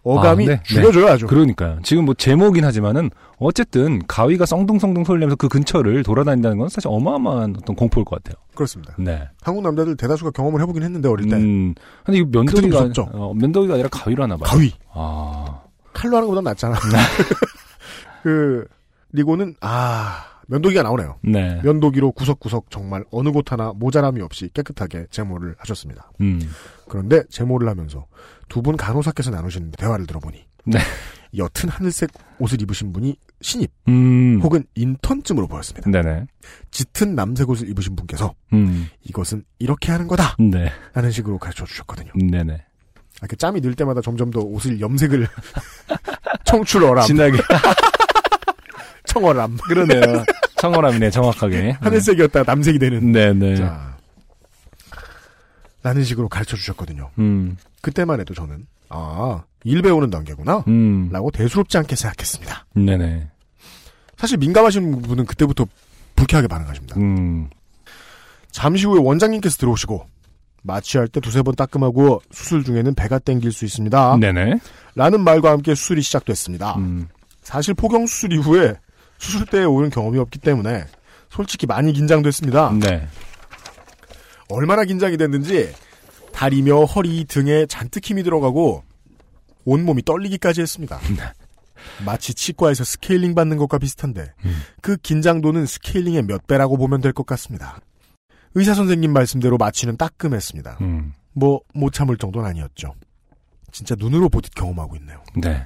어감이 0.03 0.45
아, 0.45 0.51
네. 0.55 0.61
죽여줘요 0.63 1.07
아주. 1.07 1.27
그러니까요. 1.27 1.79
지금 1.83 2.05
뭐 2.05 2.13
제목이긴 2.13 2.63
하지만은 2.65 3.09
어쨌든 3.37 4.01
가위가 4.07 4.45
썽둥썽둥 4.45 5.03
소리를 5.03 5.19
내면서 5.19 5.35
그 5.35 5.47
근처를 5.47 6.03
돌아다닌다는 6.03 6.57
건 6.57 6.69
사실 6.69 6.87
어마어마한 6.89 7.55
어떤 7.57 7.75
공포일 7.75 8.05
것 8.05 8.21
같아요. 8.21 8.41
그렇습니다. 8.55 8.95
네. 8.97 9.27
한국 9.41 9.63
남자들 9.63 9.95
대다수가 9.97 10.31
경험을 10.31 10.61
해보긴 10.61 10.83
했는데 10.83 11.07
어릴 11.09 11.29
때 11.29 11.35
음. 11.35 11.73
근데 12.03 12.19
이거 12.19 12.43
그때도 12.43 12.67
면도기가? 12.67 13.09
어, 13.13 13.33
면도기가 13.33 13.73
아니라 13.75 13.89
가위로 13.89 14.23
하나 14.23 14.37
봐요. 14.37 14.49
가위 14.49 14.73
아. 14.93 15.61
칼로 15.93 16.17
하는 16.17 16.27
것보다 16.27 16.49
낫잖아. 16.49 16.75
네. 16.75 16.97
그 18.23 18.65
리고는 19.11 19.55
아 19.61 20.25
면도기가 20.47 20.83
나오네요. 20.83 21.17
네. 21.21 21.61
면도기로 21.63 22.11
구석구석 22.11 22.71
정말 22.71 23.03
어느 23.11 23.29
곳 23.31 23.51
하나 23.51 23.71
모자람이 23.75 24.21
없이 24.21 24.49
깨끗하게 24.53 25.05
제모를 25.11 25.55
하셨습니다. 25.59 26.11
음. 26.21 26.41
그런데 26.87 27.23
제모를 27.29 27.69
하면서 27.69 28.07
두 28.49 28.61
분 28.61 28.75
간호사께서 28.77 29.29
나누신 29.31 29.71
대화를 29.77 30.05
들어보니 30.07 30.45
네. 30.65 30.79
옅은 31.35 31.69
하늘색 31.69 32.09
옷을 32.39 32.61
입으신 32.61 32.91
분이 32.91 33.15
신입 33.41 33.71
음. 33.87 34.39
혹은 34.41 34.63
인턴쯤으로 34.75 35.47
보였습니다. 35.47 35.89
네네. 35.91 36.25
짙은 36.71 37.15
남색 37.15 37.49
옷을 37.49 37.69
입으신 37.69 37.95
분께서 37.95 38.33
음. 38.53 38.89
이것은 39.03 39.43
이렇게 39.59 39.91
하는 39.91 40.07
거다 40.07 40.35
네. 40.39 40.71
라는 40.93 41.11
식으로 41.11 41.37
가르쳐 41.37 41.65
주셨거든요. 41.65 42.11
네네. 42.15 42.65
아, 43.21 43.27
그 43.27 43.35
짬이 43.35 43.61
늘 43.61 43.75
때마다 43.75 44.01
점점 44.01 44.31
더 44.31 44.39
옷을 44.39 44.79
염색을 44.81 45.27
청출어람, 46.45 47.05
진하게. 47.05 47.37
청어람 49.05 49.57
그러네요. 49.57 50.23
청어람이네, 50.57 51.09
정확하게. 51.11 51.77
하늘색이었다가 51.79 52.51
남색이 52.51 52.79
되는 52.79 53.11
네네. 53.11 53.55
자 53.57 53.97
라는 55.81 56.03
식으로 56.03 56.27
가르쳐 56.29 56.55
주셨거든요. 56.57 57.09
음. 57.19 57.55
그때만 57.81 58.19
해도 58.19 58.33
저는 58.33 58.67
아, 58.89 59.43
일 59.63 59.81
배우는 59.81 60.09
단계구나. 60.09 60.63
음. 60.67 61.09
라고 61.11 61.31
대수롭지 61.31 61.77
않게 61.77 61.95
생각했습니다. 61.95 62.65
네네. 62.75 63.27
사실 64.17 64.37
민감하신 64.37 65.01
분은 65.01 65.25
그때부터 65.25 65.65
불쾌하게 66.15 66.47
반응하십니다. 66.47 66.97
음. 66.97 67.49
잠시 68.51 68.85
후에 68.85 68.99
원장님께서 68.99 69.57
들어오시고 69.57 70.05
마취할 70.63 71.07
때 71.07 71.19
두세 71.19 71.41
번 71.41 71.55
따끔하고 71.55 72.21
수술 72.31 72.63
중에는 72.63 72.95
배가 72.95 73.19
땡길 73.19 73.51
수 73.51 73.63
있습니다. 73.65 74.17
네네. 74.17 74.59
라는 74.95 75.21
말과 75.21 75.51
함께 75.51 75.75
수술이 75.75 76.01
시작됐습니다. 76.01 76.75
음. 76.75 77.07
사실 77.41 77.73
포경 77.73 78.05
수술 78.05 78.33
이후에 78.33 78.75
수술대에 79.19 79.63
오른 79.63 79.89
경험이 79.89 80.19
없기 80.19 80.39
때문에 80.39 80.85
솔직히 81.29 81.65
많이 81.67 81.93
긴장됐습니다. 81.93 82.71
네. 82.79 83.07
얼마나 84.49 84.83
긴장이 84.83 85.17
됐는지 85.17 85.71
다리며 86.33 86.85
허리 86.85 87.25
등에 87.25 87.65
잔뜩 87.65 88.05
힘이 88.05 88.23
들어가고 88.23 88.83
온몸이 89.65 90.03
떨리기까지 90.03 90.61
했습니다. 90.61 90.99
마치 92.05 92.33
치과에서 92.33 92.83
스케일링 92.83 93.35
받는 93.35 93.57
것과 93.57 93.77
비슷한데 93.77 94.33
그 94.81 94.97
긴장도는 94.97 95.65
스케일링의 95.65 96.23
몇 96.23 96.45
배라고 96.47 96.77
보면 96.77 97.01
될 97.01 97.13
것 97.13 97.25
같습니다. 97.25 97.79
의사 98.55 98.73
선생님 98.73 99.11
말씀대로 99.13 99.57
마취는 99.57 99.97
따끔했습니다. 99.97 100.77
음. 100.81 101.13
뭐못 101.33 101.93
참을 101.93 102.17
정도는 102.17 102.49
아니었죠. 102.49 102.93
진짜 103.71 103.95
눈으로 103.97 104.29
보듯 104.29 104.55
경험하고 104.55 104.95
있네요. 104.97 105.23
네. 105.35 105.65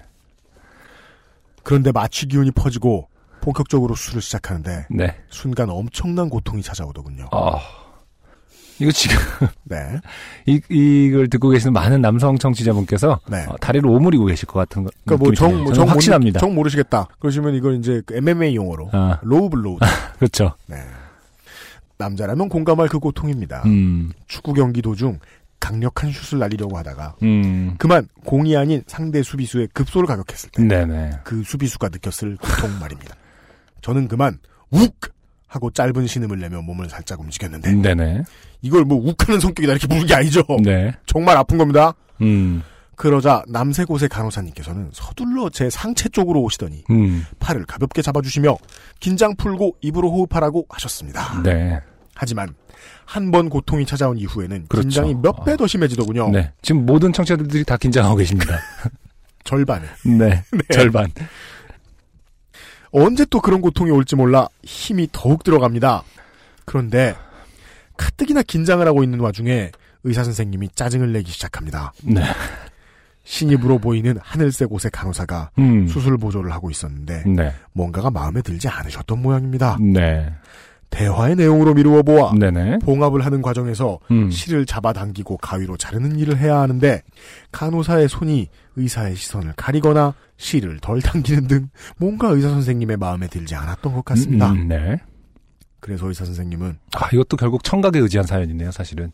그런데 1.63 1.91
마취 1.91 2.27
기운이 2.27 2.51
퍼지고 2.51 3.07
본격적으로 3.41 3.95
수술을 3.95 4.21
시작하는데 4.21 4.87
네. 4.89 5.17
순간 5.29 5.69
엄청난 5.69 6.29
고통이 6.29 6.61
찾아오더군요. 6.61 7.29
아. 7.31 7.59
이거 8.79 8.91
지금, 8.91 9.15
네. 9.63 9.99
이, 10.45 10.59
이걸 10.69 11.29
듣고 11.29 11.49
계시는 11.49 11.73
많은 11.73 12.01
남성 12.01 12.37
청취자분께서 12.37 13.19
네. 13.29 13.45
어, 13.47 13.55
다리를 13.57 13.87
오므리고 13.87 14.25
계실 14.25 14.47
것 14.47 14.59
같은 14.59 14.83
거. 14.83 14.89
그러니까 15.05 15.23
뭐 15.23 15.33
정, 15.33 15.49
느낌이 15.49 15.63
뭐. 15.63 15.73
정, 15.73 15.85
저는 15.85 15.93
확신합니다. 15.93 16.39
정 16.39 16.55
모르시겠다. 16.55 17.07
그러시면 17.19 17.55
이걸 17.55 17.75
이제 17.75 18.01
그 18.05 18.15
MMA 18.15 18.55
용어로 18.55 18.89
아, 18.91 19.19
low 19.21 19.49
blow. 19.49 19.77
그렇죠. 20.17 20.53
네. 20.67 20.77
남자라면 21.97 22.49
공감할 22.49 22.89
그 22.89 22.99
고통입니다. 22.99 23.61
음, 23.65 24.11
축구 24.27 24.53
경기 24.53 24.81
도중 24.81 25.19
강력한 25.59 26.11
슛을 26.11 26.39
날리려고 26.39 26.77
하다가 26.77 27.15
음. 27.23 27.75
그만 27.77 28.09
공이 28.25 28.57
아닌 28.57 28.83
상대 28.87 29.23
수비수의 29.23 29.69
급소를 29.73 30.07
가격했을 30.07 30.49
때 30.49 30.61
그. 31.23 31.41
수비수가 31.43 31.87
느꼈을 31.89 32.35
고통 32.35 32.79
말입니다. 32.79 33.15
저는 33.81 34.09
그만 34.09 34.39
욱 34.71 35.12
하고 35.53 35.69
짧은 35.69 36.07
신음을 36.07 36.39
내며 36.39 36.61
몸을 36.63 36.89
살짝 36.89 37.19
움직였는데 37.19 37.73
네네. 37.73 38.23
이걸 38.63 38.85
뭐 38.85 38.97
욱하는 38.97 39.39
성격이다 39.39 39.73
이렇게 39.73 39.87
부른 39.87 40.05
게 40.07 40.15
아니죠. 40.15 40.41
네. 40.63 40.91
정말 41.05 41.37
아픈 41.37 41.59
겁니다. 41.59 41.93
음, 42.21 42.63
그러자 42.95 43.43
남색 43.47 43.91
옷의 43.91 44.09
간호사님께서는 44.09 44.89
서둘러 44.93 45.49
제 45.49 45.69
상체 45.69 46.09
쪽으로 46.09 46.41
오시더니 46.41 46.83
음. 46.89 47.25
팔을 47.39 47.65
가볍게 47.65 48.01
잡아주시며 48.01 48.57
긴장 48.99 49.35
풀고 49.35 49.77
입으로 49.81 50.11
호흡하라고 50.11 50.65
하셨습니다. 50.69 51.41
네. 51.43 51.79
하지만 52.15 52.49
한 53.05 53.31
번 53.31 53.49
고통이 53.49 53.85
찾아온 53.85 54.17
이후에는 54.17 54.65
그렇죠. 54.69 54.87
긴장이 54.87 55.15
몇 55.21 55.43
배 55.45 55.55
더 55.55 55.67
심해지더군요. 55.67 56.29
네. 56.31 56.51
지금 56.63 56.85
모든 56.85 57.13
청취자들이 57.13 57.63
다 57.63 57.77
긴장하고 57.77 58.15
계십니다. 58.15 58.57
절반에. 59.43 59.85
네. 60.17 60.41
절반. 60.73 61.11
언제 62.93 63.25
또 63.25 63.41
그런 63.41 63.59
고통이 63.59 63.91
올지 63.91 64.15
몰라 64.15 64.47
힘이 64.63 65.09
더욱 65.11 65.43
들어갑니다. 65.43 66.03
그런데 66.65 67.15
가뜩이나 67.97 68.43
긴장을 68.43 68.85
하고 68.87 69.03
있는 69.03 69.19
와중에 69.19 69.71
의사 70.03 70.23
선생님이 70.23 70.69
짜증을 70.75 71.11
내기 71.11 71.31
시작합니다. 71.31 71.91
네. 72.03 72.23
신입으로 73.23 73.79
보이는 73.79 74.17
하늘색 74.21 74.71
옷의 74.71 74.91
간호사가 74.91 75.51
음. 75.57 75.87
수술 75.87 76.17
보조를 76.17 76.51
하고 76.51 76.69
있었는데 76.69 77.23
네. 77.25 77.53
뭔가가 77.71 78.11
마음에 78.11 78.41
들지 78.41 78.67
않으셨던 78.67 79.21
모양입니다. 79.21 79.77
네. 79.81 80.31
대화의 80.93 81.35
내용으로 81.35 81.73
미루어 81.73 82.03
보아 82.03 82.33
네네. 82.35 82.77
봉합을 82.79 83.25
하는 83.25 83.41
과정에서 83.41 83.97
음. 84.11 84.29
실을 84.29 84.63
잡아당기고 84.67 85.37
가위로 85.37 85.75
자르는 85.75 86.19
일을 86.19 86.37
해야 86.37 86.59
하는데 86.59 87.01
간호사의 87.51 88.07
손이 88.07 88.47
의사의 88.75 89.15
시선을 89.15 89.53
가리거나 89.57 90.13
실을 90.37 90.79
덜 90.79 91.01
당기는 91.01 91.47
등 91.47 91.69
뭔가 91.97 92.27
의사 92.29 92.49
선생님의 92.49 92.97
마음에 92.97 93.27
들지 93.27 93.55
않았던 93.55 93.91
것 93.91 94.05
같습니다. 94.05 94.51
음, 94.51 94.67
네. 94.67 94.99
그래서 95.79 96.07
의사 96.07 96.25
선생님은 96.25 96.77
아, 96.93 97.09
이것도 97.11 97.37
결국 97.37 97.63
청각에 97.63 97.97
의지한 97.97 98.27
사연이네요, 98.27 98.71
사실은. 98.71 99.11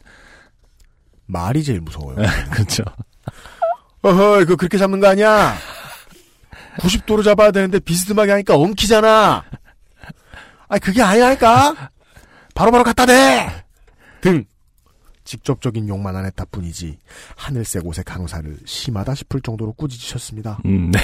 말이 1.28 1.64
제일 1.64 1.80
무서워요. 1.80 2.18
그렇죠. 2.52 2.84
어허, 4.02 4.42
이거 4.42 4.58
그렇게 4.58 4.78
잡는 4.78 5.00
거 5.00 5.08
아니야? 5.08 5.56
90도로 6.80 7.24
잡아야 7.24 7.52
되는데 7.52 7.80
비스듬하게 7.80 8.32
하니까 8.32 8.56
엉키잖아. 8.58 9.44
아니, 10.70 10.80
그게 10.80 11.02
아니라니까? 11.02 11.92
바로 12.56 12.72
바로 12.72 12.84
갖다 12.84 13.06
대! 13.06 13.66
등. 14.22 14.46
직접적인 15.26 15.88
욕만 15.90 16.16
안 16.16 16.26
했다 16.26 16.46
뿐이지, 16.46 16.98
하늘색 17.36 17.86
옷의 17.86 18.04
간호사를 18.04 18.58
심하다 18.66 19.14
싶을 19.16 19.42
정도로 19.42 19.74
꾸짖으셨습니다. 19.74 20.60
음, 20.66 20.90
네. 20.90 21.00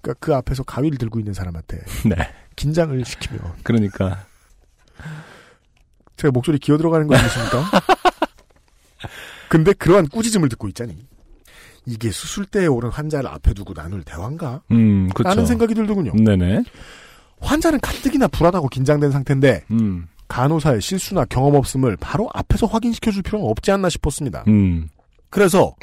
그러니까 0.00 0.24
그 0.24 0.34
앞에서 0.34 0.62
가위를 0.62 0.98
들고 0.98 1.18
있는 1.18 1.34
사람한테 1.34 1.78
네. 2.04 2.14
긴장을 2.54 3.04
시키며 3.04 3.38
그러니까. 3.64 4.24
제가 6.16 6.30
목소리 6.30 6.58
기어 6.58 6.76
들어가는 6.76 7.08
거 7.08 7.16
아니십니까? 7.16 7.64
근데 9.50 9.72
그러한 9.72 10.06
꾸짖음을 10.08 10.48
듣고 10.48 10.68
있자니 10.68 10.96
이게 11.86 12.10
수술대에 12.10 12.66
오른 12.66 12.90
환자를 12.90 13.28
앞에 13.28 13.52
두고 13.52 13.74
나눌 13.74 14.02
대화인가? 14.04 14.62
음, 14.70 15.08
그렇죠. 15.08 15.28
라는 15.28 15.44
생각이 15.46 15.74
들더군요. 15.74 16.12
네네. 16.14 16.62
환자는 17.40 17.80
가뜩이나 17.80 18.28
불안하고 18.28 18.68
긴장된 18.68 19.10
상태인데 19.10 19.64
음, 19.70 20.06
간호사의 20.28 20.80
실수나 20.80 21.24
경험 21.26 21.54
없음을 21.54 21.96
바로 21.98 22.28
앞에서 22.34 22.66
확인시켜줄 22.66 23.22
필요는 23.22 23.46
없지 23.48 23.70
않나 23.70 23.88
싶었습니다. 23.88 24.44
음, 24.48 24.88
그래서 25.30 25.74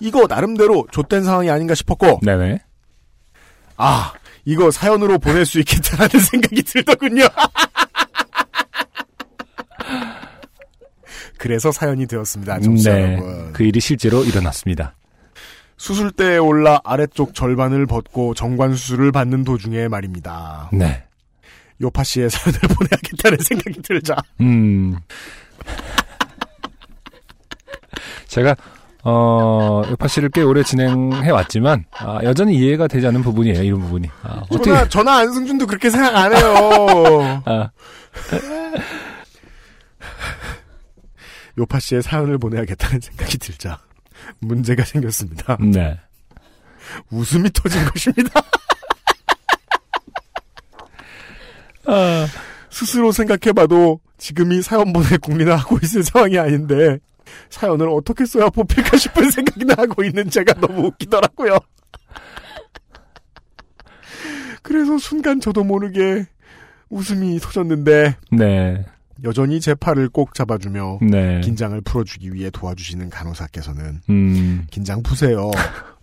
이거 0.00 0.26
나름대로 0.28 0.86
좆된 0.92 1.24
상황이 1.24 1.50
아닌가 1.50 1.74
싶었고 1.74 2.20
네네. 2.22 2.60
아 3.76 4.12
이거 4.44 4.70
사연으로 4.70 5.18
보낼 5.18 5.44
수 5.46 5.58
있겠다라는 5.60 6.20
생각이 6.20 6.62
들더군요. 6.62 7.24
그래서 11.38 11.70
사연이 11.70 12.06
되었습니다. 12.06 12.60
정치 12.60 12.90
네. 12.90 13.14
여러분. 13.14 13.52
그 13.52 13.62
일이 13.62 13.78
실제로 13.80 14.24
일어났습니다. 14.24 14.94
수술대에 15.78 16.36
올라 16.38 16.80
아래쪽 16.84 17.34
절반을 17.34 17.86
벗고 17.86 18.34
정관 18.34 18.74
수술을 18.74 19.12
받는 19.12 19.44
도중에 19.44 19.88
말입니다. 19.88 20.68
네. 20.72 21.04
요파 21.80 22.02
씨의 22.02 22.28
사연을 22.28 22.58
보내야겠다는 22.76 23.38
생각이 23.38 23.80
들자. 23.82 24.16
음. 24.40 24.96
제가, 28.26 28.56
어, 29.04 29.82
요파 29.88 30.08
씨를 30.08 30.30
꽤 30.30 30.42
오래 30.42 30.62
진행해 30.64 31.30
왔지만, 31.30 31.84
아, 31.92 32.18
여전히 32.24 32.56
이해가 32.56 32.88
되지 32.88 33.06
않는 33.06 33.22
부분이에요, 33.22 33.62
이런 33.62 33.80
부분이. 33.80 34.10
아, 34.22 34.42
어떻게. 34.50 34.64
전화, 34.70 34.88
전화 34.88 35.16
안승준도 35.18 35.66
그렇게 35.66 35.88
생각 35.88 36.14
안 36.16 36.34
해요. 36.36 37.42
아, 37.46 37.70
요파 41.56 41.78
씨의 41.80 42.02
사연을 42.02 42.36
보내야겠다는 42.38 43.00
생각이 43.00 43.38
들자. 43.38 43.78
문제가 44.40 44.84
생겼습니다. 44.84 45.56
네. 45.60 45.98
웃음이 47.10 47.50
터진 47.52 47.84
것입니다. 47.86 48.40
아, 51.86 52.26
스스로 52.70 53.12
생각해봐도 53.12 54.00
지금이 54.18 54.62
사연 54.62 54.92
보낼 54.92 55.18
국리나 55.18 55.56
하고 55.56 55.78
있을 55.82 56.02
상황이 56.02 56.38
아닌데 56.38 56.98
사연을 57.50 57.88
어떻게 57.88 58.26
써야 58.26 58.48
뽑힐까 58.50 58.96
싶은 58.96 59.30
생각이나 59.30 59.74
하고 59.78 60.04
있는 60.04 60.28
제가 60.28 60.54
너무 60.54 60.86
웃기더라고요. 60.88 61.58
그래서 64.62 64.98
순간 64.98 65.40
저도 65.40 65.64
모르게 65.64 66.26
웃음이 66.90 67.38
터졌는데 67.40 68.16
네. 68.32 68.84
여전히 69.24 69.60
제 69.60 69.74
팔을 69.74 70.08
꼭 70.08 70.34
잡아주며 70.34 70.98
네. 71.02 71.40
긴장을 71.40 71.80
풀어주기 71.80 72.32
위해 72.32 72.50
도와주시는 72.50 73.10
간호사께서는 73.10 74.00
음, 74.10 74.66
긴장 74.70 75.02
푸세요. 75.02 75.50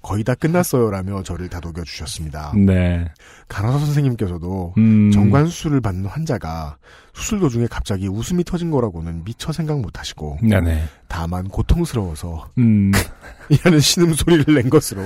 거의 0.02 0.24
다 0.24 0.36
끝났어요라며 0.36 1.24
저를 1.24 1.50
다독여 1.50 1.84
주셨습니다. 1.84 2.54
네. 2.56 3.06
간호사 3.48 3.80
선생님께서도 3.80 4.76
음. 4.78 5.10
정관 5.12 5.48
수술을 5.48 5.82
받는 5.82 6.06
환자가 6.06 6.78
수술 7.14 7.40
도중에 7.40 7.66
갑자기 7.68 8.08
웃음이 8.08 8.44
터진 8.44 8.70
거라고는 8.70 9.24
미처 9.24 9.52
생각 9.52 9.80
못 9.80 9.98
하시고 9.98 10.38
네네. 10.44 10.84
다만 11.08 11.48
고통스러워서 11.48 12.50
음, 12.60 12.92
이라는 13.50 13.80
신음 13.80 14.14
소리를 14.14 14.54
낸 14.54 14.70
것으로 14.70 15.02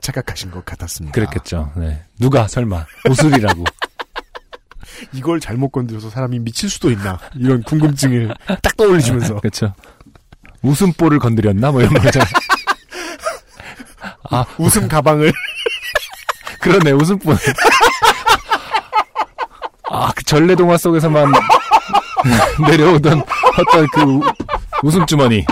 착각하신 0.00 0.52
것 0.52 0.64
같았습니다. 0.64 1.14
그랬겠죠. 1.14 1.72
네. 1.76 2.04
누가 2.20 2.46
설마, 2.46 2.86
웃으리라고. 3.10 3.64
이걸 5.12 5.40
잘못 5.40 5.70
건드려서 5.70 6.10
사람이 6.10 6.38
미칠 6.40 6.68
수도 6.70 6.90
있나 6.90 7.18
이런 7.34 7.62
궁금증을 7.62 8.34
딱 8.62 8.76
떠올리시면서 8.76 9.40
그렇죠. 9.40 9.74
웃음볼을 10.62 11.18
건드렸나? 11.18 11.70
뭐 11.72 11.80
이런 11.82 11.94
거죠. 11.94 12.20
아, 14.30 14.44
웃음 14.58 14.88
가방을 14.88 15.32
그러네, 16.60 16.92
웃음볼. 16.92 17.36
아, 19.90 20.10
그 20.16 20.24
전래 20.24 20.54
동화 20.54 20.76
속에서만 20.76 21.30
내려오던 22.68 23.22
어떤 23.58 23.86
그 23.92 24.02
우- 24.02 24.22
웃음 24.82 25.04
주머니. 25.06 25.44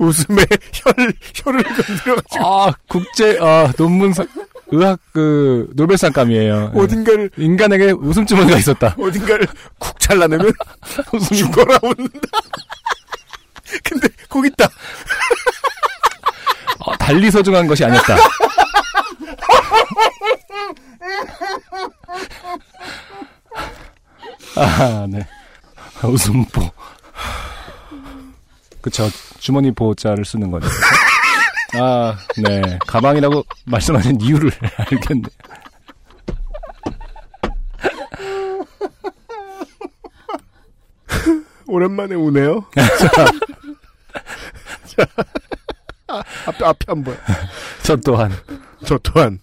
웃음에 0.00 0.42
혀를 0.72 1.12
혀를 1.34 1.62
건드려가지고 1.62 2.46
아, 2.46 2.72
국제, 2.88 3.38
아, 3.40 3.70
논문상, 3.76 4.26
의학 4.72 4.98
그, 5.12 5.68
노벨상감이에요. 5.74 6.72
예. 6.74 6.80
어딘가를 6.80 7.30
인간에게 7.36 7.92
웃음 7.92 8.24
주머니가 8.24 8.58
있었다. 8.58 8.96
어딘가를 8.98 9.46
쿡 9.78 10.00
잘라내면 10.00 10.52
웃음이 11.12 11.38
죽어라 11.38 11.78
웃는다. 11.82 12.28
근데 13.84 14.08
거기 14.28 14.48
있다. 14.48 14.68
어, 16.78 16.96
달리 16.96 17.30
소중한 17.30 17.66
것이 17.66 17.84
아니었다. 17.84 18.16
아, 24.56 25.06
네. 25.08 25.26
웃음보. 26.02 26.70
그쵸. 28.80 29.10
주머니 29.40 29.72
보호자를 29.72 30.24
쓰는 30.24 30.50
거죠. 30.50 30.68
아, 31.74 32.16
네. 32.36 32.78
가방이라고 32.86 33.42
말씀하신 33.64 34.20
이유를 34.20 34.50
알겠네. 34.76 35.22
오랜만에 41.66 42.16
우네요. 42.16 42.64
자, 42.74 43.34
자, 44.84 45.06
아, 46.08 46.22
앞에 46.46 46.64
앞에 46.64 46.84
한 46.88 47.04
번. 47.04 47.16
저 47.84 47.96
또한. 47.96 48.32
저 48.84 48.98
또한 48.98 49.38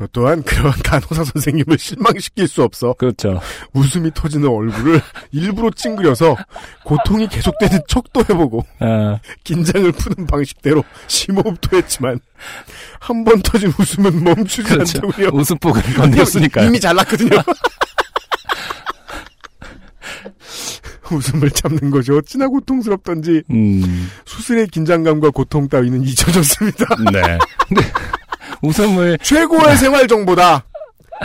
저 0.00 0.06
또한 0.12 0.42
그러한 0.42 0.80
간호사 0.82 1.24
선생님을 1.24 1.78
실망시킬 1.78 2.48
수 2.48 2.62
없어 2.62 2.94
그렇죠. 2.94 3.38
웃음이 3.74 4.10
터지는 4.14 4.48
얼굴을 4.48 5.02
일부러 5.32 5.70
찡그려서 5.70 6.36
고통이 6.84 7.28
계속되는 7.28 7.80
척도 7.86 8.20
해보고 8.20 8.64
아, 8.80 9.18
긴장을 9.44 9.92
푸는 9.92 10.26
방식대로 10.26 10.82
심호흡도 11.06 11.76
했지만 11.76 12.18
한 12.98 13.20
번 13.24 13.42
터진 13.42 13.70
웃음은 13.78 14.24
멈추지 14.24 14.62
그렇죠. 14.62 14.98
않더군요. 15.04 15.28
웃음복을 15.38 15.82
건드렸으니까요. 15.94 16.66
이미 16.68 16.80
잘났거든요. 16.80 17.36
웃음을 21.12 21.50
참는 21.50 21.90
것이 21.90 22.12
어찌나 22.12 22.46
고통스럽던지 22.48 23.42
음, 23.50 24.08
수술의 24.24 24.68
긴장감과 24.68 25.30
고통 25.30 25.68
따위는 25.68 26.02
잊혀졌습니다. 26.04 26.86
네. 27.12 27.38
웃음을 28.62 29.18
최고의 29.18 29.76
생활 29.76 30.06
정보다. 30.06 30.64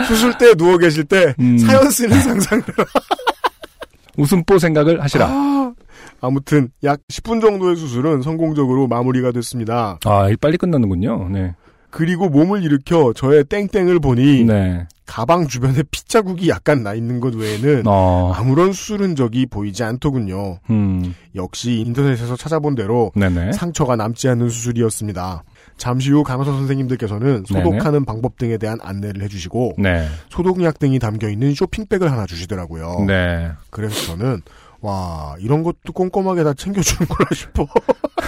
수술 0.06 0.36
때 0.36 0.54
누워 0.54 0.76
계실 0.76 1.04
때 1.04 1.34
음. 1.40 1.56
사연 1.58 1.90
쓰는 1.90 2.20
상상을 2.20 2.64
웃음보 4.18 4.58
생각을 4.58 5.02
하시라. 5.02 5.26
아, 5.28 5.72
아무튼 6.20 6.70
약 6.84 7.00
10분 7.08 7.40
정도의 7.40 7.76
수술은 7.76 8.22
성공적으로 8.22 8.86
마무리가 8.88 9.32
됐습니다. 9.32 9.98
아, 10.04 10.28
이 10.28 10.36
빨리 10.36 10.56
끝나는군요. 10.56 11.28
네. 11.30 11.54
그리고 11.90 12.28
몸을 12.28 12.62
일으켜 12.62 13.12
저의 13.14 13.44
땡땡을 13.44 14.00
보니 14.00 14.44
네. 14.44 14.86
가방 15.06 15.46
주변에 15.46 15.82
핏자국이 15.90 16.48
약간 16.48 16.82
나 16.82 16.92
있는 16.94 17.20
것 17.20 17.34
외에는 17.34 17.84
어, 17.86 18.32
아무런 18.34 18.72
수술 18.72 19.00
흔적이 19.02 19.46
보이지 19.46 19.82
않더군요. 19.84 20.58
음, 20.68 21.14
역시 21.36 21.82
인터넷에서 21.86 22.36
찾아본 22.36 22.74
대로 22.74 23.12
네네. 23.14 23.52
상처가 23.52 23.96
남지 23.96 24.28
않는 24.28 24.48
수술이었습니다. 24.50 25.42
잠시 25.76 26.10
후 26.10 26.22
간호사 26.22 26.50
선생님들께서는 26.52 27.44
소독하는 27.46 28.04
방법 28.04 28.38
등에 28.38 28.56
대한 28.58 28.78
안내를 28.82 29.22
해주시고 29.22 29.74
네. 29.78 30.08
소독약 30.30 30.78
등이 30.78 30.98
담겨 30.98 31.28
있는 31.28 31.54
쇼핑백을 31.54 32.10
하나 32.10 32.26
주시더라고요. 32.26 33.04
네. 33.06 33.50
그래서 33.70 33.94
저는 34.06 34.40
와 34.80 35.34
이런 35.38 35.62
것도 35.62 35.92
꼼꼼하게 35.92 36.44
다 36.44 36.54
챙겨주는구나 36.54 37.28
싶어 37.34 37.66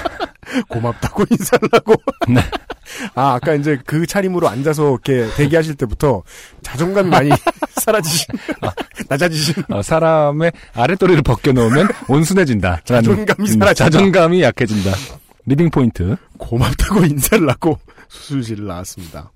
고맙다고 0.69 1.25
인사를 1.31 1.69
하고 1.73 1.95
네. 2.29 2.41
아, 3.15 3.35
아까 3.35 3.55
이제 3.55 3.79
그 3.87 4.07
차림으로 4.07 4.49
앉아서 4.49 4.91
이렇게 4.91 5.29
대기하실 5.37 5.75
때부터 5.77 6.23
자존감이 6.63 7.11
많이 7.11 7.31
사라지신, 7.77 8.27
낮아지신. 9.09 9.55
어, 9.71 9.83
사람의 9.83 10.53
아랫도리를 10.75 11.23
벗겨놓으면 11.23 11.89
온순해진다. 12.09 12.81
자존감이 12.85 13.41
음, 13.41 13.47
사라진다. 13.47 13.75
자존감이 13.75 14.43
약해진다. 14.43 14.91
living 15.49 15.71
point. 15.71 16.17
고맙다고 16.39 17.05
인사를 17.07 17.49
하고 17.49 17.79
수술실을 18.09 18.67
나왔습니다. 18.67 19.33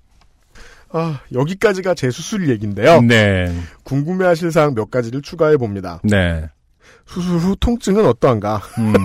아, 0.91 1.19
여기까지가 1.33 1.95
제 1.95 2.11
수술 2.11 2.49
얘기인데요. 2.49 3.01
네. 3.01 3.51
궁금해하실 3.83 4.51
사항 4.51 4.75
몇 4.75 4.91
가지를 4.91 5.21
추가해 5.23 5.57
봅니다. 5.57 5.99
네. 6.03 6.47
수술 7.07 7.37
후 7.39 7.55
통증은 7.59 8.05
어떠한가? 8.05 8.61
음, 8.77 8.93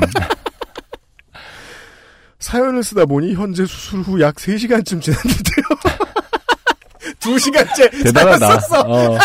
사연을 2.38 2.84
쓰다 2.84 3.04
보니 3.06 3.34
현재 3.34 3.64
수술 3.66 4.00
후 4.00 4.20
약 4.20 4.36
3시간쯤 4.36 5.00
지났는데요. 5.02 5.64
2시간째 7.20 8.04
대단하다. 8.04 8.54
어, 8.86 9.18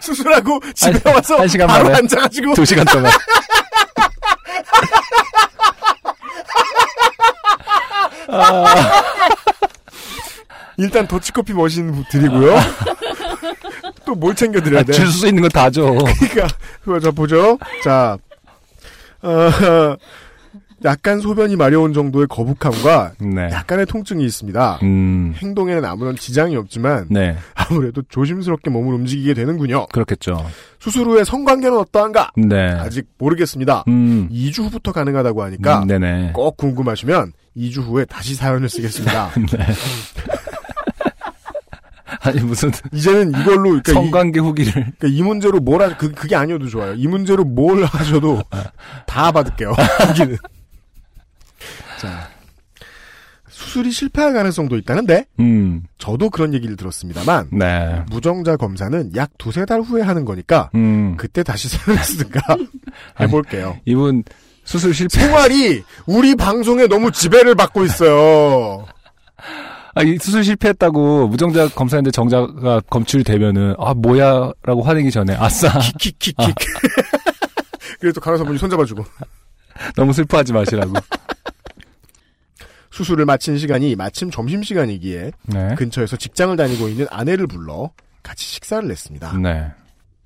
수술하고 0.00 0.60
집에 0.74 1.00
한- 1.04 1.14
와서 1.14 1.36
한 1.38 1.48
시간 1.48 1.66
바로 1.66 1.84
만에? 1.84 1.96
앉아가지고 1.96 2.54
두 2.54 2.64
시간 2.64 2.84
동안. 2.86 3.10
일단 10.76 11.06
더치커피 11.08 11.52
머신 11.52 12.04
드리고요. 12.10 12.54
또 14.04 14.14
뭘 14.14 14.34
챙겨드려야 14.34 14.80
아, 14.80 14.84
돼? 14.84 14.92
줄수 14.92 15.26
있는 15.26 15.42
거 15.42 15.48
다 15.48 15.68
줘. 15.70 15.82
그러니까 16.82 17.00
자 17.00 17.10
보죠. 17.10 17.58
자, 17.84 18.16
어, 19.22 19.50
약간 20.84 21.20
소변이 21.20 21.56
마려운 21.56 21.92
정도의 21.92 22.26
거북함과 22.28 23.12
네. 23.20 23.50
약간의 23.52 23.84
통증이 23.86 24.24
있습니다. 24.24 24.78
음, 24.82 25.34
행동에는 25.36 25.84
아무런 25.84 26.16
지장이 26.16 26.56
없지만 26.56 27.06
네. 27.10 27.36
아무래도 27.54 28.00
조심스럽게 28.08 28.70
몸을 28.70 28.94
움직이게 28.94 29.34
되는군요. 29.34 29.86
그렇겠죠. 29.88 30.46
수술 30.78 31.06
후에 31.08 31.24
성관계는 31.24 31.76
어떠한가? 31.76 32.30
네. 32.36 32.70
아직 32.78 33.06
모르겠습니다. 33.18 33.84
음, 33.88 34.28
2주 34.32 34.62
후부터 34.64 34.92
가능하다고 34.92 35.42
하니까 35.42 35.80
음. 35.82 35.88
꼭 36.32 36.56
궁금하시면 36.56 37.32
2주 37.58 37.82
후에 37.82 38.04
다시 38.04 38.34
사연을 38.34 38.68
쓰겠습니다. 38.68 39.32
네. 39.52 39.66
아니, 42.20 42.40
무슨 42.40 42.70
이제는 42.92 43.30
이걸로 43.30 43.62
그러니까 43.62 43.92
이, 43.92 43.94
성관계 43.94 44.40
후기를. 44.40 44.72
그러니까 44.72 45.08
이 45.08 45.22
문제로 45.22 45.60
뭘 45.60 45.82
하, 45.82 45.96
그, 45.96 46.12
그게 46.12 46.36
아니어도 46.36 46.68
좋아요. 46.68 46.94
이 46.94 47.06
문제로 47.06 47.44
뭘 47.44 47.84
하셔도 47.84 48.42
다 49.06 49.32
받을게요. 49.32 49.74
여기는. 50.10 50.36
자. 52.00 52.28
수술이 53.48 53.90
실패할 53.90 54.32
가능성도 54.34 54.76
있다는데, 54.76 55.26
음, 55.40 55.82
저도 55.98 56.30
그런 56.30 56.54
얘기를 56.54 56.76
들었습니다만, 56.76 57.48
네. 57.52 58.02
무정자 58.08 58.56
검사는 58.56 59.10
약 59.16 59.36
두세 59.36 59.64
달 59.66 59.80
후에 59.80 60.02
하는 60.02 60.24
거니까, 60.24 60.70
음, 60.76 61.16
그때 61.16 61.42
다시 61.42 61.68
사연을 61.68 62.02
쓰든가 62.02 62.40
해볼게요. 63.20 63.78
이분 63.84 64.22
수술 64.68 64.92
실패. 64.92 65.18
생활이 65.18 65.82
우리 66.04 66.34
방송에 66.34 66.86
너무 66.86 67.10
지배를 67.10 67.54
받고 67.54 67.86
있어요. 67.86 68.84
아, 69.94 70.02
이 70.02 70.18
수술 70.18 70.44
실패했다고 70.44 71.28
무정자 71.28 71.68
검사했는데 71.70 72.10
정자가 72.10 72.82
검출이 72.90 73.24
되면은, 73.24 73.76
아, 73.78 73.94
뭐야, 73.94 74.52
라고 74.62 74.82
화내기 74.82 75.10
전에, 75.10 75.34
아싸. 75.36 75.72
킥킥킥킥. 75.78 76.54
그래도 77.98 78.20
간호사분이 78.20 78.58
손잡아주고. 78.58 79.06
너무 79.96 80.12
슬퍼하지 80.12 80.52
마시라고. 80.52 80.92
수술을 82.90 83.24
마친 83.24 83.56
시간이 83.56 83.96
마침 83.96 84.30
점심 84.30 84.62
시간이기에 84.62 85.30
네. 85.46 85.74
근처에서 85.76 86.16
직장을 86.18 86.54
다니고 86.58 86.88
있는 86.88 87.06
아내를 87.10 87.46
불러 87.46 87.90
같이 88.22 88.44
식사를 88.44 88.86
냈습니다. 88.86 89.38
네. 89.38 89.72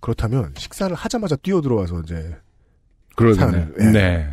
그렇다면 0.01 0.53
식사를 0.57 0.97
하자마자 0.97 1.37
뛰어들어와서 1.37 2.01
이제 2.05 2.35
그러네. 3.17 3.37
사연을, 3.37 3.75
예. 3.81 3.85
네. 3.85 4.29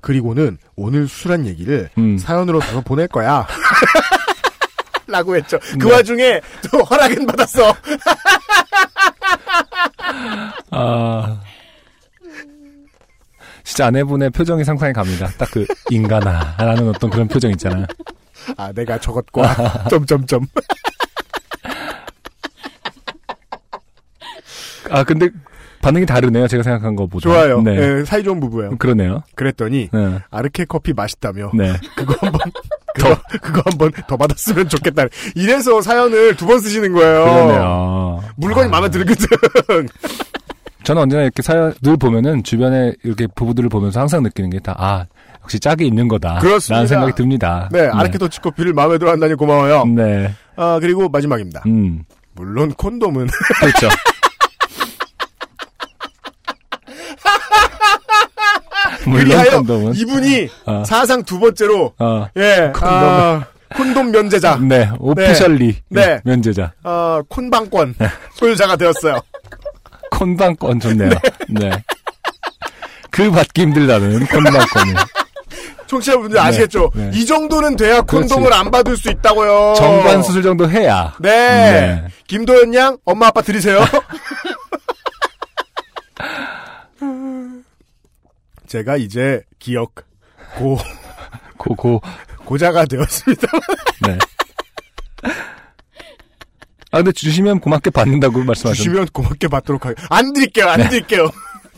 그리고는 0.00 0.58
오늘 0.76 1.08
수술한 1.08 1.46
얘기를 1.46 1.90
음. 1.98 2.16
사연으로 2.18 2.60
다서 2.60 2.80
보낼 2.80 3.06
거야. 3.08 3.46
라고 5.06 5.36
했죠. 5.36 5.58
그 5.78 5.86
네. 5.86 5.92
와중에 5.92 6.40
또 6.70 6.82
허락은 6.84 7.26
받았어. 7.26 7.74
아. 10.70 11.40
진짜 13.64 13.86
아내분의 13.86 14.30
표정이 14.30 14.64
상상이 14.64 14.92
갑니다. 14.92 15.28
딱 15.36 15.50
그, 15.50 15.66
인간아. 15.90 16.56
라는 16.58 16.88
어떤 16.88 17.10
그런 17.10 17.28
표정 17.28 17.50
있잖아요. 17.52 17.86
아, 18.56 18.72
내가 18.72 18.98
저것과 18.98 19.84
점점점. 19.90 20.46
아, 24.90 25.04
근데 25.04 25.28
반응이 25.82 26.04
다르네요. 26.06 26.46
제가 26.46 26.62
생각한 26.62 26.94
것보다. 26.96 27.22
좋아요. 27.22 27.62
네. 27.62 27.76
예, 28.00 28.04
사이 28.04 28.22
좋은 28.22 28.38
부부예요. 28.40 28.76
그러네요. 28.76 29.22
그랬더니 29.34 29.88
네. 29.92 30.18
아르케 30.30 30.64
커피 30.66 30.92
맛있다며 30.92 31.50
네. 31.54 31.72
그거 31.96 32.14
한번 32.20 32.40
그거 32.94 33.16
그거 33.40 33.62
한번 33.64 33.90
더 34.06 34.16
받았으면 34.16 34.68
좋겠다. 34.68 35.04
이래서 35.34 35.80
사연을 35.80 36.36
두 36.36 36.46
번 36.46 36.58
쓰시는 36.60 36.92
거예요. 36.92 37.24
그러네요. 37.24 38.22
물건이 38.36 38.66
아. 38.66 38.70
마음에 38.70 38.88
들거든. 38.90 39.26
저는 40.82 41.02
언제나 41.02 41.22
이렇게 41.22 41.42
사연을 41.42 41.96
보면은 42.00 42.42
주변에 42.42 42.92
이렇게 43.04 43.26
부부들을 43.34 43.68
보면서 43.68 44.00
항상 44.00 44.22
느끼는 44.22 44.50
게 44.50 44.58
다, 44.58 44.74
아, 44.78 45.04
역시 45.42 45.60
짝이 45.60 45.86
있는 45.86 46.08
거다. 46.08 46.38
그렇습니다. 46.40 46.74
라는 46.74 46.86
생각이 46.88 47.12
듭니다. 47.14 47.68
네, 47.70 47.86
아르케 47.86 48.16
더치 48.18 48.40
커피를 48.40 48.72
마음에 48.72 48.96
들어 48.98 49.10
한다니 49.12 49.34
고마워요. 49.34 49.84
네. 49.86 50.32
아, 50.56 50.78
그리고 50.80 51.08
마지막입니다. 51.08 51.62
음. 51.66 52.02
물론 52.34 52.72
콘돔은 52.72 53.28
그렇죠. 53.60 53.88
물론 58.99 58.99
그리하여 59.18 59.50
콘돔은. 59.58 59.94
이분이 59.96 60.48
어. 60.66 60.82
사상 60.86 61.22
두 61.24 61.38
번째로 61.38 61.92
어. 61.98 62.26
예, 62.36 62.70
콘돔은- 62.74 62.82
아, 62.84 63.44
콘돔 63.76 64.10
면제자, 64.10 64.58
네. 64.62 64.90
오피셜리. 64.98 65.76
네. 65.90 66.20
면제자. 66.24 66.72
아, 66.82 67.22
콘방권 67.28 67.94
네. 67.98 68.08
소유자가 68.34 68.76
되었어요. 68.76 69.20
콘방권 70.10 70.80
좋네요. 70.80 71.10
네. 71.48 71.70
그 73.10 73.30
받기 73.30 73.62
힘들다는 73.62 74.26
콘방권을. 74.26 74.94
청취자분들 75.86 76.38
아시겠죠? 76.38 76.88
네. 76.94 77.10
이 77.14 77.26
정도는 77.26 77.74
돼야 77.76 78.00
그렇지. 78.02 78.28
콘돔을 78.32 78.52
안 78.52 78.70
받을 78.70 78.96
수 78.96 79.10
있다고요. 79.10 79.74
정관 79.76 80.22
수술 80.22 80.40
정도 80.42 80.70
해야. 80.70 81.12
네. 81.18 81.30
네. 81.30 82.04
김도현 82.28 82.72
양, 82.74 82.96
엄마 83.04 83.26
아빠 83.26 83.42
드리세요. 83.42 83.80
제가 88.70 88.96
이제 88.98 89.42
기억 89.58 89.96
고 90.56 90.78
고고. 91.56 92.00
고자가 92.44 92.84
되었습니다. 92.84 93.48
네. 94.06 94.16
아, 96.92 96.98
근데 96.98 97.10
주시면 97.10 97.58
고맙게 97.58 97.90
받는다고 97.90 98.38
말씀하셨는데. 98.44 98.76
주시면 98.76 99.06
고맙게 99.12 99.48
받도록 99.48 99.86
하겠. 99.86 99.96
안 100.08 100.32
드릴게요. 100.32 100.68
안 100.68 100.88
드릴게요. 100.88 101.28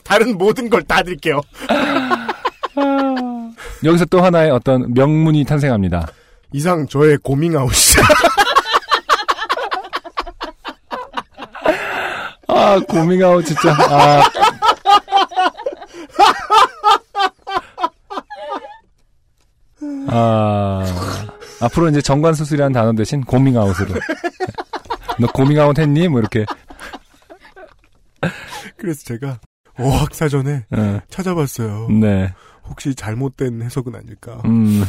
다른 0.05 0.37
모든 0.37 0.69
걸 0.69 0.83
다 0.85 1.03
드릴게요. 1.03 1.41
여기서 3.85 4.05
또 4.07 4.23
하나의 4.23 4.51
어떤 4.51 4.93
명문이 4.93 5.45
탄생합니다. 5.45 6.09
이상 6.53 6.87
저의 6.87 7.17
고밍아웃이. 7.23 8.03
아, 12.49 12.79
고밍아웃 12.87 13.47
진짜. 13.47 13.73
아. 13.79 14.23
아. 20.13 20.85
앞으로 21.61 21.89
이제 21.89 22.01
정관 22.03 22.35
수술이라는 22.35 22.73
단어 22.73 22.93
대신 22.93 23.23
고밍아웃으로. 23.23 23.95
너 25.21 25.27
고밍아웃 25.29 25.79
했니? 25.79 26.09
뭐 26.09 26.21
이렇게. 26.21 26.45
그래서 28.77 29.05
제가 29.05 29.39
어학사전에 29.79 30.67
어, 30.71 31.01
찾아봤어요. 31.09 31.89
네. 31.89 32.33
혹시 32.69 32.95
잘못된 32.95 33.63
해석은 33.63 33.95
아닐까. 33.95 34.41
음. 34.45 34.85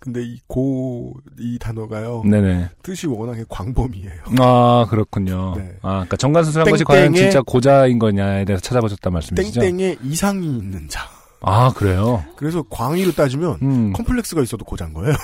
근데 0.00 0.22
이 0.22 0.38
고, 0.46 1.14
이 1.38 1.58
단어가요. 1.58 2.22
네네. 2.24 2.68
뜻이 2.82 3.06
워낙에 3.06 3.44
광범위해요. 3.48 4.22
아, 4.38 4.86
그렇군요. 4.88 5.54
네. 5.56 5.76
아, 5.82 5.90
그러니까 5.94 6.16
정관 6.16 6.44
수술한 6.44 6.70
것이 6.70 6.84
과연 6.84 7.14
진짜 7.14 7.42
고자인 7.42 7.98
거냐에 7.98 8.44
대해서 8.44 8.62
찾아보셨단 8.62 9.12
말씀이시죠? 9.12 9.60
땡땡에 9.60 9.96
이상이 10.04 10.58
있는 10.58 10.88
자. 10.88 11.15
아, 11.48 11.72
그래요? 11.72 12.24
그래서 12.36 12.62
광의로 12.68 13.12
따지면 13.12 13.58
음. 13.62 13.92
컴플렉스가 13.92 14.42
있어도 14.42 14.64
고자인 14.64 14.92
거예요. 14.92 15.14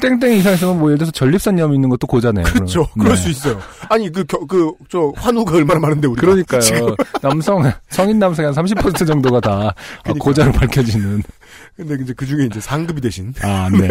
땡땡이 0.00 0.38
이상 0.40 0.52
있으면 0.54 0.78
뭐 0.78 0.88
예를 0.90 0.98
들어서 0.98 1.12
전립선염 1.12 1.72
있는 1.72 1.88
것도 1.88 2.06
고잖아요. 2.06 2.44
그렇죠. 2.44 2.86
그러면. 2.92 3.04
그럴 3.04 3.14
네. 3.16 3.22
수 3.22 3.30
있어요. 3.30 3.58
아니 3.88 4.10
그 4.12 4.24
그 4.24 4.74
저 4.90 5.12
환우가 5.16 5.54
얼마나 5.56 5.80
많은데 5.80 6.08
우리가 6.08 6.20
그러니까요. 6.26 6.96
남성 7.22 7.72
성인 7.88 8.18
남성의 8.18 8.52
한 8.52 8.64
30% 8.64 9.06
정도가 9.06 9.40
다 9.40 9.50
아, 9.52 9.74
그러니까요. 10.02 10.18
고자로 10.18 10.52
밝혀지는. 10.52 11.22
근데 11.76 11.96
이제 12.02 12.12
그 12.14 12.26
중에 12.26 12.44
이제 12.46 12.60
상급이 12.60 13.00
되신 13.00 13.32
아, 13.42 13.70
네. 13.70 13.88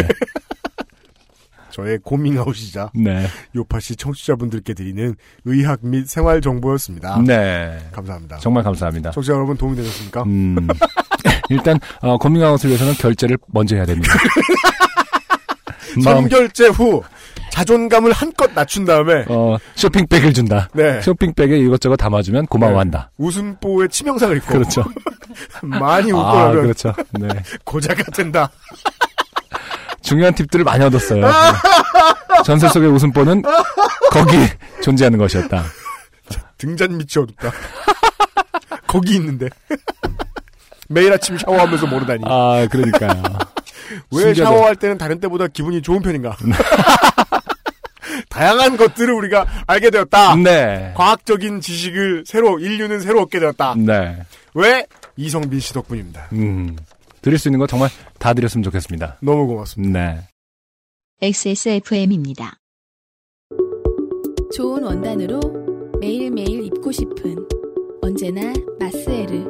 저의 1.76 1.99
고밍아웃이자 2.02 2.91
네. 2.95 3.27
요파 3.53 3.81
씨 3.81 3.97
청취자분들께 3.97 4.73
드리는 4.73 5.14
의학 5.43 5.80
및 5.81 6.07
생활 6.07 6.39
정보였습니다. 6.39 7.22
네. 7.27 7.77
감사합니다. 7.91 8.38
정말 8.38 8.64
감사합니다. 8.64 9.11
청취자 9.11 9.34
여러분 9.34 9.57
도움이 9.57 9.76
되셨습니까? 9.76 10.23
음. 10.23 10.69
일단 11.49 11.77
어, 11.99 12.18
고민아웃을 12.18 12.69
위해서는 12.69 12.93
결제를 12.93 13.38
먼저 13.47 13.76
해야 13.76 13.85
됩니다. 13.85 14.14
선결제 16.02 16.68
후 16.68 17.03
자존감을 17.52 18.14
한껏 18.14 18.52
낮춘 18.53 18.85
다음에 18.85 19.26
어, 19.27 19.57
쇼핑백을 19.76 20.34
준다. 20.34 20.69
네. 20.73 21.02
쇼핑백에 21.02 21.57
이것저것 21.57 21.97
담아주면 21.97 22.45
고마워한다. 22.47 23.11
웃음보에 23.18 23.89
치명상을 23.89 24.38
입고 24.38 24.53
그렇죠. 24.53 24.85
많이 25.61 26.14
웃고 26.14 26.26
아, 26.26 26.52
그렇죠. 26.52 26.93
네. 27.19 27.27
고자가 27.65 28.03
된다. 28.11 28.49
중요한 30.06 30.34
팁들을 30.36 30.64
많이 30.64 30.84
얻었어요. 30.86 31.26
네. 31.26 31.32
전설 32.45 32.69
속의 32.69 32.90
웃음보는 32.90 33.41
거기 34.11 34.38
존재하는 34.82 35.18
것이었다. 35.18 35.64
등잔 36.57 36.91
밑이 36.98 37.07
어둡다. 37.18 37.52
거기 38.88 39.15
있는데. 39.15 39.49
매일 40.88 41.11
아침 41.11 41.38
샤워하면서 41.38 41.88
모르다니. 41.88 42.22
아, 42.26 42.68
그러니까요. 42.72 43.23
왜 44.11 44.23
신기하다. 44.26 44.44
샤워할 44.52 44.76
때는 44.76 44.98
다른 44.98 45.19
때보다 45.19 45.48
기분이 45.48 45.82
좋은 45.82 46.02
편인가? 46.02 46.38
다양한 48.30 48.77
것들을 48.77 49.11
우리가 49.14 49.45
알게 49.65 49.90
되었다. 49.90 50.36
네. 50.36 50.94
과학적인 50.95 51.61
지식을 51.61 52.23
새로 52.27 52.60
인류는 52.60 52.99
새로 52.99 53.22
얻게 53.23 53.40
되었다. 53.40 53.73
네. 53.77 54.18
왜 54.53 54.86
이성빈 55.18 55.60
씨 55.60 55.73
덕분입니다. 55.73 56.27
음. 56.34 56.76
드릴 57.26 57.39
수 57.39 57.47
있는 57.47 57.57
거 57.57 57.65
정말 57.65 57.89
다 58.19 58.35
드렸으면 58.35 58.61
좋겠습니다. 58.61 59.18
너무 59.19 59.47
고맙습니다. 59.47 59.99
네. 59.99 60.22
XSFM입니다. 61.23 62.53
좋은 64.56 64.84
원단으로 64.84 65.39
매일매일 65.99 66.65
입고 66.65 66.91
싶은 66.91 67.35
언제나 68.03 68.53
마스에르. 68.80 69.43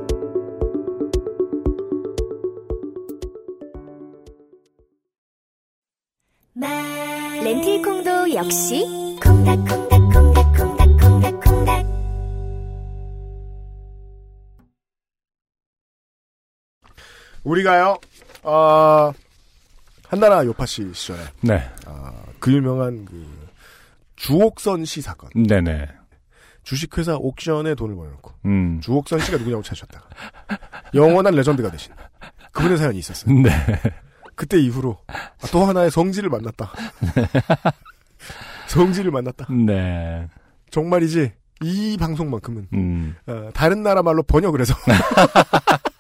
렌틸콩도 7.44 8.34
역시 8.36 8.86
콩닥콩 9.22 9.85
우리가요, 17.46 17.98
어, 18.44 19.14
한나라 20.08 20.44
요파 20.46 20.66
씨 20.66 20.92
시절에, 20.94 21.20
네. 21.42 21.70
어, 21.86 22.12
그 22.40 22.52
유명한 22.52 23.06
그, 23.06 23.48
주옥선 24.16 24.86
씨 24.86 25.02
사건. 25.02 25.30
네네. 25.48 25.88
주식회사 26.64 27.16
옥션에 27.16 27.76
돈을 27.76 27.96
벌여놓고, 27.96 28.32
음. 28.46 28.82
주옥선 28.82 29.20
씨가 29.20 29.38
누구냐고 29.38 29.62
찾으셨다가, 29.62 30.08
영원한 30.96 31.36
레전드가 31.36 31.70
되신, 31.70 31.94
그분의 32.52 32.78
사연이 32.78 32.98
있었어요. 32.98 33.34
네. 33.34 33.52
그때 34.36 34.60
이후로, 34.60 34.98
아, 35.08 35.48
또 35.52 35.66
하나의 35.66 35.92
성지를 35.92 36.30
만났다. 36.30 36.72
성지를 38.68 39.12
만났다. 39.12 39.48
네. 39.54 40.28
정말이지, 40.72 41.32
이 41.62 41.98
방송만큼은, 42.00 42.68
음. 42.74 43.16
어, 43.28 43.50
다른 43.54 43.84
나라 43.84 44.02
말로 44.02 44.24
번역을 44.24 44.60
해서, 44.62 44.74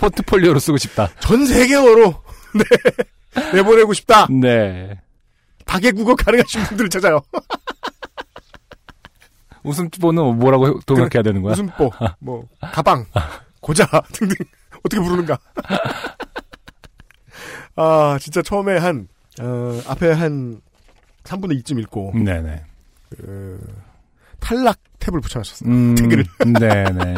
포트폴리오로 0.00 0.58
쓰고 0.58 0.78
싶다. 0.78 1.08
전 1.20 1.46
세계어로, 1.46 2.14
네, 2.56 2.64
내보내고 3.52 3.92
싶다. 3.92 4.26
네. 4.28 4.98
다개국어 5.66 6.16
가능하신 6.16 6.62
분들을 6.64 6.90
찾아요. 6.90 7.20
웃음보는 9.62 10.38
뭐라고 10.38 10.80
동역해야 10.86 11.22
되는 11.22 11.42
거야? 11.42 11.52
웃음보, 11.52 11.92
뭐, 12.18 12.48
가방, 12.60 13.04
고자 13.60 13.86
등등 14.12 14.36
어떻게 14.82 15.00
부르는가. 15.02 15.38
아 17.76 18.18
진짜 18.20 18.42
처음에 18.42 18.78
한 18.78 19.06
어, 19.40 19.80
앞에 19.86 20.10
한 20.12 20.60
3분의 21.24 21.62
2쯤 21.62 21.78
읽고 21.82 22.12
네네. 22.14 22.64
그, 23.10 23.60
탈락 24.40 24.78
탭을 24.98 25.22
붙여놨었어요. 25.22 25.70
음. 25.70 25.94
태그를. 25.94 26.24
네네. 26.58 27.14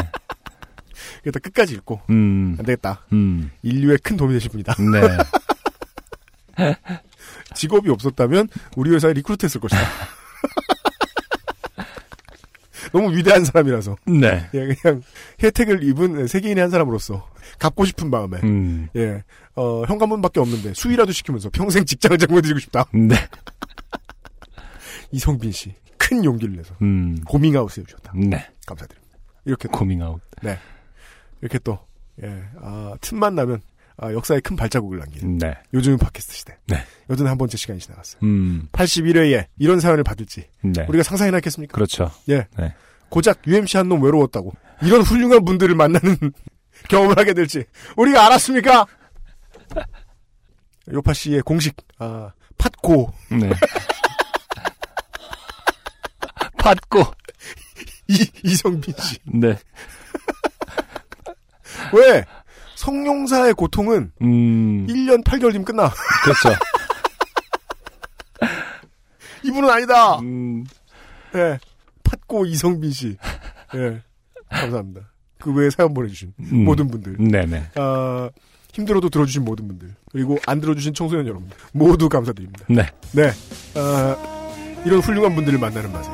그래서 1.23 1.39
끝까지 1.39 1.75
읽고 1.75 2.01
음. 2.11 2.57
안 2.59 2.67
되겠다. 2.67 3.07
음. 3.13 3.51
인류에 3.63 3.99
큰 4.03 4.17
도움이 4.17 4.35
되실 4.35 4.51
분이다. 4.51 4.75
네. 6.57 6.73
직업이 7.55 7.91
없었다면 7.91 8.49
우리 8.77 8.91
회사에 8.91 9.13
리크루트했을 9.13 9.61
것이다. 9.61 9.81
너무 12.93 13.17
위대한 13.17 13.45
사람이라서 13.45 13.97
네. 14.07 14.49
예, 14.55 14.75
그냥 14.75 15.03
혜택을 15.43 15.83
입은 15.83 16.27
세계인의 16.27 16.61
한 16.61 16.71
사람으로서 16.71 17.29
갚고 17.59 17.85
싶은 17.87 18.11
마음에 18.11 18.39
음. 18.43 18.89
예, 18.97 19.23
어, 19.55 19.85
현관문밖에 19.87 20.41
없는데 20.41 20.75
수위라도 20.75 21.13
시키면서 21.13 21.51
평생 21.51 21.85
직장을 21.85 22.19
장만해주고 22.19 22.61
싶다. 22.61 22.85
네. 22.93 23.15
이성빈 25.11 25.53
씨, 25.53 25.75
큰 25.97 26.25
용기를 26.25 26.57
내서 26.57 26.75
음. 26.83 27.19
고밍아웃 27.25 27.79
해주셨다. 27.79 28.13
네. 28.15 28.47
감사드립니다. 28.67 29.19
이렇게 29.45 29.69
또, 29.69 29.79
고밍아웃. 29.79 30.21
네, 30.43 30.59
이렇게 31.43 31.59
또 31.59 31.79
예, 32.23 32.43
아, 32.61 32.95
틈만 33.01 33.35
나면 33.35 33.61
아, 33.99 34.13
역사에 34.13 34.41
큰 34.41 34.57
발자국을 34.57 34.99
남기는 34.99 35.39
네. 35.39 35.55
요즘은 35.75 35.99
팟캐스트 35.99 36.35
시대. 36.35 36.57
네. 36.67 36.83
여든 37.11 37.27
한 37.27 37.37
번째 37.37 37.57
시간이 37.57 37.79
지나갔어요. 37.81 38.21
음. 38.23 38.69
81회에 38.73 39.47
이런 39.59 39.81
사연을 39.81 40.03
받을지 40.05 40.49
네. 40.63 40.87
우리가 40.89 41.03
상상이나 41.03 41.37
했겠습니까? 41.37 41.75
그렇죠. 41.75 42.11
예, 42.29 42.47
네. 42.59 42.75
고작 43.11 43.43
UMC 43.47 43.77
한 43.77 43.89
놈 43.89 44.03
외로웠다고 44.03 44.53
이런 44.83 45.03
훌륭한 45.03 45.45
분들을 45.45 45.75
만나는 45.75 46.17
경험을 46.89 47.19
하게 47.19 47.35
될지 47.35 47.65
우리가 47.97 48.25
알았습니까? 48.27 48.87
요파 50.93 51.13
씨의 51.13 51.43
공식 51.43 51.77
아, 51.99 52.33
팟고 52.59 53.13
네. 53.31 53.51
받고. 56.59 57.03
이, 58.09 58.27
이성빈 58.45 58.95
씨. 58.99 59.19
네. 59.25 59.57
왜? 61.97 62.25
성룡사의 62.77 63.55
고통은 63.55 64.13
음. 64.23 64.87
1년 64.89 65.23
8개월이면 65.25 65.65
끝나. 65.65 65.91
그렇죠. 66.25 66.59
이분은 69.45 69.69
아니다. 69.71 70.19
음. 70.21 70.65
예. 71.35 71.59
팥고 72.05 72.47
이성빈 72.47 72.91
씨. 72.91 73.17
예. 73.75 74.01
감사합니다. 74.51 75.01
그 75.39 75.53
외에 75.53 75.71
사연 75.71 75.93
보내주신 75.95 76.33
음. 76.41 76.65
모든 76.65 76.89
분들. 76.89 77.17
네네. 77.19 77.71
아, 77.75 78.31
힘들어도 78.73 79.09
들어주신 79.09 79.45
모든 79.45 79.67
분들. 79.69 79.95
그리고 80.11 80.39
안 80.47 80.61
들어주신 80.61 80.95
청소년 80.95 81.27
여러분. 81.27 81.51
모두 81.73 82.09
감사드립니다. 82.09 82.65
네. 82.69 82.89
네. 83.13 83.31
아, 83.75 84.17
이런 84.85 85.01
훌륭한 85.01 85.35
분들을 85.35 85.59
만나는 85.59 85.93
맛에. 85.93 86.11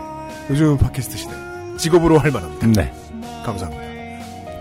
요즘 0.51 0.79
팟캐스트 0.79 1.17
시대. 1.17 1.33
직업으로 1.79 2.19
할 2.19 2.31
만합니다. 2.31 2.67
네. 2.69 2.93
감사합니다. 3.45 3.88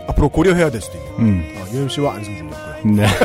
앞으로 0.07 0.29
고려해야 0.29 0.69
될 0.71 0.81
수도 0.81 0.97
있는. 0.97 1.11
음. 1.19 1.55
어, 1.57 1.65
UMC와 1.71 2.15
안승준이었고요. 2.15 2.95
네. 2.95 3.05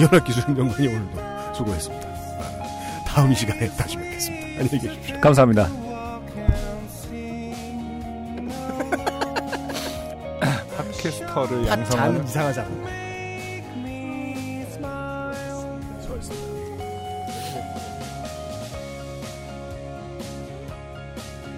연합기술행정관이 0.00 0.88
오늘도 0.88 1.54
수고했습니다. 1.54 2.08
아, 2.08 3.04
다음 3.06 3.30
이 3.32 3.34
시간에 3.34 3.68
다시 3.76 3.96
뵙겠습니다. 3.96 4.46
안녕히 4.60 4.78
계십시오. 4.80 5.20
감사합니다. 5.20 5.68
팟캐스터를 10.76 11.66
잔 11.66 11.78
양성하는 11.78 12.24
이상하잖아. 12.24 12.93